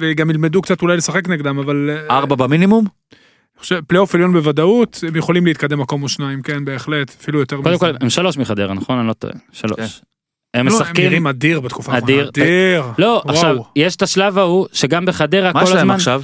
וגם 0.00 0.30
ילמדו 0.30 0.62
קצת 0.62 0.82
אולי 0.82 0.96
לשחק 0.96 1.28
נגדם, 1.28 1.58
אבל... 1.58 1.90
אה, 1.90 2.16
ארבע 2.16 2.34
במינימום? 2.34 2.84
אני 2.84 3.60
חושב, 3.60 3.80
פלייאוף 3.86 4.14
עליון 4.14 4.32
בוודאות, 4.32 5.04
הם 5.08 5.16
יכולים 5.16 5.46
להתקדם 5.46 5.80
מקום 5.80 6.02
או 6.02 6.08
שניים, 6.08 6.42
כן, 6.42 6.64
בהחלט, 6.64 7.16
אפילו 7.20 7.40
יותר 7.40 7.56
קודם 7.62 7.78
כל 7.78 7.92
הם 8.00 8.10
שלוש 8.10 8.36
מחדרה 8.36 8.74
נכון 8.74 8.98
אני 8.98 9.08
לא 9.08 9.12
טועה 9.12 9.32
שלוש. 9.52 9.76
כן. 9.76 9.86
הם 10.54 10.66
לא, 10.66 10.72
הם 10.74 10.80
משחקים 10.80 11.04
נראים 11.04 11.26
אדיר 11.26 11.60
בתקופה 11.60 11.92
האחרונה. 11.92 12.14
אדיר. 12.14 12.28
אדיר. 12.28 12.82
לא. 12.98 13.22
עכשיו 13.28 13.56
יש 13.76 13.96
את 13.96 14.02
השלב 14.02 14.38
ההוא 14.38 14.66
שגם 14.72 15.06
בחדרה 15.06 15.52
מה 15.52 15.60
כל 15.60 15.66
יש 15.66 15.70
להם 15.70 15.78
הזמן 15.78 15.94
עכשיו? 15.94 16.22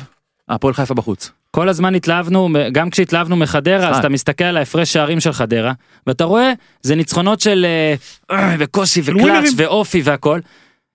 הפועל 0.48 0.74
חיפה 0.74 0.94
בחוץ. 0.94 1.32
כל 1.56 1.68
הזמן 1.68 1.94
התלהבנו 1.94 2.48
גם 2.72 2.90
כשהתלהבנו 2.90 3.36
מחדרה 3.36 3.88
אז 3.88 3.94
אה. 3.94 4.00
אתה 4.00 4.08
מסתכל 4.08 4.44
על 4.44 4.56
ההפרש 4.56 4.92
שערים 4.92 5.20
של 5.20 5.32
חדרה 5.32 5.72
ואתה 6.06 6.24
רואה 6.24 6.52
זה 6.82 6.94
ניצחונות 6.94 7.40
של 7.40 7.66
אה, 7.68 7.94
אה, 8.36 8.56
וקוסי 8.58 9.02
של 9.02 9.16
וקלאץ'. 9.16 9.44
ואופי 9.56 10.00
והכל. 10.04 10.40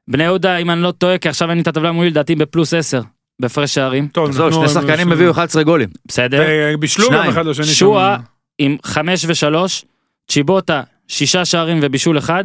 בני 0.10 0.24
יהודה 0.24 0.58
אם 0.58 0.70
אני 0.72 0.82
לא 0.82 0.92
טועה 0.92 1.18
כי 1.18 1.30
עכשיו 1.30 1.50
אין 1.50 1.58
לי 1.58 1.62
את 1.62 1.68
הטבלה 1.68 1.92
מולי 1.92 2.10
לדעתי 2.10 2.36
בפלוס 2.36 2.74
10 2.74 3.02
בהפרש 3.42 3.74
שערים 3.74 4.08
טוב, 4.08 4.30
נתנו- 4.30 4.54
שני 4.54 4.70
שחקנים 4.70 5.12
הביאו 5.12 5.32
11 5.32 5.64
גולים. 5.64 5.90
בסדר 6.08 6.44
ובישלו 6.74 7.10
גם. 7.12 7.30
אחד 7.30 7.46
לשני. 7.46 7.66
שועה 7.66 8.18
עם 8.60 8.78
5 8.84 9.26
ו3 9.26 9.56
צ'יבוטה 10.32 10.82
שישה 11.08 11.46
שערים 11.46 11.80
ובישול 11.82 12.18
אחד 12.18 12.44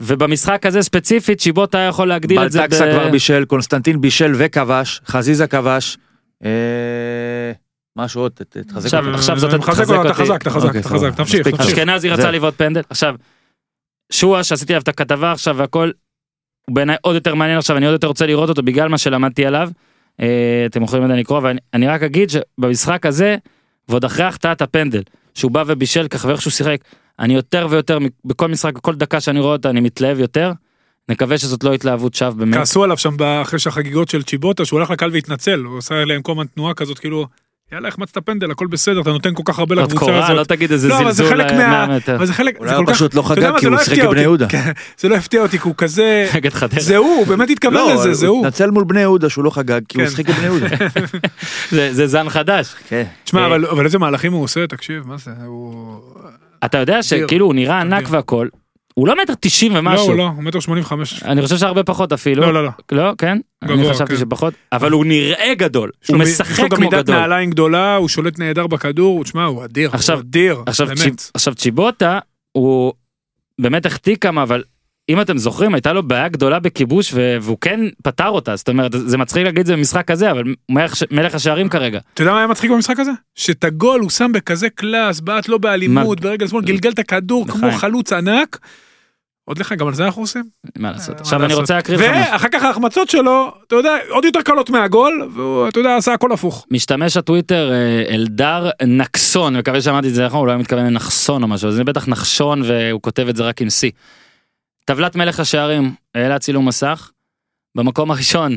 ובמשחק 0.00 0.66
הזה 0.66 0.82
ספציפית 0.82 1.38
צ'יבוטה 1.38 1.78
היה 1.78 1.86
יכול 1.86 2.08
להגדיל 2.08 2.38
את 2.46 2.52
זה. 2.52 2.60
בלטקסה 2.60 2.84
כבר 2.92 3.08
בישל, 3.08 3.44
קונסטנטין 3.44 4.00
בישל 4.00 4.32
וכבש, 4.38 5.00
חזיזה 5.06 5.46
כבש. 5.46 5.98
אה, 6.44 7.52
משהו 7.96 8.20
עוד, 8.22 8.32
תחזק 8.32 8.94
אותי. 8.98 9.10
עכשיו 9.14 9.38
זאת- 9.38 9.50
תחזק 9.60 9.80
אותו, 9.88 10.00
אתה 10.00 10.08
אותי. 10.08 10.14
חזק, 10.22 10.42
אתה 10.42 10.50
חזק, 10.50 10.66
אוקיי, 10.68 10.80
אתה 10.80 10.88
חזק. 10.88 11.14
תמשיך. 11.16 11.46
אשכנזי 11.60 12.10
רצה. 12.10 12.30
לבעוט 12.30 12.54
פנדל 12.56 12.80
עכשיו. 12.90 13.14
שועה 14.12 14.44
שעשיתי 14.44 14.72
עליו 14.72 14.82
את 14.82 14.88
הכתבה 14.88 15.32
עכשיו 15.32 15.56
והכל. 15.56 15.90
הוא 16.68 16.74
בעיניי 16.74 16.96
עוד 17.02 17.14
יותר 17.14 17.34
מעניין 17.34 17.58
עכשיו 17.58 17.76
אני 17.76 17.86
עוד 17.86 17.92
יותר 17.92 18.06
רוצה 18.06 18.26
לראות 18.26 18.48
אותו 18.48 18.62
בגלל 18.62 18.88
מה 18.88 18.98
שלמדתי 18.98 19.46
עליו. 19.46 19.70
אה, 20.20 20.62
אתם 20.66 20.82
יכולים 20.82 21.04
עדיין 21.04 21.20
לקרוא 21.20 21.40
ואני 21.42 21.58
אני 21.74 21.86
רק 21.88 22.02
אגיד 22.02 22.30
שבמשחק 22.30 23.06
הזה 23.06 23.36
ועוד 23.88 24.04
אחרי 24.04 24.24
החטאת 24.24 24.62
הפנדל 24.62 25.02
שהוא 25.34 25.50
בא 25.50 25.64
ובישל 25.66 26.08
כך 26.08 26.24
ואיך 26.24 26.42
שהוא 26.42 26.50
שיחק 26.50 26.76
אני 27.18 27.34
יותר 27.34 27.66
ויותר 27.70 27.98
בכל 28.24 28.48
משחק 28.48 28.78
כל 28.78 28.94
דקה 28.94 29.20
שאני 29.20 29.40
רואה 29.40 29.52
אותה 29.52 29.70
אני 29.70 29.80
מתלהב 29.80 30.20
יותר. 30.20 30.52
נקווה 31.10 31.38
שזאת 31.38 31.64
לא 31.64 31.74
התלהבות 31.74 32.14
שווא 32.14 32.30
באמת. 32.30 32.56
כעסו 32.56 32.84
עליו 32.84 32.98
שם 32.98 33.16
אחרי 33.42 33.58
שהחגיגות 33.58 34.08
של 34.08 34.22
צ'יבוטה, 34.22 34.64
שהוא 34.64 34.80
הלך 34.80 34.90
לקהל 34.90 35.10
והתנצל, 35.12 35.60
הוא 35.60 35.78
עשה 35.78 36.04
להם 36.04 36.22
כל 36.22 36.32
הזמן 36.32 36.46
תנועה 36.46 36.74
כזאת, 36.74 36.98
כאילו, 36.98 37.26
יאללה, 37.72 37.88
החמצת 37.88 38.18
פנדל, 38.18 38.50
הכל 38.50 38.66
בסדר, 38.66 39.00
אתה 39.00 39.10
נותן 39.10 39.34
כל 39.34 39.42
כך 39.46 39.58
הרבה 39.58 39.74
עוד 39.74 39.84
לקבוצה 39.84 40.12
קורה, 40.12 40.18
לא 40.18 40.40
הזאת. 40.40 40.48
תגיד 40.48 40.72
איזה 40.72 40.88
לא, 40.88 40.98
זלזול 40.98 41.28
חלק 41.28 41.50
אה, 41.50 41.56
מה... 41.56 41.86
100 41.86 41.96
מטר. 41.96 42.16
אבל 42.16 42.26
זה 42.26 42.32
חלק, 42.32 42.56
אולי 42.58 42.74
הוא. 42.74 42.86
פשוט 42.86 43.14
לא 43.14 43.22
חגג 43.22 43.52
כי 43.58 43.62
זה 43.62 43.68
הוא 43.68 43.76
לא 43.76 43.84
שיחק 43.84 43.98
בבני 43.98 44.06
אותי. 44.06 44.20
יהודה. 44.20 44.48
כן, 44.48 44.70
זה 44.98 45.08
לא 45.08 45.14
הפתיע 45.14 45.42
אותי, 45.42 45.58
כי 45.58 45.68
הוא 45.68 45.74
כזה... 45.76 46.28
זה 46.78 46.96
הוא, 46.96 47.16
הוא 47.16 47.26
באמת 47.26 47.50
התכוון 47.50 47.74
לא, 47.74 47.94
לזה, 47.94 48.14
זה 48.14 48.26
הוא 48.26 48.36
הוא. 48.36 48.46
התנצל 48.46 48.70
מול 48.70 48.84
בני 48.84 49.00
יהודה 49.00 49.28
שהוא 49.28 49.44
לא 49.44 49.50
חגג 49.50 49.80
כי 49.88 49.98
הוא 49.98 50.04
כן. 50.04 50.10
שיחק 50.10 50.28
בבני 50.28 50.44
יהודה. 50.44 50.66
זה 51.70 51.94
זה 51.94 52.06
זן 52.06 52.28
חדש. 52.28 52.74
כן. 52.88 53.04
תשמע, 53.24 53.40
אה, 53.40 53.46
אבל 53.46 53.66
אבל 53.66 53.84
איזה 53.84 53.98
מהלכים 53.98 54.32
הוא 54.32 54.44
עושה, 54.44 54.66
תקשיב, 54.66 55.06
מה 55.06 55.16
זה, 55.16 55.30
הוא... 55.46 56.00
אתה 56.64 56.78
יודע 56.78 57.02
שכאילו 57.02 57.46
הוא 57.46 57.54
נראה 57.54 57.80
ענק. 57.80 58.04
והכל. 58.10 58.48
הוא 58.94 59.08
לא 59.08 59.22
מטר 59.22 59.32
90 59.40 59.72
לא, 59.72 59.78
ומשהו. 59.78 60.06
הוא 60.06 60.14
לא, 60.16 60.22
הוא 60.36 60.42
מטר 60.44 60.60
שמונים 60.60 60.84
וחמש. 60.84 61.22
אני 61.22 61.42
חושב 61.42 61.56
שהרבה 61.56 61.82
פחות 61.84 62.12
אפילו. 62.12 62.42
לא, 62.42 62.54
לא, 62.54 62.64
לא. 62.64 62.70
לא, 62.92 63.12
כן? 63.18 63.38
אני 63.62 63.76
גבוה, 63.76 63.94
חשבתי 63.94 64.12
כן. 64.14 64.20
שפחות. 64.20 64.54
אבל 64.72 64.90
הוא 64.90 65.04
נראה 65.04 65.54
גדול. 65.54 65.90
יש 66.04 66.10
לו 66.10 66.14
הוא 66.16 66.24
מ- 66.24 66.26
יש 66.28 66.40
לו 66.40 66.44
משחק 66.46 66.62
גם 66.62 66.68
כמו 66.68 66.80
מידת 66.90 67.04
גדול. 67.04 67.16
נעליים 67.16 67.50
גדולה, 67.50 67.96
הוא 67.96 68.08
שולט 68.08 68.38
נהדר 68.38 68.66
בכדור, 68.66 69.16
הוא- 69.16 69.24
תשמע, 69.24 69.44
הוא 69.44 69.64
אדיר, 69.64 69.90
עכשיו- 69.92 70.16
הוא 70.16 70.22
אדיר, 70.22 70.62
עכשיו. 70.66 70.86
צ'יב- 70.96 71.30
עכשיו 71.34 71.54
צ'יבוטה 71.54 72.18
הוא 72.52 72.92
באמת 73.60 73.86
החטיא 73.86 74.16
כמה 74.16 74.42
אבל 74.42 74.62
אם 75.10 75.20
אתם 75.20 75.38
זוכרים 75.38 75.74
הייתה 75.74 75.92
לו 75.92 76.02
בעיה 76.02 76.28
גדולה 76.28 76.58
בכיבוש 76.58 77.14
והוא 77.14 77.58
כן 77.60 77.80
פתר 78.02 78.28
אותה 78.28 78.56
זאת 78.56 78.68
אומרת 78.68 78.92
זה 78.92 79.18
מצחיק 79.18 79.44
להגיד 79.44 79.66
זה 79.66 79.76
במשחק 79.76 80.06
כזה 80.06 80.30
אבל 80.30 80.42
מלך 81.10 81.34
השערים 81.34 81.68
כרגע. 81.68 81.98
אתה 82.14 82.22
יודע 82.22 82.32
מה 82.32 82.38
היה 82.38 82.46
מצחיק 82.46 82.70
במשחק 82.70 82.98
הזה? 82.98 83.10
שאת 83.34 83.64
הגול 83.64 84.00
הוא 84.00 84.10
שם 84.10 84.32
בכזה 84.32 84.70
קלאס, 84.70 85.20
בעט 85.20 85.48
לא 85.48 85.58
באלימות, 85.58 86.20
ברגל 86.20 86.48
שמאל, 86.48 86.64
גלגל 86.64 86.90
את 86.90 86.98
הכדור 86.98 87.46
כמו 87.48 87.66
לחיים. 87.66 87.78
חלוץ 87.78 88.12
ענק. 88.12 88.58
עוד 89.44 89.58
לך, 89.58 89.72
גם 89.72 89.86
על 89.86 89.94
זה 89.94 90.04
אנחנו 90.04 90.22
עושים? 90.22 90.42
מה 90.76 90.90
לעשות. 90.90 91.14
מה 91.14 91.20
עכשיו 91.20 91.44
אני? 91.44 91.54
רוצה 91.54 91.74
להקריא 91.74 91.98
לך 91.98 92.04
משהו. 92.04 92.32
ואחר 92.32 92.48
כך 92.48 92.62
ההחמצות 92.62 93.10
שלו, 93.10 93.52
אתה 93.66 93.76
יודע, 93.76 93.96
עוד 94.08 94.24
יותר 94.24 94.42
קלות 94.42 94.70
מהגול, 94.70 95.28
והוא, 95.34 95.68
אתה 95.68 95.80
יודע, 95.80 95.96
עשה 95.96 96.12
הכל 96.12 96.32
הפוך. 96.32 96.66
משתמש 96.70 97.16
הטוויטר 97.16 97.72
אה, 97.72 98.14
אלדר 98.14 98.70
נקסון 98.82 99.56
מקווה 99.56 99.82
שאמרתי 99.82 100.08
את 100.08 100.14
זה 100.14 100.26
נכון 100.26 100.40
אולי 100.40 100.56
מתכוון 100.56 100.86
לנחסון 100.86 101.42
או 101.42 101.48
משהו 101.48 101.70
זה 101.70 101.84
בטח 101.84 102.08
נחשון 102.08 102.62
והוא 102.66 103.02
כותב 103.02 103.26
את 103.28 103.36
זה 103.36 103.42
רק 103.42 103.62
עם 103.62 103.68
C. 103.68 103.90
טבלת 104.90 105.16
מלך 105.16 105.40
השערים 105.40 105.94
העלה 106.14 106.38
צילום 106.38 106.68
מסך. 106.68 107.10
במקום 107.74 108.10
הראשון 108.10 108.56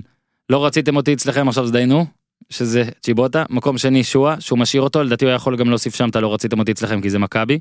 לא 0.50 0.66
רציתם 0.66 0.96
אותי 0.96 1.14
אצלכם 1.14 1.48
עכשיו 1.48 1.70
תדיינו 1.70 2.06
שזה 2.50 2.84
צ'יבוטה 3.02 3.44
מקום 3.50 3.78
שני 3.78 4.04
שואה 4.04 4.42
שהוא 4.42 4.60
משאיר 4.60 4.84
אותו 4.84 5.04
לדעתי 5.04 5.26
הוא 5.26 5.34
יכול 5.34 5.56
גם 5.58 5.70
להוסיף 5.70 5.96
שם 5.96 6.10
אתה 6.10 6.20
לא 6.20 6.34
רציתם 6.34 6.60
אותי 6.60 6.72
אצלכם 6.72 7.02
כי 7.02 7.10
זה 7.10 7.20
מכבי. 7.20 7.60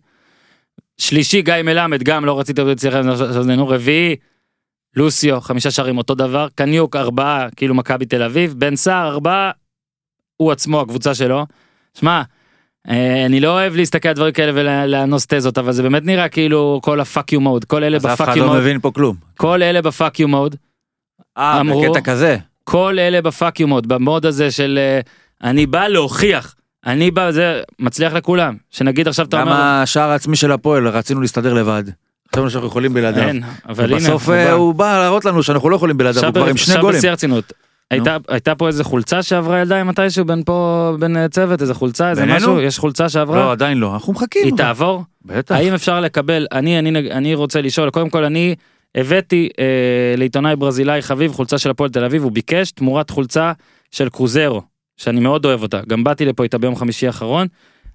שלישי 0.98 1.42
גיא 1.42 1.54
מלמד 1.64 2.02
גם 2.02 2.24
לא 2.24 2.38
רציתם 2.40 2.62
אותי 2.62 2.72
אצלכם 2.72 3.08
עכשיו 3.08 3.44
תדיינו 3.44 3.68
רביעי. 3.68 4.16
לוסיו 4.96 5.40
חמישה 5.40 5.70
שערים 5.70 5.98
אותו 5.98 6.14
דבר 6.14 6.48
קניוק 6.54 6.96
ארבעה 6.96 7.50
כאילו 7.56 7.74
מכבי 7.74 8.06
תל 8.06 8.22
אביב 8.22 8.54
בן 8.58 8.76
סער 8.76 9.08
ארבעה 9.08 9.50
הוא 10.36 10.52
עצמו 10.52 10.80
הקבוצה 10.80 11.14
שלו. 11.14 11.46
שמע, 11.94 12.22
אני 13.26 13.40
לא 13.40 13.48
אוהב 13.48 13.76
להסתכל 13.76 14.08
על 14.08 14.14
דברים 14.14 14.32
כאלה 14.32 14.52
ולאנוס 14.54 15.26
תזות 15.28 15.58
אבל 15.58 15.72
זה 15.72 15.82
באמת 15.82 16.04
נראה 16.04 16.28
כאילו 16.28 16.80
כל 16.82 17.00
הפאק 17.00 17.32
יו 17.32 17.40
מוד 17.40 17.64
כל 17.64 17.84
אלה 17.84 17.96
אז 17.96 18.06
אף 18.06 18.12
בפאק 18.12 18.28
אחד 18.28 18.36
יו 18.36 18.44
לא 18.44 18.50
מוד 18.50 18.60
מבין 18.60 18.80
פה 18.80 18.90
כלום. 18.90 19.16
כל 19.36 19.62
אלה 19.62 19.82
בפאק 19.82 20.20
יו 20.20 20.28
מוד 20.28 20.56
אה, 21.38 21.62
בקטע 21.64 22.00
כזה. 22.00 22.36
כל 22.64 22.96
אלה 22.98 23.22
בפאק 23.22 23.60
יו 23.60 23.68
מוד 23.68 23.88
במוד 23.88 24.26
הזה 24.26 24.50
של 24.50 24.78
אה, 24.82 25.00
אני 25.50 25.66
בא 25.66 25.88
להוכיח 25.88 26.54
אני 26.86 27.10
בא 27.10 27.30
זה 27.30 27.60
מצליח 27.78 28.12
לכולם 28.12 28.56
שנגיד 28.70 29.08
עכשיו 29.08 29.26
אתה 29.26 29.40
גם 29.40 29.48
אומר 29.48 29.60
השער 29.60 30.10
העצמי 30.10 30.36
של 30.36 30.52
הפועל 30.52 30.88
רצינו 30.88 31.20
להסתדר 31.20 31.54
לבד. 31.54 31.84
חשבנו 32.34 32.50
שאנחנו 32.50 32.68
יכולים 32.68 32.94
בלעדיו. 32.94 33.22
אין 33.22 33.42
אבל 33.68 33.84
הנה 33.84 33.96
בסוף 33.96 34.28
הוא 34.28 34.34
אה, 34.34 34.44
בא. 34.44 34.52
הוא 34.52 34.74
בא 34.74 34.98
להראות 34.98 35.24
לנו 35.24 35.42
שאנחנו 35.42 35.70
לא 35.70 35.76
יכולים 35.76 35.96
בלעדיו, 35.96 36.22
הוא 36.22 36.28
עכשיו 36.28 36.42
כבר 36.42 36.50
עם 36.50 36.56
שני 36.56 36.72
עכשיו 36.72 36.82
גולים. 36.82 36.98
בשיא 36.98 37.10
הרצינות. 37.10 37.52
הייתה 37.92 38.16
הייתה 38.28 38.54
פה 38.54 38.66
איזה 38.66 38.84
חולצה 38.84 39.22
שעברה 39.22 39.60
ילדה 39.60 39.84
מתישהו 39.84 40.24
בין 40.24 40.42
פה 40.46 40.92
בין 40.98 41.16
אה, 41.16 41.28
צוות 41.28 41.62
איזה 41.62 41.74
חולצה 41.74 42.10
איזה 42.10 42.20
בינינו? 42.20 42.38
משהו 42.38 42.60
יש 42.60 42.78
חולצה 42.78 43.02
לא, 43.02 43.08
שעברה 43.08 43.52
עדיין 43.52 43.78
לא, 43.78 43.94
אנחנו 43.94 44.12
מחכים. 44.12 44.44
היא. 44.44 44.52
תעבור 44.56 45.02
בטח. 45.24 45.54
האם 45.54 45.74
אפשר 45.74 46.00
לקבל 46.00 46.46
אני 46.52 46.78
אני 46.78 47.10
אני 47.10 47.34
רוצה 47.34 47.60
לשאול 47.60 47.90
קודם 47.90 48.10
כל 48.10 48.24
אני 48.24 48.54
הבאתי 48.94 49.48
אה, 49.58 50.14
לעיתונאי 50.16 50.56
ברזילאי 50.56 51.02
חביב 51.02 51.32
חולצה 51.32 51.58
של 51.58 51.70
הפועל 51.70 51.90
תל 51.90 52.04
אביב 52.04 52.22
הוא 52.22 52.32
ביקש 52.32 52.70
תמורת 52.70 53.10
חולצה 53.10 53.52
של 53.90 54.08
קרוזרו 54.08 54.62
שאני 54.96 55.20
מאוד 55.20 55.44
אוהב 55.44 55.62
אותה 55.62 55.80
גם 55.88 56.04
באתי 56.04 56.24
לפה 56.24 56.42
איתה 56.42 56.58
ביום 56.58 56.76
חמישי 56.76 57.06
האחרון. 57.06 57.46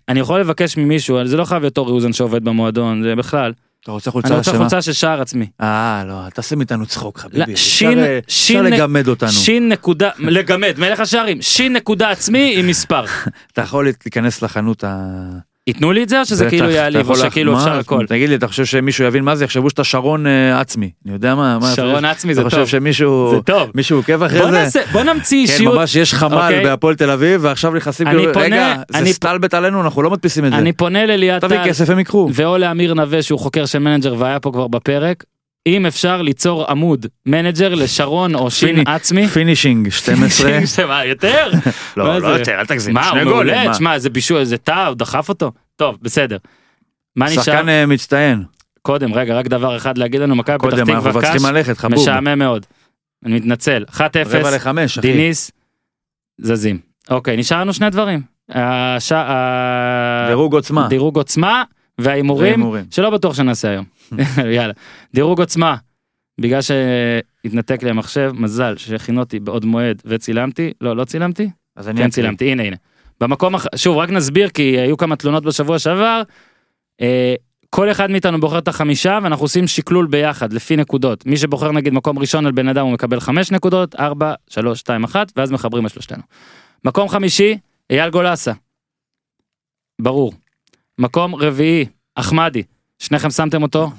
אני 0.10 0.19
יכול 0.19 0.40
לבקש 0.40 0.78
ממישהו 0.78 1.28
זה 1.28 1.38
לא 1.38 1.45
חייב 1.45 1.61
להיות 1.61 1.78
אורי 1.78 1.91
אוזן 1.91 2.14
שעובד 2.14 2.44
במועדון 2.44 3.03
זה 3.03 3.15
בכלל 3.15 3.53
אתה 3.84 3.91
רוצה 3.91 4.10
אני 4.10 4.12
חולצה 4.12 4.36
רוצה 4.38 4.52
שמה? 4.52 4.60
חולצה 4.60 4.82
של 4.82 4.94
שער 4.94 5.22
עצמי. 5.22 5.48
אה, 5.62 6.04
לא, 6.08 6.26
אל 6.26 6.30
תעשה 6.30 6.56
מאיתנו 6.56 6.86
צחוק 6.86 7.18
חביבי. 7.18 7.56
שין- 7.58 7.99
אה, 7.99 8.20
שין- 8.28 8.66
אפשר 8.66 8.76
לגמד 8.76 9.08
אותנו. 9.08 9.32
שין 9.32 9.70
נקודה 9.70 10.10
לגמד 10.20 10.74
מלך 10.78 10.99
השערים 10.99 11.41
שין 11.41 11.74
נקודה 11.74 12.10
עצמי 12.10 12.54
עם 12.60 12.68
מספר. 12.68 13.06
אתה 13.54 13.62
יכול 13.62 13.86
להיכנס 13.86 14.41
לחנות 14.41 14.84
ה... 14.84 14.98
ייתנו 15.68 15.91
לי 15.91 16.03
את 16.03 16.10
זה 16.10 16.19
או 16.19 16.26
שזה 16.26 16.49
כאילו 16.49 16.69
יעליב 16.69 17.10
או 17.10 17.15
שכאילו? 17.15 17.57
אפשר 17.57 17.80
הכל. 17.80 18.06
תגיד 18.07 18.30
לי, 18.30 18.35
אתה 18.35 18.48
חושב 18.48 18.65
שמישהו 18.65 19.06
יבין 19.06 19.23
מה 19.23 19.35
זה? 19.35 19.45
יחשבו 19.45 19.69
שאתה 19.69 19.84
שרון 19.84 20.27
אה, 20.27 20.60
עצמי. 20.60 20.91
אני 21.06 21.14
יודע 21.14 21.35
מה? 21.35 21.60
שרון? 21.76 22.06
עצמי 22.06 22.34
זה 22.34 22.41
אתה 22.41 22.49
חושב 22.49 22.61
טוב. 22.61 22.68
שמישהו... 22.68 23.41
טוב. 23.45 23.72
מישהו 23.76 23.98
עוקב 23.98 24.23
אחרי 24.23 24.69
זה? 24.69 24.81
בוא 24.91 25.03
נמציא 25.03 25.48
כן, 25.48 25.53
אישיות. 25.53 25.76
ממש 25.76 25.95
יש 25.95 26.14
חמ"ל 26.14 26.34
אוקיי. 26.34 26.64
בהפועל 26.64 26.95
תל 26.95 27.10
אביב, 27.10 27.39
ועכשיו 27.44 27.73
נכנסים... 27.73 28.07
כאילו, 28.07 28.31
רגע, 28.35 28.76
זה 28.89 29.14
סטלבט 29.14 29.53
עלינו, 29.53 29.81
אנחנו 29.81 30.02
לא 30.02 30.10
מדפיסים 30.10 30.45
את 30.45 30.52
זה. 30.52 30.57
אני 30.57 30.73
פונה 30.73 31.06
לליאת 31.06 31.41
טל. 31.45 31.72
ואו 32.34 32.57
לאמיר 32.57 32.94
נווה 32.94 33.22
שהוא 33.22 33.39
חוקר 33.39 33.65
של 33.65 33.80
מנג'ר 33.80 34.15
והיה 34.18 34.39
פה 34.39 34.52
כבר 34.52 34.68
בפרק. 34.68 35.23
אם 35.68 35.85
אפשר 35.85 36.22
ליצור 36.22 36.65
עמוד 36.65 37.06
מנג'ר 37.26 37.76
לשרון 37.76 38.35
או 38.35 38.52
שין 38.52 38.88
עצמי. 38.88 39.27
פינישינג 39.34 39.89
12. 39.89 40.85
מה, 40.88 41.06
יותר? 41.06 41.49
לא, 41.98 42.19
לא 42.19 42.19
זה? 42.19 42.39
יותר, 42.39 42.60
אל 42.60 42.65
תגזים. 42.65 42.94
מה 42.94 43.10
הוא 43.10 43.23
מעולה? 43.23 43.72
תשמע 43.72 43.99
זה 43.99 44.10
בישול 44.10 44.44
תא 44.64 44.88
הוא 44.88 44.95
דחף 44.95 45.30
אותו 45.30 45.52
טוב 45.76 45.98
בסדר. 46.02 46.38
מה 47.15 47.26
נשאר 47.26 47.44
שחקן 47.44 47.69
אה, 47.69 47.85
מצטיין. 47.85 48.44
קודם 48.81 49.14
רגע 49.14 49.35
רק 49.35 49.48
דבר 49.48 49.77
אחד 49.77 49.98
להגיד 49.98 50.22
לנו 50.22 50.35
מכבי 50.35 50.57
פתח 50.57 50.69
קודם, 50.69 50.80
אנחנו 50.80 50.94
תקווה 50.94 51.11
כבר 51.11 51.22
קאש 51.22 51.31
צריכים 51.31 51.56
ללכת, 51.56 51.77
חבוב. 51.77 51.99
משעמם 51.99 52.39
מאוד. 52.39 52.65
אני 53.26 53.35
מתנצל 53.35 53.85
1-0 53.89 53.99
רבע 54.26 54.56
לחמש, 54.56 54.98
אחי. 54.98 55.11
דיניס 55.11 55.52
זזים 56.41 56.80
אוקיי, 57.10 57.38
נשאר 57.38 57.61
לנו 57.61 57.73
שני 57.73 57.89
דברים. 57.89 58.22
דירוג 60.27 60.53
עוצמה. 60.53 60.88
דירוג 60.88 61.18
עוצמה 61.18 61.64
וההימורים. 61.99 62.65
שלא 62.91 63.10
בטוח 63.10 63.35
שנעשה 63.35 63.69
היום. 63.69 63.85
יאללה. 64.56 64.74
דירוג 65.14 65.40
עוצמה, 65.40 65.76
בגלל 66.42 66.60
שהתנתק 66.62 67.84
לי 67.84 67.90
המחשב, 67.90 68.32
מזל 68.34 68.78
שהכינותי 68.78 69.40
בעוד 69.40 69.66
מועד 69.66 70.02
וצילמתי, 70.06 70.74
לא, 70.82 70.96
לא 70.96 71.06
צילמתי? 71.06 71.50
אז 71.76 71.90
אני 71.90 72.02
כן. 72.02 72.10
צילמתי, 72.10 72.52
הנה 72.52 72.64
הנה. 72.64 72.76
במקום, 73.22 73.56
אח... 73.56 73.66
שוב, 73.76 73.98
רק 73.98 74.10
נסביר 74.10 74.50
כי 74.50 74.80
היו 74.80 74.98
כמה 74.98 75.16
תלונות 75.16 75.44
בשבוע 75.44 75.80
שעבר. 75.80 76.22
אה, 77.02 77.36
כל 77.70 77.92
אחד 77.92 78.12
מאיתנו 78.12 78.40
בוחר 78.40 78.58
את 78.58 78.68
החמישה 78.68 79.20
ואנחנו 79.24 79.46
עושים 79.46 79.68
שקלול 79.68 80.08
ביחד 80.08 80.54
לפי 80.54 80.76
נקודות. 80.76 81.26
מי 81.26 81.38
שבוחר 81.38 81.72
נגיד 81.72 81.94
מקום 81.94 82.20
ראשון 82.20 82.46
על 82.46 82.52
בן 82.52 82.68
אדם 82.68 82.86
הוא 82.86 82.94
מקבל 82.94 83.20
חמש 83.20 83.52
נקודות, 83.52 83.96
ארבע, 83.96 84.34
שלוש, 84.50 84.80
שתיים, 84.80 85.04
אחת, 85.04 85.32
ואז 85.36 85.52
מחברים 85.52 85.86
את 85.86 85.92
שלושתנו. 85.92 86.24
מקום 86.86 87.10
חמישי, 87.10 87.58
אייל 87.90 88.10
גולסה. 88.10 88.52
ברור. 90.02 90.34
מקום 91.00 91.36
רביעי, 91.36 91.86
אחמדי. 92.16 92.64
שניכם 92.99 93.30
שמתם 93.30 93.64
אותו 93.64 93.91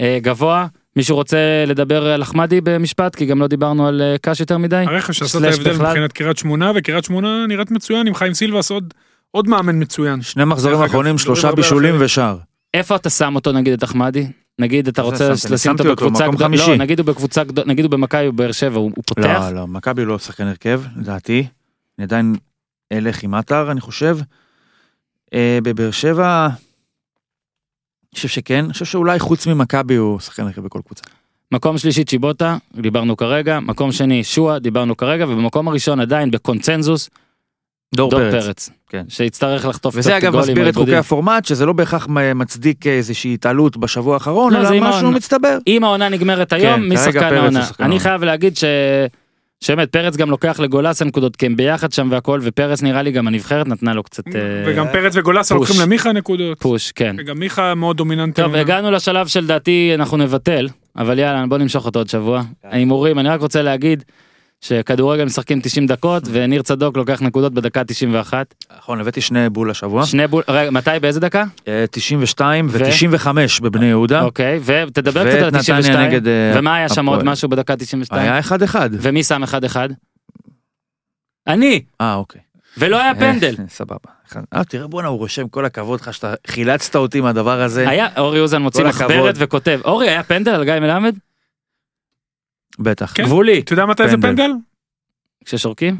אה, 0.00 0.18
גבוה. 0.22 0.66
מישהו 0.96 1.16
רוצה 1.16 1.64
לדבר 1.66 2.06
על 2.06 2.22
אחמדי 2.22 2.60
במשפט? 2.60 3.14
כי 3.14 3.26
גם 3.26 3.40
לא 3.40 3.46
דיברנו 3.46 3.88
על 3.88 4.02
אה, 4.02 4.18
קאש 4.18 4.40
יותר 4.40 4.58
מדי. 4.58 4.84
הרכש 4.86 5.18
שעשה 5.18 5.38
את 5.38 5.44
ההבדל 5.44 5.72
בכלל. 5.72 5.86
מבחינת 5.86 6.12
קריית 6.12 6.38
שמונה, 6.38 6.72
וקריית 6.74 7.04
שמונה 7.04 7.46
נראית 7.46 7.70
מצוין 7.70 8.06
עם 8.06 8.14
חיים 8.14 8.34
סילבס 8.34 8.70
עוד 8.70 8.94
עוד 9.30 9.48
מאמן 9.48 9.82
מצוין. 9.82 10.22
שני 10.22 10.44
מחזורים 10.44 10.82
אחרונים, 10.82 11.18
שלושה 11.18 11.52
בישולים. 11.52 11.94
ושער. 11.98 12.38
איפה 12.74 12.96
אתה 12.96 13.10
שם 13.10 13.34
אותו 13.34 13.52
נגיד 13.52 13.72
את 13.72 13.84
אחמדי? 13.84 14.26
נגיד 14.58 14.88
אתה 14.88 15.02
רוצה? 15.02 15.30
לשים 15.50 15.72
אותו 15.72 15.88
אותו 15.88 15.94
בקבוצה 15.94 16.28
גדולה. 16.28 16.56
לא 16.56 16.76
נגיד 16.76 16.98
הוא 16.98 17.06
בקבוצה 17.06 17.44
גדולה, 17.44 17.66
נגיד 17.66 17.84
הוא 17.84 17.90
במכבי 17.90 18.30
בבאר 18.30 18.52
שבע 18.52 18.78
הוא 18.78 18.92
הוא 18.96 19.04
פותח, 19.06 19.40
לא, 19.50 19.54
לא, 19.54 19.66
מכבי 19.66 20.04
לא 20.04 20.18
שחקן 20.18 20.46
הרכב, 20.46 20.82
לדעתי. 20.96 21.46
אני 21.98 22.04
עדיין 22.04 22.34
אלך 22.92 23.22
עם 23.22 23.34
עטר, 23.34 23.70
אני 23.70 23.80
חושב. 23.80 24.18
אה, 25.34 25.58
בבאר 25.62 25.90
שבע, 25.90 26.48
חושב 28.16 28.28
שכן. 28.28 28.64
אני 28.64 28.72
חושב 28.72 28.84
שאולי 28.84 29.18
חוץ 29.18 29.46
ממכבי 29.46 29.94
הוא 29.94 30.20
שחקן 30.20 30.42
הרכב 30.42 30.60
בכל 30.60 30.80
קבוצה. 30.86 31.02
מקום 31.52 31.78
שלישי 31.78 32.04
צ'יבוטה, 32.04 32.56
דיברנו 32.74 33.16
כרגע, 33.16 33.60
מקום 33.60 33.92
שני 33.92 34.24
שועה, 34.24 34.58
דיברנו 34.58 34.96
כרגע, 34.96 35.24
ובמקום 35.28 35.68
הראשון 35.68 36.00
עדיין 36.00 36.30
בקונצנזוס, 36.30 37.10
דור 37.94 38.10
דור 38.10 38.20
פרץ. 38.20 38.44
פרץ, 38.44 38.70
כן. 38.88 39.04
שיצטרך 39.08 39.66
לחטוף 39.66 39.94
קצת 39.94 39.98
וזה 39.98 40.16
אגב 40.16 40.32
גולים 40.32 40.48
מסביר 40.48 40.68
את. 40.68 40.74
חוקי 40.74 40.96
הפורמט, 40.96 41.44
שזה 41.44 41.66
לא 41.66 41.72
בהכרח 41.72 42.06
מצדיק 42.34 42.86
איזושהי 42.86 43.34
התעלות 43.34 43.76
בשבוע 43.76 44.14
האחרון, 44.14 44.52
לא, 44.52 44.58
אלא 44.58 44.68
משהו 44.68 44.84
העונה. 44.84 45.10
מצטבר. 45.16 45.58
אם 45.66 45.84
העונה 45.84 46.08
נגמרת 46.08 46.50
כן, 46.50 46.56
היום, 46.56 46.80
מי 46.80 46.96
כרגע 46.96 47.12
שחקן 47.12 47.34
העונה? 47.34 47.66
אני. 47.80 48.00
חייב 48.00 48.24
להגיד 48.24 48.56
ש... 48.56 48.64
שבאמת 49.60 49.92
פרץ 49.92 50.16
גם 50.16 50.30
לוקח 50.30 50.60
לגולסה 50.60 51.04
נקודות 51.04 51.36
כי 51.36 51.46
הם 51.46 51.56
ביחד 51.56 51.92
שם 51.92 52.08
והכל 52.10 52.40
ופרץ 52.42 52.82
נראה 52.82 53.02
לי 53.02 53.12
גם 53.12 53.26
הנבחרת 53.26 53.68
נתנה 53.68 53.94
לו 53.94 54.02
קצת 54.02 54.26
אה, 54.28 54.32
וגם 54.66 54.86
פרץ 54.92 55.16
וגולסה. 55.16 55.54
לוקחים 55.54 55.80
למיכה 55.82 56.12
נקודות. 56.12 56.60
פוש 56.60 56.92
כן. 56.92 57.16
וגם 57.18 57.38
מיכה 57.38 57.74
מאוד 57.74 57.96
דומיננטי. 57.96 58.42
טוב 58.42 58.54
הגענו 58.54 58.90
לשלב 58.90 59.26
שלדעתי 59.26 59.90
אנחנו 59.94 60.16
נבטל 60.16 60.68
אבל 60.96 61.18
יאללה 61.18 61.44
בוא 61.48 61.58
נמשוך 61.58 61.86
אותו 61.86 61.98
עוד 62.00 62.08
שבוע. 62.08 62.42
כן. 62.62 62.68
ההימורים 62.72 63.18
אני 63.18 63.28
רק 63.28 63.40
רוצה 63.40 63.62
להגיד 63.62 64.04
שכדורגל 64.60 65.24
משחקים 65.24 65.60
90 65.60 65.86
דקות 65.86 66.22
וניר 66.32 66.62
צדוק 66.62 66.96
לוקח 66.96 67.22
נקודות 67.22 67.54
בדקה 67.54 67.84
91 67.84 68.54
נכון, 68.78 69.00
הבאתי 69.00 69.20
שני 69.20 69.50
בול 69.50 69.70
השבוע. 69.70 70.06
שני 70.06 70.26
בול 70.26 70.42
רגע 70.48 70.70
מתי 70.70 70.90
באיזה 71.00 71.20
דקה? 71.20 71.44
אה, 71.68 71.84
92 71.90 72.66
ו- 72.70 72.78
ו-95 72.78 73.28
בבני 73.62 73.86
יהודה. 73.86 74.22
אוקיי 74.22 74.60
ותדבר 74.64 75.24
קצת 75.28 75.38
על 75.38 75.46
נתניה 75.46 75.60
92 75.62 76.10
נגד, 76.10 76.26
אה, 76.28 76.52
ומה 76.58 76.76
היה 76.76 76.88
שם 76.88 77.06
עוד. 77.06 77.22
משהו 77.24 77.48
בדקה 77.48 77.76
92 77.76 78.22
היה 78.32 78.40
1-1. 78.40 78.74
ומי 78.92 79.24
שם 79.24 79.42
1-1? 79.44 79.76
אני 81.46 81.82
אה, 82.00 82.14
אוקיי. 82.14 82.40
ולא 82.78 83.00
היה 83.00 83.14
פנדל. 83.14 83.54
אה, 83.58 83.64
סבבה. 83.78 83.96
אה, 84.54 84.64
תראה 84.64 84.86
בואנה 84.86 85.08
הוא 85.08 85.18
רושם 85.18 85.48
כל 85.48 85.64
הכבוד 85.64 86.00
לך 86.00 86.14
שאתה 86.14 86.34
חילצת 86.46 86.96
אותי 86.96 87.20
מהדבר 87.20 87.62
הזה. 87.62 87.88
היה 87.88 88.08
אורי 88.16 88.40
אוזן 88.40 88.62
מוציא 88.62 88.84
מחברת. 88.84 89.34
וכותב 89.38 89.80
אורי 89.84 90.08
היה 90.08 90.22
פנדל 90.22 90.50
על 90.50 90.64
גיא 90.64 90.74
מלמד? 90.80 91.16
בטח. 92.78 93.12
כן. 93.14 93.22
גבולי 93.24 93.58
אתה 93.60 93.72
יודע 93.72 93.86
מתי 93.86 94.08
זה 94.08 94.16
פנדל. 94.22 94.50
כששורקים? 95.44 95.98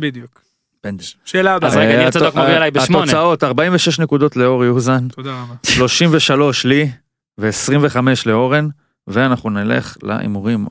פנדל. 0.81 1.05
שאלה 1.25 1.55
הבאה. 1.55 1.71
אז 1.71 1.77
רגע, 1.77 1.91
אה, 1.91 1.99
ניר 1.99 2.11
צדוק 2.11 2.27
הת- 2.29 2.35
מוביל 2.37 2.55
עליי 2.55 2.71
בשמונה. 2.71 3.03
התוצאות 3.05 3.45
46 3.45 3.99
נקודות 4.01 4.37
לאורי 4.37 4.69
אוזן, 4.69 5.09
תודה 5.09 5.43
רבה. 5.43 5.55
33 5.67 6.65
לי 6.67 6.91
ו-25 7.39 7.97
לאורן, 8.27 8.69
ואנחנו 9.07 9.51
נלך 9.51 9.97
להימורים. 10.03 10.67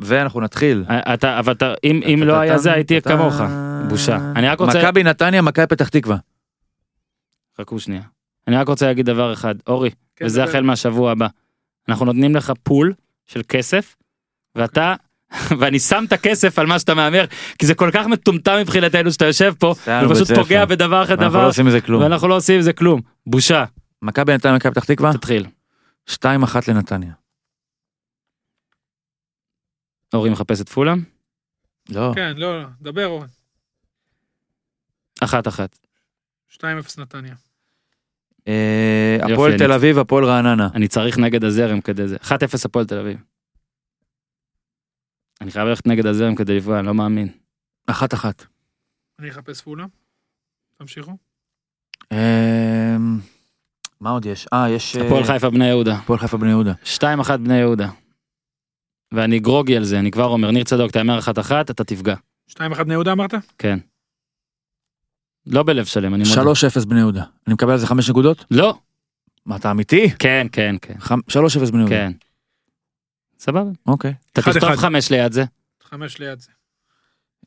ואנחנו 0.00 0.40
נתחיל. 0.40 0.84
אה, 0.90 1.14
אתה 1.14 1.38
אבל 1.38 1.52
אתה 1.52 1.74
אם 1.84 2.00
אם 2.14 2.22
לא 2.22 2.34
היה 2.38 2.58
זה 2.58 2.72
הייתי 2.72 2.98
אתה- 2.98 3.10
כמוך 3.16 3.34
בושה 3.88 4.16
אני 4.36 4.48
רק 4.48 4.60
רוצה 4.60 4.78
מכבי 4.78 5.02
נתניה, 5.02 5.42
מכבי 5.42 5.66
פתח 5.66 5.88
תקווה. 5.88 6.16
חכו 7.60 7.78
שנייה 7.80 8.02
אני 8.48 8.56
רק 8.56 8.68
רוצה 8.68 8.86
להגיד 8.86 9.06
דבר 9.06 9.32
אחד 9.32 9.54
אורי 9.66 9.90
כן, 10.16 10.24
וזה. 10.26 10.44
החל 10.44 10.62
מהשבוע 10.62 11.12
הבא 11.12 11.26
אנחנו 11.88 12.04
נותנים 12.06 12.36
לך 12.36 12.52
פול 12.62 12.92
של 13.26 13.40
כסף 13.48 13.96
ואתה 14.54 14.94
ואני 15.58 15.78
שם 15.78 16.04
את 16.08 16.12
הכסף 16.12 16.58
על 16.58 16.66
מה 16.66 16.78
שאתה 16.78 16.94
מהמר 16.94 17.24
כי 17.58 17.66
זה 17.66 17.74
כל 17.74 17.90
כך 17.92 18.06
מטומטם 18.06 18.56
מבחינתנו 18.60 19.12
שאתה 19.12 19.26
יושב 19.26 19.54
פה 19.58 19.74
ופשוט. 20.10 20.30
פוגע 20.32 20.64
בדבר 20.64 21.02
אחרי 21.02 21.16
לא 21.16 21.28
דבר 21.28 21.44
עושים 21.44 21.66
מזה 21.66 21.80
כלום. 21.80 22.02
ואנחנו 22.02 22.28
לא 22.28 22.36
עושים 22.36 22.54
עם 22.54 22.62
זה 22.62 22.72
כלום 22.72 23.00
בושה 23.26 23.64
מכבי 24.02 24.34
נתניה, 24.34 24.56
מכבי 24.56 24.72
פתח 24.72 24.84
תקווה, 24.84 25.12
תתחיל 25.12 25.46
2-1 26.10 26.14
לנתניה. 26.68 27.12
אורי 30.14 30.30
מחפש 30.30 30.60
את 30.60 30.68
פולאם 30.68 31.02
לא. 31.88 32.12
כן, 32.14 32.32
לא, 32.36 32.62
לא, 32.62 32.68
דבר 32.80 33.06
אורן. 33.06 33.26
אחת 35.20 35.48
אחת 35.48 35.78
2-0 36.52 36.62
נתניה. 36.98 37.34
אה, 38.48 39.18
הפועל 39.22 39.58
תל 39.58 39.72
אביב, 39.72 39.98
הפועל 39.98 40.24
רעננה. 40.24 40.68
אני 40.74 40.88
צריך 40.88 41.18
נגד 41.18 41.44
הזרם 41.44 41.80
כדי 41.80 42.08
זה 42.08 42.16
1-0 42.16 42.30
הפועל 42.64 42.86
תל 42.86 42.98
אביב. 42.98 43.18
אני 45.40 45.50
חייב 45.50 45.68
ללכת 45.68 45.86
נגד 45.86 46.06
הזרם 46.06 46.34
כדי 46.34 46.56
לפגוע 46.56 46.78
אני 46.78 46.86
לא 46.86 46.94
מאמין. 46.94 47.28
אחת 47.86 48.14
אחת. 48.14 48.46
אני 49.18 49.30
אחפש 49.30 49.60
פולה. 49.60 49.84
תמשיכו. 50.78 51.16
אה, 52.12 52.96
מה 54.00 54.10
עוד 54.10 54.26
יש? 54.26 54.46
אה, 54.52 54.70
יש... 54.70 54.96
אה, 54.96 55.06
הפועל 55.06 55.24
חיפה 55.24 55.50
בני 55.50 55.68
יהודה. 55.68 55.94
הפועל 55.94 56.18
חיפה 56.18 56.36
בני 56.36 56.50
יהודה. 56.50 56.72
2-1 57.24 57.36
בני 57.36 57.58
יהודה. 57.58 57.88
ואני 59.14 59.38
גרוגי 59.38 59.76
על 59.76 59.84
זה 59.84 59.98
אני 59.98 60.10
כבר 60.10 60.26
אומר 60.26 60.50
ניר 60.50 60.64
צדוק 60.64 60.90
תאמר 60.90 61.18
אחת 61.18 61.38
אחת 61.38 61.70
אתה 61.70 61.84
תפגע 61.84 62.14
2-1 62.50 62.82
בני 62.82 62.92
יהודה 62.92 63.12
אמרת? 63.12 63.34
כן. 63.58 63.78
לא 65.46 65.62
בלב 65.62 65.84
שלם 65.84 66.14
אני 66.14 66.24
מודה. 66.28 66.52
3-0 66.82 66.86
בני 66.88 66.98
יהודה. 66.98 67.24
אני 67.46 67.54
מקבל 67.54 67.72
על 67.72 67.78
זה 67.78 67.86
5 67.86 68.10
נקודות? 68.10 68.44
לא 68.50 68.78
מה, 69.46 69.56
אתה 69.56 69.70
אמיתי? 69.70 70.10
כן 70.18 70.46
כן 70.52 70.76
כן 70.82 70.94
3-0 70.94 71.72
בני 71.72 71.78
יהודה. 71.78 71.88
כן. 71.88 72.12
סבבה. 73.40 73.70
אוקיי. 73.86 74.14
אתה 74.32 74.40
אחד, 74.40 74.52
תכתוב 74.52 74.70
אחד. 74.70 74.80
חמש 74.80 75.10
ליד 75.10 75.32
זה. 75.32 75.44
5 75.82 76.18
ליד 76.18 76.40
זה. 76.40 76.50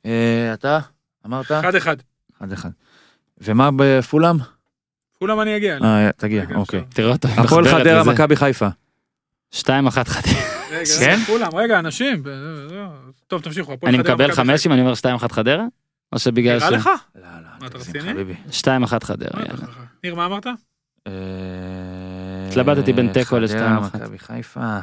אה, 0.06 0.54
אתה? 0.54 0.80
אמרת? 1.26 1.52
1-1. 1.52 1.54
1-1. 2.42 2.44
ומה 3.38 3.70
בפולאם? 3.76 4.38
פולה 5.20 5.42
אני 5.42 5.58
אגיע. 5.58 5.78
אה, 5.84 6.10
תגיע, 6.18 6.44
אוקיי. 6.56 6.84
תראה 6.90 7.12
אותו. 7.12 7.28
הפועל 7.28 7.68
חדרה. 7.68 8.04
מכבי 8.04 8.36
חיפה. 8.36 8.68
2-1 9.56 9.60
חדרה. 10.06 10.34
רגע, 10.72 10.84
כן? 11.00 11.16
רגע, 11.16 11.26
כולם, 11.28 11.56
רגע, 11.56 11.80
אנשים. 11.80 12.24
ב- 12.24 12.28
לא. 12.72 12.86
טוב, 13.28 13.42
תמשיכו. 13.42 13.72
אני 13.86 13.98
חדרה, 13.98 14.14
מקבל 14.16 14.32
חמש. 14.32 14.68
אם 14.68 14.72
אני 14.72 14.82
אומר 14.82 14.94
2-1 15.26 15.34
חדרה? 15.34 15.66
או 16.14 16.20
שבגלל 16.20 16.58
נראה 16.58 16.70
ש... 16.70 16.74
לך? 16.74 16.90
לא, 17.16 17.22
לא, 17.22 17.28
מה, 17.60 17.68
אתה 17.68 17.78
רציני? 17.78 18.14
חביבי. 18.14 18.34
2-1 18.50 19.04
חדרה. 19.04 19.44
ניר, 20.04 20.16
מה 20.16 20.26
אמרת? 20.26 20.48
אה, 21.08 21.14
התלבטתי 22.50 22.94
בין 22.94 23.14
תיקו 23.14 23.26
חדרה, 23.26 23.40
לשתיים 23.40 23.78
אחת. 23.78 23.96
מכבי 23.96 24.20
חיפה. 24.20 24.80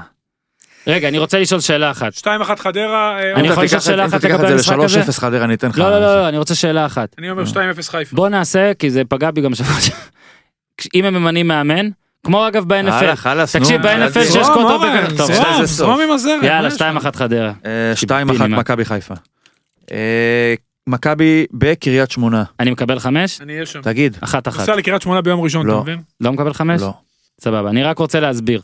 רגע 0.86 1.08
אני 1.08 1.18
רוצה 1.18 1.38
לשאול 1.38 1.60
שאלה 1.60 1.90
אחת. 1.90 2.12
2-1 2.14 2.22
חדרה. 2.56 3.18
אה, 3.18 3.32
אני 3.34 3.40
אם 3.40 3.52
יכול 3.52 3.64
לשאול 3.64 3.80
תיקח- 3.80 3.84
שאלה 3.90 4.02
אם 4.04 4.08
אתה 4.08 4.16
אחת 4.16 4.24
תיקח 4.24 4.34
לגבי 4.34 4.46
את 4.46 4.52
המשחק 4.52 4.76
זה 4.76 4.84
הזה? 4.84 4.98
ל-3-0 5.00 5.12
חדרה, 5.20 5.44
אני 5.44 5.54
אתן 5.54 5.68
לך. 5.68 5.78
לא 5.78 5.90
לא 5.90 6.00
לא 6.00 6.28
אני 6.28 6.38
רוצה 6.38 6.54
שאלה 6.54 6.86
אחת. 6.86 7.14
אני 7.18 7.30
אומר 7.30 7.42
2-0 7.46 7.88
חיפה. 7.90 8.16
בוא 8.16 8.28
נעשה 8.28 8.72
כי 8.78 8.90
זה 8.90 9.02
פגע 9.08 9.30
בי 9.30 9.40
גם 9.40 9.54
שבוע 9.54 9.80
שעבר. 9.80 9.98
אם 10.94 11.04
הם 11.04 11.14
ממנים 11.14 11.48
מאמן 11.48 11.88
כמו 12.26 12.48
אגב 12.48 12.64
ב-NFL. 12.74 12.90
הלאה, 12.92 13.16
חלאס, 13.16 13.56
נו. 13.56 13.62
תקשיב, 13.62 13.82
ב-NFL 13.82 14.18
אל 14.18 14.24
שיש 14.24 14.36
בקטע. 14.36 15.16
טוב, 15.16 15.30
זרום, 15.64 16.00
עם 16.00 16.10
הזרם. 16.10 16.40
יאללה 16.44 16.60
מה 16.68 16.68
יש 16.68 16.74
לך? 16.82 16.86
2-1 17.06 17.16
חדרה. 17.16 17.52
אה, 17.66 17.92
קיבינימט. 17.96 18.40
2-1 18.40 18.60
מכבי 18.60 18.84
חיפה. 18.84 19.14
אה, 19.92 20.54
מכבי 20.86 21.46
בקריית 21.52 22.10
שמונה. 22.10 22.44
אני 22.60 22.70
מקבל 22.70 22.98
5? 22.98 23.40
אני 23.40 23.52
אהיה 23.54 23.66
שם. 23.66 23.80
תגיד. 23.82 24.16
1-1. 24.24 24.26
נוסע 24.58 24.76
לקריית 24.76 25.02
שמונה 25.02 25.20
ביום 25.20 25.40
ראשון, 25.40 25.66
לא. 25.66 25.72
אתה 25.72 25.82
מבין? 25.82 26.00
לא 26.20 26.32
מקבל 26.32 26.52
5? 26.54 26.80
לא. 26.80 26.92
סבבה 27.40 27.70
אני 27.70 27.82
רק 27.82 27.98
רוצה 27.98 28.20
להסביר. 28.20 28.60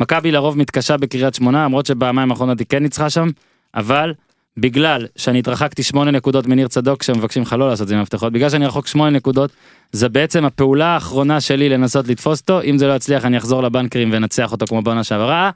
מכבי 0.00 0.32
לרוב 0.32 0.58
מתקשה 0.58 0.96
בקריית 0.96 1.34
שמונה 1.34 1.64
למרות 1.64 1.86
שבפעמיים 1.86 2.30
האחרונות 2.30 2.58
היא 2.58 2.66
כן 2.68 2.82
ניצחה 2.82 3.10
שם 3.10 3.28
אבל 3.74 4.14
בגלל 4.56 5.06
שאני 5.16 5.38
התרחקתי 5.38 5.82
8 5.82 6.10
נקודות 6.10 6.46
מניר 6.46 6.68
צדוק 6.68 7.02
שמבקשים 7.02 7.42
לך 7.42 7.52
לא 7.52 7.68
לעשות 7.68 7.82
את 7.82 7.88
זה 7.88 7.94
עם 7.94 7.98
המפתחות 7.98 8.32
בגלל 8.32 8.50
שאני 8.50 8.66
רחוק 8.66 8.86
8 8.86 9.10
נקודות 9.10 9.50
זה 9.92 10.08
בעצם 10.08 10.44
הפעולה 10.44 10.86
האחרונה 10.86 11.40
שלי 11.40 11.68
לנסות 11.68 12.08
לתפוס 12.08 12.40
אותו 12.40 12.62
אם 12.62 12.78
זה 12.78 12.86
לא 12.86 12.92
יצליח 12.92 13.24
אני 13.24 13.38
אחזור 13.38 13.62
לבנקרים 13.62 14.12
ואנצח 14.12 14.52
אותו 14.52 14.66
כמו 14.66 14.82
בעונה 14.82 15.04
שעברה? 15.04 15.50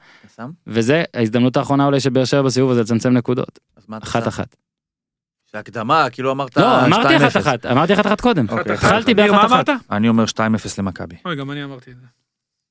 וזה 0.67 1.03
ההזדמנות 1.13 1.57
האחרונה 1.57 1.85
אולי 1.85 1.99
של 1.99 2.09
באר 2.09 2.25
שבע 2.25 2.41
בסיבוב 2.41 2.71
הזה 2.71 2.81
לצמצם 2.81 3.09
נקודות 3.09 3.59
אחת? 4.01 4.27
אחת 4.27 4.55
שהקדמה, 5.51 6.07
כאילו 6.11 6.31
אמרת 6.31 6.57
לא, 6.57 6.85
אמרתי 6.85 7.17
2-0. 7.17 7.27
אחת 7.27 7.37
אחת, 7.37 7.65
אמרתי 7.65 7.93
אחת 7.93 8.07
אחת 8.07 8.21
קודם. 8.21 8.45
אוקיי. 8.49 8.73
התחלתי 8.73 9.13
באחת 9.13 9.45
אחת. 9.45 9.69
אמרת? 9.69 9.81
אני 9.91 10.09
אומר 10.09 10.23
2-0 10.23 10.37
למכבי. 10.77 11.15
אוי, 11.25 11.35
גם 11.35 11.51
אני 11.51 11.63
אמרתי 11.63 11.91
את 11.91 11.95
זה. 11.99 12.20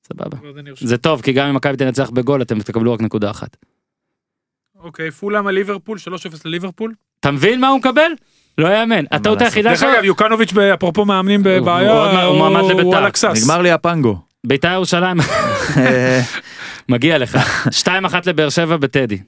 סבבה. 0.07 0.37
זה 0.79 0.97
טוב, 0.97 1.21
כי 1.21 1.33
גם 1.33 1.47
אם 1.47 1.55
מכבי 1.55 1.77
תנצח 1.77 2.09
בגול 2.09 2.41
אתם 2.41 2.59
תקבלו 2.59 2.93
רק 2.93 3.01
נקודה 3.01 3.31
אחת. 3.31 3.57
אוקיי, 4.79 5.11
פולאם 5.11 5.47
על 5.47 5.53
ליברפול, 5.53 5.97
3-0 5.97 6.01
לליברפול. 6.45 6.93
אתה 7.19 7.31
מבין 7.31 7.61
מה 7.61 7.67
הוא 7.67 7.79
מקבל? 7.79 8.11
לא 8.57 8.67
יאמן. 8.67 9.05
הטעות. 9.11 9.41
היחידה 9.41 9.69
דרך 9.69 9.79
שלו, 9.79 9.93
אגב, 9.93 10.03
יוקנוביץ', 10.03 10.53
אפרופו 10.73 11.05
מאמנים 11.05 11.41
בבעיה, 11.43 12.25
הוא 12.25 12.37
מועמד 12.37 12.63
לביתר. 12.63 12.81
הוא 12.81 12.95
על 12.95 13.05
הקסס. 13.05 13.43
נגמר 13.43 13.61
לי 13.61 13.71
הפנגו. 13.71 14.17
בית"ר 14.47 14.71
ירושלים, 14.73 15.17
מגיע 16.89 17.17
לך. 17.17 17.37
2-1 17.87 17.89
לבאר 18.25 18.49
שבע 18.49 18.77
בטדי. 18.77 19.19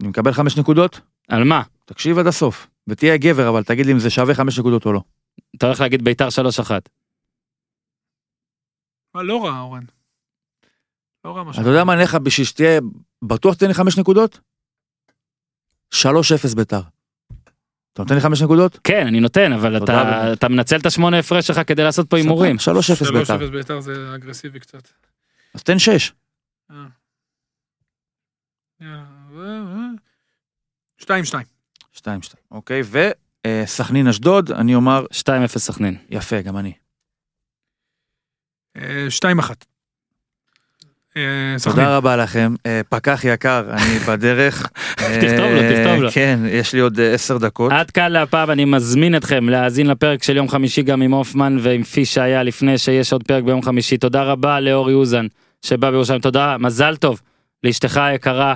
אני 0.00 0.08
מקבל 0.08 0.32
5 0.32 0.56
נקודות? 0.56 1.00
על 1.28 1.44
מה? 1.44 1.62
תקשיב 1.84 2.18
עד 2.18 2.26
הסוף. 2.26 2.66
ותהיה 2.88 3.16
גבר, 3.16 3.48
אבל 3.48 3.62
תגיד 3.62 3.86
לי 3.86 3.92
אם 3.92 3.98
זה 3.98 4.10
שווה 4.10 4.34
5 4.34 4.58
נקודות 4.58 4.86
או 4.86 4.92
לא. 4.92 5.00
אתה 5.56 5.66
הולך 5.66 5.80
להגיד 5.80 6.04
בית"ר 6.04 6.28
3-1. 6.28 6.70
אה, 9.16 9.22
לא 9.22 9.44
רע, 9.44 9.60
אורן. 9.60 9.82
לא 11.24 11.36
רע 11.36 11.42
משהו. 11.44 11.62
אתה 11.62 11.70
יודע 11.70 11.84
מה, 11.84 11.92
אני 11.92 12.02
אלך 12.02 12.14
בשביל 12.14 12.46
שתהיה, 12.46 12.80
בטוח 13.22 13.54
תתן 13.54 13.68
לי 13.68 13.74
5 13.74 13.98
נקודות? 13.98 14.40
3-0 15.94 16.56
ביתר. 16.56 16.80
אתה 17.92 18.02
נותן 18.02 18.14
לי 18.14 18.20
5 18.20 18.42
נקודות? 18.42 18.78
כן, 18.84 19.06
אני 19.06 19.20
נותן, 19.20 19.52
אבל 19.52 19.76
אתה-. 19.84 20.32
אתה 20.32 20.48
מנצל 20.48 20.76
את 20.76 20.86
השמונה 20.86 21.18
הפרש 21.18 21.46
שלך 21.46 21.60
כדי 21.66 21.82
לעשות 21.84 22.10
פה 22.10 22.16
הימורים. 22.16 22.56
3-0 22.56 23.12
ביתר. 23.12 23.36
3-0 23.36 23.50
ביתר 23.50 23.80
זה 23.80 24.14
אגרסיבי 24.14 24.60
קצת. 24.60 24.88
אז 25.54 25.62
תן 25.62 25.78
6. 25.78 26.12
אה. 26.70 26.76
יאללה, 28.80 29.04
ו- 29.30 29.64
ו- 30.98 31.02
2-2. 31.02 31.34
2-2. 31.96 32.06
אוקיי, 32.50 32.82
וסכנין 33.46 34.08
אשדוד, 34.08 34.50
אני 34.50 34.74
אומר, 34.74 35.06
2-0 35.12 35.58
סכנין. 35.58 35.96
יפה, 36.10 36.40
גם 36.40 36.56
אני. 36.56 36.72
אה, 38.78 39.06
2-1. 39.40 39.50
אה, 41.16 41.58
סכנין. 41.58 41.76
תודה 41.76 41.96
רבה 41.96 42.16
לכם. 42.16 42.54
אה, 42.66 42.80
פקח 42.88 43.20
יקר, 43.24 43.64
אני 43.70 43.98
בדרך. 44.08 44.66
תכתוב 44.96 45.38
לו, 45.38 45.60
אה, 45.60 45.70
תכתוב 45.76 46.02
לו. 46.02 46.10
כן, 46.12 46.38
יש 46.48 46.72
לי 46.72 46.80
עוד 46.80 47.00
10 47.00 47.38
דקות. 47.38 47.72
עד 47.72 47.90
כאן 47.90 48.12
להפעם 48.12 48.50
אני 48.50 48.64
מזמין 48.64 49.16
אתכם 49.16 49.48
להאזין 49.48 49.86
לפרק 49.86 50.22
של 50.22 50.36
יום 50.36 50.48
חמישי 50.48 50.82
גם 50.82 51.02
עם 51.02 51.14
הופמן 51.14 51.56
ועם 51.60 51.82
פיש 51.82 52.14
שהיה 52.14 52.42
לפני 52.42 52.78
שיש 52.78 53.12
עוד 53.12 53.22
פרק 53.22 53.44
ביום 53.44 53.62
חמישי. 53.62 53.98
תודה 53.98 54.22
רבה 54.22 54.60
לאורי 54.60 54.94
אוזן 54.94 55.26
שבא 55.62 55.90
בירושלים. 55.90 56.20
תודה, 56.20 56.56
מזל 56.58 56.96
טוב 56.96 57.20
לאשתך 57.64 57.96
היקרה, 57.96 58.54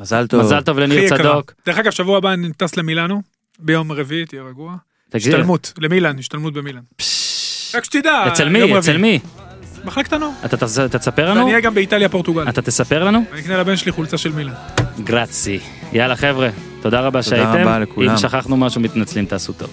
מזל 0.00 0.26
טוב. 0.26 0.40
מזל 0.42 0.60
טוב 0.60 0.78
לניר. 0.78 1.08
צדוק. 1.16 1.52
דרך 1.66 1.78
אגב, 1.78 1.90
שבוע 1.90 2.18
הבא 2.18 2.32
אני 2.32 2.52
טס 2.52 2.76
למילאנו, 2.76 3.22
ביום 3.58 3.92
רביעי, 3.92 4.26
תהיה 4.26 4.42
רגוע. 4.42 4.74
השתלמות, 5.14 5.72
למילאן, 5.78 6.18
השתלמות 6.18 6.54
במילאן. 6.54 6.82
רק 7.74 7.84
שתדע, 7.84 8.24
אצל 8.28 8.42
יום 8.42 8.52
מי? 8.52 8.62
רביעי. 8.62 8.78
אצל 8.78 8.96
מי? 8.96 9.18
מחלקת 9.84 10.12
הנוער. 10.12 10.30
אתה 10.44 10.56
תס- 10.56 10.78
אתה 10.78 10.98
תספר 10.98 11.30
לנו? 11.30 11.40
ואני 11.40 11.50
אהיה 11.50 11.60
גם 11.60 11.74
באיטליה 11.74 12.08
פורטוגל. 12.08 12.48
אתה 12.48 12.62
תספר 12.62 13.04
לנו? 13.04 13.24
ואני 13.30 13.40
אקנה 13.40 13.58
לבן 13.58 13.76
שלי 13.76 13.92
חולצה 13.92 14.18
של 14.18 14.32
מילאן. 14.32 14.52
גרצי. 15.04 15.58
יאללה 15.92 16.16
חבר'ה, 16.16 16.48
תודה 16.82 17.00
רבה 17.00 17.22
תודה 17.22 17.36
שהייתם. 17.36 17.60
רבה 17.60 17.78
לכולם. 17.78 18.10
אם 18.10 18.16
שכחנו 18.16 18.56
משהו 18.56 18.80
מתנצלים 18.80 19.24
תעשו 19.26 19.52
טוב. 19.52 19.68